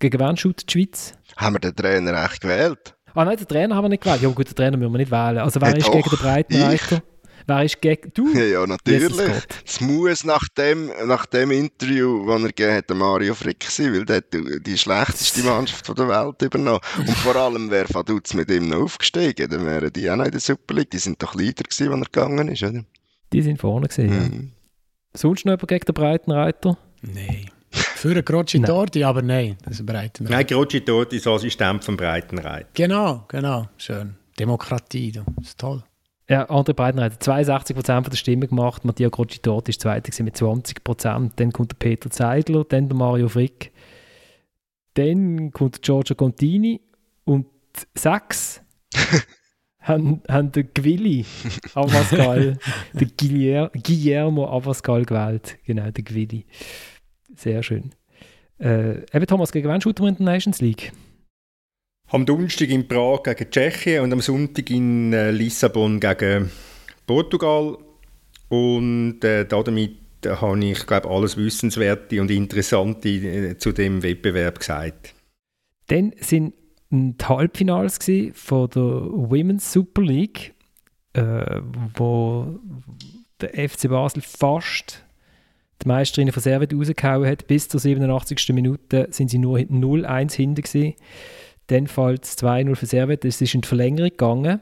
Gegen 0.00 0.20
wen 0.20 0.36
schaut 0.36 0.68
die 0.68 0.72
Schweiz? 0.72 1.14
Haben 1.38 1.54
wir 1.54 1.60
den 1.60 1.74
Trainer 1.74 2.22
echt 2.22 2.42
gewählt? 2.42 2.94
Ah 3.14 3.24
nein, 3.24 3.38
den 3.38 3.48
Trainer 3.48 3.76
haben 3.76 3.84
wir 3.84 3.88
nicht 3.88 4.02
gewählt. 4.02 4.20
Ja 4.20 4.28
gut, 4.28 4.48
den 4.48 4.54
Trainer 4.56 4.76
müssen 4.76 4.92
wir 4.92 4.98
nicht 4.98 5.10
wählen. 5.10 5.38
Also 5.38 5.58
wer 5.62 5.70
hey, 5.70 5.78
ist 5.78 5.86
doch, 5.86 5.92
gegen 5.94 6.10
den 6.10 6.18
Breitenreiter? 6.18 7.02
Wer 7.46 7.64
ist 7.64 7.80
gegen 7.80 8.10
du? 8.14 8.32
Ja, 8.32 8.44
ja 8.44 8.66
natürlich. 8.66 9.30
Es 9.66 9.80
muss 9.80 10.24
nach 10.24 10.48
dem, 10.56 10.90
nach 11.06 11.26
dem 11.26 11.50
Interview, 11.50 12.26
das 12.26 12.42
er 12.42 12.48
gegeben 12.48 12.74
hat, 12.74 12.90
Mario 12.90 13.34
Frick 13.34 13.64
sein, 13.64 13.92
weil 13.92 14.04
der 14.04 14.16
hat 14.16 14.26
die 14.32 14.78
schlechteste 14.78 15.42
Mannschaft 15.42 15.86
der 15.96 16.08
Welt 16.08 16.40
übernommen. 16.42 16.80
Und 16.98 17.16
vor 17.18 17.36
allem, 17.36 17.70
wer 17.70 17.86
Vaduz 17.92 18.32
mit 18.34 18.50
ihm 18.50 18.68
noch 18.68 18.82
aufgestiegen, 18.82 19.50
dann 19.50 19.66
wären 19.66 19.92
die 19.92 20.10
auch 20.10 20.16
noch 20.16 20.24
in 20.24 20.30
der 20.30 20.40
Super 20.40 20.74
League. 20.74 20.90
Die 20.90 20.98
sind 20.98 21.22
doch 21.22 21.34
Leader 21.34 21.64
gewesen, 21.64 21.92
als 21.92 22.00
er 22.00 22.04
gegangen 22.06 22.48
ist, 22.48 22.62
oder? 22.62 22.84
Die 23.32 23.42
sind 23.42 23.60
vorne 23.60 23.88
gewesen, 23.88 24.10
mhm. 24.10 24.32
ja. 24.32 24.40
Sonst 25.16 25.44
noch 25.44 25.52
jemand 25.52 25.68
gegen 25.68 25.84
den 25.84 25.94
Breitenreiter? 25.94 26.78
Nein. 27.02 27.50
Für 27.70 28.10
einen 28.10 28.24
Grocci 28.24 28.60
Torti, 28.60 29.02
aber 29.02 29.22
nein, 29.22 29.56
das 29.64 29.80
ist 29.80 29.86
Breitenreiter. 29.86 30.36
Nein, 30.36 30.46
Grocci 30.46 30.80
Torti 30.80 31.16
ist 31.16 31.26
Assistent 31.26 31.84
vom 31.84 31.96
Breitenreiter. 31.96 32.68
Genau, 32.74 33.24
genau, 33.28 33.68
schön. 33.76 34.16
Demokratie, 34.38 35.12
das 35.12 35.24
ist 35.42 35.58
toll. 35.58 35.82
Ja, 36.28 36.44
andere 36.48 36.74
Breitenreiter. 36.74 37.16
62% 37.16 38.08
der 38.08 38.16
Stimmen 38.16 38.48
gemacht. 38.48 38.84
Mattia 38.84 39.08
Grocci-Dort 39.08 39.68
ist 39.68 39.82
Zweiter 39.82 40.24
mit 40.24 40.36
20%. 40.36 41.30
Dann 41.36 41.52
kommt 41.52 41.72
der 41.72 41.76
Peter 41.76 42.10
Zeidler, 42.10 42.64
dann 42.64 42.88
der 42.88 42.96
Mario 42.96 43.28
Frick. 43.28 43.72
Dann 44.94 45.50
kommt 45.50 45.82
Giorgio 45.82 46.14
Contini. 46.16 46.80
Und 47.24 47.46
sechs 47.94 48.62
haben, 49.80 50.22
haben 50.28 50.52
den 50.52 50.68
Gwilli 50.72 51.26
Abascal, 51.74 52.58
den 52.94 53.12
Guillermo 53.82 54.48
Abascal 54.48 55.04
gewählt. 55.04 55.58
Genau, 55.64 55.90
der 55.90 56.04
Gwilli. 56.04 56.46
Sehr 57.36 57.62
schön. 57.62 57.90
Äh, 58.58 59.00
eben 59.14 59.26
Thomas, 59.26 59.52
gegen 59.52 59.68
wen 59.68 59.80
shooten 59.80 60.04
wir 60.04 60.08
in 60.08 60.16
der 60.16 60.24
Nations 60.24 60.60
League? 60.60 60.92
Am 62.08 62.26
Donnerstag 62.26 62.68
in 62.68 62.86
Prag 62.86 63.22
gegen 63.24 63.50
Tschechien 63.50 64.02
und 64.02 64.12
am 64.12 64.20
Sonntag 64.20 64.70
in 64.70 65.12
äh, 65.12 65.30
Lissabon 65.30 66.00
gegen 66.00 66.50
Portugal. 67.06 67.78
Und 68.48 69.24
äh, 69.24 69.46
damit 69.46 70.04
da 70.24 70.40
habe 70.40 70.64
ich, 70.64 70.86
glaube 70.86 71.08
alles 71.08 71.36
Wissenswerte 71.36 72.20
und 72.20 72.30
Interessante 72.30 73.08
äh, 73.08 73.58
zu 73.58 73.72
dem 73.72 74.02
Wettbewerb 74.02 74.58
gesagt. 74.58 75.14
Dann 75.88 76.12
sind 76.20 76.54
die 76.90 77.24
Halbfinals 77.24 77.98
von 78.32 78.70
der 78.70 78.82
Women's 78.82 79.72
Super 79.72 80.02
League, 80.02 80.54
äh, 81.12 81.60
wo 81.96 82.58
der 83.40 83.68
FC 83.68 83.88
Basel 83.88 84.22
fast 84.22 85.04
die 85.82 85.88
Meisterinnen 85.88 86.32
von 86.32 86.42
Servet 86.42 86.72
rausgehauen 86.72 87.28
hat. 87.28 87.46
Bis 87.46 87.68
zur 87.68 87.80
87. 87.80 88.48
Minute 88.50 89.08
sind 89.10 89.30
sie 89.30 89.38
nur 89.38 89.58
0-1 89.58 90.32
hinten 90.34 90.62
gewesen. 90.62 90.94
Dann 91.68 91.86
fällt 91.86 92.24
es 92.24 92.38
2-0 92.38 92.74
für 92.74 92.86
Servet. 92.86 93.24
Es 93.24 93.40
ist 93.40 93.54
in 93.54 93.62
die 93.62 93.68
Verlängerung 93.68 94.10
gegangen. 94.10 94.60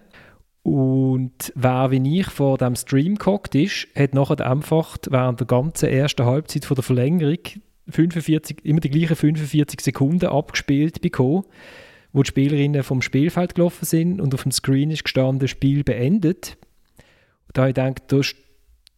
Und 0.63 1.53
wer 1.57 1.91
wie 1.91 2.21
ich 2.21 2.27
vor 2.29 2.57
dem 2.59 2.77
Stream 2.77 3.17
gehockt 3.17 3.55
ist, 3.55 3.89
hat 3.97 4.15
nachher 4.15 4.47
einfach 4.47 4.97
während 5.11 5.41
der 5.41 5.47
ganzen 5.47 5.89
ersten 5.89 6.25
Halbzeit 6.25 6.65
von 6.65 6.77
der 6.77 6.85
Verlängerung 6.85 7.39
45, 7.89 8.65
immer 8.65 8.79
die 8.79 8.91
gleichen 8.91 9.17
45 9.17 9.81
Sekunden 9.81 10.27
abgespielt 10.27 11.01
bekommen, 11.01 11.45
wo 12.13 12.23
die 12.23 12.29
Spielerinnen 12.29 12.85
vom 12.85 13.03
Spielfeld 13.03 13.57
gelaufen 13.57 13.85
sind 13.85 14.21
und 14.21 14.35
auf 14.35 14.45
dem 14.45 14.53
Screen 14.53 14.93
ist 14.93 15.03
gestanden, 15.03 15.49
Spiel 15.49 15.83
beendet. 15.83 16.57
Da 17.53 17.63
habe 17.63 17.71
ich 17.71 17.75
gedacht, 17.75 18.03
da 18.07 18.21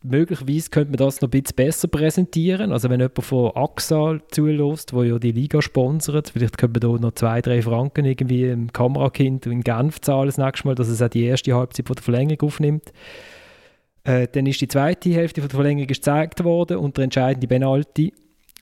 möglicherweise 0.04 0.70
könnte 0.70 0.90
man 0.90 0.98
das 0.98 1.20
noch 1.20 1.28
ein 1.28 1.42
bisschen 1.42 1.56
besser 1.56 1.88
präsentieren. 1.88 2.72
Also 2.72 2.90
wenn 2.90 3.00
jemand 3.00 3.24
von 3.24 3.52
AXA 3.54 4.18
zulässt, 4.30 4.92
wo 4.92 5.02
ja 5.02 5.18
die 5.18 5.32
Liga 5.32 5.62
sponsert, 5.62 6.30
vielleicht 6.30 6.58
könnte 6.58 6.80
man 6.80 6.98
da 6.98 7.06
noch 7.06 7.14
zwei, 7.14 7.40
drei 7.40 7.62
Franken 7.62 8.04
irgendwie 8.04 8.44
im 8.44 8.72
Kamerakind 8.72 9.46
in 9.46 9.62
Genf 9.62 10.00
zahlen 10.00 10.26
das 10.26 10.38
nächste 10.38 10.68
Mal, 10.68 10.74
dass 10.74 10.88
es 10.88 11.00
auch 11.00 11.08
die 11.08 11.24
erste 11.24 11.54
Halbzeit 11.54 11.86
von 11.86 11.96
der 11.96 12.02
Verlängerung 12.04 12.48
aufnimmt. 12.48 12.92
Äh, 14.04 14.28
dann 14.30 14.46
ist 14.46 14.60
die 14.60 14.68
zweite 14.68 15.10
Hälfte 15.10 15.40
von 15.40 15.48
der 15.48 15.56
Verlängerung 15.56 15.88
gezeigt 15.88 16.44
worden 16.44 16.76
und 16.76 16.98
der 16.98 17.04
entscheidende 17.04 17.48
Penalty, 17.48 18.12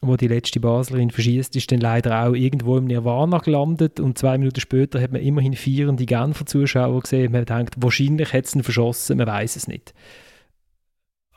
wo 0.01 0.16
die 0.16 0.28
letzte 0.28 0.61
Baslerin 0.61 1.11
verschießt, 1.11 1.57
ist 1.57 1.72
dann 1.72 1.80
leider 1.80 2.24
auch 2.24 2.34
irgendwo 2.34 2.76
im 2.76 2.84
Nirvana 2.84 3.38
gelandet 3.38 3.99
und 3.99 4.16
zwei 4.16 4.38
Minuten 4.38 4.61
später 4.61 5.01
hat 5.01 5.12
man 5.12 5.22
immerhin 5.22 5.55
vierende 5.55 6.07
Genfer 6.07 6.47
Zuschauer 6.47 7.01
gesehen. 7.01 7.32
Man 7.32 7.45
denkt, 7.45 7.74
wahrscheinlich 7.78 8.32
hat 8.32 8.45
es 8.45 8.55
ihn 8.55 8.62
verschossen, 8.62 9.18
man 9.18 9.26
weiß 9.26 9.57
es 9.57 9.66
nicht 9.66 9.93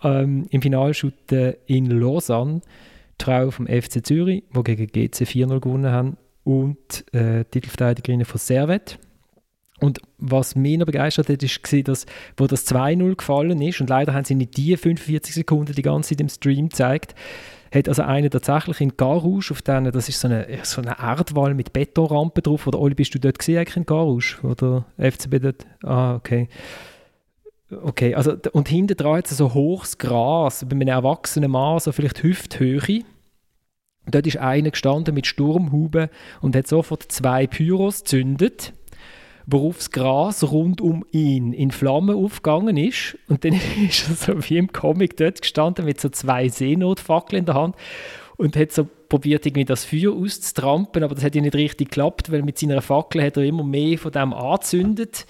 ähm, 0.03 0.45
im 0.49 0.61
Finalschutten 0.61 1.55
in 1.65 1.85
Lausanne 1.89 2.61
Frau 3.25 3.49
vom 3.49 3.65
FC 3.65 4.05
Zürich, 4.05 4.43
die 4.55 4.63
gegen 4.63 4.87
GC 4.87 5.23
4-0 5.23 5.59
gewonnen 5.59 5.91
haben, 5.91 6.17
und 6.43 7.11
äh, 7.11 7.43
Titelverteidigerinnen 7.45 8.25
von 8.25 8.37
Servet. 8.37 8.99
Und 9.79 9.99
was 10.19 10.55
mich 10.55 10.77
noch 10.77 10.85
begeistert 10.85 11.27
hat, 11.27 11.41
ist, 11.41 11.63
gewesen, 11.63 11.83
dass, 11.85 12.05
wo 12.37 12.45
das 12.45 12.67
2-0 12.67 13.15
gefallen 13.15 13.61
ist, 13.61 13.81
und 13.81 13.89
leider 13.89 14.13
haben 14.13 14.25
sie 14.25 14.35
nicht 14.35 14.55
die 14.55 14.77
45 14.77 15.33
Sekunden 15.33 15.73
die 15.73 15.81
ganze 15.81 16.09
Zeit 16.09 16.21
im 16.21 16.29
Stream 16.29 16.69
gezeigt, 16.69 17.15
hat 17.73 17.89
also 17.89 18.03
einer 18.03 18.29
tatsächlich 18.29 18.79
in 18.79 18.95
Garrouge 18.95 19.47
auf 19.51 19.63
denen, 19.63 19.91
das 19.91 20.07
ist 20.07 20.19
so 20.19 20.27
eine, 20.27 20.47
so 20.63 20.81
eine 20.81 20.97
Erdwall 20.99 21.55
mit 21.55 21.73
Betonrampe 21.73 22.43
drauf, 22.43 22.67
oder 22.67 22.79
Oli, 22.79 22.93
bist 22.93 23.15
du 23.15 23.19
dort 23.19 23.39
gesehen 23.39 23.65
in 23.75 23.87
Garrouge, 23.87 24.37
oder 24.43 24.85
FCB 24.97 25.39
dort? 25.41 25.65
Ah, 25.83 26.15
okay. 26.15 26.47
Okay, 27.83 28.15
also 28.15 28.35
und 28.53 28.67
hinten 28.67 28.97
dran 28.97 29.17
jetzt 29.17 29.35
so 29.35 29.53
hohes 29.53 29.97
Gras, 29.97 30.65
bei 30.65 30.75
einem 30.75 30.87
erwachsenen 30.87 31.51
Mann, 31.51 31.79
so 31.79 31.91
vielleicht 31.91 32.23
Hüfthöhe. 32.23 33.03
Dort 34.07 34.27
ist 34.27 34.37
einer 34.37 34.69
gestanden 34.69 35.15
mit 35.15 35.25
Sturmhuben 35.25 36.09
und 36.41 36.55
hat 36.55 36.67
sofort 36.67 37.03
zwei 37.11 37.47
Pyros 37.47 38.03
gezündet, 38.03 38.73
worauf 39.47 39.77
das 39.77 39.91
Gras 39.91 40.43
rund 40.51 40.79
um 40.79 41.03
ihn 41.11 41.53
in 41.53 41.71
Flammen 41.71 42.15
aufgegangen 42.15 42.77
ist. 42.77 43.17
Und 43.27 43.43
dann 43.43 43.53
ist 43.89 44.09
er 44.09 44.15
so 44.15 44.49
wie 44.49 44.57
im 44.57 44.71
Comic 44.71 45.17
dort 45.17 45.41
gestanden 45.41 45.85
mit 45.85 45.99
so 45.99 46.09
zwei 46.09 46.49
Seenotfackeln 46.49 47.39
in 47.39 47.45
der 47.45 47.55
Hand 47.55 47.75
und 48.37 48.55
hat 48.55 48.71
so 48.71 48.87
probiert, 49.09 49.45
irgendwie 49.45 49.65
das 49.65 49.85
Feuer 49.85 50.13
auszutrampen, 50.13 51.03
aber 51.03 51.15
das 51.15 51.23
hat 51.23 51.35
ja 51.35 51.41
nicht 51.41 51.55
richtig 51.55 51.89
geklappt, 51.89 52.31
weil 52.31 52.41
mit 52.41 52.59
seiner 52.59 52.81
Fackel 52.81 53.23
hat 53.23 53.37
er 53.37 53.43
immer 53.43 53.63
mehr 53.63 53.97
von 53.97 54.11
dem 54.11 54.33
angezündet 54.33 55.25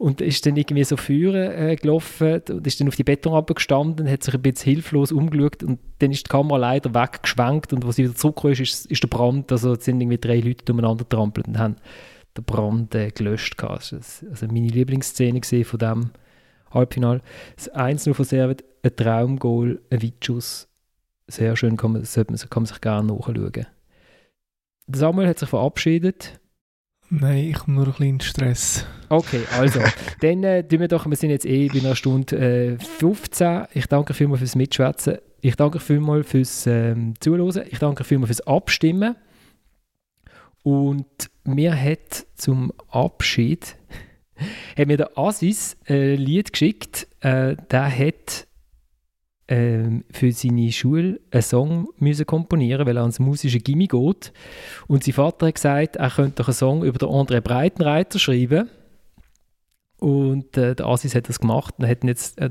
und 0.00 0.22
ist 0.22 0.46
dann 0.46 0.56
irgendwie 0.56 0.82
so 0.82 0.96
führen 0.96 1.52
äh, 1.52 1.76
gelaufen 1.76 2.40
und 2.48 2.66
ist 2.66 2.80
dann 2.80 2.88
auf 2.88 2.96
die 2.96 3.04
Betonrampe 3.04 3.52
gestanden, 3.52 4.10
hat 4.10 4.22
sich 4.22 4.32
ein 4.32 4.40
bisschen 4.40 4.72
hilflos 4.72 5.12
umgeschaut 5.12 5.62
und 5.62 5.78
dann 5.98 6.10
ist 6.10 6.26
die 6.26 6.30
Kamera 6.30 6.56
leider 6.56 6.94
weggeschwenkt 6.94 7.74
und 7.74 7.84
als 7.84 7.96
sie 7.96 8.04
wieder 8.04 8.14
zurückgekommen 8.14 8.54
ist, 8.54 8.60
ist, 8.60 8.86
ist 8.86 9.02
der 9.02 9.08
Brand, 9.08 9.52
also 9.52 9.74
sind 9.74 10.00
irgendwie 10.00 10.16
drei 10.16 10.40
Leute 10.40 10.72
umeinander 10.72 11.06
trampelt 11.06 11.48
und 11.48 11.58
haben 11.58 11.76
den 12.34 12.44
Brand 12.44 12.94
äh, 12.94 13.10
gelöscht. 13.10 13.56
Das 13.62 13.92
also 13.92 14.46
meine 14.46 14.68
Lieblingsszene 14.68 15.42
von 15.64 15.78
dem 15.78 16.10
Halbfinale. 16.70 17.20
Das 17.56 17.70
1-0 17.70 18.14
von 18.14 18.24
Servet, 18.24 18.64
ein 18.82 18.96
Traumgoal, 18.96 19.80
ein 19.90 20.02
Weitschuss, 20.02 20.66
sehr 21.26 21.54
schön, 21.56 21.76
kann 21.76 21.92
man, 21.92 22.06
man, 22.16 22.26
kann 22.26 22.62
man 22.62 22.66
sich 22.66 22.80
gerne 22.80 23.12
nachschauen. 23.12 23.66
Samuel 24.86 25.28
hat 25.28 25.38
sich 25.38 25.50
verabschiedet 25.50 26.39
Nein, 27.12 27.50
ich 27.50 27.58
habe 27.58 27.72
nur 27.72 27.86
ein 27.86 27.92
bisschen 27.92 28.20
Stress. 28.20 28.86
Okay, 29.08 29.42
also, 29.58 29.80
dann 30.20 30.44
äh, 30.44 30.62
tun 30.66 30.78
wir 30.78 30.86
doch, 30.86 31.06
wir 31.06 31.16
sind 31.16 31.30
jetzt 31.30 31.44
eh 31.44 31.66
bei 31.66 31.80
einer 31.80 31.96
Stunde 31.96 32.78
äh, 32.78 32.78
15. 32.78 33.66
Ich 33.74 33.86
danke 33.86 34.14
vielmals 34.14 34.38
fürs 34.38 34.54
Mitschwätzen. 34.54 35.18
Ich 35.40 35.56
danke 35.56 35.80
vielmals 35.80 36.28
fürs 36.28 36.68
ähm, 36.68 37.14
Zuhören. 37.18 37.64
Ich 37.68 37.80
danke 37.80 38.04
vielmals 38.04 38.28
fürs 38.28 38.46
Abstimmen. 38.46 39.16
Und 40.62 41.30
mir 41.42 41.74
hat 41.74 42.26
zum 42.36 42.72
Abschied 42.88 43.76
hat 44.78 44.86
mir 44.86 44.96
der 44.96 45.18
Asis 45.18 45.76
ein 45.88 46.14
Lied 46.14 46.52
geschickt. 46.52 47.08
Äh, 47.20 47.56
der 47.70 47.90
hat 47.90 48.46
ähm, 49.50 50.04
für 50.12 50.30
seine 50.30 50.70
Schule 50.70 51.20
einen 51.32 51.42
Song 51.42 51.88
müssen 51.98 52.24
komponieren 52.24 52.86
weil 52.86 52.96
er 52.96 53.02
ans 53.02 53.18
musische 53.18 53.58
Gimmi 53.58 53.88
geht. 53.88 54.32
Und 54.86 55.02
sein 55.02 55.14
Vater 55.14 55.48
hat 55.48 55.56
gesagt, 55.56 55.96
er 55.96 56.10
könnte 56.10 56.36
doch 56.36 56.48
einen 56.48 56.54
Song 56.54 56.84
über 56.84 56.98
den 56.98 57.08
André 57.08 57.40
Breitenreiter 57.40 58.20
schreiben. 58.20 58.70
Und 59.98 60.56
äh, 60.56 60.74
der 60.76 60.86
Asis 60.86 61.14
hat 61.14 61.28
das 61.28 61.40
gemacht 61.40 61.74
und 61.78 61.86
hat, 61.86 62.04
jetzt, 62.04 62.40
äh, 62.40 62.48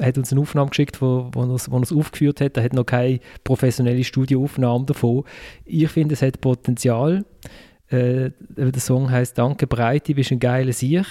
hat 0.00 0.18
uns 0.18 0.30
eine 0.30 0.40
Aufnahme 0.42 0.68
geschickt, 0.70 1.00
wo, 1.00 1.30
wo, 1.32 1.42
er 1.42 1.82
es 1.82 1.92
aufgeführt 1.92 2.40
hat. 2.40 2.56
Er 2.58 2.62
hat 2.62 2.74
noch 2.74 2.84
keine 2.84 3.18
professionelle 3.42 4.04
Studioaufnahme 4.04 4.84
davon. 4.84 5.24
Ich 5.64 5.88
finde, 5.88 6.12
es 6.12 6.22
hat 6.22 6.40
Potenzial. 6.42 7.24
Äh, 7.88 8.30
der 8.50 8.80
Song 8.80 9.10
heißt 9.10 9.38
Danke 9.38 9.66
Breite, 9.66 10.14
bist 10.14 10.30
ein 10.30 10.38
geiler 10.38 10.72
Sieg. 10.72 11.06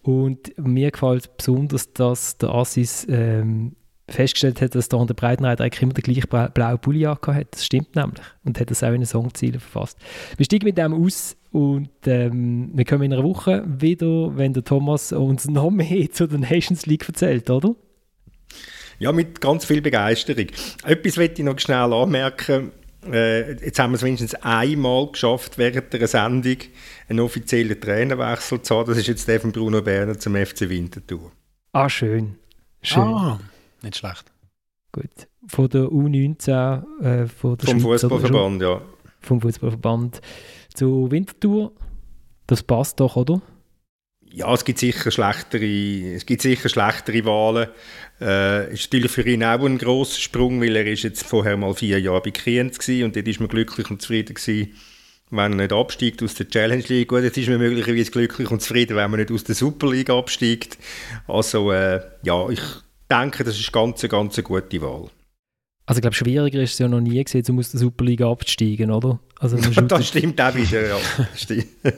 Und 0.00 0.56
mir 0.56 0.92
gefällt 0.92 1.36
besonders, 1.36 1.92
dass 1.92 2.38
der 2.38 2.50
Assis 2.50 3.04
ähm, 3.10 3.74
festgestellt 4.08 4.60
hat, 4.60 4.74
dass 4.74 4.88
der 4.88 4.98
André 4.98 5.14
Breitenreiter 5.14 5.64
eigentlich 5.64 5.82
immer 5.82 5.94
den 5.94 6.02
gleichen 6.02 6.52
blauen 6.52 6.78
Pulli 6.78 7.02
hat. 7.02 7.48
Das 7.50 7.64
stimmt 7.64 7.96
nämlich. 7.96 8.22
Und 8.44 8.60
hat 8.60 8.70
das 8.70 8.82
auch 8.82 8.88
in 8.88 9.00
den 9.00 9.06
Songzielen 9.06 9.60
verfasst. 9.60 9.98
Wir 10.36 10.44
steigen 10.44 10.64
mit 10.64 10.78
dem 10.78 10.94
aus 10.94 11.36
und 11.50 11.90
ähm, 12.06 12.70
wir 12.74 12.84
kommen 12.84 13.02
in 13.02 13.12
einer 13.12 13.24
Woche 13.24 13.64
wieder, 13.66 14.36
wenn 14.36 14.52
der 14.52 14.64
Thomas 14.64 15.12
uns 15.12 15.48
noch 15.48 15.70
mehr 15.70 16.10
zu 16.12 16.28
der 16.28 16.38
Nations 16.38 16.86
League 16.86 17.08
erzählt, 17.08 17.50
oder? 17.50 17.74
Ja, 18.98 19.12
mit 19.12 19.40
ganz 19.40 19.64
viel 19.64 19.82
Begeisterung. 19.82 20.46
Etwas 20.84 21.16
möchte 21.16 21.42
ich 21.42 21.44
noch 21.44 21.58
schnell 21.58 21.92
anmerken. 21.92 22.72
Äh, 23.12 23.52
jetzt 23.64 23.78
haben 23.78 23.92
wir 23.92 23.96
es 23.96 24.02
wenigstens 24.02 24.34
einmal 24.36 25.08
geschafft, 25.10 25.58
während 25.58 25.92
der 25.92 26.08
Sendung 26.08 26.56
einen 27.08 27.20
offiziellen 27.20 27.80
Trainerwechsel 27.80 28.62
zu 28.62 28.76
haben. 28.76 28.88
Das 28.88 28.98
ist 28.98 29.06
jetzt 29.06 29.28
der 29.28 29.40
von 29.40 29.52
Bruno 29.52 29.82
Berner 29.82 30.18
zum 30.18 30.34
FC 30.34 30.68
Winterthur. 30.68 31.30
Ah, 31.72 31.88
schön. 31.88 32.36
Schön. 32.82 33.02
Ah. 33.02 33.40
Nicht 33.82 33.96
schlecht. 33.96 34.32
Gut. 34.92 35.28
Von 35.46 35.68
der 35.68 35.82
U19, 35.82 37.02
äh, 37.02 37.26
von 37.26 37.56
der 37.58 37.68
Vom 37.68 37.80
Fußballverband, 37.80 38.62
ja. 38.62 38.80
Vom 39.20 39.40
Fußballverband 39.40 40.20
zu 40.74 41.10
Winterthur. 41.10 41.72
Das 42.46 42.62
passt 42.62 43.00
doch, 43.00 43.16
oder? 43.16 43.42
Ja, 44.36 44.52
es 44.52 44.64
gibt 44.64 44.78
sicher 44.78 45.10
schlechtere, 45.10 46.14
es 46.14 46.26
gibt 46.26 46.42
sicher 46.42 46.68
schlechtere 46.68 47.24
Wahlen. 47.24 47.68
Äh, 48.20 48.72
ist 48.72 48.92
natürlich 48.92 49.12
für 49.12 49.26
ihn 49.26 49.44
auch 49.44 49.64
ein 49.64 49.78
grosser 49.78 50.20
Sprung, 50.20 50.60
weil 50.60 50.76
er 50.76 50.86
ist 50.86 51.04
jetzt 51.04 51.24
vorher 51.24 51.56
mal 51.56 51.74
vier 51.74 52.00
Jahre 52.00 52.22
bei 52.22 52.30
Kriens 52.32 52.78
war 52.78 53.04
und 53.04 53.16
dort 53.16 53.28
ist 53.28 53.40
man 53.40 53.48
glücklich 53.48 53.90
und 53.90 54.02
zufrieden 54.02 54.34
gewesen, 54.34 54.74
wenn 55.30 55.52
er 55.52 55.56
nicht 55.56 55.72
absteigt 55.72 56.22
aus 56.22 56.34
der 56.34 56.48
Challenge 56.48 56.84
League. 56.88 57.08
Gut, 57.08 57.22
jetzt 57.22 57.38
ist 57.38 57.48
man 57.48 57.58
möglicherweise 57.58 58.10
glücklich 58.10 58.50
und 58.50 58.60
zufrieden, 58.60 58.96
wenn 58.96 59.10
man 59.10 59.20
nicht 59.20 59.32
aus 59.32 59.44
der 59.44 59.54
Super 59.54 59.90
League 59.90 60.10
absteigt. 60.10 60.78
Also 61.26 61.72
äh, 61.72 62.00
ja, 62.22 62.48
ich 62.50 62.60
denke, 63.10 63.44
das 63.44 63.58
ist 63.58 63.72
ganz, 63.72 64.02
ganz 64.02 64.36
eine 64.36 64.42
gute 64.42 64.82
Wahl. 64.82 65.10
Also 65.86 65.98
ich 65.98 66.02
glaube, 66.02 66.16
schwieriger 66.16 66.60
ist 66.60 66.72
es 66.72 66.78
ja 66.80 66.88
noch 66.88 67.00
nie 67.00 67.22
gesehen, 67.22 67.44
um 67.48 67.60
aus 67.60 67.70
der 67.70 67.78
Superliga 67.78 68.30
abzusteigen, 68.30 68.90
oder? 68.90 69.20
Also, 69.38 69.56
das 69.88 70.08
stimmt 70.08 70.40
auch 70.40 70.54
wieder, 70.54 70.88
ja. 70.88 70.96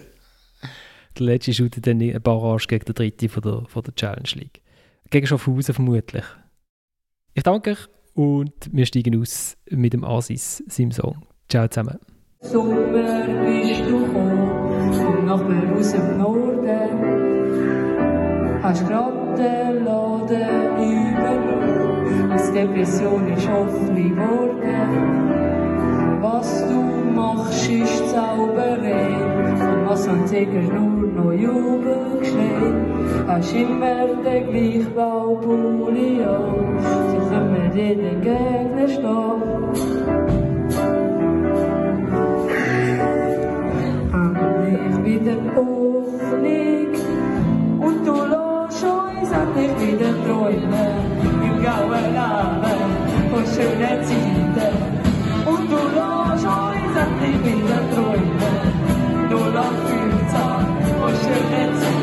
der 1.19 1.27
letzte 1.27 1.55
shootet 1.55 1.87
dann 1.87 2.03
eine 2.03 2.21
Barrage 2.21 2.67
gegen 2.67 2.85
den 2.85 2.95
dritten 2.95 3.29
von 3.31 3.43
der, 3.43 3.65
von 3.67 3.83
der 3.83 3.95
Challenge 3.95 4.29
League. 4.35 4.61
Gegen 5.11 5.27
Schaffhausen 5.27 5.75
vermutlich. 5.75 6.25
Ich 7.33 7.43
danke 7.43 7.71
euch 7.71 7.79
und 8.15 8.53
wir 8.71 8.85
steigen 8.85 9.19
aus 9.21 9.57
mit 9.71 9.95
dem 9.95 10.05
Asis, 10.05 10.63
seinem 10.69 10.93
Song. 10.93 11.25
Ciao 11.49 11.67
zusammen. 11.69 11.99
Sommer 12.41 12.83
bist 12.83 13.81
du 13.81 14.05
gekommen, 14.05 15.25
Nachbar 15.25 15.77
aus 15.77 15.93
dem 15.93 16.19
Norden, 16.19 17.28
hast 18.69 18.87
grad 18.87 19.39
den 19.39 19.85
Laden 19.85 20.77
übernommen. 20.77 22.33
aus 22.35 22.53
Depression 22.53 23.27
ist 23.33 23.49
Hoffnung 23.49 24.15
geworden. 24.15 24.61
Was 26.21 26.67
du 26.69 26.81
machst, 27.15 27.71
ist 27.71 28.11
Zauberei, 28.11 29.09
von 29.57 29.89
was 29.89 30.07
an 30.07 30.27
Tiger 30.27 30.61
nur 30.61 31.07
noch 31.17 31.33
Jubel 31.33 32.19
geschreit. 32.21 32.75
Hast 33.27 33.55
immer 33.55 34.07
den 34.23 34.51
gleichen 34.51 34.95
Baupulli 34.95 36.23
an, 36.23 36.79
so 37.11 37.19
können 37.31 37.55
wir 37.55 37.69
dir 37.71 37.97
den 37.97 38.21
Gegner 38.21 38.89
stehen. 38.89 39.43
Wieder 45.05 45.39
Hoffnung 45.57 46.93
und 47.81 48.07
du 48.07 48.38
lässt 49.29 49.35
uns 49.35 49.57
endlich 49.57 49.73
wieder 49.81 50.13
träumen 50.25 50.93
im 51.43 51.63
grauen 51.63 52.07
Leben 52.15 53.31
von 53.31 53.45
schönen 53.45 54.05
Zeiten. 54.05 54.77
Und 55.45 55.71
du 55.71 55.77
lässt 55.77 56.47
uns 56.47 56.97
endlich 56.97 57.39
wieder 57.45 57.81
träumen, 57.95 58.57
nur 59.31 59.49
noch 59.53 59.75
15 59.87 60.39
von 61.01 61.13
schönen 61.23 61.81
Zeiten. 61.81 61.98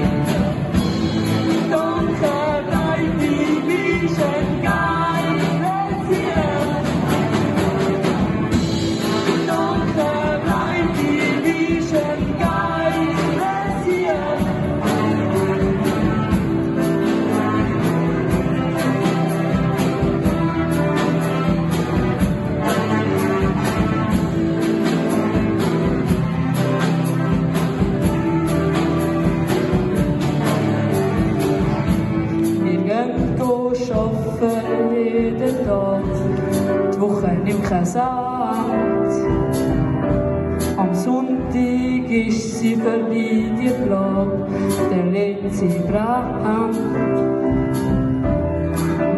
Sie 45.51 45.80
brand. 45.88 46.77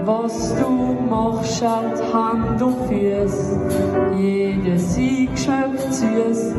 Was 0.05 0.55
du 0.55 0.97
machst, 1.09 1.61
hat 1.61 2.13
Hand 2.13 2.61
und 2.61 2.75
Füße, 2.87 3.59
jeder 4.17 4.77
Sieg 4.77 5.29
schmeckt 5.37 5.93
süß. 5.93 6.53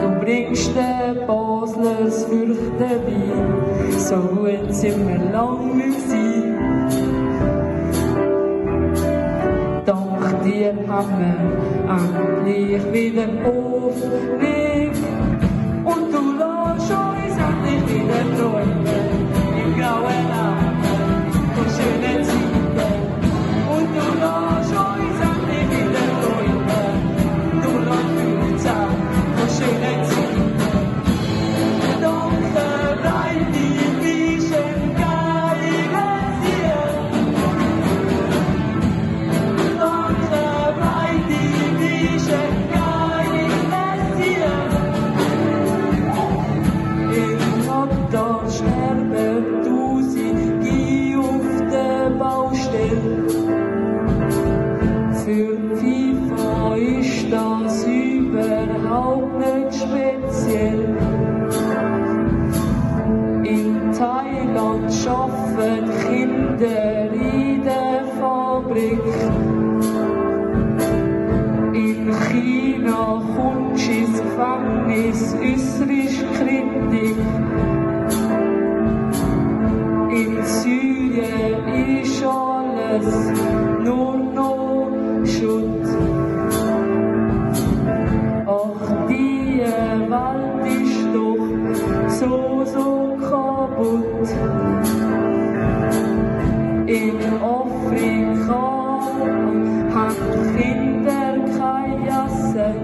Du 0.00 0.08
bringst 0.20 0.70
den 0.76 1.26
Baslers 1.26 2.24
Fürchte 2.26 2.88
bei, 3.04 3.98
so 3.98 4.16
gut 4.16 4.72
sind 4.72 5.08
wir 5.08 5.32
lang 5.32 5.76
nicht 5.76 6.08
sein. 6.08 6.58
Dank 9.84 10.44
dir 10.44 10.74
haben 10.88 11.18
wir 11.18 11.36
endlich 12.46 12.92
wieder 12.92 13.28
Hoffnung 13.44 14.92
und 15.84 16.14
du 16.14 16.37
lässt 17.38 17.82
uns 17.82 18.10
endlich 18.10 18.87
In 97.58 97.64
Afrika 97.64 99.00
haben 99.92 100.16
Kinder 100.56 101.32
kein 101.58 102.06
Essen. 102.06 102.74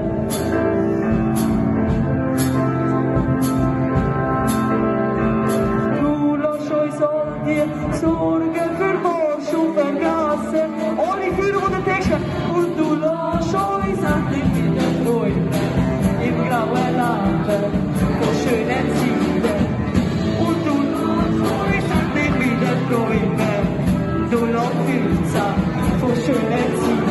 Du 6.01 6.37
lässt 6.37 6.71
uns 6.73 7.03
all 7.03 7.27
die 7.47 7.97
Sorgen 7.97 8.44
Thank 26.27 26.99
you. 26.99 27.04